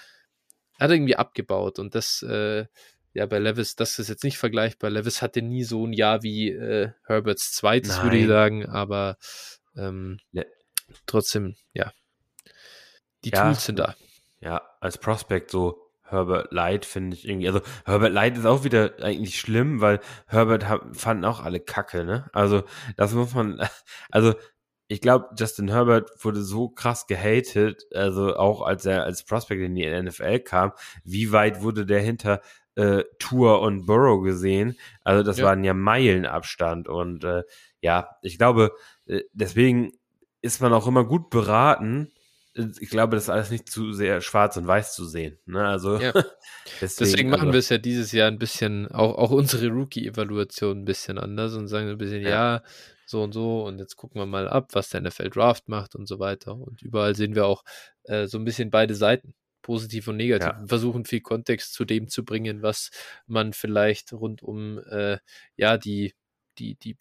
hat 0.78 0.90
irgendwie 0.90 1.16
abgebaut 1.16 1.78
und 1.78 1.94
das 1.94 2.22
äh, 2.22 2.66
ja 3.14 3.26
bei 3.26 3.38
Levis 3.38 3.76
das 3.76 3.98
ist 3.98 4.08
jetzt 4.08 4.24
nicht 4.24 4.38
vergleichbar 4.38 4.90
Levis 4.90 5.22
hatte 5.22 5.42
nie 5.42 5.64
so 5.64 5.86
ein 5.86 5.92
Jahr 5.92 6.22
wie 6.22 6.50
äh, 6.50 6.90
Herberts 7.06 7.52
zweites 7.52 8.02
würde 8.02 8.16
ich 8.18 8.26
sagen 8.26 8.66
aber 8.66 9.16
ähm, 9.76 10.18
Le- 10.32 10.46
trotzdem 11.06 11.56
ja 11.72 11.92
die 13.24 13.30
Ja. 13.30 13.44
Tools 13.44 13.64
sind 13.64 13.78
da 13.78 13.94
ja, 14.40 14.60
als 14.80 14.98
Prospect 14.98 15.50
so 15.52 15.78
Herbert 16.02 16.52
Light 16.52 16.84
finde 16.84 17.16
ich 17.16 17.26
irgendwie, 17.26 17.46
also 17.46 17.60
Herbert 17.84 18.12
Light 18.12 18.36
ist 18.36 18.44
auch 18.44 18.64
wieder 18.64 18.96
eigentlich 19.00 19.38
schlimm, 19.38 19.80
weil 19.80 20.00
Herbert 20.26 20.66
fanden 20.96 21.24
auch 21.24 21.40
alle 21.40 21.60
Kacke, 21.60 22.04
ne? 22.04 22.28
Also 22.32 22.64
das 22.96 23.12
muss 23.14 23.32
man, 23.34 23.66
also 24.10 24.34
ich 24.88 25.00
glaube, 25.00 25.28
Justin 25.38 25.68
Herbert 25.68 26.10
wurde 26.24 26.42
so 26.42 26.68
krass 26.68 27.06
gehatet, 27.06 27.84
also 27.94 28.36
auch 28.36 28.62
als 28.62 28.84
er 28.84 29.04
als 29.04 29.24
Prospect 29.24 29.62
in 29.62 29.74
die 29.76 29.86
NFL 29.88 30.40
kam, 30.40 30.72
wie 31.04 31.30
weit 31.32 31.62
wurde 31.62 31.86
der 31.86 32.00
hinter 32.00 32.42
äh, 32.76 33.04
Tour 33.18 33.60
und 33.62 33.86
Burrow 33.86 34.22
gesehen? 34.22 34.76
Also 35.02 35.22
das 35.22 35.38
Ja. 35.38 35.46
waren 35.46 35.64
ja 35.64 35.74
Meilenabstand 35.74 36.88
und 36.88 37.24
äh, 37.24 37.42
ja, 37.80 38.16
ich 38.22 38.38
glaube, 38.38 38.72
äh, 39.06 39.22
deswegen 39.32 39.92
ist 40.40 40.60
man 40.60 40.72
auch 40.72 40.86
immer 40.86 41.04
gut 41.04 41.30
beraten. 41.30 42.12
Ich 42.80 42.90
glaube, 42.90 43.16
das 43.16 43.24
ist 43.24 43.30
alles 43.30 43.50
nicht 43.50 43.70
zu 43.70 43.92
sehr 43.92 44.20
schwarz 44.20 44.56
und 44.58 44.66
weiß 44.66 44.94
zu 44.94 45.06
sehen. 45.06 45.38
Ne? 45.46 45.66
Also 45.66 45.98
Ja. 45.98 46.12
deswegen, 46.80 47.10
Deswegen 47.10 47.30
machen 47.30 47.40
also, 47.48 47.52
wir 47.52 47.58
es 47.60 47.68
ja 47.70 47.78
dieses 47.78 48.12
Jahr 48.12 48.28
ein 48.28 48.38
bisschen, 48.38 48.88
auch, 48.92 49.16
auch 49.16 49.30
unsere 49.30 49.68
Rookie-Evaluation 49.68 50.80
ein 50.80 50.84
bisschen 50.84 51.18
anders 51.18 51.54
und 51.54 51.68
sagen 51.68 51.88
ein 51.88 51.98
bisschen, 51.98 52.22
ja. 52.22 52.28
Ja. 52.56 52.62
so 53.06 53.22
und 53.22 53.32
so 53.32 53.64
und 53.64 53.78
jetzt 53.78 53.96
gucken 53.96 54.20
wir 54.20 54.26
mal 54.26 54.48
ab, 54.48 54.70
was 54.72 54.90
der 54.90 55.00
NFL 55.00 55.30
Draft 55.30 55.68
macht 55.68 55.94
und 55.94 56.06
so 56.06 56.18
weiter. 56.18 56.54
Und 56.54 56.82
überall 56.82 57.14
sehen 57.16 57.34
wir 57.34 57.46
auch 57.46 57.64
äh, 58.04 58.26
so 58.26 58.36
ein 58.38 58.44
bisschen 58.44 58.70
beide 58.70 58.94
Seiten, 58.94 59.34
positiv 59.62 60.08
und 60.08 60.16
negativ. 60.16 60.48
Ja. 60.48 60.66
Versuchen 60.66 61.04
viel 61.04 61.20
Kontext 61.20 61.72
zu 61.72 61.84
dem 61.84 62.08
zu 62.08 62.24
bringen, 62.24 62.62
was 62.62 62.90
man 63.26 63.52
vielleicht 63.52 64.12
rund 64.12 64.42
um 64.42 64.78
äh, 64.90 65.18
ja 65.56 65.78
die, 65.78 66.14
die, 66.58 66.74
die 66.74 66.96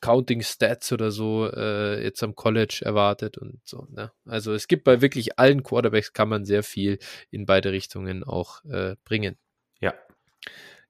Counting 0.00 0.42
Stats 0.42 0.92
oder 0.92 1.10
so 1.10 1.50
äh, 1.52 2.02
jetzt 2.02 2.22
am 2.22 2.34
College 2.34 2.80
erwartet 2.84 3.38
und 3.38 3.60
so. 3.64 3.86
Ne? 3.90 4.12
Also 4.24 4.52
es 4.52 4.68
gibt 4.68 4.84
bei 4.84 5.00
wirklich 5.00 5.38
allen 5.38 5.62
Quarterbacks 5.62 6.12
kann 6.12 6.28
man 6.28 6.44
sehr 6.44 6.62
viel 6.62 6.98
in 7.30 7.46
beide 7.46 7.72
Richtungen 7.72 8.24
auch 8.24 8.64
äh, 8.64 8.96
bringen. 9.04 9.36
Ja. 9.80 9.94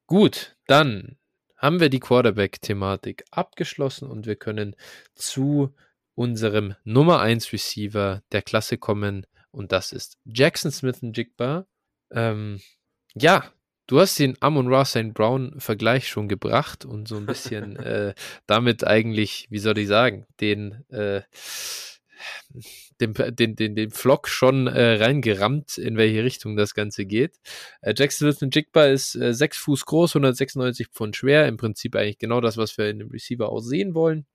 Gut, 0.07 0.57
dann 0.67 1.17
haben 1.57 1.81
wir 1.81 1.89
die 1.89 2.01
Quarterback-Thematik 2.01 3.25
abgeschlossen 3.31 4.09
und 4.09 4.27
wir 4.27 4.37
können 4.37 4.77
zu 5.15 5.75
unserem 6.15 6.75
Nummer 6.85 7.21
1 7.21 7.53
Receiver 7.53 8.23
der 8.33 8.43
Klasse 8.43 8.79
kommen 8.79 9.27
und 9.57 9.73
das 9.73 9.93
ist 9.93 10.19
Jackson 10.27 10.71
Smith 10.71 11.03
und 11.03 11.17
Jigba. 11.17 11.67
Ähm, 12.13 12.61
ja, 13.15 13.51
du 13.87 14.01
hast 14.01 14.19
den 14.19 14.37
Amon 14.41 14.69
Ross 14.69 14.91
St. 14.91 15.15
Brown 15.15 15.59
Vergleich 15.59 16.09
schon 16.09 16.29
gebracht 16.29 16.85
und 16.85 17.09
so 17.09 17.17
ein 17.17 17.25
bisschen 17.25 17.77
äh, 17.77 18.15
damit 18.47 18.87
eigentlich, 18.87 19.47
wie 19.51 19.59
soll 19.59 19.79
ich 19.79 19.89
sagen, 19.89 20.27
den 20.41 20.85
äh, 20.91 21.23
den, 23.01 23.15
den, 23.15 23.57
den, 23.57 23.75
den 23.75 23.91
Flock 23.91 24.29
schon 24.29 24.67
äh, 24.67 24.95
reingerammt, 24.95 25.79
in 25.79 25.97
welche 25.97 26.25
Richtung 26.25 26.57
das 26.57 26.75
Ganze 26.75 27.05
geht. 27.07 27.39
Äh, 27.81 27.95
Jackson 27.97 28.33
Smith 28.33 28.55
Jigba 28.55 28.87
ist 28.87 29.15
äh, 29.17 29.35
6 29.35 29.59
Fuß 29.59 29.85
groß, 29.87 30.17
196 30.17 30.89
Pfund 30.89 31.17
schwer. 31.17 31.47
Im 31.47 31.57
Prinzip 31.57 31.95
eigentlich 31.97 32.19
genau 32.19 32.41
das, 32.41 32.57
was 32.57 32.77
wir 32.79 32.89
in 32.89 32.99
dem 32.99 33.11
Receiver 33.11 33.51
auch 33.51 33.61
sehen 33.61 33.95
wollen. 33.95 34.27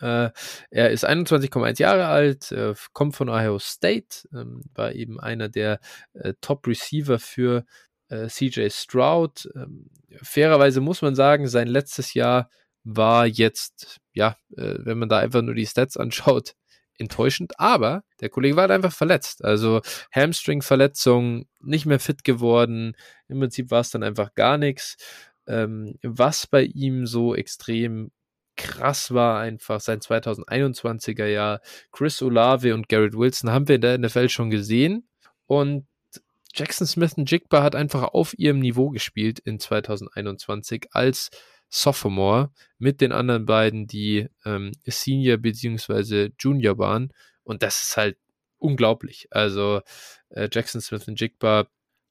Äh, 0.00 0.30
er 0.70 0.90
ist 0.90 1.06
21,1 1.06 1.80
Jahre 1.80 2.06
alt, 2.06 2.52
äh, 2.52 2.74
kommt 2.92 3.16
von 3.16 3.28
Ohio 3.28 3.58
State, 3.58 4.28
ähm, 4.32 4.62
war 4.74 4.92
eben 4.92 5.20
einer 5.20 5.48
der 5.48 5.80
äh, 6.14 6.34
Top-Receiver 6.40 7.18
für 7.18 7.64
äh, 8.08 8.28
CJ 8.28 8.68
Stroud. 8.70 9.48
Ähm, 9.54 9.90
fairerweise 10.22 10.80
muss 10.80 11.02
man 11.02 11.14
sagen, 11.14 11.48
sein 11.48 11.68
letztes 11.68 12.14
Jahr 12.14 12.50
war 12.84 13.26
jetzt, 13.26 13.98
ja, 14.12 14.36
äh, 14.56 14.76
wenn 14.78 14.98
man 14.98 15.08
da 15.08 15.18
einfach 15.18 15.42
nur 15.42 15.54
die 15.54 15.66
Stats 15.66 15.96
anschaut, 15.96 16.54
enttäuschend, 16.98 17.58
aber 17.58 18.04
der 18.20 18.28
Kollege 18.28 18.56
war 18.56 18.62
halt 18.62 18.72
einfach 18.72 18.92
verletzt. 18.92 19.42
Also 19.44 19.80
Hamstring-Verletzung, 20.12 21.46
nicht 21.60 21.86
mehr 21.86 22.00
fit 22.00 22.24
geworden. 22.24 22.94
Im 23.28 23.40
Prinzip 23.40 23.70
war 23.70 23.80
es 23.80 23.90
dann 23.90 24.02
einfach 24.02 24.34
gar 24.34 24.58
nichts. 24.58 24.96
Ähm, 25.46 25.96
was 26.02 26.46
bei 26.46 26.62
ihm 26.62 27.06
so 27.06 27.34
extrem 27.34 28.10
krass 28.60 29.12
war, 29.12 29.40
einfach 29.40 29.80
sein 29.80 30.00
2021er 30.00 31.26
Jahr. 31.26 31.60
Chris 31.92 32.20
Olave 32.22 32.74
und 32.74 32.88
Garrett 32.88 33.14
Wilson 33.14 33.50
haben 33.50 33.68
wir 33.68 33.76
in 33.76 33.80
der 33.80 33.98
NFL 33.98 34.28
schon 34.28 34.50
gesehen. 34.50 35.08
Und 35.46 35.86
Jackson 36.54 36.86
Smith 36.86 37.14
und 37.14 37.30
Jigba 37.30 37.62
hat 37.62 37.74
einfach 37.74 38.02
auf 38.02 38.38
ihrem 38.38 38.58
Niveau 38.58 38.90
gespielt 38.90 39.38
in 39.38 39.58
2021 39.58 40.88
als 40.92 41.30
Sophomore 41.68 42.50
mit 42.78 43.00
den 43.00 43.12
anderen 43.12 43.46
beiden, 43.46 43.86
die 43.86 44.28
ähm, 44.44 44.72
Senior 44.84 45.38
bzw. 45.38 46.30
Junior 46.38 46.78
waren. 46.78 47.12
Und 47.44 47.62
das 47.62 47.82
ist 47.82 47.96
halt 47.96 48.18
unglaublich. 48.58 49.28
Also 49.30 49.80
äh, 50.30 50.48
Jackson 50.52 50.80
Smith 50.80 51.06
und 51.08 51.20
Jigba 51.20 51.66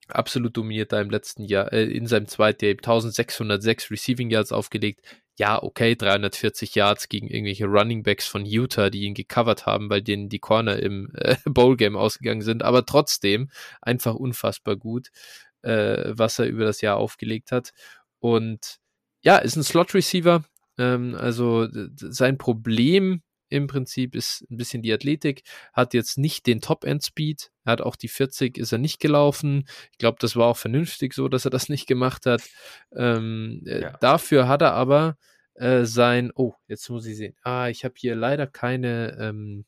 absolut 0.07 0.57
dominiert 0.57 0.91
da 0.91 1.01
im 1.01 1.09
letzten 1.09 1.43
Jahr, 1.43 1.71
äh, 1.71 1.83
in 1.83 2.07
seinem 2.07 2.27
zweiten 2.27 2.65
Jahr 2.65 2.73
1606 2.73 3.91
Receiving 3.91 4.29
Yards 4.29 4.51
aufgelegt. 4.51 5.01
Ja, 5.39 5.63
okay, 5.63 5.95
340 5.95 6.75
Yards 6.75 7.07
gegen 7.07 7.29
irgendwelche 7.29 7.65
Running 7.65 8.03
Backs 8.03 8.27
von 8.27 8.45
Utah, 8.45 8.89
die 8.89 9.03
ihn 9.03 9.13
gecovert 9.13 9.65
haben, 9.65 9.89
weil 9.89 10.01
denen 10.01 10.27
die 10.27 10.39
Corner 10.39 10.77
im 10.77 11.11
äh, 11.15 11.37
Bowl 11.45 11.77
Game 11.77 11.95
ausgegangen 11.95 12.41
sind. 12.41 12.61
Aber 12.61 12.85
trotzdem 12.85 13.49
einfach 13.81 14.15
unfassbar 14.15 14.75
gut, 14.75 15.11
äh, 15.61 16.11
was 16.11 16.39
er 16.39 16.47
über 16.47 16.65
das 16.65 16.81
Jahr 16.81 16.97
aufgelegt 16.97 17.53
hat. 17.53 17.71
Und 18.19 18.79
ja, 19.23 19.37
ist 19.37 19.55
ein 19.55 19.63
Slot-Receiver. 19.63 20.43
Ähm, 20.77 21.15
also 21.15 21.69
sein 21.95 22.37
Problem 22.37 23.21
im 23.49 23.67
Prinzip 23.67 24.15
ist 24.15 24.45
ein 24.49 24.57
bisschen 24.57 24.81
die 24.81 24.93
Athletik, 24.93 25.43
hat 25.73 25.93
jetzt 25.93 26.17
nicht 26.17 26.47
den 26.47 26.61
Top-End-Speed, 26.61 27.51
er 27.65 27.71
hat 27.73 27.81
auch 27.81 27.95
die 27.95 28.07
40, 28.07 28.57
ist 28.57 28.71
er 28.71 28.77
nicht 28.77 28.99
gelaufen. 28.99 29.67
Ich 29.91 29.97
glaube, 29.97 30.17
das 30.19 30.35
war 30.35 30.47
auch 30.47 30.57
vernünftig 30.57 31.13
so, 31.13 31.27
dass 31.27 31.45
er 31.45 31.51
das 31.51 31.69
nicht 31.69 31.87
gemacht 31.87 32.25
hat. 32.25 32.41
Ähm, 32.95 33.61
ja. 33.65 33.73
äh, 33.77 33.93
dafür 33.99 34.47
hat 34.47 34.61
er 34.61 34.73
aber 34.73 35.17
äh, 35.55 35.85
sein, 35.85 36.31
oh, 36.35 36.53
jetzt 36.67 36.89
muss 36.89 37.05
ich 37.05 37.17
sehen, 37.17 37.35
ah, 37.43 37.67
ich 37.67 37.83
habe 37.83 37.95
hier 37.97 38.15
leider 38.15 38.47
keine, 38.47 39.17
ähm, 39.19 39.65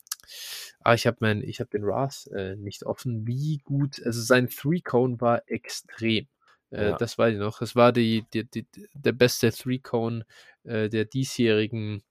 ah, 0.80 0.94
ich 0.94 1.08
habe 1.08 1.18
mein, 1.20 1.42
ich 1.42 1.60
habe 1.60 1.70
den 1.70 1.84
RAS 1.84 2.28
äh, 2.28 2.56
nicht 2.56 2.84
offen, 2.84 3.28
wie 3.28 3.60
gut, 3.64 4.02
also 4.06 4.22
sein 4.22 4.48
Three-Cone 4.50 5.20
war 5.20 5.44
extrem. 5.48 6.28
Ja. 6.74 6.96
Das 6.96 7.18
weiß 7.18 7.34
ich 7.34 7.40
noch. 7.40 7.62
Es 7.62 7.76
war 7.76 7.92
die, 7.92 8.24
die, 8.34 8.50
die, 8.50 8.66
der 8.94 9.12
beste 9.12 9.52
Three-Cone 9.52 10.26
äh, 10.64 10.90
der 10.90 11.06
diesjährigen 11.06 12.04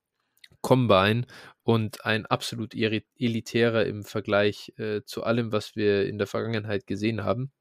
Combine 0.62 1.27
und 1.62 2.05
ein 2.05 2.27
absolut 2.27 2.74
elitärer 2.74 3.87
im 3.87 4.05
Vergleich 4.05 4.73
äh, 4.77 5.03
zu 5.05 5.23
allem, 5.24 5.53
was 5.53 5.77
wir 5.77 6.07
in 6.07 6.19
der 6.19 6.27
Vergangenheit 6.27 6.87
gesehen 6.87 7.24
haben. 7.24 7.53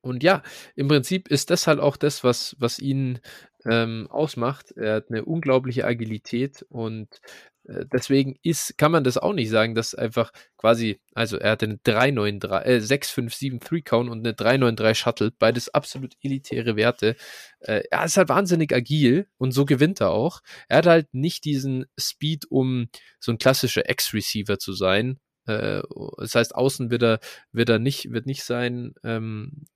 Und 0.00 0.22
ja, 0.22 0.42
im 0.76 0.88
Prinzip 0.88 1.28
ist 1.28 1.50
das 1.50 1.66
halt 1.66 1.80
auch 1.80 1.96
das, 1.96 2.22
was, 2.24 2.54
was 2.58 2.78
ihn 2.78 3.20
ähm, 3.68 4.08
ausmacht. 4.10 4.72
Er 4.72 4.96
hat 4.96 5.10
eine 5.10 5.24
unglaubliche 5.24 5.84
Agilität 5.84 6.64
und 6.68 7.20
äh, 7.66 7.86
deswegen 7.92 8.36
ist, 8.42 8.76
kann 8.78 8.92
man 8.92 9.04
das 9.04 9.18
auch 9.18 9.32
nicht 9.32 9.50
sagen, 9.50 9.74
dass 9.74 9.94
einfach 9.94 10.32
quasi, 10.56 11.00
also 11.14 11.38
er 11.38 11.52
hatte 11.52 11.66
eine 11.66 11.78
393, 11.82 12.66
äh, 12.66 12.80
657 12.80 13.60
Three 13.60 13.82
Count 13.82 14.10
und 14.10 14.18
eine 14.18 14.34
393 14.34 14.98
Shuttle, 14.98 15.30
beides 15.38 15.68
absolut 15.70 16.14
elitäre 16.22 16.76
Werte. 16.76 17.16
Äh, 17.60 17.82
er 17.90 18.04
ist 18.04 18.16
halt 18.16 18.28
wahnsinnig 18.28 18.72
agil 18.74 19.28
und 19.38 19.52
so 19.52 19.64
gewinnt 19.64 20.00
er 20.00 20.10
auch. 20.10 20.40
Er 20.68 20.78
hat 20.78 20.86
halt 20.86 21.14
nicht 21.14 21.44
diesen 21.44 21.86
Speed, 21.98 22.46
um 22.50 22.88
so 23.18 23.32
ein 23.32 23.38
klassischer 23.38 23.88
X-Receiver 23.88 24.58
zu 24.58 24.72
sein. 24.74 25.18
Äh, 25.46 25.82
das 26.18 26.34
heißt, 26.34 26.54
außen 26.54 26.90
wird 26.90 27.02
er, 27.02 27.20
wird 27.52 27.68
er 27.68 27.78
nicht, 27.78 28.12
wird 28.12 28.26
nicht 28.26 28.44
sein, 28.44 28.94
ähm, 29.04 29.66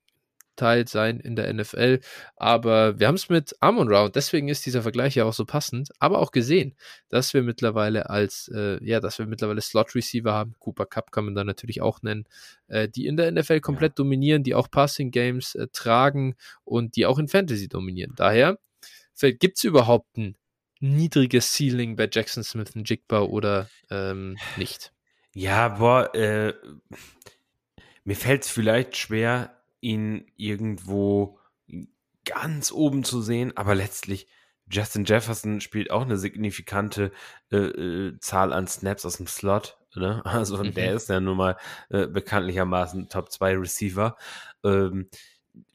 aufgeteilt 0.58 0.88
sein 0.88 1.20
in 1.20 1.36
der 1.36 1.52
NFL. 1.52 2.00
Aber 2.36 2.98
wir 2.98 3.06
haben 3.06 3.14
es 3.14 3.28
mit 3.28 3.54
Amon 3.60 3.88
Round, 3.88 4.16
deswegen 4.16 4.48
ist 4.48 4.66
dieser 4.66 4.82
Vergleich 4.82 5.14
ja 5.14 5.24
auch 5.24 5.32
so 5.32 5.44
passend, 5.44 5.90
aber 5.98 6.18
auch 6.18 6.32
gesehen, 6.32 6.74
dass 7.08 7.32
wir 7.34 7.42
mittlerweile 7.42 8.10
als, 8.10 8.50
äh, 8.54 8.82
ja, 8.84 9.00
dass 9.00 9.18
wir 9.18 9.26
mittlerweile 9.26 9.60
Slot-Receiver 9.60 10.32
haben. 10.32 10.54
Cooper 10.58 10.86
Cup 10.86 11.12
kann 11.12 11.24
man 11.24 11.34
da 11.34 11.44
natürlich 11.44 11.80
auch 11.80 12.02
nennen, 12.02 12.26
äh, 12.68 12.88
die 12.88 13.06
in 13.06 13.16
der 13.16 13.30
NFL 13.30 13.60
komplett 13.60 13.92
ja. 13.92 13.96
dominieren, 13.96 14.42
die 14.42 14.54
auch 14.54 14.70
Passing-Games 14.70 15.54
äh, 15.54 15.68
tragen 15.72 16.34
und 16.64 16.96
die 16.96 17.06
auch 17.06 17.18
in 17.18 17.28
Fantasy 17.28 17.68
dominieren. 17.68 18.12
Daher 18.16 18.58
gibt 19.20 19.58
es 19.58 19.64
überhaupt 19.64 20.16
ein 20.16 20.36
niedriges 20.80 21.56
Ceiling 21.56 21.96
bei 21.96 22.08
Jackson 22.10 22.44
Smith 22.44 22.70
und 22.76 22.88
Jigba 22.88 23.20
oder 23.20 23.68
ähm, 23.90 24.36
nicht? 24.56 24.92
Ja, 25.34 25.68
boah, 25.68 26.14
äh, 26.14 26.54
mir 28.04 28.16
fällt 28.16 28.44
es 28.44 28.50
vielleicht 28.50 28.96
schwer, 28.96 29.57
ihn 29.80 30.26
irgendwo 30.36 31.38
ganz 32.24 32.72
oben 32.72 33.04
zu 33.04 33.22
sehen, 33.22 33.56
aber 33.56 33.74
letztlich 33.74 34.28
Justin 34.70 35.04
Jefferson 35.04 35.60
spielt 35.60 35.90
auch 35.90 36.02
eine 36.02 36.18
signifikante 36.18 37.10
äh, 37.50 37.56
äh, 37.56 38.18
Zahl 38.20 38.52
an 38.52 38.66
Snaps 38.66 39.06
aus 39.06 39.16
dem 39.16 39.26
Slot. 39.26 39.78
Ne? 39.94 40.22
Also 40.24 40.62
mhm. 40.62 40.74
der 40.74 40.94
ist 40.94 41.08
ja 41.08 41.20
nun 41.20 41.36
mal 41.36 41.56
äh, 41.88 42.06
bekanntlichermaßen 42.06 43.08
Top 43.08 43.30
2 43.32 43.56
Receiver. 43.56 44.16
Ähm, 44.64 45.08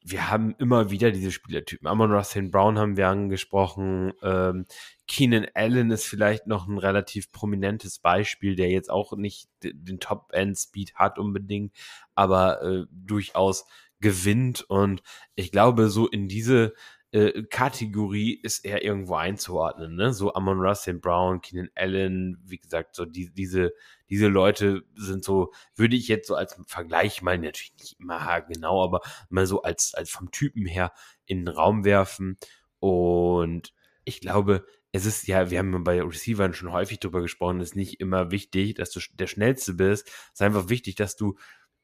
wir 0.05 0.30
haben 0.30 0.55
immer 0.59 0.91
wieder 0.91 1.11
diese 1.11 1.31
Spielertypen. 1.31 1.88
Amon 1.88 2.11
Russell 2.11 2.49
Brown 2.49 2.77
haben 2.77 2.97
wir 2.97 3.07
angesprochen. 3.07 4.13
Ähm, 4.21 4.65
Keenan 5.07 5.47
Allen 5.53 5.91
ist 5.91 6.05
vielleicht 6.05 6.47
noch 6.47 6.67
ein 6.67 6.77
relativ 6.77 7.31
prominentes 7.31 7.99
Beispiel, 7.99 8.55
der 8.55 8.69
jetzt 8.69 8.89
auch 8.89 9.13
nicht 9.13 9.49
den 9.63 9.99
Top-End-Speed 9.99 10.95
hat 10.95 11.19
unbedingt, 11.19 11.73
aber 12.15 12.61
äh, 12.61 12.85
durchaus 12.91 13.65
gewinnt. 14.03 14.61
Und 14.69 15.01
ich 15.34 15.51
glaube, 15.51 15.89
so 15.89 16.07
in 16.07 16.27
diese 16.27 16.73
äh, 17.13 17.43
Kategorie 17.43 18.39
ist 18.41 18.65
er 18.65 18.84
irgendwo 18.84 19.15
einzuordnen. 19.15 19.95
Ne? 19.95 20.13
So 20.13 20.34
Amon 20.34 20.59
Russell 20.59 20.95
Brown, 20.95 21.41
Keenan 21.41 21.69
Allen, 21.73 22.38
wie 22.43 22.57
gesagt, 22.57 22.95
so 22.95 23.05
die, 23.05 23.34
diese, 23.34 23.73
diese 24.09 24.27
Leute 24.27 24.84
sind 24.95 25.23
so, 25.23 25.51
würde 25.75 25.95
ich 25.95 26.07
jetzt 26.07 26.27
so 26.27 26.35
als 26.35 26.59
Vergleich 26.67 27.21
mal 27.21 27.38
natürlich 27.38 27.73
nicht 27.80 27.99
immer 27.99 28.41
genau, 28.41 28.84
aber 28.84 29.01
mal 29.30 29.47
so 29.47 29.61
als, 29.61 29.93
als 29.93 30.09
vom 30.11 30.31
Typen 30.31 30.65
her 30.65 30.91
in 31.25 31.45
den 31.45 31.47
Raum 31.47 31.85
werfen. 31.85 32.38
Und 32.80 33.73
ich 34.05 34.19
glaube, 34.19 34.65
es 34.91 35.05
ist 35.05 35.27
ja, 35.27 35.49
wir 35.49 35.59
haben 35.59 35.84
bei 35.84 36.01
Receivern 36.01 36.53
schon 36.53 36.71
häufig 36.71 36.99
drüber 36.99 37.21
gesprochen, 37.21 37.61
es 37.61 37.69
ist 37.69 37.75
nicht 37.75 37.99
immer 37.99 38.31
wichtig, 38.31 38.75
dass 38.75 38.91
du 38.91 38.99
der 39.13 39.27
Schnellste 39.27 39.73
bist. 39.73 40.07
Es 40.07 40.34
ist 40.34 40.41
einfach 40.41 40.69
wichtig, 40.69 40.95
dass 40.95 41.15
du 41.15 41.35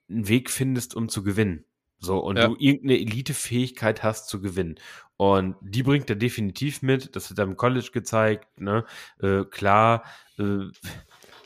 einen 0.10 0.28
Weg 0.28 0.50
findest, 0.50 0.96
um 0.96 1.08
zu 1.08 1.24
gewinnen. 1.24 1.66
So, 2.00 2.20
und 2.20 2.38
ja. 2.38 2.48
du 2.48 2.56
irgendeine 2.58 3.00
Elite-Fähigkeit 3.00 4.04
hast 4.04 4.30
zu 4.30 4.42
gewinnen. 4.42 4.76
Und 5.18 5.56
die 5.62 5.84
bringt 5.84 6.10
er 6.10 6.16
definitiv 6.16 6.82
mit. 6.82 7.16
Das 7.16 7.30
hat 7.30 7.38
er 7.38 7.44
im 7.44 7.58
College 7.58 7.90
gezeigt. 7.92 8.62
Ne? 8.62 8.86
Äh, 9.22 9.44
klar, 9.44 10.04
äh, 10.38 10.68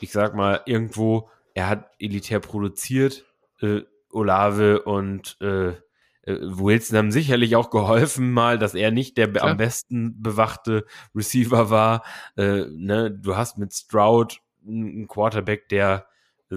ich 0.00 0.12
sag 0.12 0.34
mal, 0.34 0.62
irgendwo, 0.66 1.28
er 1.54 1.68
hat 1.68 1.90
elitär 1.98 2.38
produziert. 2.40 3.24
Äh, 3.60 3.82
Olave 4.10 4.82
und 4.82 5.36
äh, 5.40 5.70
äh, 5.70 6.38
Wilson 6.40 6.98
haben 6.98 7.10
sicherlich 7.10 7.56
auch 7.56 7.70
geholfen, 7.70 8.32
mal, 8.32 8.58
dass 8.58 8.74
er 8.74 8.90
nicht 8.90 9.16
der 9.18 9.28
Klar. 9.28 9.50
am 9.50 9.56
besten 9.56 10.22
bewachte 10.22 10.84
Receiver 11.14 11.70
war. 11.70 12.04
Äh, 12.36 12.66
ne? 12.70 13.10
Du 13.10 13.36
hast 13.36 13.58
mit 13.58 13.72
Stroud 13.72 14.38
einen 14.66 15.08
Quarterback, 15.08 15.68
der 15.68 16.06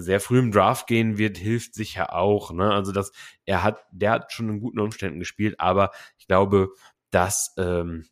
sehr 0.02 0.20
früh 0.20 0.40
im 0.40 0.52
Draft 0.52 0.88
gehen 0.88 1.18
wird, 1.18 1.38
hilft 1.38 1.74
sicher 1.74 2.14
auch. 2.14 2.52
Ne? 2.52 2.72
Also 2.72 2.92
dass 2.92 3.12
er 3.46 3.64
hat, 3.64 3.86
der 3.92 4.12
hat 4.12 4.32
schon 4.32 4.50
in 4.50 4.60
guten 4.60 4.80
Umständen 4.80 5.20
gespielt, 5.20 5.60
aber 5.60 5.92
ich 6.18 6.28
glaube, 6.28 6.70
dass 7.12 7.54
ähm, 7.58 8.06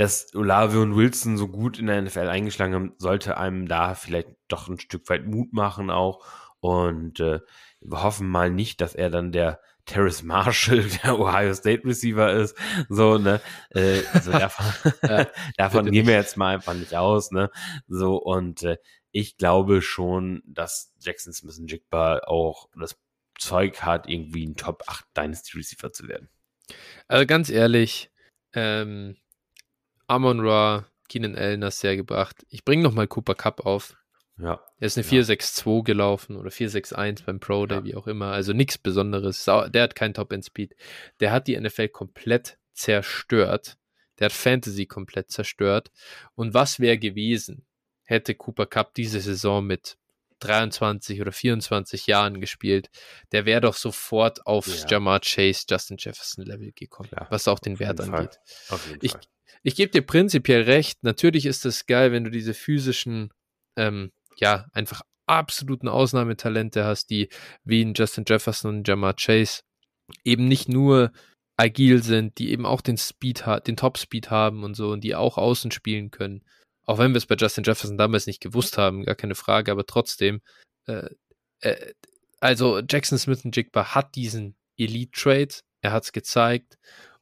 dass 0.00 0.34
Olave 0.34 0.80
und 0.80 0.96
Wilson 0.96 1.36
so 1.36 1.46
gut 1.46 1.78
in 1.78 1.86
der 1.86 2.00
NFL 2.00 2.28
eingeschlagen 2.28 2.74
haben, 2.74 2.94
sollte 2.96 3.36
einem 3.36 3.68
da 3.68 3.94
vielleicht 3.94 4.28
doch 4.48 4.66
ein 4.66 4.80
Stück 4.80 5.06
weit 5.10 5.26
Mut 5.26 5.52
machen 5.52 5.90
auch. 5.90 6.24
Und 6.60 7.20
äh, 7.20 7.40
wir 7.82 8.02
hoffen 8.02 8.26
mal 8.26 8.50
nicht, 8.50 8.80
dass 8.80 8.94
er 8.94 9.10
dann 9.10 9.30
der 9.30 9.60
Terrace 9.84 10.22
Marshall, 10.22 10.84
der 11.04 11.18
Ohio 11.18 11.52
State 11.52 11.84
Receiver 11.84 12.32
ist. 12.32 12.56
So, 12.88 13.18
ne? 13.18 13.42
Äh, 13.70 14.00
so 14.22 14.30
davon, 14.32 14.92
ja, 15.02 15.26
davon 15.58 15.90
gehen 15.90 16.06
wir 16.06 16.14
jetzt 16.14 16.38
mal 16.38 16.54
einfach 16.54 16.74
nicht 16.74 16.94
aus, 16.94 17.30
ne? 17.30 17.50
So, 17.86 18.16
und 18.16 18.62
äh, 18.62 18.78
ich 19.12 19.36
glaube 19.36 19.82
schon, 19.82 20.42
dass 20.46 20.92
Jackson 21.00 21.32
Smith 21.32 21.58
und 21.58 21.70
Jigba 21.70 22.20
auch 22.26 22.68
das 22.78 22.98
Zeug 23.38 23.82
hat, 23.82 24.08
irgendwie 24.08 24.46
ein 24.46 24.56
Top 24.56 24.84
8 24.86 25.06
Dynasty 25.16 25.56
Receiver 25.56 25.92
zu 25.92 26.08
werden. 26.08 26.28
Also 27.08 27.26
ganz 27.26 27.48
ehrlich, 27.48 28.10
ähm, 28.52 29.16
Amon 30.06 30.40
Ra, 30.40 30.86
Keenan 31.08 31.36
Allen 31.36 31.64
hast 31.64 31.80
sehr 31.80 31.96
gebracht. 31.96 32.46
Ich 32.48 32.64
bringe 32.64 32.82
nochmal 32.82 33.08
Cooper 33.08 33.34
Cup 33.34 33.66
auf. 33.66 33.96
Ja. 34.38 34.60
Er 34.78 34.86
ist 34.86 34.96
eine 34.96 35.04
ja. 35.04 35.10
462 35.10 35.84
gelaufen 35.84 36.36
oder 36.36 36.50
461 36.50 37.26
beim 37.26 37.40
Pro 37.40 37.66
Day, 37.66 37.78
ja. 37.78 37.84
wie 37.84 37.94
auch 37.94 38.06
immer. 38.06 38.32
Also 38.32 38.52
nichts 38.52 38.78
Besonderes. 38.78 39.44
Der 39.44 39.82
hat 39.82 39.94
keinen 39.94 40.14
Top-End-Speed. 40.14 40.76
Der 41.20 41.32
hat 41.32 41.46
die 41.46 41.58
NFL 41.60 41.88
komplett 41.88 42.58
zerstört. 42.72 43.76
Der 44.18 44.26
hat 44.26 44.32
Fantasy 44.32 44.86
komplett 44.86 45.30
zerstört. 45.30 45.90
Und 46.34 46.54
was 46.54 46.80
wäre 46.80 46.98
gewesen, 46.98 47.66
hätte 48.10 48.34
Cooper 48.34 48.66
Cup 48.66 48.94
diese 48.94 49.20
Saison 49.20 49.64
mit 49.64 49.96
23 50.40 51.20
oder 51.20 51.32
24 51.32 52.06
Jahren 52.06 52.40
gespielt, 52.40 52.90
der 53.32 53.44
wäre 53.44 53.60
doch 53.60 53.74
sofort 53.74 54.46
auf 54.46 54.66
ja. 54.66 54.86
Jamar 54.88 55.20
Chase, 55.20 55.64
Justin 55.68 55.96
Jefferson 55.98 56.44
Level 56.44 56.72
gekommen, 56.72 57.10
Klar. 57.10 57.26
was 57.30 57.46
auch 57.46 57.58
den 57.58 57.78
Wert 57.78 58.00
angeht. 58.00 58.40
Ich, 59.00 59.12
ich 59.62 59.76
gebe 59.76 59.92
dir 59.92 60.02
prinzipiell 60.02 60.62
recht. 60.62 61.02
Natürlich 61.02 61.46
ist 61.46 61.64
es 61.66 61.86
geil, 61.86 62.12
wenn 62.12 62.24
du 62.24 62.30
diese 62.30 62.54
physischen, 62.54 63.32
ähm, 63.76 64.12
ja, 64.36 64.66
einfach 64.72 65.02
absoluten 65.26 65.88
Ausnahmetalente 65.88 66.84
hast, 66.84 67.10
die 67.10 67.28
wie 67.64 67.82
in 67.82 67.94
Justin 67.94 68.24
Jefferson 68.26 68.78
und 68.78 68.88
Jamar 68.88 69.14
Chase 69.14 69.62
eben 70.24 70.48
nicht 70.48 70.68
nur 70.68 71.12
agil 71.56 72.02
sind, 72.02 72.38
die 72.38 72.50
eben 72.50 72.64
auch 72.64 72.80
den 72.80 72.96
Speed, 72.96 73.44
den 73.66 73.76
Top 73.76 73.98
Speed 73.98 74.30
haben 74.30 74.64
und 74.64 74.74
so 74.74 74.90
und 74.90 75.04
die 75.04 75.14
auch 75.14 75.36
außen 75.36 75.70
spielen 75.70 76.10
können 76.10 76.42
auch 76.86 76.98
wenn 76.98 77.12
wir 77.12 77.18
es 77.18 77.26
bei 77.26 77.36
Justin 77.36 77.64
Jefferson 77.64 77.98
damals 77.98 78.26
nicht 78.26 78.40
gewusst 78.40 78.78
haben, 78.78 79.04
gar 79.04 79.14
keine 79.14 79.34
Frage, 79.34 79.72
aber 79.72 79.86
trotzdem, 79.86 80.40
äh, 80.86 81.08
äh, 81.60 81.92
also 82.40 82.80
Jackson 82.80 83.18
Smith 83.18 83.44
und 83.44 83.56
Jigba 83.56 83.94
hat 83.94 84.14
diesen 84.14 84.56
Elite-Trade, 84.76 85.54
er 85.82 85.92
hat 85.92 86.04
es 86.04 86.12
gezeigt 86.12 86.78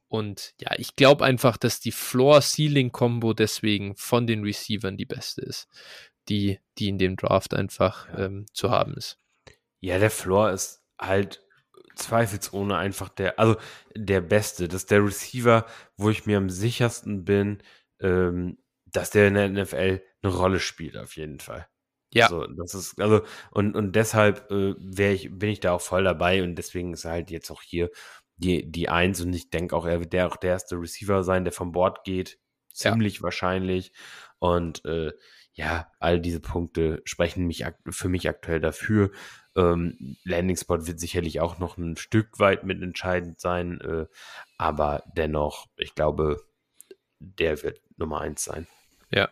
und 0.09 0.55
ja, 0.61 0.73
ich 0.77 0.97
glaube 0.97 1.25
einfach, 1.25 1.57
dass 1.57 1.81
die 1.81 1.93
Floor-Ceiling-Kombo 1.93 3.35
deswegen 3.35 3.95
von 3.97 4.27
den 4.27 4.43
Receivern 4.43 4.97
die 4.97 5.05
beste 5.05 5.43
ist, 5.43 5.69
die, 6.29 6.59
die 6.79 6.89
in 6.89 6.99
dem 6.99 7.17
Draft 7.17 7.55
einfach 7.55 8.09
ja. 8.09 8.27
ähm, 8.27 8.47
zu 8.53 8.71
haben 8.71 8.95
ist. 8.95 9.19
Ja, 9.81 9.99
der 9.99 10.11
Floor 10.11 10.51
ist 10.51 10.83
halt 10.99 11.45
zweifelsohne 11.95 12.77
einfach 12.77 13.09
der, 13.11 13.39
also 13.39 13.57
der 13.95 14.21
beste. 14.21 14.69
Das 14.69 14.83
ist 14.83 14.91
der 14.91 15.05
Receiver, 15.05 15.67
wo 15.97 16.11
ich 16.11 16.27
mir 16.27 16.39
am 16.39 16.49
sichersten 16.49 17.25
bin, 17.25 17.63
ähm, 18.01 18.59
dass 18.93 19.10
der 19.10 19.28
in 19.28 19.35
der 19.35 19.48
NFL 19.48 20.02
eine 20.23 20.32
Rolle 20.32 20.60
spielt, 20.60 20.97
auf 20.97 21.16
jeden 21.16 21.40
Fall. 21.40 21.66
Ja. 22.12 22.28
So, 22.28 22.47
das 22.47 22.74
ist, 22.74 23.01
also, 23.01 23.23
und, 23.51 23.77
und 23.77 23.94
deshalb 23.94 24.51
äh, 24.51 25.12
ich, 25.12 25.31
bin 25.31 25.51
ich 25.51 25.60
da 25.60 25.73
auch 25.73 25.81
voll 25.81 26.05
dabei 26.05 26.43
und 26.43 26.55
deswegen 26.55 26.94
ist 26.94 27.05
er 27.05 27.12
halt 27.12 27.31
jetzt 27.31 27.51
auch 27.51 27.62
hier 27.62 27.90
die, 28.36 28.70
die 28.70 28.89
Eins 28.89 29.20
und 29.20 29.32
ich 29.32 29.51
denke 29.51 29.77
auch, 29.77 29.85
er 29.85 30.01
wird 30.01 30.12
der 30.12 30.28
auch 30.28 30.36
der 30.36 30.52
erste 30.52 30.77
Receiver 30.77 31.23
sein, 31.23 31.44
der 31.44 31.52
vom 31.52 31.73
Board 31.73 32.05
geht. 32.05 32.39
Ziemlich 32.73 33.16
ja. 33.16 33.23
wahrscheinlich. 33.23 33.93
Und 34.39 34.85
äh, 34.85 35.12
ja, 35.52 35.90
all 35.98 36.20
diese 36.20 36.40
Punkte 36.40 37.02
sprechen 37.05 37.47
mich 37.47 37.65
für 37.90 38.09
mich 38.09 38.28
aktuell 38.28 38.60
dafür. 38.60 39.10
Ähm, 39.56 40.16
Landing 40.23 40.56
Spot 40.56 40.86
wird 40.86 41.01
sicherlich 41.01 41.40
auch 41.40 41.59
noch 41.59 41.77
ein 41.77 41.97
Stück 41.97 42.39
weit 42.39 42.62
mitentscheidend 42.62 43.40
sein, 43.40 43.81
äh, 43.81 44.06
aber 44.56 45.02
dennoch, 45.16 45.66
ich 45.77 45.97
glaube, 45.97 46.47
der 47.19 47.60
wird 47.65 47.81
Nummer 47.97 48.20
eins 48.20 48.44
sein. 48.44 48.69
Ja. 49.11 49.31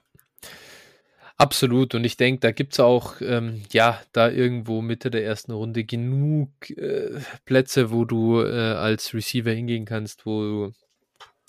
Absolut. 1.39 1.94
Und 1.94 2.05
ich 2.05 2.16
denke, 2.16 2.40
da 2.40 2.51
gibt 2.51 2.73
es 2.73 2.81
auch, 2.81 3.20
ähm, 3.20 3.62
ja, 3.70 4.01
da 4.12 4.31
irgendwo 4.31 4.81
Mitte 4.81 5.11
der 5.11 5.24
ersten 5.24 5.53
Runde 5.53 5.85
genug 5.85 6.48
äh, 6.70 7.20
Plätze, 7.44 7.90
wo 7.90 8.07
du 8.07 8.40
äh, 8.40 8.73
als 8.73 9.12
Receiver 9.12 9.51
hingehen 9.51 9.85
kannst, 9.85 10.24
wo 10.24 10.43
du 10.43 10.73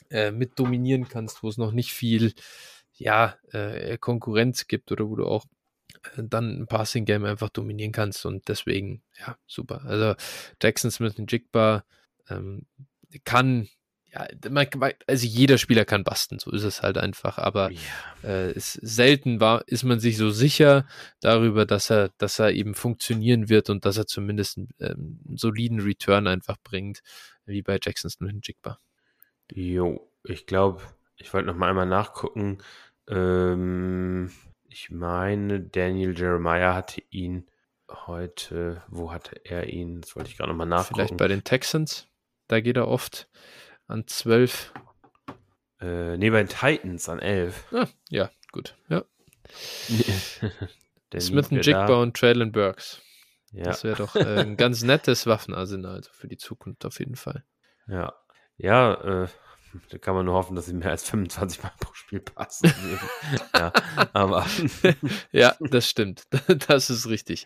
äh, 0.10 0.32
mit 0.32 0.60
dominieren 0.60 1.08
kannst, 1.08 1.42
wo 1.42 1.48
es 1.48 1.58
noch 1.58 1.72
nicht 1.72 1.94
viel, 1.94 2.34
ja, 2.96 3.38
äh, 3.54 3.98
Konkurrenz 3.98 4.68
gibt 4.68 4.92
oder 4.92 5.08
wo 5.10 5.16
du 5.16 5.26
auch 5.26 5.46
äh, 6.18 6.24
dann 6.24 6.62
ein 6.62 6.68
Passing 6.68 7.06
Game 7.06 7.24
einfach 7.24 7.50
dominieren 7.50 7.94
kannst. 7.94 8.26
Und 8.26 8.50
deswegen, 8.50 9.04
ja, 9.20 9.38
super. 9.48 9.86
Also 9.86 10.16
Jackson 10.62 10.92
Smith 10.92 11.18
und 11.18 11.32
Jigba 11.32 11.86
ähm, 12.30 12.66
kann 13.24 13.70
also 15.08 15.26
jeder 15.26 15.58
Spieler 15.58 15.86
kann 15.86 16.04
basten, 16.04 16.40
so 16.40 16.52
ist 16.52 16.64
es 16.64 16.82
halt 16.82 16.98
einfach, 16.98 17.38
aber 17.38 17.72
ja. 17.72 17.80
äh, 18.24 18.52
es, 18.52 18.74
selten 18.74 19.40
war, 19.40 19.68
ist 19.68 19.84
man 19.84 20.00
sich 20.00 20.18
so 20.18 20.30
sicher 20.30 20.88
darüber, 21.20 21.66
dass 21.66 21.90
er, 21.90 22.10
dass 22.18 22.40
er 22.40 22.52
eben 22.52 22.74
funktionieren 22.74 23.50
wird 23.50 23.70
und 23.70 23.86
dass 23.86 23.98
er 23.98 24.08
zumindest 24.08 24.58
einen, 24.58 24.70
ähm, 24.80 25.20
soliden 25.36 25.80
Return 25.80 26.28
einfach 26.28 26.58
bringt, 26.64 27.02
wie 27.46 27.62
bei 27.62 27.80
Jackson 27.82 28.10
Smith 28.10 28.34
und 28.34 28.48
Jigba. 28.48 28.80
Jo, 29.52 30.12
ich 30.24 30.46
glaube, 30.46 30.82
ich 31.16 31.34
wollte 31.34 31.48
noch 31.48 31.56
mal 31.56 31.70
einmal 31.70 31.86
nachgucken. 31.86 32.60
Ähm, 33.08 34.32
ich 34.70 34.90
meine, 34.90 35.62
Daniel 35.62 36.18
Jeremiah 36.18 36.76
hatte 36.76 37.02
ihn 37.10 37.48
heute, 37.90 38.84
wo 38.90 39.12
hatte 39.12 39.42
er 39.46 39.68
ihn? 39.68 40.02
Das 40.02 40.16
wollte 40.16 40.30
ich 40.30 40.38
gerade 40.38 40.52
noch 40.52 40.58
mal 40.58 40.66
nachgucken. 40.66 40.96
Vielleicht 40.96 41.18
bei 41.18 41.28
den 41.28 41.44
Texans, 41.44 42.08
da 42.48 42.60
geht 42.60 42.78
er 42.78 42.88
oft 42.88 43.30
an 43.88 44.08
12. 44.08 44.74
Äh, 45.80 46.18
nee, 46.18 46.30
bei 46.30 46.44
den 46.44 46.50
Titans 46.50 47.08
an 47.10 47.20
11. 47.20 47.74
Ah, 47.74 47.88
ja, 48.10 48.30
gut. 48.52 48.76
Ja. 48.90 49.04
Smith 51.20 51.52
und 51.52 51.66
Jigba 51.66 52.02
und 52.02 52.18
Traylon 52.18 52.52
Burks. 52.52 53.02
Ja. 53.52 53.64
Das 53.64 53.84
wäre 53.84 53.96
doch 53.96 54.16
äh, 54.16 54.42
ein 54.42 54.58
ganz 54.58 54.82
nettes 54.84 55.26
Waffenarsenal 55.26 55.96
also 55.96 56.10
für 56.12 56.28
die 56.28 56.38
Zukunft 56.38 56.86
auf 56.86 57.00
jeden 57.00 57.16
Fall. 57.16 57.44
Ja. 57.88 58.14
Ja, 58.58 59.24
äh, 59.24 59.28
da 59.90 59.98
kann 60.00 60.16
man 60.16 60.26
nur 60.26 60.34
hoffen, 60.34 60.56
dass 60.56 60.66
sie 60.66 60.74
mehr 60.74 60.90
als 60.90 61.08
25 61.08 61.62
Mal 61.62 61.72
pro 61.80 61.94
Spiel 61.94 62.20
passen. 62.20 62.74
ja, 63.56 63.72
aber. 64.14 64.46
ja, 65.32 65.56
das 65.60 65.88
stimmt. 65.88 66.24
Das 66.68 66.90
ist 66.90 67.08
richtig. 67.08 67.46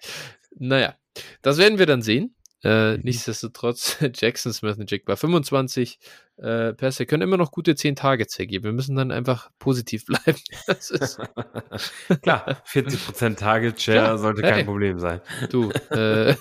Naja, 0.55 0.95
das 1.41 1.57
werden 1.57 1.79
wir 1.79 1.85
dann 1.85 2.01
sehen. 2.01 2.35
Äh, 2.63 2.97
mhm. 2.97 3.03
nichtsdestotrotz, 3.03 3.97
Jackson 4.13 4.53
Smith 4.53 4.77
und 4.77 4.89
Jigba 4.91 5.15
25 5.15 5.99
äh, 6.37 6.73
Pässe 6.73 7.05
können 7.05 7.23
immer 7.23 7.37
noch 7.37 7.51
gute 7.51 7.75
10 7.75 7.95
Targets 7.95 8.37
hergeben. 8.37 8.65
Wir 8.65 8.71
müssen 8.71 8.95
dann 8.95 9.11
einfach 9.11 9.49
positiv 9.59 10.05
bleiben. 10.07 10.39
Klar, 12.21 12.61
40% 12.67 13.35
Target 13.37 13.81
Share 13.81 13.97
Klar, 13.99 14.17
sollte 14.17 14.41
kein 14.41 14.53
hey, 14.53 14.63
Problem 14.63 14.99
sein. 14.99 15.21
Du, 15.49 15.71
äh, 15.89 16.35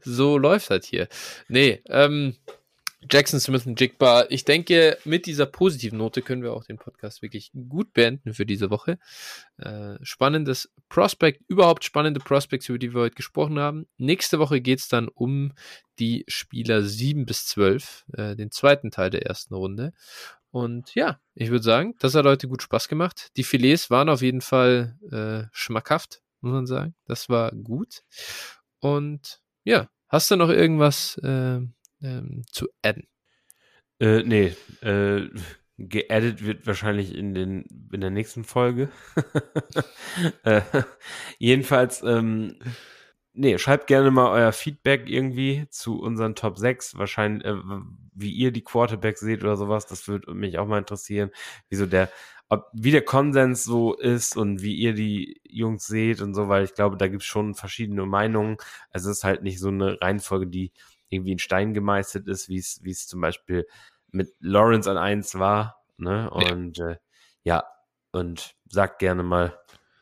so 0.00 0.38
läuft 0.38 0.70
das 0.70 0.86
hier. 0.86 1.08
Nee, 1.48 1.82
ähm, 1.88 2.36
Jackson 3.10 3.40
Smith 3.40 3.66
und 3.66 3.80
Jigba. 3.80 4.26
Ich 4.28 4.44
denke, 4.44 4.96
mit 5.04 5.26
dieser 5.26 5.46
positiven 5.46 5.98
Note 5.98 6.22
können 6.22 6.42
wir 6.42 6.52
auch 6.52 6.64
den 6.64 6.78
Podcast 6.78 7.22
wirklich 7.22 7.50
gut 7.68 7.92
beenden 7.92 8.34
für 8.34 8.46
diese 8.46 8.70
Woche. 8.70 8.98
Äh, 9.58 9.96
spannendes 10.02 10.72
Prospect, 10.88 11.42
überhaupt 11.48 11.84
spannende 11.84 12.20
Prospects, 12.20 12.68
über 12.68 12.78
die 12.78 12.94
wir 12.94 13.02
heute 13.02 13.16
gesprochen 13.16 13.58
haben. 13.58 13.86
Nächste 13.98 14.38
Woche 14.38 14.60
geht 14.60 14.78
es 14.78 14.88
dann 14.88 15.08
um 15.08 15.52
die 15.98 16.24
Spieler 16.28 16.82
7 16.82 17.26
bis 17.26 17.46
12, 17.46 18.04
äh, 18.12 18.36
den 18.36 18.50
zweiten 18.50 18.90
Teil 18.90 19.10
der 19.10 19.26
ersten 19.26 19.54
Runde. 19.54 19.92
Und 20.50 20.94
ja, 20.94 21.18
ich 21.34 21.50
würde 21.50 21.64
sagen, 21.64 21.94
das 21.98 22.14
hat 22.14 22.26
heute 22.26 22.46
gut 22.46 22.62
Spaß 22.62 22.88
gemacht. 22.88 23.30
Die 23.36 23.44
Filets 23.44 23.90
waren 23.90 24.08
auf 24.08 24.22
jeden 24.22 24.42
Fall 24.42 24.96
äh, 25.10 25.48
schmackhaft, 25.52 26.22
muss 26.40 26.52
man 26.52 26.66
sagen. 26.66 26.94
Das 27.06 27.28
war 27.28 27.52
gut. 27.52 28.02
Und 28.80 29.40
ja, 29.64 29.88
hast 30.08 30.30
du 30.30 30.36
noch 30.36 30.50
irgendwas? 30.50 31.16
Äh, 31.18 31.60
ähm, 32.02 32.42
zu 32.50 32.68
adden. 32.82 33.06
Äh, 34.00 34.22
nee, 34.24 34.54
äh, 34.80 35.28
geaddet 35.78 36.44
wird 36.44 36.66
wahrscheinlich 36.66 37.14
in, 37.14 37.34
den, 37.34 37.88
in 37.92 38.00
der 38.00 38.10
nächsten 38.10 38.44
Folge. 38.44 38.88
äh, 40.44 40.62
jedenfalls, 41.38 42.02
ähm, 42.02 42.58
nee, 43.32 43.58
schreibt 43.58 43.86
gerne 43.86 44.10
mal 44.10 44.30
euer 44.30 44.52
Feedback 44.52 45.08
irgendwie 45.08 45.66
zu 45.70 46.00
unseren 46.00 46.34
Top 46.34 46.58
6. 46.58 46.98
Wahrscheinlich, 46.98 47.44
äh, 47.46 47.56
wie 48.14 48.32
ihr 48.32 48.52
die 48.52 48.64
Quarterbacks 48.64 49.20
seht 49.20 49.42
oder 49.42 49.56
sowas. 49.56 49.86
Das 49.86 50.08
würde 50.08 50.34
mich 50.34 50.58
auch 50.58 50.66
mal 50.66 50.78
interessieren. 50.78 51.30
Wieso 51.68 51.86
der, 51.86 52.10
ob, 52.48 52.68
wie 52.72 52.90
der 52.90 53.02
Konsens 53.04 53.64
so 53.64 53.94
ist 53.94 54.36
und 54.36 54.62
wie 54.62 54.74
ihr 54.74 54.94
die 54.94 55.40
Jungs 55.48 55.86
seht 55.86 56.20
und 56.20 56.34
so, 56.34 56.48
weil 56.48 56.64
ich 56.64 56.74
glaube, 56.74 56.96
da 56.96 57.08
gibt 57.08 57.22
es 57.22 57.28
schon 57.28 57.54
verschiedene 57.54 58.04
Meinungen. 58.06 58.56
Also 58.90 59.10
es 59.10 59.18
ist 59.18 59.24
halt 59.24 59.42
nicht 59.42 59.58
so 59.58 59.68
eine 59.68 60.00
Reihenfolge, 60.00 60.46
die 60.46 60.72
irgendwie 61.12 61.32
in 61.32 61.38
Stein 61.38 61.74
gemeißelt 61.74 62.26
ist, 62.28 62.48
wie 62.48 62.58
es, 62.58 62.80
wie 62.82 62.90
es 62.90 63.06
zum 63.06 63.20
Beispiel 63.20 63.66
mit 64.10 64.34
Lawrence 64.40 64.90
an 64.90 64.98
1 64.98 65.38
war. 65.38 65.82
Ne? 65.96 66.30
Und 66.30 66.78
ja. 66.78 66.90
Äh, 66.90 66.96
ja, 67.44 67.64
und 68.12 68.54
sagt 68.68 69.00
gerne 69.00 69.22
mal, 69.22 69.58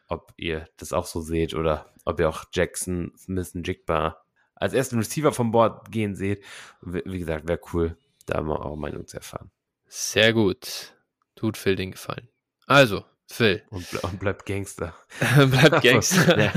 ob 0.08 0.32
ihr 0.36 0.66
das 0.76 0.92
auch 0.92 1.06
so 1.06 1.20
seht 1.20 1.54
oder 1.54 1.92
ob 2.04 2.20
ihr 2.20 2.28
auch 2.28 2.44
Jackson, 2.52 3.12
Smith 3.16 3.54
und 3.54 3.66
Jigba 3.66 4.22
als 4.54 4.74
ersten 4.74 4.98
Receiver 4.98 5.32
vom 5.32 5.52
Board 5.52 5.90
gehen 5.90 6.14
seht. 6.14 6.44
Wie 6.82 7.18
gesagt, 7.18 7.48
wäre 7.48 7.60
cool, 7.72 7.96
da 8.26 8.42
mal 8.42 8.58
eure 8.58 8.76
Meinung 8.76 9.06
zu 9.06 9.16
erfahren. 9.16 9.50
Sehr 9.86 10.32
gut. 10.32 10.94
Tut 11.34 11.56
Phil 11.56 11.76
den 11.76 11.92
Gefallen. 11.92 12.28
Also, 12.66 13.04
Phil. 13.32 13.62
Und, 13.70 13.88
ble 13.90 14.00
und 14.00 14.18
bleibt 14.18 14.44
Gangster. 14.44 14.92
bleibt 15.36 15.82
Gangster. 15.82 16.36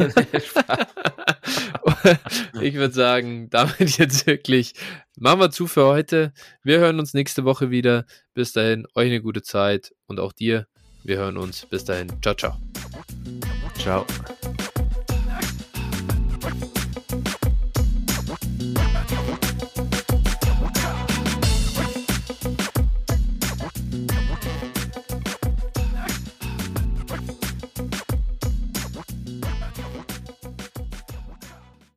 ich 2.61 2.73
würde 2.73 2.93
sagen, 2.93 3.49
damit 3.51 3.97
jetzt 3.97 4.25
wirklich 4.25 4.73
machen 5.17 5.39
wir 5.39 5.51
zu 5.51 5.67
für 5.67 5.85
heute. 5.85 6.33
Wir 6.63 6.79
hören 6.79 6.99
uns 6.99 7.13
nächste 7.13 7.45
Woche 7.45 7.69
wieder. 7.69 8.05
Bis 8.33 8.53
dahin, 8.53 8.87
euch 8.95 9.07
eine 9.07 9.21
gute 9.21 9.43
Zeit 9.43 9.93
und 10.07 10.19
auch 10.19 10.33
dir. 10.33 10.67
Wir 11.03 11.17
hören 11.17 11.37
uns. 11.37 11.67
Bis 11.67 11.85
dahin. 11.85 12.11
Ciao, 12.21 12.33
ciao. 12.33 12.57
Ciao. 13.77 14.05